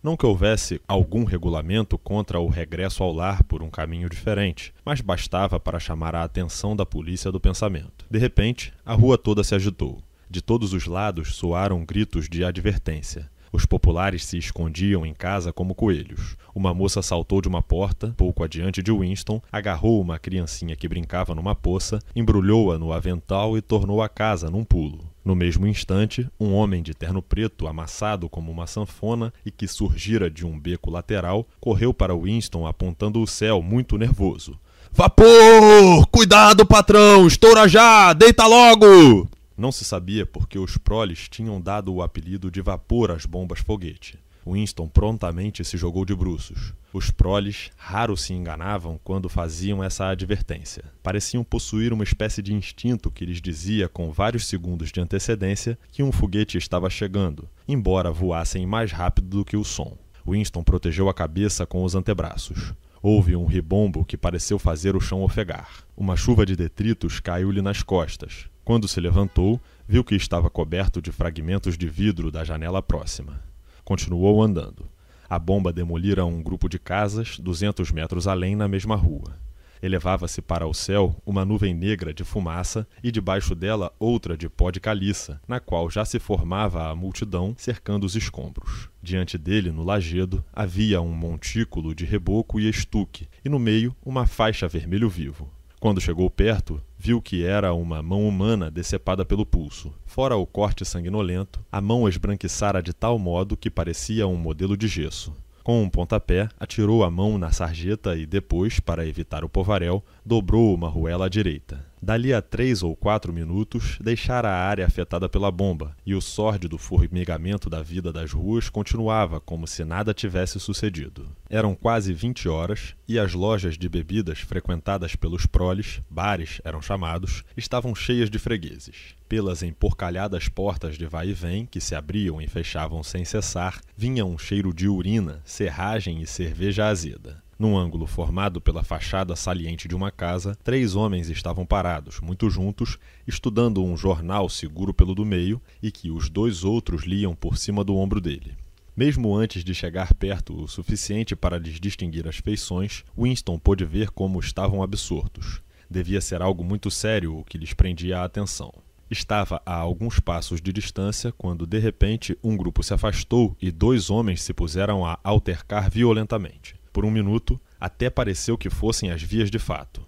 [0.04, 5.02] Não que houvesse algum regulamento contra o regresso ao lar por um caminho diferente, mas
[5.02, 8.06] bastava para chamar a atenção da polícia do pensamento.
[8.08, 10.00] De repente, a rua toda se agitou.
[10.30, 13.32] De todos os lados soaram gritos de advertência.
[13.52, 16.38] Os populares se escondiam em casa como coelhos.
[16.56, 21.36] Uma moça saltou de uma porta, pouco adiante de Winston, agarrou uma criancinha que brincava
[21.36, 25.12] numa poça, embrulhou-a no avental e tornou a casa num pulo.
[25.24, 30.30] No mesmo instante, um homem de terno preto, amassado como uma sanfona e que surgira
[30.30, 34.58] de um beco lateral, correu para Winston apontando o céu, muito nervoso.
[34.92, 36.08] Vapor!
[36.08, 37.28] Cuidado, patrão!
[37.28, 38.14] Estoura já!
[38.14, 39.30] Deita logo!
[39.62, 44.18] Não se sabia porque os proles tinham dado o apelido de vapor às bombas foguete.
[44.44, 46.74] Winston prontamente se jogou de bruços.
[46.92, 50.86] Os proles raro se enganavam quando faziam essa advertência.
[51.04, 56.02] Pareciam possuir uma espécie de instinto que lhes dizia com vários segundos de antecedência que
[56.02, 59.96] um foguete estava chegando, embora voassem mais rápido do que o som.
[60.28, 62.74] Winston protegeu a cabeça com os antebraços.
[63.00, 65.86] Houve um ribombo que pareceu fazer o chão ofegar.
[65.96, 68.50] Uma chuva de detritos caiu-lhe nas costas.
[68.72, 73.44] Quando se levantou, viu que estava coberto de fragmentos de vidro da janela próxima.
[73.84, 74.88] Continuou andando.
[75.30, 79.38] A bomba demolira um grupo de casas 200 metros além na mesma rua.
[79.84, 84.72] Elevava-se para o céu uma nuvem negra de fumaça e debaixo dela outra de pó
[84.72, 88.90] de caliça, na qual já se formava a multidão cercando os escombros.
[89.04, 94.26] Diante dele, no lajedo, havia um montículo de reboco e estuque, e no meio uma
[94.26, 95.52] faixa vermelho vivo.
[95.78, 99.92] Quando chegou perto, viu que era uma mão humana decepada pelo pulso.
[100.06, 104.88] Fora o corte sanguinolento, a mão esbranquiçara de tal modo que parecia um modelo de
[104.88, 105.36] gesso.
[105.64, 110.76] Com um pontapé, atirou a mão na sarjeta e depois, para evitar o povaréu, dobrou
[110.76, 111.91] uma ruela à direita.
[112.04, 116.76] Dali a três ou quatro minutos, deixara a área afetada pela bomba, e o sórdido
[116.80, 121.30] formigamento da vida das ruas continuava como se nada tivesse sucedido.
[121.48, 127.44] Eram quase vinte horas, e as lojas de bebidas frequentadas pelos proles, bares eram chamados,
[127.56, 129.14] estavam cheias de fregueses.
[129.30, 134.26] Pelas emporcalhadas portas de vai e vem, que se abriam e fechavam sem cessar, vinha
[134.26, 137.44] um cheiro de urina, serragem e cerveja azeda.
[137.62, 142.98] Num ângulo formado pela fachada saliente de uma casa, três homens estavam parados, muito juntos,
[143.28, 147.84] estudando um jornal seguro pelo do meio e que os dois outros liam por cima
[147.84, 148.58] do ombro dele.
[148.98, 154.10] Mesmo antes de chegar perto o suficiente para lhes distinguir as feições, Winston pôde ver
[154.10, 155.62] como estavam absortos.
[155.88, 158.74] Devia ser algo muito sério o que lhes prendia a atenção.
[159.08, 164.10] Estava a alguns passos de distância quando, de repente, um grupo se afastou e dois
[164.10, 166.81] homens se puseram a altercar violentamente.
[166.92, 170.06] Por um minuto, até pareceu que fossem as vias de fato.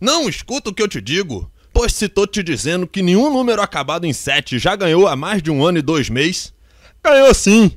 [0.00, 3.62] Não escuta o que eu te digo, pois se tô te dizendo que nenhum número
[3.62, 6.52] acabado em 7 já ganhou há mais de um ano e dois meses.
[7.02, 7.72] Ganhou sim!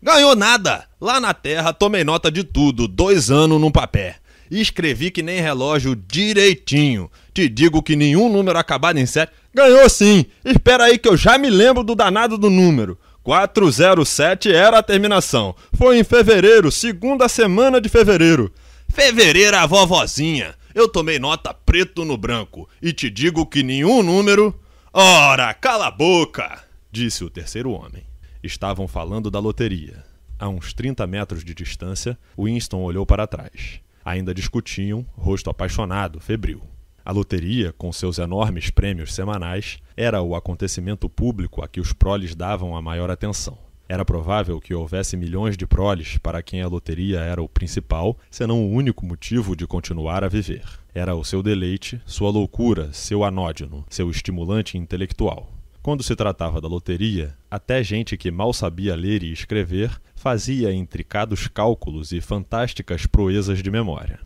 [0.00, 0.86] Ganhou nada!
[1.00, 4.14] Lá na Terra tomei nota de tudo, dois anos num papel.
[4.50, 7.10] E escrevi que nem relógio direitinho.
[7.32, 10.26] Te digo que nenhum número acabado em 7 ganhou sim!
[10.44, 12.98] Espera aí que eu já me lembro do danado do número.
[13.24, 15.56] 407 era a terminação.
[15.72, 18.52] Foi em fevereiro, segunda semana de fevereiro.
[18.88, 20.54] Fevereiro a vovozinha.
[20.74, 24.54] Eu tomei nota preto no branco e te digo que nenhum número.
[24.92, 26.62] Ora, cala a boca!
[26.92, 28.04] disse o terceiro homem.
[28.42, 30.04] Estavam falando da loteria.
[30.38, 33.80] A uns 30 metros de distância, Winston olhou para trás.
[34.04, 36.60] Ainda discutiam, rosto apaixonado, febril.
[37.04, 42.34] A loteria, com seus enormes prêmios semanais, era o acontecimento público a que os proles
[42.34, 43.58] davam a maior atenção.
[43.86, 48.64] Era provável que houvesse milhões de proles para quem a loteria era o principal, senão
[48.64, 50.64] o único motivo de continuar a viver.
[50.94, 55.52] Era o seu deleite, sua loucura, seu anódino, seu estimulante intelectual.
[55.82, 61.46] Quando se tratava da loteria, até gente que mal sabia ler e escrever fazia intricados
[61.48, 64.18] cálculos e fantásticas proezas de memória.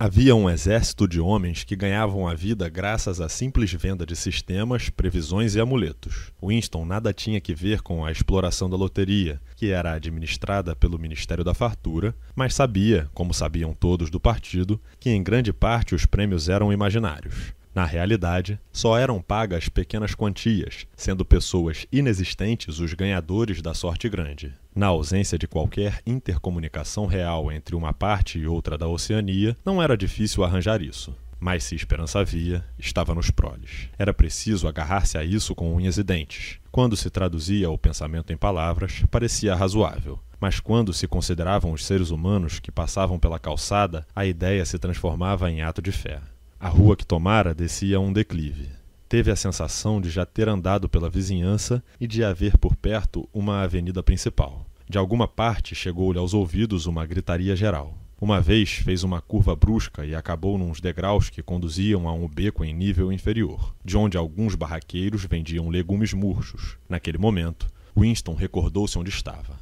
[0.00, 4.88] Havia um exército de homens que ganhavam a vida graças à simples venda de sistemas,
[4.88, 6.30] previsões e amuletos.
[6.40, 11.42] Winston nada tinha que ver com a exploração da loteria, que era administrada pelo Ministério
[11.42, 16.48] da Fartura, mas sabia, como sabiam todos do partido, que em grande parte os prêmios
[16.48, 17.57] eram imaginários.
[17.74, 24.52] Na realidade, só eram pagas pequenas quantias, sendo pessoas inexistentes os ganhadores da sorte grande.
[24.74, 29.96] Na ausência de qualquer intercomunicação real entre uma parte e outra da Oceania, não era
[29.96, 31.14] difícil arranjar isso.
[31.40, 33.88] Mas se esperança havia, estava nos proles.
[33.96, 36.58] Era preciso agarrar-se a isso com unhas e dentes.
[36.70, 40.18] Quando se traduzia o pensamento em palavras, parecia razoável.
[40.40, 45.50] Mas quando se consideravam os seres humanos que passavam pela calçada, a ideia se transformava
[45.50, 46.20] em ato de fé.
[46.60, 48.68] A rua que tomara descia um declive.
[49.08, 53.62] Teve a sensação de já ter andado pela vizinhança e de haver por perto uma
[53.62, 54.66] avenida principal.
[54.88, 57.96] De alguma parte chegou-lhe aos ouvidos uma gritaria geral.
[58.20, 62.64] Uma vez fez uma curva brusca e acabou nos degraus que conduziam a um beco
[62.64, 66.76] em nível inferior, de onde alguns barraqueiros vendiam legumes murchos.
[66.88, 69.60] Naquele momento, Winston recordou-se onde estava.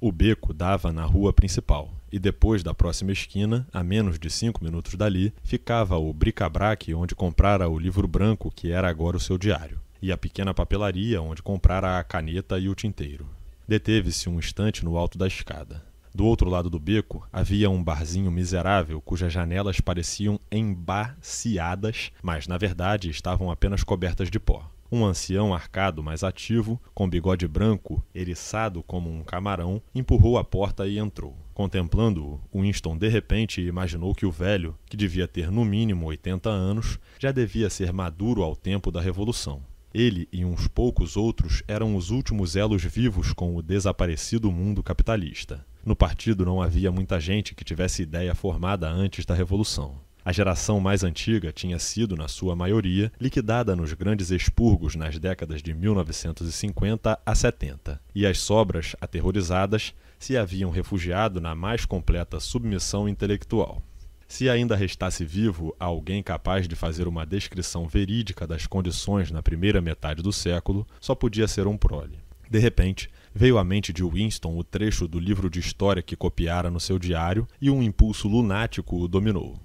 [0.00, 4.62] O beco dava na rua principal, e depois da próxima esquina, a menos de cinco
[4.62, 9.36] minutos dali, ficava o bric-a-brac onde comprara o livro branco que era agora o seu
[9.36, 13.28] diário, e a pequena papelaria onde comprara a caneta e o tinteiro.
[13.66, 15.84] Deteve-se um instante no alto da escada.
[16.14, 22.56] Do outro lado do beco havia um barzinho miserável cujas janelas pareciam embaciadas, mas na
[22.56, 24.70] verdade estavam apenas cobertas de pó.
[24.90, 30.86] Um ancião arcado, mas ativo, com bigode branco, eriçado como um camarão, empurrou a porta
[30.86, 31.36] e entrou.
[31.52, 36.98] Contemplando-o, Winston de repente imaginou que o velho, que devia ter no mínimo 80 anos,
[37.18, 39.62] já devia ser maduro ao tempo da Revolução.
[39.92, 45.64] Ele e uns poucos outros eram os últimos elos vivos com o desaparecido mundo capitalista.
[45.84, 50.05] No partido não havia muita gente que tivesse ideia formada antes da Revolução.
[50.26, 55.62] A geração mais antiga tinha sido, na sua maioria, liquidada nos grandes expurgos nas décadas
[55.62, 63.08] de 1950 a 70, e as sobras, aterrorizadas, se haviam refugiado na mais completa submissão
[63.08, 63.80] intelectual.
[64.26, 69.80] Se ainda restasse vivo alguém capaz de fazer uma descrição verídica das condições na primeira
[69.80, 72.18] metade do século, só podia ser um prole.
[72.50, 76.68] De repente, veio à mente de Winston o trecho do livro de história que copiara
[76.68, 79.64] no seu diário e um impulso lunático o dominou.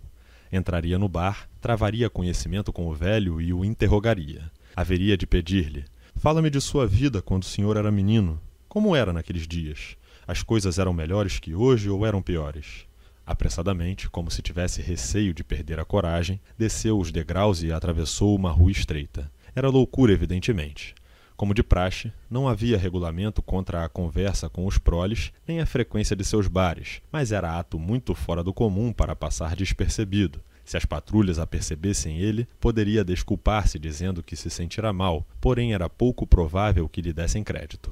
[0.51, 4.51] Entraria no bar, travaria conhecimento com o velho e o interrogaria.
[4.75, 8.39] Haveria de pedir-lhe: Fala-me de sua vida quando o senhor era menino.
[8.67, 9.95] Como era naqueles dias?
[10.27, 12.85] As coisas eram melhores que hoje ou eram piores?
[13.25, 18.51] Apressadamente, como se tivesse receio de perder a coragem, desceu os degraus e atravessou uma
[18.51, 19.31] rua estreita.
[19.55, 20.93] Era loucura, evidentemente.
[21.41, 26.15] Como de praxe, não havia regulamento contra a conversa com os proles nem a frequência
[26.15, 30.39] de seus bares, mas era ato muito fora do comum para passar despercebido.
[30.63, 36.27] Se as patrulhas apercebessem ele, poderia desculpar-se dizendo que se sentira mal, porém era pouco
[36.27, 37.91] provável que lhe dessem crédito.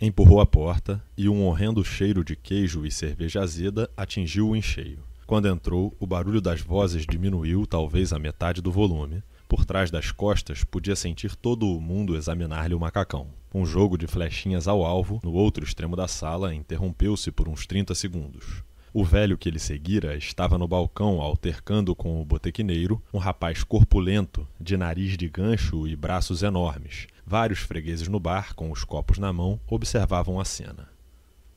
[0.00, 5.00] Empurrou a porta e um horrendo cheiro de queijo e cerveja azeda atingiu-o em cheio.
[5.26, 9.24] Quando entrou, o barulho das vozes diminuiu talvez a metade do volume.
[9.48, 13.28] Por trás das costas, podia sentir todo o mundo examinar-lhe o macacão.
[13.54, 17.94] Um jogo de flechinhas ao alvo, no outro extremo da sala, interrompeu-se por uns trinta
[17.94, 18.64] segundos.
[18.92, 24.48] O velho que ele seguira estava no balcão altercando com o botequineiro, um rapaz corpulento,
[24.60, 27.06] de nariz de gancho e braços enormes.
[27.24, 30.88] Vários fregueses no bar, com os copos na mão, observavam a cena.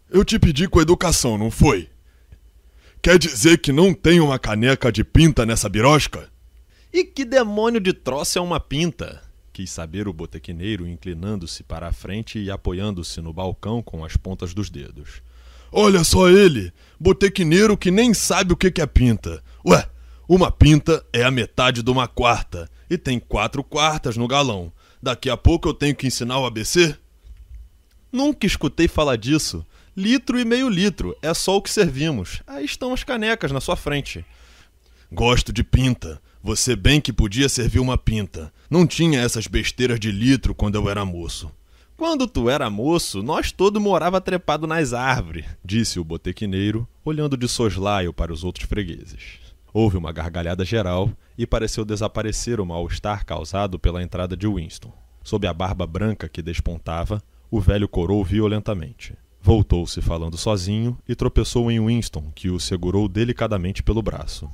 [0.10, 1.90] Eu te pedi com educação, não foi?
[3.02, 6.30] Quer dizer que não tem uma caneca de pinta nessa birosca?
[6.92, 9.22] E que demônio de troço é uma pinta?
[9.54, 14.54] Quis saber o botequineiro, inclinando-se para a frente e apoiando-se no balcão com as pontas
[14.56, 15.22] dos dedos.
[15.72, 19.44] Olha só ele, botequineiro que nem sabe o que é pinta.
[19.64, 19.88] Ué,
[20.28, 24.72] uma pinta é a metade de uma quarta e tem quatro quartas no galão.
[25.02, 26.96] Daqui a pouco eu tenho que ensinar o ABC?
[28.12, 29.64] Nunca escutei falar disso.
[29.96, 32.42] Litro e meio litro, é só o que servimos.
[32.48, 34.26] Aí estão as canecas na sua frente.
[35.12, 36.20] Gosto de pinta.
[36.42, 38.52] Você bem que podia servir uma pinta.
[38.70, 41.52] Não tinha essas besteiras de litro quando eu era moço.
[41.98, 47.46] Quando tu era moço, nós todo morava trepado nas árvores, disse o botequineiro, olhando de
[47.46, 49.40] soslaio para os outros fregueses.
[49.74, 54.94] Houve uma gargalhada geral e pareceu desaparecer o mal-estar causado pela entrada de Winston.
[55.22, 59.14] Sob a barba branca que despontava, o velho corou violentamente.
[59.42, 64.50] Voltou-se falando sozinho e tropeçou em Winston, que o segurou delicadamente pelo braço.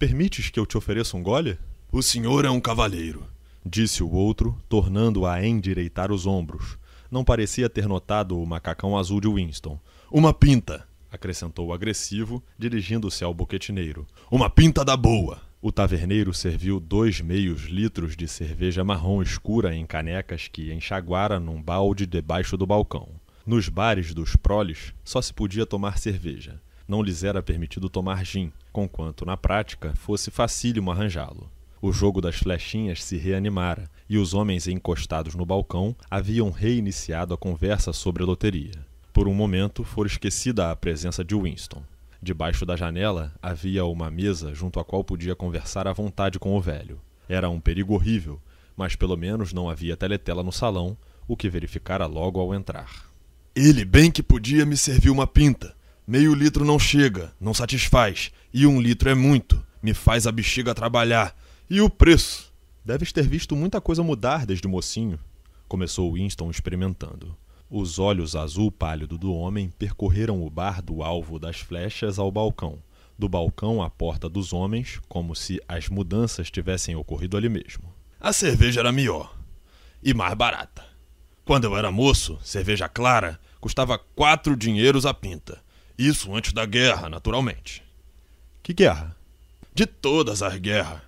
[0.00, 1.58] Permites que eu te ofereça um gole?
[1.92, 3.22] O senhor é um cavalheiro,
[3.62, 6.78] disse o outro, tornando a endireitar os ombros,
[7.10, 9.78] não parecia ter notado o macacão azul de Winston.
[10.10, 14.06] Uma pinta, acrescentou o agressivo, dirigindo-se ao boquetineiro.
[14.30, 15.42] Uma pinta da boa.
[15.60, 21.60] O taverneiro serviu dois meios litros de cerveja marrom escura em canecas que enxaguara num
[21.62, 23.06] balde debaixo do balcão.
[23.44, 26.58] Nos bares dos proles só se podia tomar cerveja.
[26.90, 31.48] Não lhes era permitido tomar gin, conquanto na prática fosse facílimo arranjá-lo.
[31.80, 37.36] O jogo das flechinhas se reanimara, e os homens encostados no balcão haviam reiniciado a
[37.36, 38.84] conversa sobre a loteria.
[39.12, 41.80] Por um momento, fora esquecida a presença de Winston.
[42.20, 46.60] Debaixo da janela havia uma mesa junto à qual podia conversar à vontade com o
[46.60, 47.00] velho.
[47.28, 48.40] Era um perigo horrível,
[48.76, 53.08] mas pelo menos não havia teletela no salão, o que verificara logo ao entrar.
[53.54, 55.78] Ele bem que podia me servir uma pinta.
[56.06, 60.74] Meio litro não chega, não satisfaz, e um litro é muito, me faz a bexiga
[60.74, 61.36] trabalhar.
[61.68, 62.52] E o preço?
[62.84, 65.18] Deves ter visto muita coisa mudar desde mocinho,
[65.68, 67.36] começou Winston experimentando.
[67.70, 72.78] Os olhos azul pálido do homem percorreram o bar do alvo das flechas ao balcão,
[73.16, 77.84] do balcão à porta dos homens, como se as mudanças tivessem ocorrido ali mesmo.
[78.18, 79.36] A cerveja era melhor
[80.02, 80.84] e mais barata.
[81.44, 85.62] Quando eu era moço, cerveja clara custava quatro dinheiros a pinta.
[86.00, 87.82] Isso antes da guerra, naturalmente.
[88.62, 89.14] Que guerra?
[89.74, 91.02] De todas as guerras.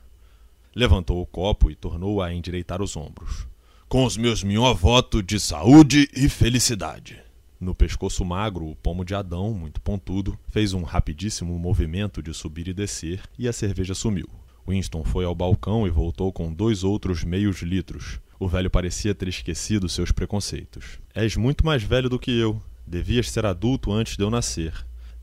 [0.75, 3.47] Levantou o copo e tornou a endireitar os ombros.
[3.89, 7.19] Com os meus maior votos de saúde e felicidade.
[7.59, 12.69] No pescoço magro, o pomo de Adão, muito pontudo, fez um rapidíssimo movimento de subir
[12.69, 14.29] e descer e a cerveja sumiu.
[14.69, 18.21] Winston foi ao balcão e voltou com dois outros meios litros.
[18.39, 20.99] O velho parecia ter esquecido seus preconceitos.
[21.15, 22.63] És muito mais velho do que eu.
[22.87, 24.73] Devias ser adulto antes de eu nascer.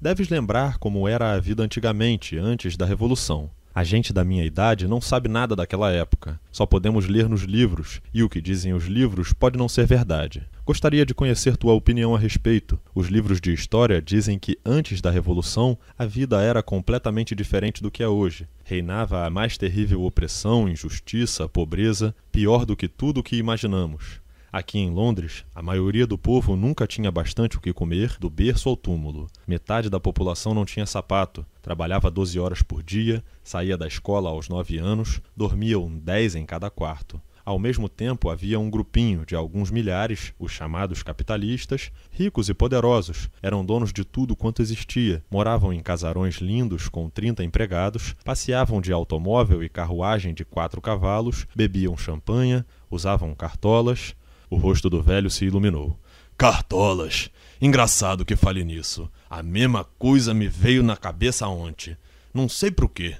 [0.02, 3.50] Deves lembrar como era a vida antigamente, antes da Revolução.
[3.74, 6.40] A gente da minha idade não sabe nada daquela época.
[6.52, 10.44] Só podemos ler nos livros, e o que dizem os livros pode não ser verdade.
[10.66, 12.80] Gostaria de conhecer tua opinião a respeito.
[12.94, 17.92] Os livros de história dizem que antes da Revolução a vida era completamente diferente do
[17.92, 18.48] que é hoje.
[18.64, 24.20] Reinava a mais terrível opressão, injustiça, pobreza, pior do que tudo o que imaginamos.
[24.52, 28.68] Aqui em Londres, a maioria do povo nunca tinha bastante o que comer do berço
[28.68, 29.28] ao túmulo.
[29.48, 34.50] Metade da população não tinha sapato, trabalhava 12 horas por dia, saía da escola aos
[34.50, 37.22] 9 anos, dormiam 10 em cada quarto.
[37.46, 43.30] Ao mesmo tempo, havia um grupinho de alguns milhares, os chamados capitalistas, ricos e poderosos,
[43.42, 48.92] eram donos de tudo quanto existia, moravam em casarões lindos com 30 empregados, passeavam de
[48.92, 54.16] automóvel e carruagem de quatro cavalos, bebiam champanha, usavam cartolas,
[54.50, 56.00] o rosto do velho se iluminou.
[56.38, 57.30] Cartolas!
[57.62, 59.10] Engraçado que fale nisso.
[59.30, 61.98] A mesma coisa me veio na cabeça ontem.
[62.34, 63.18] Não sei por quê.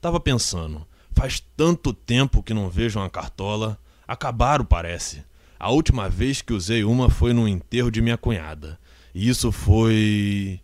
[0.00, 0.86] Tava pensando.
[1.12, 3.78] Faz tanto tempo que não vejo uma cartola.
[4.06, 5.24] Acabaram, parece.
[5.58, 8.78] A última vez que usei uma foi no enterro de minha cunhada.
[9.14, 10.60] E isso foi.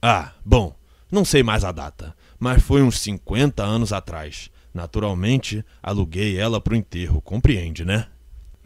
[0.00, 0.76] Ah, bom,
[1.10, 4.50] não sei mais a data, mas foi uns 50 anos atrás.
[4.72, 8.06] Naturalmente, aluguei ela pro enterro, compreende, né?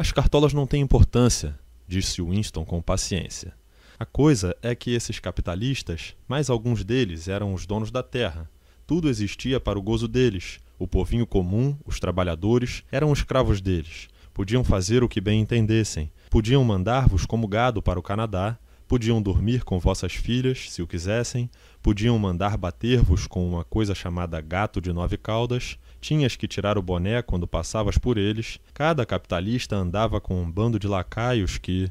[0.03, 1.57] As cartolas não têm importância,
[1.87, 3.55] disse Winston com paciência.
[3.97, 8.51] A coisa é que esses capitalistas, mais alguns deles eram os donos da terra.
[8.85, 10.59] Tudo existia para o gozo deles.
[10.77, 14.09] O povinho comum, os trabalhadores, eram escravos deles.
[14.35, 16.11] Podiam fazer o que bem entendessem.
[16.29, 18.59] Podiam mandar-vos como gado para o Canadá.
[18.89, 21.49] Podiam dormir com vossas filhas, se o quisessem.
[21.83, 26.83] Podiam mandar bater-vos com uma coisa chamada gato de nove caudas tinhas que tirar o
[26.83, 31.91] boné quando passavas por eles, cada capitalista andava com um bando de lacaios que.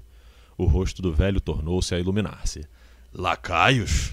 [0.58, 2.68] O rosto do velho tornou-se a iluminar-se.
[3.12, 4.12] Lacaios?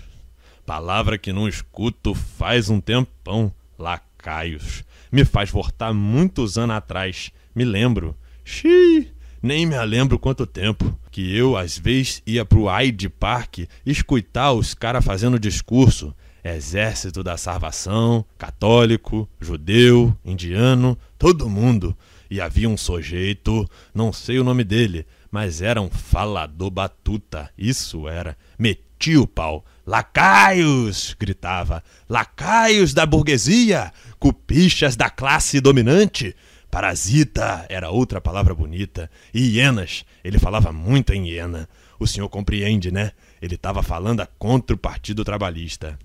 [0.65, 3.53] Palavra que não escuto faz um tempão.
[3.77, 4.85] Lacaios.
[5.13, 7.31] Me faz voltar muitos anos atrás.
[7.55, 8.17] Me lembro.
[8.45, 9.13] Xiii!
[9.43, 14.73] Nem me lembro quanto tempo que eu, às vezes, ia pro Hyde Park escutar os
[14.73, 16.15] caras fazendo discurso.
[16.45, 21.93] Exército da Salvação, católico, judeu, indiano, todo mundo.
[22.31, 28.07] E havia um sujeito, não sei o nome dele, mas era um falador batuta, isso
[28.07, 28.37] era.
[28.57, 29.65] Metia o pau.
[29.85, 31.17] Lacaios!
[31.19, 31.83] gritava.
[32.09, 33.93] Lacaios da burguesia!
[34.21, 36.37] Cupichas da classe dominante!
[36.79, 39.11] Parasita era outra palavra bonita.
[39.35, 41.69] E hienas, ele falava muito em hiena.
[41.99, 43.11] O senhor compreende, né?
[43.43, 45.99] Ele estava falando contra o Partido Trabalhista.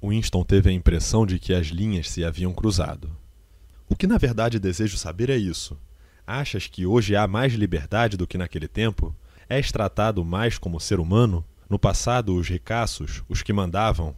[0.00, 3.10] Winston teve a impressão de que as linhas se haviam cruzado.
[3.88, 5.76] O que na verdade desejo saber é isso.
[6.24, 9.12] Achas que hoje há mais liberdade do que naquele tempo?
[9.48, 11.44] És tratado mais como ser humano?
[11.68, 14.14] No passado, os ricaços, os que mandavam.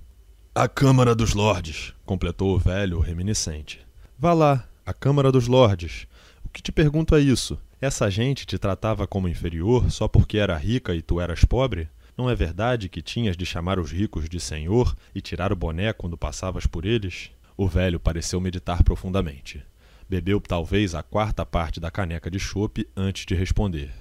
[0.55, 3.81] A Câmara dos Lordes, completou o velho reminiscente.
[4.19, 6.07] Vá lá, a Câmara dos Lordes.
[6.45, 7.59] O que te pergunto é isso.
[7.81, 11.89] Essa gente te tratava como inferior só porque era rica e tu eras pobre?
[12.17, 15.93] Não é verdade que tinhas de chamar os ricos de senhor e tirar o boné
[15.93, 17.31] quando passavas por eles?
[17.57, 19.61] O velho pareceu meditar profundamente.
[20.09, 23.93] Bebeu talvez a quarta parte da caneca de chope antes de responder.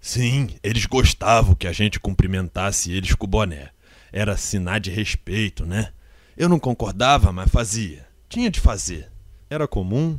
[0.00, 3.68] Sim, eles gostavam que a gente cumprimentasse eles com o boné.
[4.10, 5.92] Era sinal de respeito, né?
[6.38, 8.06] Eu não concordava, mas fazia.
[8.30, 9.10] Tinha de fazer.
[9.50, 10.16] Era comum?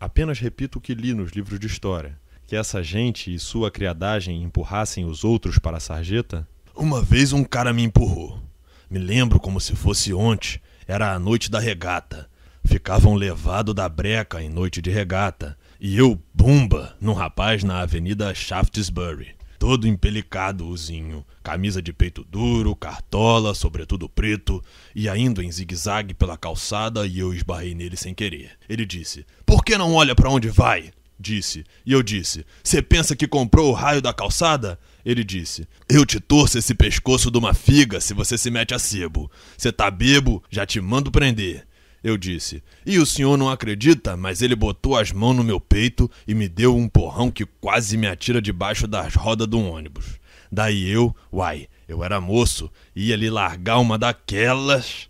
[0.00, 2.18] Apenas repito o que li nos livros de história.
[2.48, 6.48] Que essa gente e sua criadagem empurrassem os outros para a sarjeta?
[6.74, 8.42] Uma vez um cara me empurrou.
[8.90, 10.60] Me lembro como se fosse ontem.
[10.84, 12.28] Era a noite da regata.
[12.64, 15.56] Ficavam levado da breca em noite de regata.
[15.78, 19.36] E eu, bumba, num rapaz na avenida Shaftesbury.
[19.62, 24.60] Todo empelicadozinho, camisa de peito duro, cartola, sobretudo preto,
[24.92, 28.58] ia indo em zigue-zague pela calçada e eu esbarrei nele sem querer.
[28.68, 30.90] Ele disse: Por que não olha para onde vai?
[31.16, 31.62] Disse.
[31.86, 34.80] E eu disse: Você pensa que comprou o raio da calçada?
[35.04, 38.80] Ele disse: Eu te torço esse pescoço de uma figa se você se mete a
[38.80, 39.30] sebo.
[39.56, 41.64] Você tá bebo, já te mando prender.
[42.02, 44.16] Eu disse: E o senhor não acredita?
[44.16, 47.96] Mas ele botou as mãos no meu peito e me deu um porrão que quase
[47.96, 50.18] me atira debaixo das rodas de um ônibus.
[50.50, 55.08] Daí eu, uai, eu era moço, ia lhe largar uma daquelas.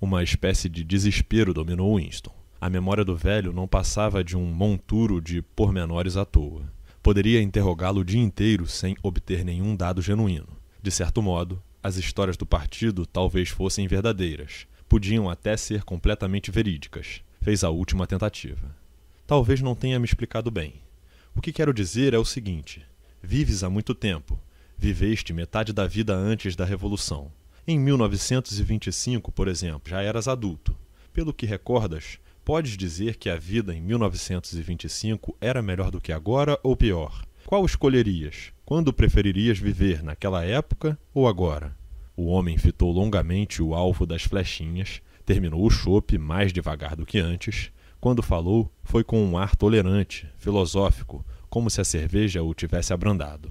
[0.00, 2.32] Uma espécie de desespero dominou Winston.
[2.60, 6.62] A memória do velho não passava de um monturo de pormenores à toa.
[7.02, 10.48] Poderia interrogá-lo o dia inteiro sem obter nenhum dado genuíno.
[10.82, 14.66] De certo modo, as histórias do partido talvez fossem verdadeiras.
[14.88, 17.22] Podiam até ser completamente verídicas.
[17.40, 18.74] Fez a última tentativa.
[19.26, 20.74] Talvez não tenha me explicado bem.
[21.34, 22.84] O que quero dizer é o seguinte:
[23.22, 24.38] vives há muito tempo.
[24.76, 27.32] Viveste metade da vida antes da Revolução.
[27.66, 30.76] Em 1925, por exemplo, já eras adulto.
[31.12, 36.58] Pelo que recordas, podes dizer que a vida em 1925 era melhor do que agora
[36.62, 37.24] ou pior?
[37.46, 38.52] Qual escolherias?
[38.64, 41.74] Quando preferirias viver, naquela época ou agora?
[42.16, 47.18] O homem fitou longamente o alvo das flechinhas, terminou o chope mais devagar do que
[47.18, 47.70] antes.
[48.00, 53.50] Quando falou, foi com um ar tolerante, filosófico, como se a cerveja o tivesse abrandado.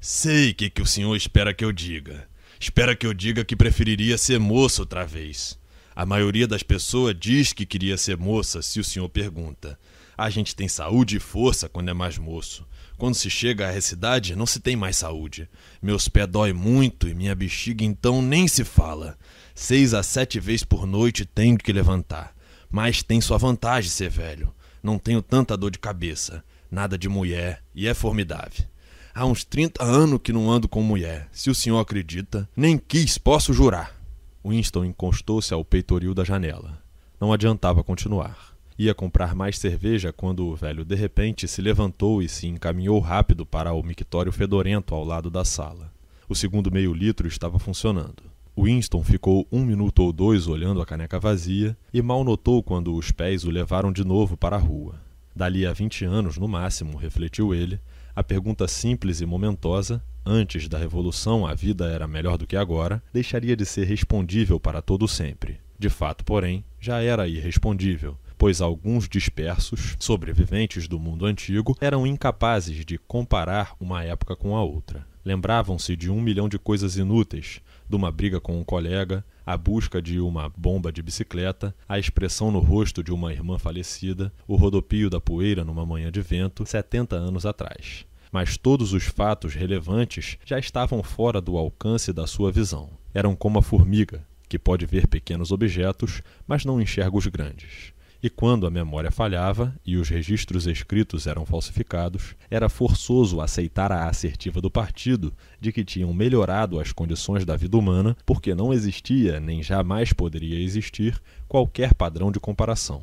[0.00, 2.28] Sei o que, que o senhor espera que eu diga.
[2.58, 5.58] Espera que eu diga que preferiria ser moço outra vez.
[5.94, 9.78] A maioria das pessoas diz que queria ser moça se o senhor pergunta.
[10.16, 12.66] A gente tem saúde e força quando é mais moço.
[13.02, 15.48] Quando se chega a essa idade, não se tem mais saúde.
[15.82, 19.18] Meus pés dói muito e minha bexiga então nem se fala.
[19.56, 22.32] Seis a sete vezes por noite tenho que levantar.
[22.70, 24.54] Mas tem sua vantagem ser velho.
[24.80, 26.44] Não tenho tanta dor de cabeça.
[26.70, 28.64] Nada de mulher e é formidável.
[29.12, 31.28] Há uns 30 anos que não ando com mulher.
[31.32, 34.00] Se o senhor acredita, nem quis, posso jurar.
[34.46, 36.80] Winston encostou-se ao peitoril da janela.
[37.20, 38.51] Não adiantava continuar.
[38.78, 43.44] Ia comprar mais cerveja quando o velho de repente se levantou e se encaminhou rápido
[43.44, 45.92] para o mictório fedorento ao lado da sala.
[46.28, 48.22] O segundo meio litro estava funcionando.
[48.58, 53.10] Winston ficou um minuto ou dois olhando a caneca vazia e mal notou quando os
[53.10, 55.00] pés o levaram de novo para a rua.
[55.34, 57.80] Dali a vinte anos, no máximo, refletiu ele,
[58.14, 63.02] a pergunta simples e momentosa, antes da Revolução a vida era melhor do que agora,
[63.10, 65.58] deixaria de ser respondível para todo sempre.
[65.78, 72.84] De fato, porém, já era irrespondível, pois alguns dispersos, sobreviventes do mundo antigo, eram incapazes
[72.84, 75.06] de comparar uma época com a outra.
[75.24, 80.02] Lembravam-se de um milhão de coisas inúteis, de uma briga com um colega, a busca
[80.02, 85.08] de uma bomba de bicicleta, a expressão no rosto de uma irmã falecida, o rodopio
[85.08, 88.04] da poeira numa manhã de vento, setenta anos atrás.
[88.32, 92.90] Mas todos os fatos relevantes já estavam fora do alcance da sua visão.
[93.14, 97.91] Eram como a formiga, que pode ver pequenos objetos, mas não enxerga os grandes
[98.22, 104.08] e quando a memória falhava e os registros escritos eram falsificados, era forçoso aceitar a
[104.08, 109.40] assertiva do partido de que tinham melhorado as condições da vida humana porque não existia
[109.40, 113.02] nem jamais poderia existir qualquer padrão de comparação.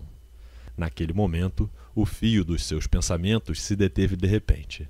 [0.77, 4.87] Naquele momento, o fio dos seus pensamentos se deteve de repente.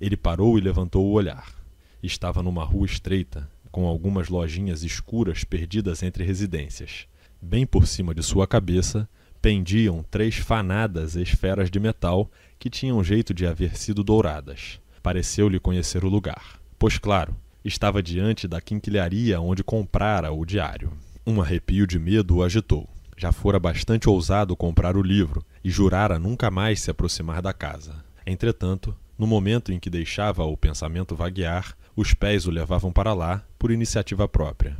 [0.00, 1.54] Ele parou e levantou o olhar.
[2.02, 7.06] Estava numa rua estreita, com algumas lojinhas escuras perdidas entre residências.
[7.42, 9.06] Bem por cima de sua cabeça,
[9.46, 14.80] pendiam três fanadas esferas de metal que tinham jeito de haver sido douradas.
[15.00, 16.58] Pareceu-lhe conhecer o lugar.
[16.76, 20.92] Pois, claro, estava diante da quinquilharia onde comprara o diário.
[21.24, 22.88] Um arrepio de medo o agitou.
[23.16, 28.04] Já fora bastante ousado comprar o livro e jurara nunca mais se aproximar da casa.
[28.26, 33.44] Entretanto, no momento em que deixava o pensamento vaguear, os pés o levavam para lá
[33.56, 34.76] por iniciativa própria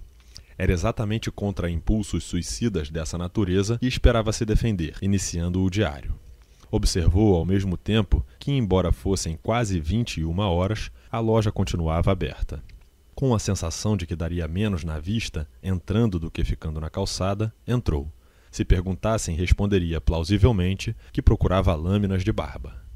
[0.58, 6.14] era exatamente contra impulsos suicidas dessa natureza e esperava se defender, iniciando o diário.
[6.70, 12.62] Observou ao mesmo tempo que, embora fossem quase 21 horas, a loja continuava aberta.
[13.14, 17.52] Com a sensação de que daria menos na vista, entrando do que ficando na calçada,
[17.66, 18.12] entrou.
[18.50, 22.86] Se perguntassem, responderia plausivelmente que procurava lâminas de barba.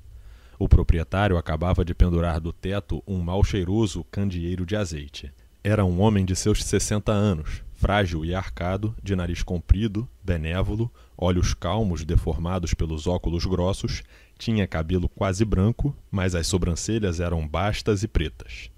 [0.58, 5.32] O proprietário acabava de pendurar do teto um mal cheiroso candeeiro de azeite.
[5.62, 11.52] Era um homem de seus sessenta anos, frágil e arcado, de nariz comprido, benévolo, olhos
[11.52, 14.02] calmos deformados pelos óculos grossos,
[14.38, 18.70] tinha cabelo quase branco, mas as sobrancelhas eram bastas e pretas.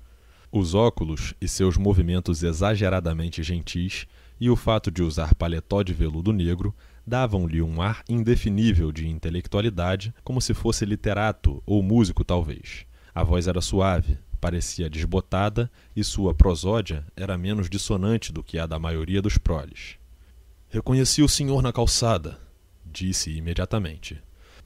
[0.51, 4.09] Os óculos e seus movimentos exageradamente gentis
[4.41, 6.75] e o fato de usar paletó de veludo negro
[7.07, 12.87] davam-lhe um ar indefinível de intelectualidade, como se fosse literato ou músico talvez.
[13.15, 18.67] A voz era suave, parecia desbotada e sua prosódia era menos dissonante do que a
[18.67, 19.95] da maioria dos proles.
[20.69, 22.41] Reconheci o senhor na calçada,
[22.85, 24.21] disse imediatamente.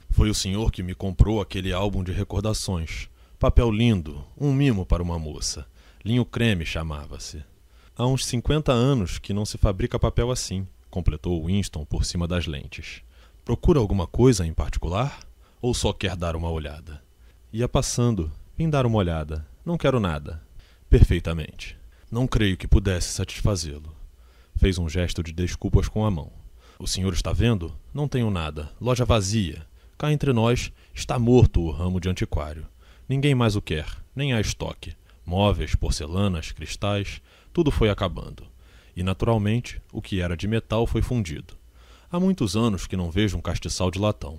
[0.08, 3.10] Foi o senhor que me comprou aquele álbum de recordações.
[3.38, 5.66] Papel lindo, um mimo para uma moça.
[6.02, 7.44] Linho creme chamava-se.
[7.94, 12.46] Há uns cinquenta anos que não se fabrica papel assim, completou Winston por cima das
[12.46, 13.02] lentes.
[13.44, 15.20] Procura alguma coisa em particular?
[15.60, 17.02] Ou só quer dar uma olhada?
[17.52, 18.32] Ia passando.
[18.56, 19.46] Vim dar uma olhada.
[19.66, 20.40] Não quero nada.
[20.88, 21.76] Perfeitamente.
[22.08, 23.92] Não creio que pudesse satisfazê-lo.
[24.54, 26.30] Fez um gesto de desculpas com a mão.
[26.78, 27.76] O senhor está vendo?
[27.92, 28.70] Não tenho nada.
[28.80, 29.66] Loja vazia.
[29.98, 32.68] Cá entre nós está morto o ramo de antiquário.
[33.08, 34.94] Ninguém mais o quer, nem há estoque.
[35.24, 37.20] Móveis, porcelanas, cristais,
[37.52, 38.46] tudo foi acabando.
[38.94, 41.54] E naturalmente, o que era de metal foi fundido.
[42.08, 44.38] Há muitos anos que não vejo um castiçal de latão.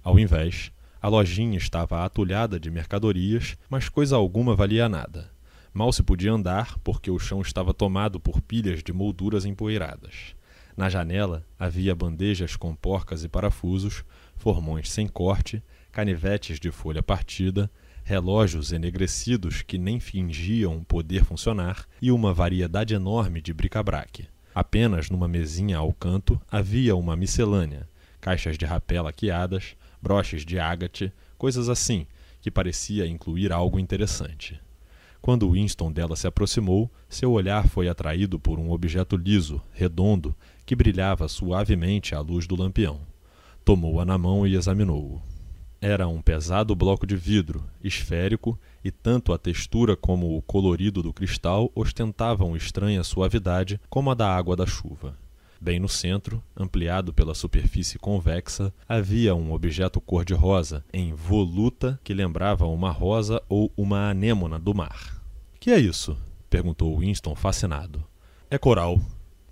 [0.00, 0.70] Ao invés,
[1.00, 5.30] a lojinha estava atulhada de mercadorias, mas coisa alguma valia nada.
[5.72, 10.34] Mal se podia andar porque o chão estava tomado por pilhas de molduras empoeiradas.
[10.76, 14.04] Na janela havia bandejas com porcas e parafusos,
[14.36, 15.62] formões sem corte,
[15.92, 17.70] canivetes de folha partida,
[18.02, 24.26] relógios enegrecidos que nem fingiam poder funcionar e uma variedade enorme de bric-a-brac.
[24.54, 27.88] Apenas numa mesinha ao canto havia uma miscelânea,
[28.20, 32.06] caixas de rapé laqueadas, broches de ágate, coisas assim,
[32.40, 34.60] que parecia incluir algo interessante.
[35.20, 40.74] Quando Winston dela se aproximou, seu olhar foi atraído por um objeto liso, redondo, que
[40.74, 43.00] brilhava suavemente à luz do lampião.
[43.64, 45.20] Tomou-a na mão e examinou-o.
[45.82, 51.12] Era um pesado bloco de vidro, esférico, e tanto a textura como o colorido do
[51.12, 55.16] cristal ostentavam estranha suavidade como a da água da chuva.
[55.62, 62.64] Bem no centro, ampliado pela superfície convexa, havia um objeto cor-de-rosa, em voluta, que lembrava
[62.64, 65.20] uma rosa ou uma anêmona do mar.
[65.60, 66.16] Que é isso?
[66.48, 68.02] perguntou Winston, fascinado.
[68.50, 68.98] É coral.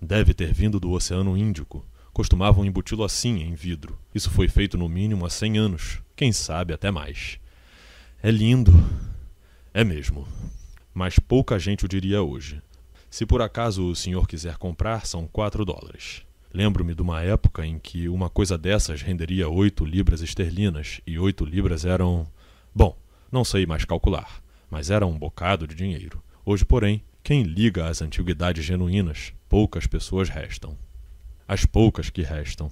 [0.00, 1.84] Deve ter vindo do Oceano Índico.
[2.10, 3.98] Costumavam embuti-lo assim, em vidro.
[4.14, 7.38] Isso foi feito no mínimo há cem anos, quem sabe até mais.
[8.22, 8.72] É lindo.
[9.74, 10.26] É mesmo.
[10.94, 12.62] Mas pouca gente o diria hoje.
[13.10, 16.22] Se por acaso o senhor quiser comprar, são quatro dólares.
[16.52, 21.44] Lembro-me de uma época em que uma coisa dessas renderia oito libras esterlinas, e oito
[21.44, 22.26] libras eram.
[22.74, 22.96] Bom,
[23.30, 26.22] não sei mais calcular, mas era um bocado de dinheiro.
[26.44, 30.76] Hoje, porém, quem liga às antiguidades genuínas, poucas pessoas restam.
[31.46, 32.70] As poucas que restam.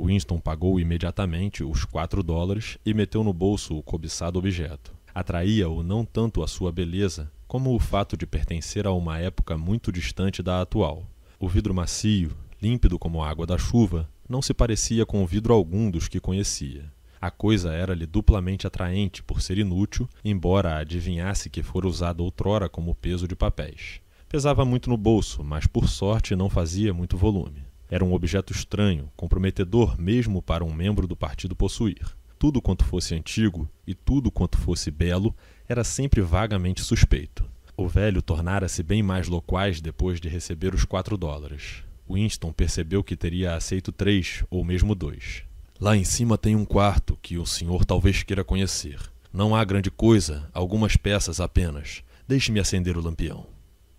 [0.00, 4.92] Winston pagou imediatamente os quatro dólares e meteu no bolso o cobiçado objeto.
[5.14, 9.92] Atraía-o não tanto a sua beleza, como o fato de pertencer a uma época muito
[9.92, 11.06] distante da atual.
[11.38, 15.88] O vidro macio, límpido como a água da chuva, não se parecia com vidro algum
[15.88, 16.92] dos que conhecia.
[17.20, 22.92] A coisa era-lhe duplamente atraente por ser inútil, embora adivinhasse que fora usado outrora como
[22.92, 24.00] peso de papéis.
[24.28, 27.62] Pesava muito no bolso, mas por sorte não fazia muito volume.
[27.88, 32.16] Era um objeto estranho, comprometedor mesmo para um membro do partido possuir.
[32.36, 35.32] Tudo quanto fosse antigo e tudo quanto fosse belo
[35.68, 37.44] era sempre vagamente suspeito.
[37.76, 41.82] O velho tornara-se bem mais loquaz depois de receber os quatro dólares.
[42.08, 45.42] Winston percebeu que teria aceito três ou mesmo dois.
[45.80, 49.00] Lá em cima tem um quarto que o senhor talvez queira conhecer.
[49.32, 52.04] Não há grande coisa, algumas peças apenas.
[52.28, 53.46] Deixe-me acender o lampião.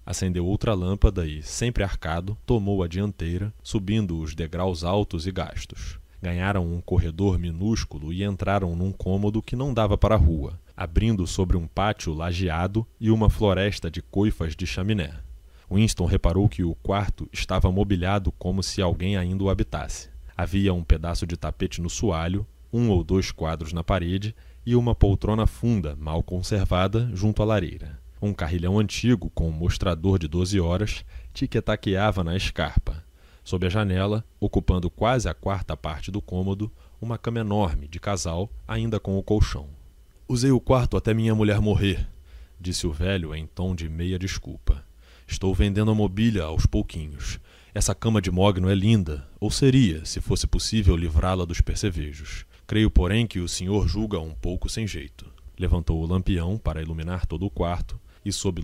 [0.05, 5.99] Acendeu outra lâmpada e, sempre arcado, tomou a dianteira, subindo os degraus altos e gastos.
[6.21, 11.25] Ganharam um corredor minúsculo e entraram num cômodo que não dava para a rua, abrindo
[11.25, 15.13] sobre um pátio lajeado e uma floresta de coifas de chaminé.
[15.71, 20.09] Winston reparou que o quarto estava mobiliado como se alguém ainda o habitasse.
[20.37, 24.93] Havia um pedaço de tapete no soalho, um ou dois quadros na parede e uma
[24.93, 27.99] poltrona funda, mal conservada, junto à lareira.
[28.21, 33.03] Um carrilhão antigo, com um mostrador de doze horas, tiquetaqueava na escarpa.
[33.43, 38.49] Sob a janela, ocupando quase a quarta parte do cômodo, uma cama enorme, de casal,
[38.67, 39.69] ainda com o colchão.
[40.27, 42.07] Usei o quarto até minha mulher morrer,
[42.59, 44.83] disse o velho em tom de meia desculpa.
[45.27, 47.39] Estou vendendo a mobília aos pouquinhos.
[47.75, 52.43] Essa cama de mogno é linda, ou seria, se fosse possível livrá-la dos percevejos.
[52.65, 55.31] Creio, porém, que o senhor julga um pouco sem jeito.
[55.59, 58.63] Levantou o lampião para iluminar todo o quarto e, sob